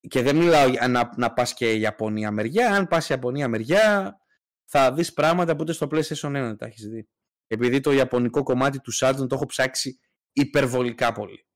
Και 0.07 0.21
δεν 0.21 0.35
μιλάω 0.35 0.69
να, 0.89 1.11
να 1.15 1.33
πας 1.33 1.53
και 1.53 1.73
Ιαπωνία 1.73 2.31
μεριά. 2.31 2.75
Αν 2.75 2.87
πας 2.87 3.09
Ιαπωνία 3.09 3.47
μεριά 3.47 4.17
θα 4.65 4.93
δεις 4.93 5.13
πράγματα 5.13 5.55
που 5.55 5.61
ούτε 5.61 5.73
στο 5.73 5.87
PlayStation 5.91 6.27
1 6.27 6.31
δεν 6.31 6.57
τα 6.57 6.65
έχεις 6.65 6.87
δει 6.87 7.07
επειδή 7.53 7.79
το 7.79 7.91
ιαπωνικό 7.91 8.43
κομμάτι 8.43 8.79
του 8.79 8.91
Saturn 8.93 9.25
το 9.29 9.35
έχω 9.35 9.45
ψάξει 9.45 9.99
υπερβολικά 10.31 11.11
πολύ. 11.11 11.47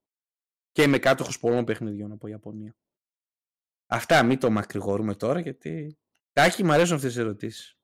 Και 0.72 0.84
είμαι 0.84 0.98
κάτοχος 0.98 1.40
πολλών 1.40 1.66
παιχνιδιών 1.66 2.12
από 2.12 2.28
Ιαπωνία. 2.28 2.76
Αυτά 3.86 4.24
μην 4.24 4.40
το 4.40 4.52
μακρηγορούμε 4.52 5.16
τώρα 5.16 5.40
γιατί... 5.40 5.98
Τάκη 6.32 6.64
μου 6.64 6.72
αρέσουν 6.72 6.96
αυτές 6.96 7.16
οι 7.16 7.20
ερωτήσεις. 7.20 7.78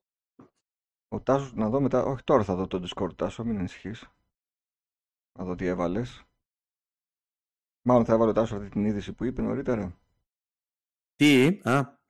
Ο 1.07 1.21
Τάσος, 1.21 1.53
να 1.53 1.69
δω 1.69 1.81
μετά, 1.81 2.03
όχι 2.03 2.23
τώρα 2.23 2.43
θα 2.43 2.55
δω 2.55 2.67
το 2.67 2.87
Discord 2.87 3.15
Τάσο, 3.15 3.43
μην 3.43 3.57
ανησυχείς. 3.57 4.09
Να 5.39 5.45
δω 5.45 5.55
τι 5.55 5.65
έβαλες. 5.65 6.23
Μάλλον 7.81 8.05
θα 8.05 8.13
έβαλε 8.13 8.29
ο 8.29 8.33
Τάσος 8.33 8.57
αυτή 8.57 8.69
την 8.69 8.85
είδηση 8.85 9.13
που 9.13 9.23
είπε 9.23 9.41
νωρίτερα. 9.41 9.99
Τι, 11.15 11.59
α. 11.63 12.01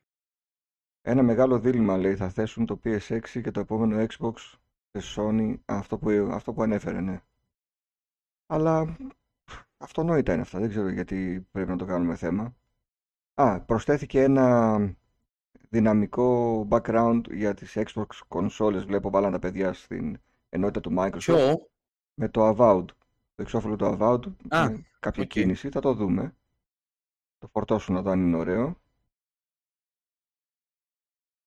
Ένα 1.02 1.24
μεγάλο 1.24 1.60
δίλημα 1.60 1.98
λέει 1.98 2.16
θα 2.16 2.30
θέσουν 2.30 2.66
το 2.66 2.80
PS6 2.84 3.42
και 3.42 3.52
το 3.52 3.60
επόμενο 3.60 4.06
Xbox 4.10 4.34
Sony, 5.02 5.56
αυτό 5.66 5.98
που, 5.98 6.10
αυτό 6.32 6.54
που 6.54 6.62
ανέφερε, 6.62 7.02
ναι. 7.02 7.22
Αλλά 8.46 8.98
αυτονόητα 9.78 10.34
είναι 10.34 10.42
αυτά, 10.42 10.60
δεν 10.60 10.70
ξέρω 10.70 10.90
γιατί 10.90 11.48
πρέπει 11.52 11.70
να 11.70 11.78
το 11.78 11.86
κάνουμε 11.86 12.16
θέμα. 12.16 12.56
Α, 13.34 13.62
προσθέθηκε 13.62 14.22
ένα 14.22 14.78
δυναμικό 15.70 16.68
background 16.70 17.22
για 17.32 17.54
τις 17.54 17.78
Xbox 17.78 18.06
consoles, 18.28 18.84
βλέπω 18.86 19.10
βάλαν 19.10 19.32
τα 19.32 19.40
παιδιά 19.40 19.74
στην 19.74 20.18
ενότητα 20.50 20.80
του 20.80 20.94
Microsoft. 20.98 21.18
Ποιο; 21.18 21.70
Με 22.14 22.30
το 22.30 22.50
Avowed, 22.50 22.86
το 23.36 23.42
εξώφυλλο 23.42 23.76
του 23.76 23.98
Avowed, 24.00 24.28
Α, 24.50 24.70
με 24.70 24.86
κάποια 25.00 25.26
κίνηση, 25.26 25.70
θα 25.70 25.82
το 25.82 25.94
δούμε. 25.94 26.36
Το 27.38 27.48
φορτώσουν 27.48 27.96
να 27.96 28.02
δω 28.02 28.12
αν 28.12 28.20
είναι 28.28 28.38
ωραίο. 28.38 28.82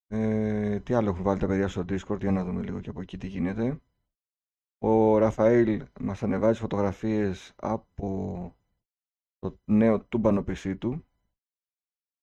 Ε, 0.09 0.81
τι 0.81 0.95
άλλο 0.95 1.11
έχουν 1.11 1.23
βάλει 1.23 1.41
τα 1.41 1.47
παιδιά 1.47 1.69
στο 1.69 1.81
Discord, 1.89 2.21
για 2.21 2.31
να 2.33 2.45
δούμε 2.45 2.63
λίγο 2.63 2.81
και 2.81 2.91
από 2.91 3.01
εκεί 3.01 3.19
τι 3.19 3.27
γίνεται. 3.27 3.81
Ο 4.79 5.19
Ραφαήλ 5.19 5.87
μας 6.01 6.23
ανεβάζει 6.23 6.61
φωτογραφίες 6.61 7.53
από 7.57 8.57
το 9.39 9.59
νέο 9.65 10.01
τούμπανο 10.05 10.41
PC 10.49 10.77
του 10.79 11.07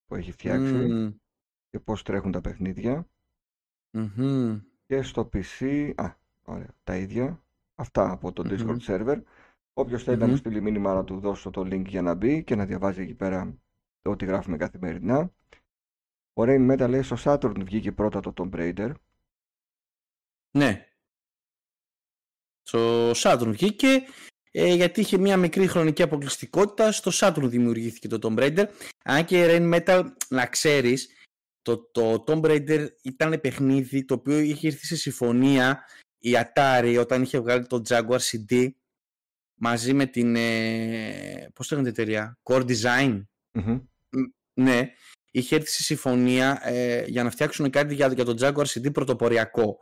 που 0.05 0.15
έχει 0.15 0.31
φτιάξει 0.31 0.97
και 1.69 1.79
πώς 1.79 2.03
τρέχουν 2.03 2.31
τα 2.31 2.41
παιχνιδια 2.41 3.07
και 4.85 5.01
στο 5.01 5.29
PC, 5.33 5.91
α, 5.95 6.15
ωραία, 6.43 6.75
τα 6.83 6.97
ίδια, 6.97 7.43
αυτά 7.75 8.11
από 8.11 8.31
το 8.33 8.43
Discord 8.47 8.77
server. 8.79 9.21
Όποιος 9.73 10.03
θέλει 10.03 10.17
να 10.17 10.27
μου 10.27 10.35
στείλει 10.35 10.61
μήνυμα 10.61 10.93
να 10.93 11.03
του 11.03 11.19
δώσω 11.19 11.49
το 11.49 11.61
link 11.61 11.85
για 11.87 12.01
να 12.01 12.13
μπει 12.13 12.43
και 12.43 12.55
να 12.55 12.65
διαβάζει 12.65 13.01
εκεί 13.01 13.13
πέρα 13.13 13.57
ό,τι 14.03 14.25
γράφουμε 14.25 14.57
καθημερινά. 14.57 15.31
Ο 16.33 16.43
Rain 16.43 16.71
Metal 16.71 16.89
λέει 16.89 17.01
στο 17.01 17.17
Saturn 17.23 17.63
βγήκε 17.63 17.91
πρώτα 17.91 18.19
το 18.19 18.33
Tomb 18.37 18.55
Raider. 18.55 18.91
Ναι. 20.51 20.87
Στο 22.61 23.11
Saturn 23.11 23.51
βγήκε 23.51 24.03
ε, 24.51 24.73
γιατί 24.73 24.99
είχε 24.99 25.17
μια 25.17 25.37
μικρή 25.37 25.67
χρονική 25.67 26.01
αποκλειστικότητα. 26.01 26.91
Στο 26.91 27.11
Saturn 27.13 27.49
δημιουργήθηκε 27.49 28.07
το 28.07 28.17
Tomb 28.21 28.39
Raider. 28.39 28.65
Αν 29.03 29.25
και 29.25 29.45
Rain 29.49 29.73
Metal, 29.73 30.03
να 30.29 30.45
ξέρεις, 30.45 31.09
το, 31.61 31.77
το 31.77 32.23
Tomb 32.27 32.41
Raider 32.41 32.87
ήταν 33.03 33.41
παιχνίδι 33.41 34.05
το 34.05 34.13
οποίο 34.13 34.39
είχε 34.39 34.67
έρθει 34.67 34.85
σε 34.85 34.95
συμφωνία 34.95 35.83
η 36.17 36.31
Atari 36.35 36.97
όταν 36.99 37.21
είχε 37.21 37.39
βγάλει 37.39 37.67
το 37.67 37.81
Jaguar 37.87 38.19
CD 38.19 38.69
μαζί 39.53 39.93
με 39.93 40.05
την, 40.05 40.35
ε, 40.35 41.49
πώς 41.53 41.71
λέγεται 41.71 41.89
εταιρεία, 41.89 42.39
Core 42.43 42.65
Design. 42.65 43.23
Ναι, 44.53 44.93
είχε 45.35 45.55
έρθει 45.55 45.69
σε 45.69 45.83
συμφωνία 45.83 46.59
ε, 46.63 47.05
για 47.07 47.23
να 47.23 47.29
φτιάξουν 47.29 47.69
κάτι 47.69 47.93
για, 47.93 48.13
για 48.13 48.25
το 48.25 48.35
Jaguar 48.39 48.65
CD 48.65 48.93
πρωτοποριακό. 48.93 49.77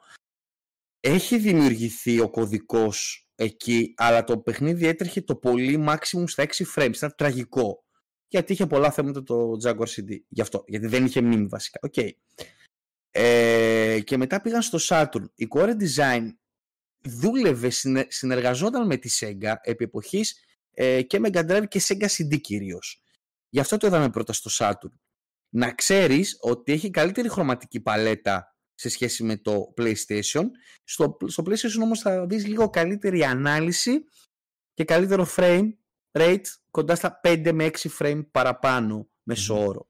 Έχει 1.00 1.38
δημιουργηθεί 1.38 2.20
ο 2.20 2.30
κωδικός 2.30 3.28
εκεί, 3.36 3.94
αλλά 3.98 4.24
το 4.24 4.40
παιχνίδι 4.40 4.88
έτρεχε 4.88 5.22
το 5.22 5.36
πολύ 5.36 5.86
maximum 5.88 6.24
στα 6.26 6.46
6 6.46 6.64
frames. 6.76 6.96
Ήταν 6.96 7.14
τραγικό. 7.18 7.84
Γιατί 8.28 8.54
είχε 8.54 8.66
πολλά 8.66 8.92
θέματα 8.92 9.24
το 9.24 9.52
Jaguar 9.64 9.88
CD. 9.88 10.18
Γι' 10.28 10.42
αυτό. 10.42 10.64
Γιατί 10.68 10.88
δεν 10.88 11.06
είχε 11.06 11.22
μνήμη 11.22 11.46
βασικά. 11.46 11.80
Okay. 11.92 12.10
Ε, 13.12 14.00
και 14.04 14.18
μετά 14.18 14.42
πήγαν 14.42 14.62
στο 14.62 14.78
Saturn. 14.82 15.26
Η 15.36 15.48
Core 15.56 15.76
Design 15.80 16.28
δούλευε, 17.02 17.70
συνεργαζόταν 18.08 18.86
με 18.86 18.98
τη 18.98 19.10
Sega 19.20 19.54
επί 19.62 19.84
εποχής 19.84 20.40
ε, 20.74 21.02
και 21.02 21.22
Mega 21.24 21.50
Drive 21.50 21.68
και 21.68 21.82
Sega 21.84 22.08
CD 22.08 22.42
κυρίως. 22.42 23.02
Γι' 23.50 23.60
αυτό 23.60 23.78
το 23.78 23.88
είδαμε 23.88 24.10
πρώτα 24.10 24.34
στο 24.34 24.50
Saturn. 24.54 24.92
Να 25.54 25.72
ξέρεις 25.72 26.38
ότι 26.40 26.72
έχει 26.72 26.90
καλύτερη 26.90 27.30
χρωματική 27.30 27.80
παλέτα 27.80 28.56
σε 28.74 28.90
σχέση 28.90 29.24
με 29.24 29.38
το 29.38 29.74
PlayStation. 29.78 30.46
Στο, 30.84 31.18
στο 31.26 31.44
PlayStation 31.46 31.82
όμως 31.82 32.00
θα 32.00 32.26
δεις 32.26 32.48
λίγο 32.48 32.70
καλύτερη 32.70 33.24
ανάλυση 33.24 34.04
και 34.74 34.84
καλύτερο 34.84 35.28
frame 35.36 35.70
rate 36.12 36.46
κοντά 36.72 36.96
στα 36.96 37.20
5 37.24 37.52
με 37.54 37.70
6 37.78 37.88
frame 38.00 38.22
παραπάνω 38.32 39.10
μεσόωρο. 39.24 39.90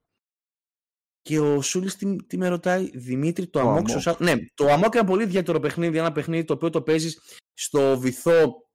Και 1.22 1.40
ο 1.40 1.62
Σούλης 1.62 1.96
τι, 1.96 2.16
τι, 2.26 2.36
με 2.36 2.48
ρωτάει, 2.48 2.90
Δημήτρη, 2.98 3.48
το, 3.48 3.60
το 3.60 3.76
Amok. 3.76 4.16
Ναι, 4.18 4.34
το 4.54 4.66
Amok 4.74 4.94
είναι 4.94 5.06
πολύ 5.06 5.22
ιδιαίτερο 5.22 5.60
παιχνίδι. 5.60 5.98
Ένα 5.98 6.12
παιχνίδι 6.12 6.44
το 6.44 6.52
οποίο 6.52 6.70
το 6.70 6.82
παίζεις 6.82 7.20
στο 7.52 7.98
βυθό. 7.98 8.68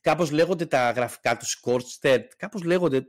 Κάπως 0.00 0.30
λέγονται 0.30 0.66
τα 0.66 0.90
γραφικά 0.90 1.36
του 1.36 1.46
Scorched 1.46 2.20
Κάπως 2.36 2.62
λέγονται. 2.62 3.06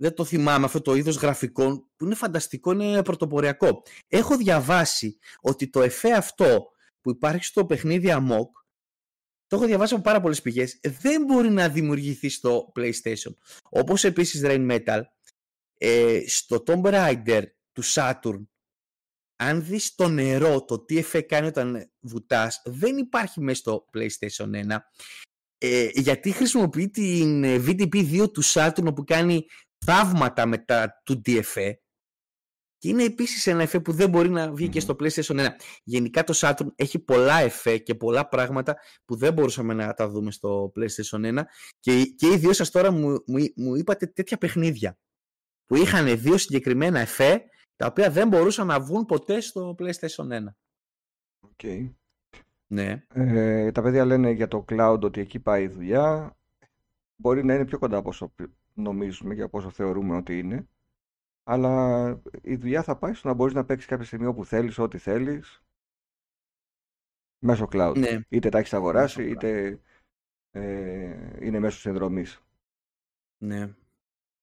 Δεν 0.00 0.14
το 0.14 0.24
θυμάμαι 0.24 0.64
αυτό 0.64 0.80
το 0.80 0.94
είδος 0.94 1.16
γραφικών 1.16 1.90
που 1.96 2.04
είναι 2.04 2.14
φανταστικό, 2.14 2.72
είναι 2.72 3.02
πρωτοποριακό. 3.02 3.82
Έχω 4.08 4.36
διαβάσει 4.36 5.18
ότι 5.40 5.70
το 5.70 5.82
εφέ 5.82 6.12
αυτό 6.12 6.68
που 7.00 7.10
υπάρχει 7.10 7.44
στο 7.44 7.66
παιχνίδι 7.66 8.08
Amok 8.10 8.58
το 9.48 9.56
έχω 9.56 9.66
διαβάσει 9.66 9.94
από 9.94 10.02
πάρα 10.02 10.20
πολλές 10.20 10.42
πηγές. 10.42 10.80
Δεν 10.82 11.24
μπορεί 11.24 11.50
να 11.50 11.68
δημιουργηθεί 11.68 12.28
στο 12.28 12.72
PlayStation. 12.76 13.34
Όπως 13.62 14.04
επίσης 14.04 14.40
Rain 14.44 14.70
Metal, 14.70 15.00
ε, 15.78 16.20
στο 16.26 16.62
Tomb 16.66 16.82
Raider 16.82 17.42
του 17.72 17.84
Saturn, 17.84 18.46
αν 19.36 19.64
δεις 19.64 19.94
το 19.94 20.08
νερό, 20.08 20.64
το 20.64 20.84
τι 20.84 20.98
εφέ 20.98 21.20
κάνει 21.20 21.46
όταν 21.46 21.90
βουτάς, 22.00 22.62
δεν 22.64 22.96
υπάρχει 22.96 23.40
μέσα 23.40 23.60
στο 23.60 23.86
PlayStation 23.92 24.50
1. 24.54 24.76
Ε, 25.58 25.88
γιατί 25.92 26.30
χρησιμοποιεί 26.30 26.90
την 26.90 27.44
VDP 27.44 28.22
2 28.22 28.32
του 28.32 28.44
Saturn 28.44 28.94
που 28.94 29.04
κάνει 29.04 29.46
θαύματα 29.84 30.46
μετά 30.46 31.02
του 31.04 31.22
DFE 31.26 31.72
και 32.78 32.88
είναι 32.88 33.04
επίσης 33.04 33.46
ένα 33.46 33.62
εφέ 33.62 33.80
που 33.80 33.92
δεν 33.92 34.10
μπορεί 34.10 34.30
να 34.30 34.52
βγει 34.52 34.68
και 34.68 34.80
στο 34.80 34.96
PlayStation 35.00 35.46
1. 35.46 35.48
Γενικά 35.84 36.24
το 36.24 36.32
Saturn 36.36 36.66
έχει 36.74 36.98
πολλά 36.98 37.38
εφέ 37.38 37.78
και 37.78 37.94
πολλά 37.94 38.28
πράγματα 38.28 38.76
που 39.04 39.16
δεν 39.16 39.32
μπορούσαμε 39.32 39.74
να 39.74 39.94
τα 39.94 40.08
δούμε 40.08 40.30
στο 40.30 40.72
PlayStation 40.76 41.38
1 41.38 41.42
και, 41.80 42.02
και 42.02 42.26
οι 42.26 42.36
δύο 42.36 42.52
σας 42.52 42.70
τώρα 42.70 42.90
μου, 42.90 43.22
μου, 43.26 43.38
μου 43.56 43.74
είπατε 43.74 44.06
τέτοια 44.06 44.38
παιχνίδια 44.38 44.98
που 45.66 45.76
είχαν 45.76 46.20
δύο 46.20 46.38
συγκεκριμένα 46.38 47.00
εφέ 47.00 47.42
τα 47.76 47.86
οποία 47.86 48.10
δεν 48.10 48.28
μπορούσαν 48.28 48.66
να 48.66 48.80
βγουν 48.80 49.04
ποτέ 49.04 49.40
στο 49.40 49.74
PlayStation 49.78 50.28
1. 50.30 50.44
Okay. 51.56 51.92
Ναι. 52.66 53.04
Ε, 53.14 53.72
τα 53.72 53.82
παιδιά 53.82 54.04
λένε 54.04 54.30
για 54.30 54.48
το 54.48 54.64
cloud 54.68 55.00
ότι 55.00 55.20
εκεί 55.20 55.40
πάει 55.40 55.62
η 55.62 55.68
δουλειά. 55.68 56.36
Μπορεί 57.16 57.44
να 57.44 57.54
είναι 57.54 57.64
πιο 57.64 57.78
κοντά 57.78 57.96
από 57.96 58.08
όσο 58.08 58.32
νομίζουμε 58.78 59.34
και 59.34 59.42
από 59.42 59.58
όσο 59.58 59.70
θεωρούμε 59.70 60.16
ότι 60.16 60.38
είναι. 60.38 60.68
Αλλά 61.44 62.22
η 62.42 62.56
δουλειά 62.56 62.82
θα 62.82 62.96
πάει 62.96 63.14
στο 63.14 63.28
να 63.28 63.34
μπορείς 63.34 63.54
να 63.54 63.64
παίξεις 63.64 63.88
κάποια 63.88 64.04
στιγμή 64.04 64.26
όπου 64.26 64.44
θέλεις, 64.44 64.78
ό,τι 64.78 64.98
θέλεις. 64.98 65.62
Μέσω 67.38 67.68
cloud. 67.72 67.94
Ναι. 67.96 68.20
Είτε 68.28 68.48
τα 68.48 68.58
έχεις 68.58 68.74
αγοράσει, 68.74 69.28
είτε 69.28 69.80
ε, 70.50 71.16
είναι 71.40 71.58
μέσω 71.58 71.78
συνδρομής. 71.78 72.42
Ναι. 73.38 73.74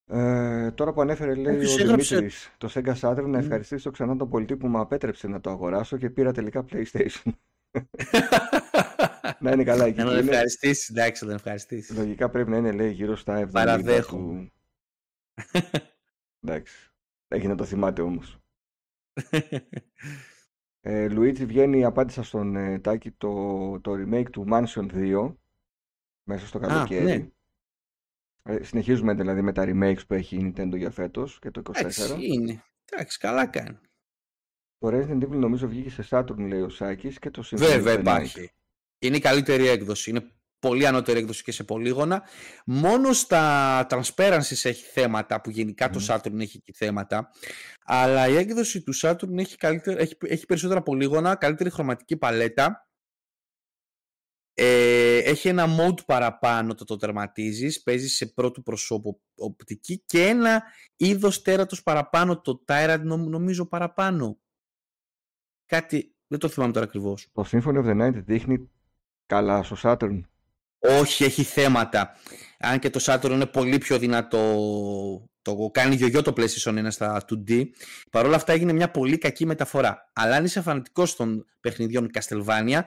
Ε, 0.08 0.72
τώρα 0.72 0.94
που 0.94 1.02
ανέφερε, 1.02 1.36
λέει 1.36 1.66
ο 1.66 1.76
Δημήτρης, 1.76 2.56
το 2.58 2.70
Sega 2.74 2.94
Saturn, 3.00 3.28
να 3.28 3.38
ευχαριστήσω 3.38 3.92
ξανά 3.92 4.18
τον 4.18 4.30
πολιτή 4.30 4.58
που 4.58 4.68
μου 4.68 4.80
απέτρεψε 4.80 5.28
να 5.28 5.42
το 5.42 5.50
αγοράσω 5.50 5.98
και 5.98 6.10
πήρα 6.10 6.32
τελικά 6.32 6.66
PlayStation. 6.70 7.32
να 9.46 9.52
είναι 9.52 9.64
καλά 9.64 9.86
εκεί. 9.86 9.98
Να 9.98 10.06
τον 10.06 10.18
ευχαριστήσεις, 10.18 10.90
εντάξει, 10.90 11.24
να 11.24 11.30
τον 11.30 11.38
ευχαριστήσεις. 11.38 11.98
Λογικά 11.98 12.30
πρέπει 12.30 12.50
να 12.50 12.58
είναι, 12.58 12.72
λέει, 12.72 12.92
γύρω 12.92 13.16
στα 13.16 13.48
70 13.48 13.52
Παραδέχομαι. 13.52 14.44
Του... 14.44 14.52
εντάξει. 16.44 16.94
Έχει 17.28 17.48
να 17.48 17.56
το 17.56 17.66
θυμάται 17.66 18.02
όμως. 18.02 18.40
ε, 20.82 21.10
Λουίτζι 21.10 21.46
βγαίνει, 21.46 21.84
απάντησα 21.84 22.24
στον 22.24 22.56
ε, 22.56 22.80
Τάκη, 22.80 23.12
το, 23.12 23.32
το 23.80 23.92
remake 23.94 24.30
του 24.32 24.46
Mansion 24.52 24.88
2 24.92 25.36
μέσα 26.24 26.48
στο 26.48 26.60
καλοκαίρι. 26.60 27.04
ναι. 27.04 27.30
Ε, 28.48 28.64
συνεχίζουμε 28.64 29.14
δηλαδή 29.14 29.42
με 29.42 29.52
τα 29.52 29.64
remakes 29.68 30.08
που 30.08 30.14
έχει 30.14 30.36
η 30.36 30.54
Nintendo 30.58 30.78
για 30.78 30.92
φέτος 30.92 31.40
και 31.40 31.52
το 31.52 31.62
24. 31.66 31.80
Εντάξει, 31.80 32.16
είναι. 32.20 32.64
Εντάξει, 32.92 33.20
καλά 33.20 33.48
κάνει. 33.48 33.78
Το 34.78 34.88
Resident 34.88 35.24
Evil 35.24 35.38
νομίζω 35.38 35.68
βγήκε 35.68 35.90
σε 35.90 36.06
Saturn, 36.10 36.38
λέει 36.38 36.62
ο 36.62 36.70
Σάκης, 36.70 37.20
και 37.20 37.32
το 37.32 37.44
Symphony 37.46 37.58
Βέβαια 37.58 38.00
υπάρχει. 38.00 38.52
Είναι 39.06 39.18
η 39.18 39.20
καλύτερη 39.20 39.68
έκδοση. 39.68 40.10
Είναι 40.10 40.32
πολύ 40.60 40.88
ανώτερη 40.88 41.20
έκδοση 41.20 41.44
και 41.44 41.52
σε 41.52 41.64
πολύγωνα. 41.64 42.24
Μόνο 42.66 43.14
στα 43.14 43.88
Transparencies 43.90 44.64
έχει 44.64 44.84
θέματα, 44.94 45.42
που 45.42 45.50
γενικά 45.50 45.90
το 45.90 46.06
Saturn 46.08 46.40
έχει 46.40 46.62
και 46.62 46.74
θέματα. 46.76 47.30
Αλλά 47.86 48.28
η 48.28 48.36
έκδοση 48.36 48.82
του 48.82 48.94
Saturn 49.02 49.38
έχει, 49.38 49.58
καλύτερη, 49.58 50.02
έχει, 50.02 50.18
έχει 50.22 50.46
περισσότερα 50.46 50.82
πολύγωνα, 50.82 51.36
καλύτερη 51.36 51.70
χρωματική 51.70 52.18
παλέτα 52.18 52.86
ε, 54.58 55.18
έχει 55.18 55.48
ένα 55.48 55.66
mode 55.80 56.06
παραπάνω 56.06 56.74
το 56.74 56.84
το 56.84 56.96
τερματίζεις, 56.96 57.84
παίζεις 57.84 58.16
σε 58.16 58.26
πρώτου 58.26 58.64
προσώπου 58.64 59.22
οπτική 59.36 60.04
και 60.06 60.28
ένα 60.28 60.64
είδος 60.96 61.42
τέρατος 61.42 61.84
παραπάνω, 61.84 62.42
το 62.42 62.64
Tyrant 62.68 63.02
νομίζω 63.04 63.66
παραπάνω. 63.66 64.40
Κάτι, 65.66 66.16
δεν 66.28 66.40
το 66.40 66.48
θυμάμαι 66.48 66.74
τώρα 66.74 66.86
ακριβώς. 66.86 67.30
Το 67.32 67.46
Symphony 67.52 67.84
of 67.84 67.86
the 67.86 68.02
Night 68.02 68.24
δείχνει 68.26 68.70
καλά 69.26 69.64
στο 69.64 69.76
Saturn. 69.82 70.22
Όχι, 70.80 71.24
έχει 71.24 71.44
θέματα. 71.44 72.16
Αν 72.60 72.80
και 72.80 72.90
το 72.90 73.00
Saturn 73.04 73.30
είναι 73.32 73.46
πολύ 73.46 73.78
πιο 73.78 73.98
δυνατό, 73.98 74.64
το 75.42 75.70
κάνει 75.74 75.96
γιογιό 75.96 76.22
το 76.22 76.34
PlayStation 76.38 76.86
1 76.86 76.88
στα 76.90 77.26
2D. 77.30 77.64
Παρ' 78.12 78.26
όλα 78.26 78.36
αυτά 78.36 78.54
έγινε 78.54 78.74
μια 78.74 78.92
πολύ 78.92 79.18
κακή 79.18 79.46
μεταφορά. 79.46 80.12
Αλλά 80.14 80.36
αν 80.36 80.44
είσαι 80.44 80.62
φανατικός 80.62 81.16
των 81.16 81.46
παιχνιδιών 81.60 82.10
Castlevania, 82.14 82.80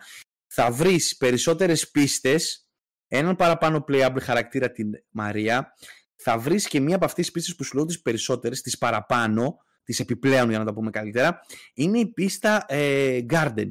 θα 0.47 0.71
βρεις 0.71 1.17
περισσότερες 1.17 1.91
πίστες, 1.91 2.69
έναν 3.09 3.37
παραπάνω 3.37 3.85
playable 3.89 4.21
χαρακτήρα 4.21 4.71
την 4.71 4.91
Μαρία, 5.11 5.73
θα 6.17 6.39
βρεις 6.39 6.69
και 6.69 6.81
μία 6.81 6.97
από 6.97 7.05
αυτές 7.05 7.25
τις 7.25 7.33
πίστες 7.33 7.55
που 7.57 7.65
σου 7.65 7.77
λέω 7.77 7.85
τις 7.85 8.03
περισσότερες, 8.03 8.61
τις 8.61 8.79
παραπάνω, 8.79 9.57
τις 9.85 10.01
επιπλέον 10.01 10.49
για 10.49 10.59
να 10.59 10.65
τα 10.65 10.73
πούμε 10.73 10.91
καλύτερα, 10.91 11.41
είναι 11.75 11.99
η 11.99 12.07
πίστα 12.07 12.65
ε, 12.69 13.19
Garden, 13.31 13.69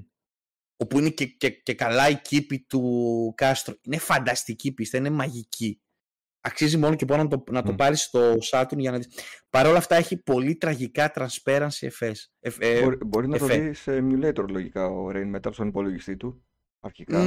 όπου 0.78 1.00
είναι 1.00 1.10
και, 1.10 1.26
και, 1.26 1.50
και 1.50 1.74
καλά 1.74 2.10
η 2.10 2.22
κήπη 2.22 2.60
του 2.60 3.34
Κάστρο. 3.36 3.76
Είναι 3.82 3.98
φανταστική 3.98 4.74
πίστα, 4.74 4.98
είναι 4.98 5.10
μαγική. 5.10 5.82
Αξίζει 6.42 6.78
μόνο 6.78 6.96
και 6.96 7.06
μόνο 7.10 7.24
να 7.24 7.30
το, 7.30 7.44
να 7.52 7.64
το 7.64 7.74
πάρεις 7.74 8.02
στο 8.02 8.36
Saturn 8.52 8.78
για 8.78 8.92
να 8.92 8.98
δεις. 8.98 9.10
Παρ' 9.50 9.68
όλα 9.68 9.78
αυτά 9.78 9.96
έχει 9.96 10.18
πολύ 10.18 10.56
τραγικά 10.56 11.12
transparency 11.16 11.88
FS. 12.00 12.14
Ε, 12.40 12.82
μπορεί, 12.82 12.98
μπορεί 13.06 13.28
να 13.28 13.38
το 13.38 13.46
δεις 13.46 13.80
σε 13.80 13.98
emulator 13.98 14.46
λογικά 14.50 14.88
ο 14.88 15.10
Rain 15.10 15.26
μετά 15.26 15.52
στον 15.52 15.68
υπολογιστή 15.68 16.18
του 16.18 16.46
αρχικά. 16.80 17.20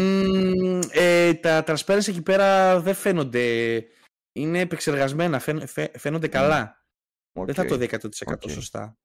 ε, 0.93 1.35
τα 1.35 1.65
transparency 1.67 2.09
εκεί 2.09 2.23
πέρα 2.23 2.81
δεν 2.81 2.95
φαίνονται. 2.95 3.85
Είναι 4.33 4.61
επεξεργασμένα, 4.61 5.39
φαίνονται 5.99 6.29
καλά. 6.29 6.85
Δεν 7.33 7.55
θα 7.55 7.65
το 7.65 7.77
δει 7.77 7.89
100% 7.91 8.51
σωστά. 8.51 8.99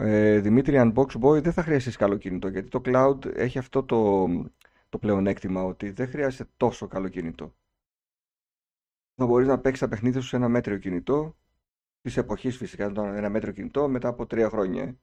Ε, 0.00 0.40
Δημήτρη, 0.40 0.74
Unbox 0.78 1.20
Boy 1.20 1.42
δεν 1.42 1.52
θα 1.52 1.62
χρειαστείς 1.62 1.96
καλό 1.96 2.16
κινητό 2.16 2.48
γιατί 2.48 2.68
το 2.68 2.80
cloud 2.84 3.24
έχει 3.36 3.58
αυτό 3.58 3.84
το, 3.84 4.26
το 4.88 4.98
πλεονέκτημα 4.98 5.62
ότι 5.62 5.90
δεν 5.90 6.08
χρειάζεται 6.08 6.50
τόσο 6.56 6.86
καλό 6.86 7.08
κινητό. 7.08 7.54
Θα 9.14 9.26
μπορείς 9.26 9.46
να 9.46 9.60
παίξεις 9.60 9.80
τα 9.80 9.88
παιχνίδια 9.88 10.20
σου 10.20 10.26
σε 10.26 10.36
ένα 10.36 10.48
μέτριο 10.48 10.78
κινητό, 10.78 11.36
της 12.00 12.16
εποχής 12.16 12.56
φυσικά, 12.56 12.84
ένα 12.96 13.28
μέτριο 13.28 13.52
κινητό 13.52 13.88
μετά 13.88 14.08
από 14.08 14.26
τρία 14.26 14.48
χρόνια. 14.48 14.98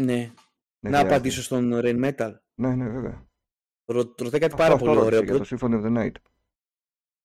Ναι. 0.00 0.32
να 0.80 1.00
απαντήσω 1.00 1.42
στον 1.42 1.70
Rain 1.74 2.04
Metal. 2.04 2.34
Ναι, 2.54 2.74
ναι, 2.74 2.88
βέβαια. 2.88 3.28
Ρωτάει 3.84 4.40
κάτι 4.40 4.56
πάρα 4.56 4.76
πολύ 4.76 4.98
ωραίο. 4.98 5.22
Για 5.22 5.38
το 5.38 5.44
Symphony 5.48 5.82
of 5.82 5.84
the 5.84 5.96
Night. 5.96 6.14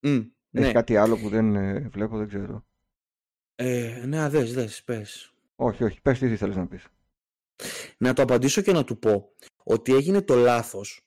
Mm, 0.05 0.31
Έχει 0.51 0.65
ναι. 0.65 0.71
κάτι 0.71 0.97
άλλο 0.97 1.17
που 1.17 1.29
δεν 1.29 1.55
ε, 1.55 1.79
βλέπω, 1.79 2.17
δεν 2.17 2.27
ξέρω. 2.27 2.65
Ε, 3.55 4.03
ναι, 4.05 4.29
δες, 4.29 4.53
δες, 4.53 4.83
πες. 4.83 5.33
Όχι, 5.61 5.83
όχι, 5.83 6.01
πες 6.01 6.19
τι 6.19 6.35
θέλεις 6.35 6.55
να 6.55 6.67
πεις. 6.67 6.87
Να 7.97 8.13
το 8.13 8.21
απαντήσω 8.21 8.61
και 8.61 8.71
να 8.71 8.83
του 8.83 8.99
πω 8.99 9.35
ότι 9.63 9.93
έγινε 9.93 10.21
το 10.21 10.35
λάθος 10.35 11.01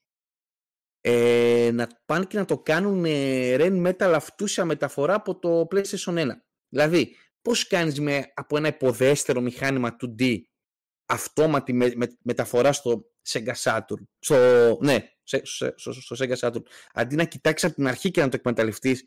ε, 1.00 1.70
να 1.72 1.88
πάνε 2.06 2.24
και 2.24 2.38
να 2.38 2.44
το 2.44 2.58
κάνουν 2.58 3.04
ε, 3.04 3.56
Ren 3.58 3.86
Metal 3.86 4.12
αυτούσια 4.14 4.64
μεταφορά 4.64 5.14
από 5.14 5.38
το 5.38 5.66
PlayStation 5.70 6.14
1. 6.14 6.28
Δηλαδή, 6.68 7.16
πώς 7.42 7.66
κάνεις 7.66 8.00
με, 8.00 8.32
από 8.34 8.56
ένα 8.56 8.68
υποδέστερο 8.68 9.40
μηχάνημα 9.40 9.96
2D 10.00 10.38
αυτόματη 11.06 11.72
με, 11.72 11.92
μεταφορά 12.22 12.72
στο 12.72 13.04
Sega 13.28 13.54
Saturn. 13.62 14.02
Στο, 14.18 14.36
ναι, 14.80 15.08
στο, 15.22 15.40
στο, 15.76 15.92
στο 15.92 16.16
Sega 16.18 16.36
Saturn. 16.36 16.62
Αντί 16.92 17.16
να 17.16 17.24
κοιτάξεις 17.24 17.68
από 17.68 17.74
την 17.76 17.86
αρχή 17.86 18.10
και 18.10 18.20
να 18.20 18.28
το 18.28 18.36
εκμεταλλευτείς 18.36 19.04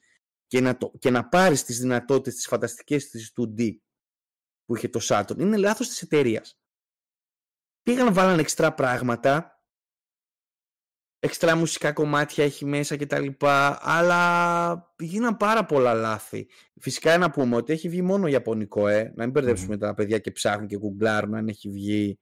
και 0.48 0.62
να, 0.62 0.78
το, 0.78 0.92
και 1.00 1.10
να 1.10 1.28
πάρεις 1.28 1.64
τις 1.64 1.80
δυνατότητες, 1.80 2.36
τις 2.36 2.48
φανταστικές 2.48 3.10
της 3.10 3.34
2D 3.38 3.76
που 4.66 4.76
είχε 4.76 4.88
το 4.88 5.00
Saturn. 5.04 5.40
Είναι 5.40 5.58
λάθος 5.58 5.88
της 5.88 6.02
εταιρείας. 6.02 6.60
Πήγαν 7.84 8.14
βάλαν 8.14 8.40
εξτρά 8.40 8.74
πράγματα 8.74 9.56
εξτρά 11.26 11.56
μουσικά 11.56 11.92
κομμάτια 11.94 12.44
έχει 12.44 12.66
μέσα 12.66 12.96
και 12.96 13.06
τα 13.06 13.20
λοιπά, 13.20 13.80
αλλά 13.82 14.94
γίναν 15.00 15.38
πάρα 15.38 15.66
πολλά 15.66 15.94
λάθη. 15.94 16.48
Φυσικά 16.82 17.18
να 17.18 17.32
πούμε 17.32 17.56
ότι 17.56 17.74
έχει 17.74 17.90
βγει 17.90 18.02
μόνο 18.02 18.28
Ιαπωνικό, 18.28 18.88
ε. 18.88 19.14
να 19.16 19.24
μην 19.24 19.32
μπερδεψουμε 19.32 19.78
τα 19.78 19.94
παιδιά 19.94 20.20
και 20.20 20.32
ψάχνουν 20.32 20.68
και 20.68 20.78
γκουγκλάρουν 20.78 21.36
αν 21.36 21.48
έχει 21.48 21.70
βγει 21.70 22.20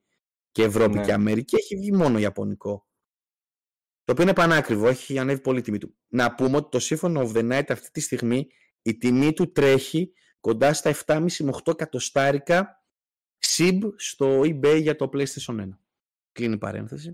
και 0.51 0.63
Ευρώπη 0.63 0.97
ναι. 0.97 1.03
και 1.03 1.13
Αμερική, 1.13 1.55
έχει 1.55 1.75
βγει 1.75 1.91
μόνο 1.91 2.19
Ιαπωνικό. 2.19 2.87
Το 4.03 4.11
οποίο 4.11 4.23
είναι 4.23 4.33
πανάκριβο, 4.33 4.87
έχει 4.87 5.19
ανέβει 5.19 5.41
πολύ 5.41 5.61
τιμή 5.61 5.77
του. 5.77 5.97
Να 6.07 6.35
πούμε 6.35 6.57
ότι 6.57 6.79
το 6.79 6.85
Symphony 6.89 7.17
of 7.17 7.31
the 7.31 7.51
Night 7.51 7.65
αυτή 7.69 7.91
τη 7.91 7.99
στιγμή 7.99 8.47
η 8.81 8.97
τιμή 8.97 9.33
του 9.33 9.51
τρέχει 9.51 10.13
κοντά 10.43 10.73
στα 10.73 10.93
7,5 11.05 11.25
με 11.39 11.53
8 11.63 11.71
εκατοστάρικα 11.71 12.83
SIB 13.45 13.79
στο 13.95 14.39
eBay 14.39 14.79
για 14.81 14.95
το 14.95 15.09
PlayStation 15.13 15.59
1. 15.61 15.69
Κλείνει 16.31 16.53
η 16.53 16.57
παρένθεση. 16.57 17.11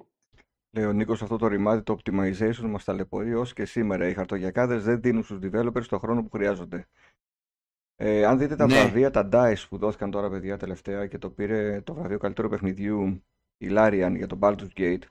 Λέει 0.71 0.85
ο 0.85 0.93
Νίκος, 0.93 1.21
αυτό 1.21 1.37
το 1.37 1.47
ρημάδι, 1.47 1.81
το 1.81 1.97
optimization 1.99 2.65
μας 2.67 2.83
ταλαιπωρεί 2.83 3.33
ως 3.33 3.53
και 3.53 3.65
σήμερα. 3.65 4.07
Οι 4.07 4.13
χαρτογιακάδες 4.13 4.83
δεν 4.83 5.01
δίνουν 5.01 5.23
στους 5.23 5.39
developers 5.41 5.85
το 5.85 5.99
χρόνο 5.99 6.23
που 6.23 6.29
χρειάζονται. 6.29 6.87
Ε, 7.95 8.25
αν 8.25 8.37
δείτε 8.37 8.55
τα 8.55 8.65
ναι. 8.65 8.73
βραβεία, 8.73 9.11
τα 9.11 9.29
DICE 9.31 9.65
που 9.69 9.77
δόθηκαν 9.77 10.11
τώρα, 10.11 10.29
παιδιά, 10.29 10.57
τελευταία 10.57 11.07
και 11.07 11.17
το 11.17 11.29
πήρε 11.29 11.81
το 11.81 11.93
βραβείο 11.93 12.17
καλύτερου 12.17 12.49
παιχνιδιού 12.49 13.23
η 13.57 13.67
Larian 13.71 14.13
για 14.15 14.27
το 14.27 14.37
Baldur's 14.41 14.73
Gate. 14.75 15.03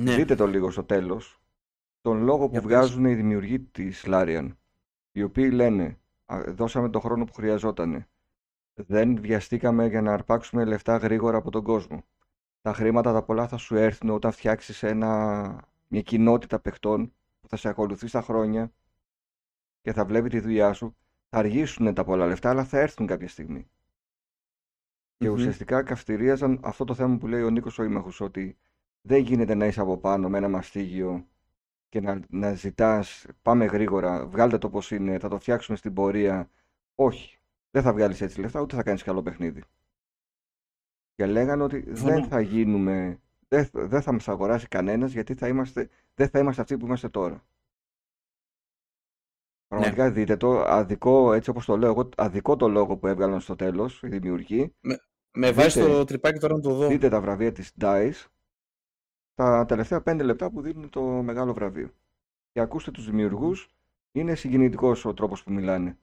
Ναι. 0.00 0.14
Δείτε 0.14 0.34
το 0.34 0.46
λίγο 0.46 0.70
στο 0.70 0.84
τέλος. 0.84 1.40
Τον 2.00 2.22
λόγο 2.22 2.48
που 2.48 2.60
βγάζουν 2.60 3.04
οι 3.04 3.14
δημιουργοί 3.14 3.60
της 3.60 4.04
Larian. 4.06 4.48
Οι 5.12 5.22
οποίοι 5.22 5.50
λένε, 5.52 6.01
δώσαμε 6.40 6.90
το 6.90 7.00
χρόνο 7.00 7.24
που 7.24 7.32
χρειαζόταν. 7.32 8.06
Δεν 8.74 9.20
βιαστήκαμε 9.20 9.86
για 9.86 10.02
να 10.02 10.12
αρπάξουμε 10.12 10.64
λεφτά 10.64 10.96
γρήγορα 10.96 11.36
από 11.36 11.50
τον 11.50 11.62
κόσμο 11.62 12.04
τα 12.62 12.72
χρήματα 12.72 13.12
τα 13.12 13.22
πολλά 13.22 13.48
θα 13.48 13.56
σου 13.56 13.76
έρθουν 13.76 14.10
όταν 14.10 14.32
φτιάξεις 14.32 14.82
ένα, 14.82 15.64
μια 15.88 16.02
κοινότητα 16.02 16.60
παιχτών 16.60 17.14
που 17.40 17.48
θα 17.48 17.56
σε 17.56 17.68
ακολουθεί 17.68 18.06
στα 18.06 18.22
χρόνια 18.22 18.72
και 19.80 19.92
θα 19.92 20.04
βλέπει 20.04 20.28
τη 20.28 20.40
δουλειά 20.40 20.72
σου. 20.72 20.96
Θα 21.28 21.38
αργήσουν 21.38 21.94
τα 21.94 22.04
πολλά 22.04 22.26
λεφτά, 22.26 22.50
αλλά 22.50 22.64
θα 22.64 22.78
έρθουν 22.78 23.06
κάποια 23.06 23.28
στιγμή. 23.28 23.70
Και 25.16 25.28
ουσιαστικά 25.28 25.82
καυτηρίαζαν 25.82 26.60
αυτό 26.62 26.84
το 26.84 26.94
θέμα 26.94 27.16
που 27.16 27.26
λέει 27.26 27.42
ο 27.42 27.50
Νίκος 27.50 27.78
ο 27.78 27.82
Ήμαχος, 27.82 28.20
ότι 28.20 28.58
δεν 29.00 29.22
γίνεται 29.22 29.54
να 29.54 29.66
είσαι 29.66 29.80
από 29.80 29.98
πάνω 29.98 30.28
με 30.28 30.38
ένα 30.38 30.48
μαστίγιο 30.48 31.26
και 31.92 32.00
να, 32.00 32.20
να 32.28 32.54
ζητάς 32.54 33.26
πάμε 33.42 33.64
γρήγορα, 33.64 34.26
βγάλτε 34.26 34.58
το 34.58 34.70
πώς 34.70 34.90
είναι, 34.90 35.18
θα 35.18 35.28
το 35.28 35.38
φτιάξουμε 35.38 35.76
στην 35.76 35.94
πορεία. 35.94 36.50
Όχι, 36.94 37.38
δεν 37.70 37.82
θα 37.82 37.92
βγάλεις 37.92 38.20
έτσι 38.20 38.40
λεφτά, 38.40 38.60
ούτε 38.60 38.76
θα 38.76 38.82
κάνεις 38.82 39.02
καλό 39.02 39.22
παιχνίδι 39.22 39.62
και 41.14 41.26
λέγανε 41.26 41.62
ότι 41.62 41.84
δεν 41.90 42.24
θα 42.24 42.40
γίνουμε, 42.40 43.20
δεν, 43.48 43.68
δεν 43.72 44.02
θα 44.02 44.12
μας 44.12 44.28
αγοράσει 44.28 44.68
κανένας 44.68 45.12
γιατί 45.12 45.34
θα 45.34 45.48
είμαστε, 45.48 45.88
δεν 46.14 46.28
θα 46.28 46.38
είμαστε 46.38 46.60
αυτοί 46.62 46.76
που 46.76 46.86
είμαστε 46.86 47.08
τώρα. 47.08 47.46
Πραγματικά 49.68 50.04
ναι. 50.04 50.10
δείτε 50.10 50.36
το, 50.36 50.60
αδικό, 50.60 51.32
έτσι 51.32 51.50
όπως 51.50 51.64
το 51.64 51.76
λέω 51.76 51.90
εγώ, 51.90 52.08
αδικό 52.16 52.56
το 52.56 52.68
λόγο 52.68 52.96
που 52.96 53.06
έβγαλαν 53.06 53.40
στο 53.40 53.56
τέλος 53.56 54.02
οι 54.02 54.08
δημιουργοί. 54.08 54.74
Με, 54.80 54.96
με 55.32 55.52
βάζει 55.52 55.80
το 55.80 56.04
τρυπάκι 56.04 56.38
τώρα 56.38 56.54
να 56.54 56.60
το 56.60 56.74
δω. 56.74 56.86
Δείτε 56.88 57.08
τα 57.08 57.20
βραβεία 57.20 57.52
της 57.52 57.72
DICE, 57.80 58.12
τα 59.34 59.64
τελευταία 59.64 60.02
πέντε 60.02 60.22
λεπτά 60.22 60.50
που 60.50 60.60
δίνουν 60.60 60.90
το 60.90 61.02
μεγάλο 61.02 61.54
βραβείο. 61.54 61.90
Και 62.52 62.60
ακούστε 62.60 62.90
τους 62.90 63.04
δημιουργούς, 63.04 63.68
είναι 64.12 64.34
συγκινητικός 64.34 65.04
ο 65.04 65.14
τρόπος 65.14 65.42
που 65.42 65.52
μιλάνε. 65.52 65.98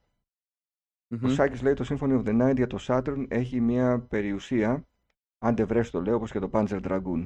Mm-hmm. 1.10 1.24
Ο 1.24 1.30
Σάκης 1.30 1.62
λέει 1.62 1.74
το 1.74 1.86
Symphony 1.90 2.24
of 2.24 2.28
the 2.28 2.42
Night 2.42 2.56
για 2.56 2.68
το 2.68 2.78
Saturn 2.82 3.26
έχει 3.28 3.62
μια 3.62 4.00
περιουσία 4.00 4.88
αν 5.40 5.56
δεν 5.56 5.68
βρες 5.68 5.90
το 5.90 6.02
λέω, 6.02 6.16
όπως 6.16 6.32
και 6.32 6.40
το 6.40 6.50
Panzer 6.54 6.82
Dragoon. 6.82 7.26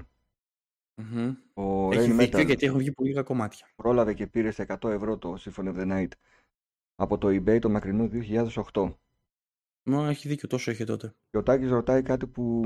Mm-hmm. 0.98 1.36
Ο 1.54 1.92
Έχει 1.92 2.12
Rain 2.12 2.18
δίκιο 2.18 2.42
γιατί 2.42 2.66
έχουν 2.66 2.78
βγει 2.78 2.92
πολύ 2.92 3.10
λίγα 3.10 3.24
κομμάτια. 3.24 3.68
Πρόλαβε 3.76 4.14
και 4.14 4.28
πήρε 4.28 4.52
στα 4.52 4.80
100 4.82 4.90
ευρώ 4.90 5.18
το 5.18 5.38
Symphony 5.40 5.74
of 5.74 5.76
the 5.76 5.92
Night 5.92 6.12
από 6.96 7.18
το 7.18 7.28
eBay 7.28 7.60
το 7.62 7.70
μακρινού 7.70 8.10
2008. 8.74 8.94
Μα 9.84 10.10
έχει 10.10 10.28
δίκιο, 10.28 10.48
τόσο 10.48 10.72
έχει 10.72 10.84
τότε. 10.84 11.16
Και 11.30 11.38
ο 11.38 11.44
Τάκης 11.44 11.70
ρωτάει 11.70 12.02
κάτι 12.02 12.28
που 12.28 12.64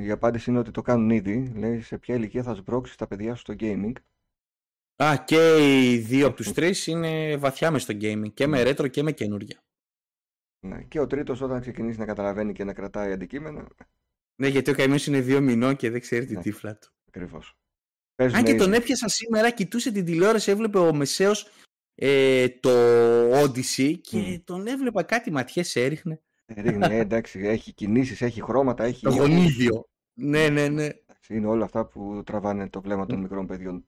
η 0.00 0.10
απάντηση 0.10 0.50
είναι 0.50 0.58
ότι 0.58 0.70
το 0.70 0.82
κάνουν 0.82 1.10
ήδη. 1.10 1.52
Λέει 1.54 1.80
σε 1.80 1.98
ποια 1.98 2.14
ηλικία 2.14 2.42
θα 2.42 2.54
σμπρώξει 2.54 2.98
τα 2.98 3.06
παιδιά 3.06 3.34
σου 3.34 3.40
στο 3.40 3.54
gaming. 3.58 3.92
Α, 5.02 5.16
και 5.24 5.56
οι 5.60 5.98
δύο 5.98 6.26
από 6.26 6.36
τους 6.36 6.52
τρεις 6.52 6.86
είναι 6.86 7.36
βαθιά 7.36 7.70
μες 7.70 7.82
στο 7.82 7.94
gaming. 8.00 8.32
Και 8.34 8.46
με 8.46 8.62
retro 8.62 8.90
και 8.90 9.02
με 9.02 9.12
καινούργια. 9.12 9.62
Ναι, 10.66 10.82
και 10.82 11.00
ο 11.00 11.06
τρίτος 11.06 11.40
όταν 11.40 11.60
ξεκινήσει 11.60 11.98
να 11.98 12.04
καταλαβαίνει 12.04 12.52
και 12.52 12.64
να 12.64 12.72
κρατάει 12.72 13.12
αντικείμενα, 13.12 13.68
ναι, 14.36 14.48
γιατί 14.48 14.70
ο 14.70 14.74
καημένο 14.74 15.00
είναι 15.06 15.20
δύο 15.20 15.40
μηνών 15.40 15.76
και 15.76 15.90
δεν 15.90 16.00
ξέρει 16.00 16.26
τη 16.26 16.34
ναι. 16.34 16.40
τύφλα 16.40 16.76
του. 16.76 16.92
Ακριβώς. 17.08 17.56
Αν 18.16 18.44
και 18.44 18.54
τον 18.54 18.72
έπιασα 18.72 19.08
σήμερα, 19.08 19.50
κοιτούσε 19.50 19.92
την 19.92 20.04
τηλεόραση, 20.04 20.50
έβλεπε 20.50 20.78
ο 20.78 20.94
Μεσαίος 20.94 21.50
ε, 21.94 22.48
το 22.48 22.70
Odyssey 23.42 23.98
και 24.00 24.40
τον 24.44 24.66
έβλεπα 24.66 25.02
κάτι 25.02 25.30
ματιές 25.30 25.76
έριχνε. 25.76 26.22
Έριχνε, 26.46 26.86
ε, 26.86 26.98
εντάξει, 26.98 27.40
έχει 27.40 27.72
κινήσεις, 27.72 28.22
έχει 28.22 28.42
χρώματα, 28.42 28.84
έχει. 28.84 29.02
Το 29.02 29.10
γονίδιο. 29.10 29.88
Ναι, 30.12 30.48
ναι, 30.48 30.68
ναι. 30.68 30.88
Είναι 31.28 31.46
όλα 31.46 31.64
αυτά 31.64 31.86
που 31.86 32.22
τραβάνε 32.26 32.68
το 32.68 32.80
βλέμμα 32.80 33.06
των 33.06 33.20
μικρών 33.20 33.46
παιδιών. 33.46 33.84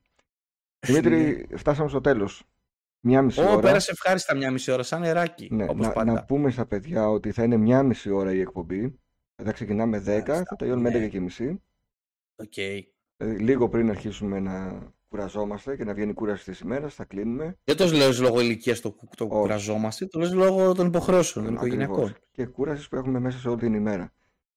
Δημήτρη, 0.86 1.46
φτάσαμε 1.56 1.88
στο 1.88 2.00
τέλος. 2.00 2.44
Μια 3.00 3.22
μισή 3.22 3.40
ώρα. 3.40 3.58
πέρασε 3.58 3.90
ευχάριστα 3.90 4.36
μια 4.36 4.50
μισή 4.50 4.70
ώρα, 4.70 4.82
σαν 4.82 5.00
νεράκι. 5.00 5.48
Ναι, 5.52 5.66
να, 5.66 6.04
να 6.04 6.24
πούμε 6.24 6.50
στα 6.50 6.66
παιδιά 6.66 7.08
ότι 7.08 7.32
θα 7.32 7.42
είναι 7.42 7.56
μια 7.56 7.82
μισή 7.82 8.10
ώρα 8.10 8.32
η 8.32 8.40
εκπομπή. 8.40 8.98
Θα 9.42 9.52
ξεκινάμε 9.52 9.98
10, 9.98 10.02
θα 10.24 10.56
τελειώνουμε 10.58 11.06
11 11.06 11.08
και 11.08 11.20
μισή. 11.20 11.62
Okay. 12.36 12.80
λίγο 13.16 13.68
πριν 13.68 13.90
αρχίσουμε 13.90 14.40
να 14.40 14.82
κουραζόμαστε 15.14 15.76
και 15.76 15.84
να 15.84 15.94
βγαίνει 15.94 16.10
η 16.10 16.14
κούραση 16.14 16.44
της 16.44 16.60
ημέρας, 16.60 16.94
θα 16.94 17.04
κλείνουμε. 17.04 17.56
Δεν 17.64 17.76
το 17.76 17.86
λέω 17.86 18.10
λόγω 18.20 18.40
ηλικίας 18.40 18.80
το, 18.80 18.94
το 19.16 19.26
κουραζόμαστε, 19.26 20.06
το 20.06 20.18
λέω 20.18 20.34
λόγω 20.34 20.74
των 20.74 20.86
υποχρεώσεων 20.86 21.44
των 21.44 21.54
οικογενειακών. 21.54 22.14
Και 22.30 22.46
κούρασης 22.46 22.88
που 22.88 22.96
έχουμε 22.96 23.18
μέσα 23.18 23.38
σε 23.38 23.48
όλη 23.48 23.58
την 23.58 23.74
ημέρα. 23.74 24.12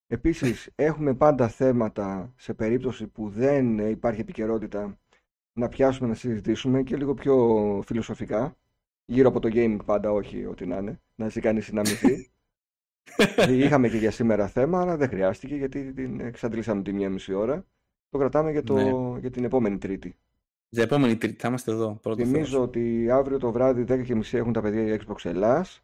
Επίσης, 0.08 0.70
έχουμε 0.76 1.14
πάντα 1.14 1.48
θέματα 1.48 2.34
σε 2.38 2.54
περίπτωση 2.54 3.08
που 3.08 3.30
δεν 3.30 3.90
υπάρχει 3.90 4.22
επικαιρότητα 4.22 5.00
να 5.54 5.68
πιάσουμε 5.68 6.08
να 6.08 6.16
συζητήσουμε 6.16 6.84
και 6.84 6.96
λίγο 6.96 7.14
πιο 7.14 7.36
φιλοσοφικά. 7.86 8.56
Γύρω 9.06 9.28
από 9.30 9.40
το 9.40 9.50
gaming 9.54 9.78
πάντα, 9.86 10.12
όχι 10.12 10.46
ό,τι 10.46 10.66
να 10.66 10.78
είναι. 10.78 11.02
Να 11.16 11.30
ζει 11.30 11.40
κανείς 11.40 11.72
να 11.72 11.82
Είχαμε 13.50 13.90
και 13.90 13.98
για 13.98 14.12
σήμερα 14.12 14.48
θέμα, 14.48 14.82
αλλά 14.82 14.98
δεν 14.98 15.10
χρειάστηκε 15.10 15.56
γιατί 15.56 15.94
την 15.94 16.20
εξαντλήσαμε 16.20 16.82
τη 16.82 16.94
μία 16.94 17.10
μισή 17.10 17.34
ώρα. 17.34 17.66
Το 18.10 18.18
κρατάμε 18.18 18.52
για, 18.52 18.64
το, 18.64 18.76
ναι. 18.76 19.20
για 19.20 19.32
την 19.32 19.44
επόμενη 19.44 19.78
Τρίτη. 19.78 20.18
Για 20.70 20.84
επόμενη 20.84 21.18
Τρίτη 21.18 21.42
θα 21.42 21.48
είμαστε 21.48 21.72
εδώ. 21.72 22.00
Θυμίζω 22.16 22.62
ότι 22.62 23.10
αύριο 23.12 23.38
το 23.38 23.52
βράδυ 23.52 23.86
10.30 23.88 24.22
έχουν 24.32 24.54
τα 24.54 24.62
παιδιά 24.62 24.84
για 24.84 25.02
Xbox 25.06 25.26
Ελλάς. 25.26 25.82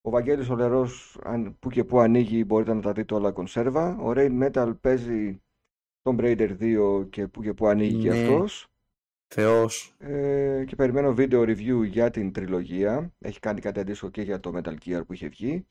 Ο 0.00 0.10
Βαγγέλης 0.10 0.48
Ολερός 0.48 1.18
που 1.58 1.70
και 1.70 1.84
που 1.84 1.98
ανοίγει 1.98 2.44
μπορείτε 2.44 2.74
να 2.74 2.80
τα 2.80 2.92
δείτε 2.92 3.14
όλα 3.14 3.32
κονσέρβα. 3.32 3.96
Ο 3.98 4.12
Rain 4.16 4.42
Metal 4.42 4.72
παίζει 4.80 5.42
τον 6.02 6.16
Raider 6.20 6.56
2 6.60 7.06
και 7.10 7.28
που 7.28 7.42
και 7.42 7.54
που 7.54 7.66
ανοίγει 7.66 7.96
ναι. 7.96 8.02
και 8.02 8.10
αυτός. 8.10 8.68
Θεός. 9.34 9.94
Ε, 9.98 10.64
και 10.66 10.76
περιμένω 10.76 11.14
βίντεο 11.14 11.42
review 11.42 11.86
για 11.86 12.10
την 12.10 12.32
τριλογία. 12.32 13.12
Έχει 13.18 13.40
κάνει 13.40 13.60
κάτι 13.60 13.80
αντίστοιχο 13.80 14.10
και 14.10 14.22
για 14.22 14.40
το 14.40 14.52
Metal 14.54 14.74
Gear 14.84 15.02
που 15.06 15.12
είχε 15.12 15.28
βγει. 15.28 15.66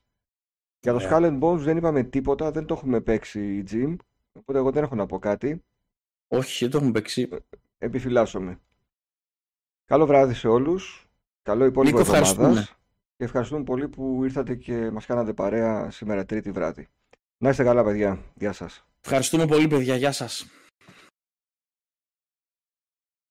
Για 0.80 0.94
το 0.94 1.00
Skull 1.02 1.24
and 1.24 1.40
Bones 1.40 1.58
δεν 1.58 1.78
είπαμε 1.78 2.04
τίποτα, 2.04 2.52
δεν 2.52 2.66
το 2.66 2.74
έχουμε 2.74 3.02
παίξει 3.02 3.64
Jim, 3.72 3.96
οπότε 4.32 4.60
εγώ 4.60 4.72
δεν 4.72 4.84
έχω 4.84 4.96
να 4.96 5.06
πω 5.06 5.20
κάτι. 5.20 5.64
Όχι, 6.28 6.64
δεν 6.64 6.72
το 6.72 6.78
έχουμε 6.78 6.92
παίξει. 6.92 7.30
Επιφυλάσσομαι. 7.78 8.60
Καλό 9.86 10.06
βράδυ 10.06 10.34
σε 10.34 10.48
όλους, 10.48 11.08
καλό 11.44 11.66
υπόλοιπο 11.66 12.00
εβδομάδας. 12.00 12.76
Και 13.18 13.24
ευχαριστούμε 13.24 13.64
πολύ 13.64 13.88
που 13.88 14.24
ήρθατε 14.24 14.56
και 14.56 14.92
μας 14.92 15.06
κάνατε 15.06 15.34
παρέα 15.34 15.92
σήμερα 15.92 16.26
τρίτη 16.26 16.52
βράδυ. 16.52 16.88
Να 17.38 17.50
είστε 17.50 17.64
καλά 17.64 17.84
παιδιά. 17.84 18.20
Γεια 18.36 18.52
σας. 18.52 18.86
Ευχαριστούμε 19.02 19.46
πολύ 19.46 19.68
παιδιά. 19.68 19.96
Γεια 19.96 20.12
σας. 20.12 20.48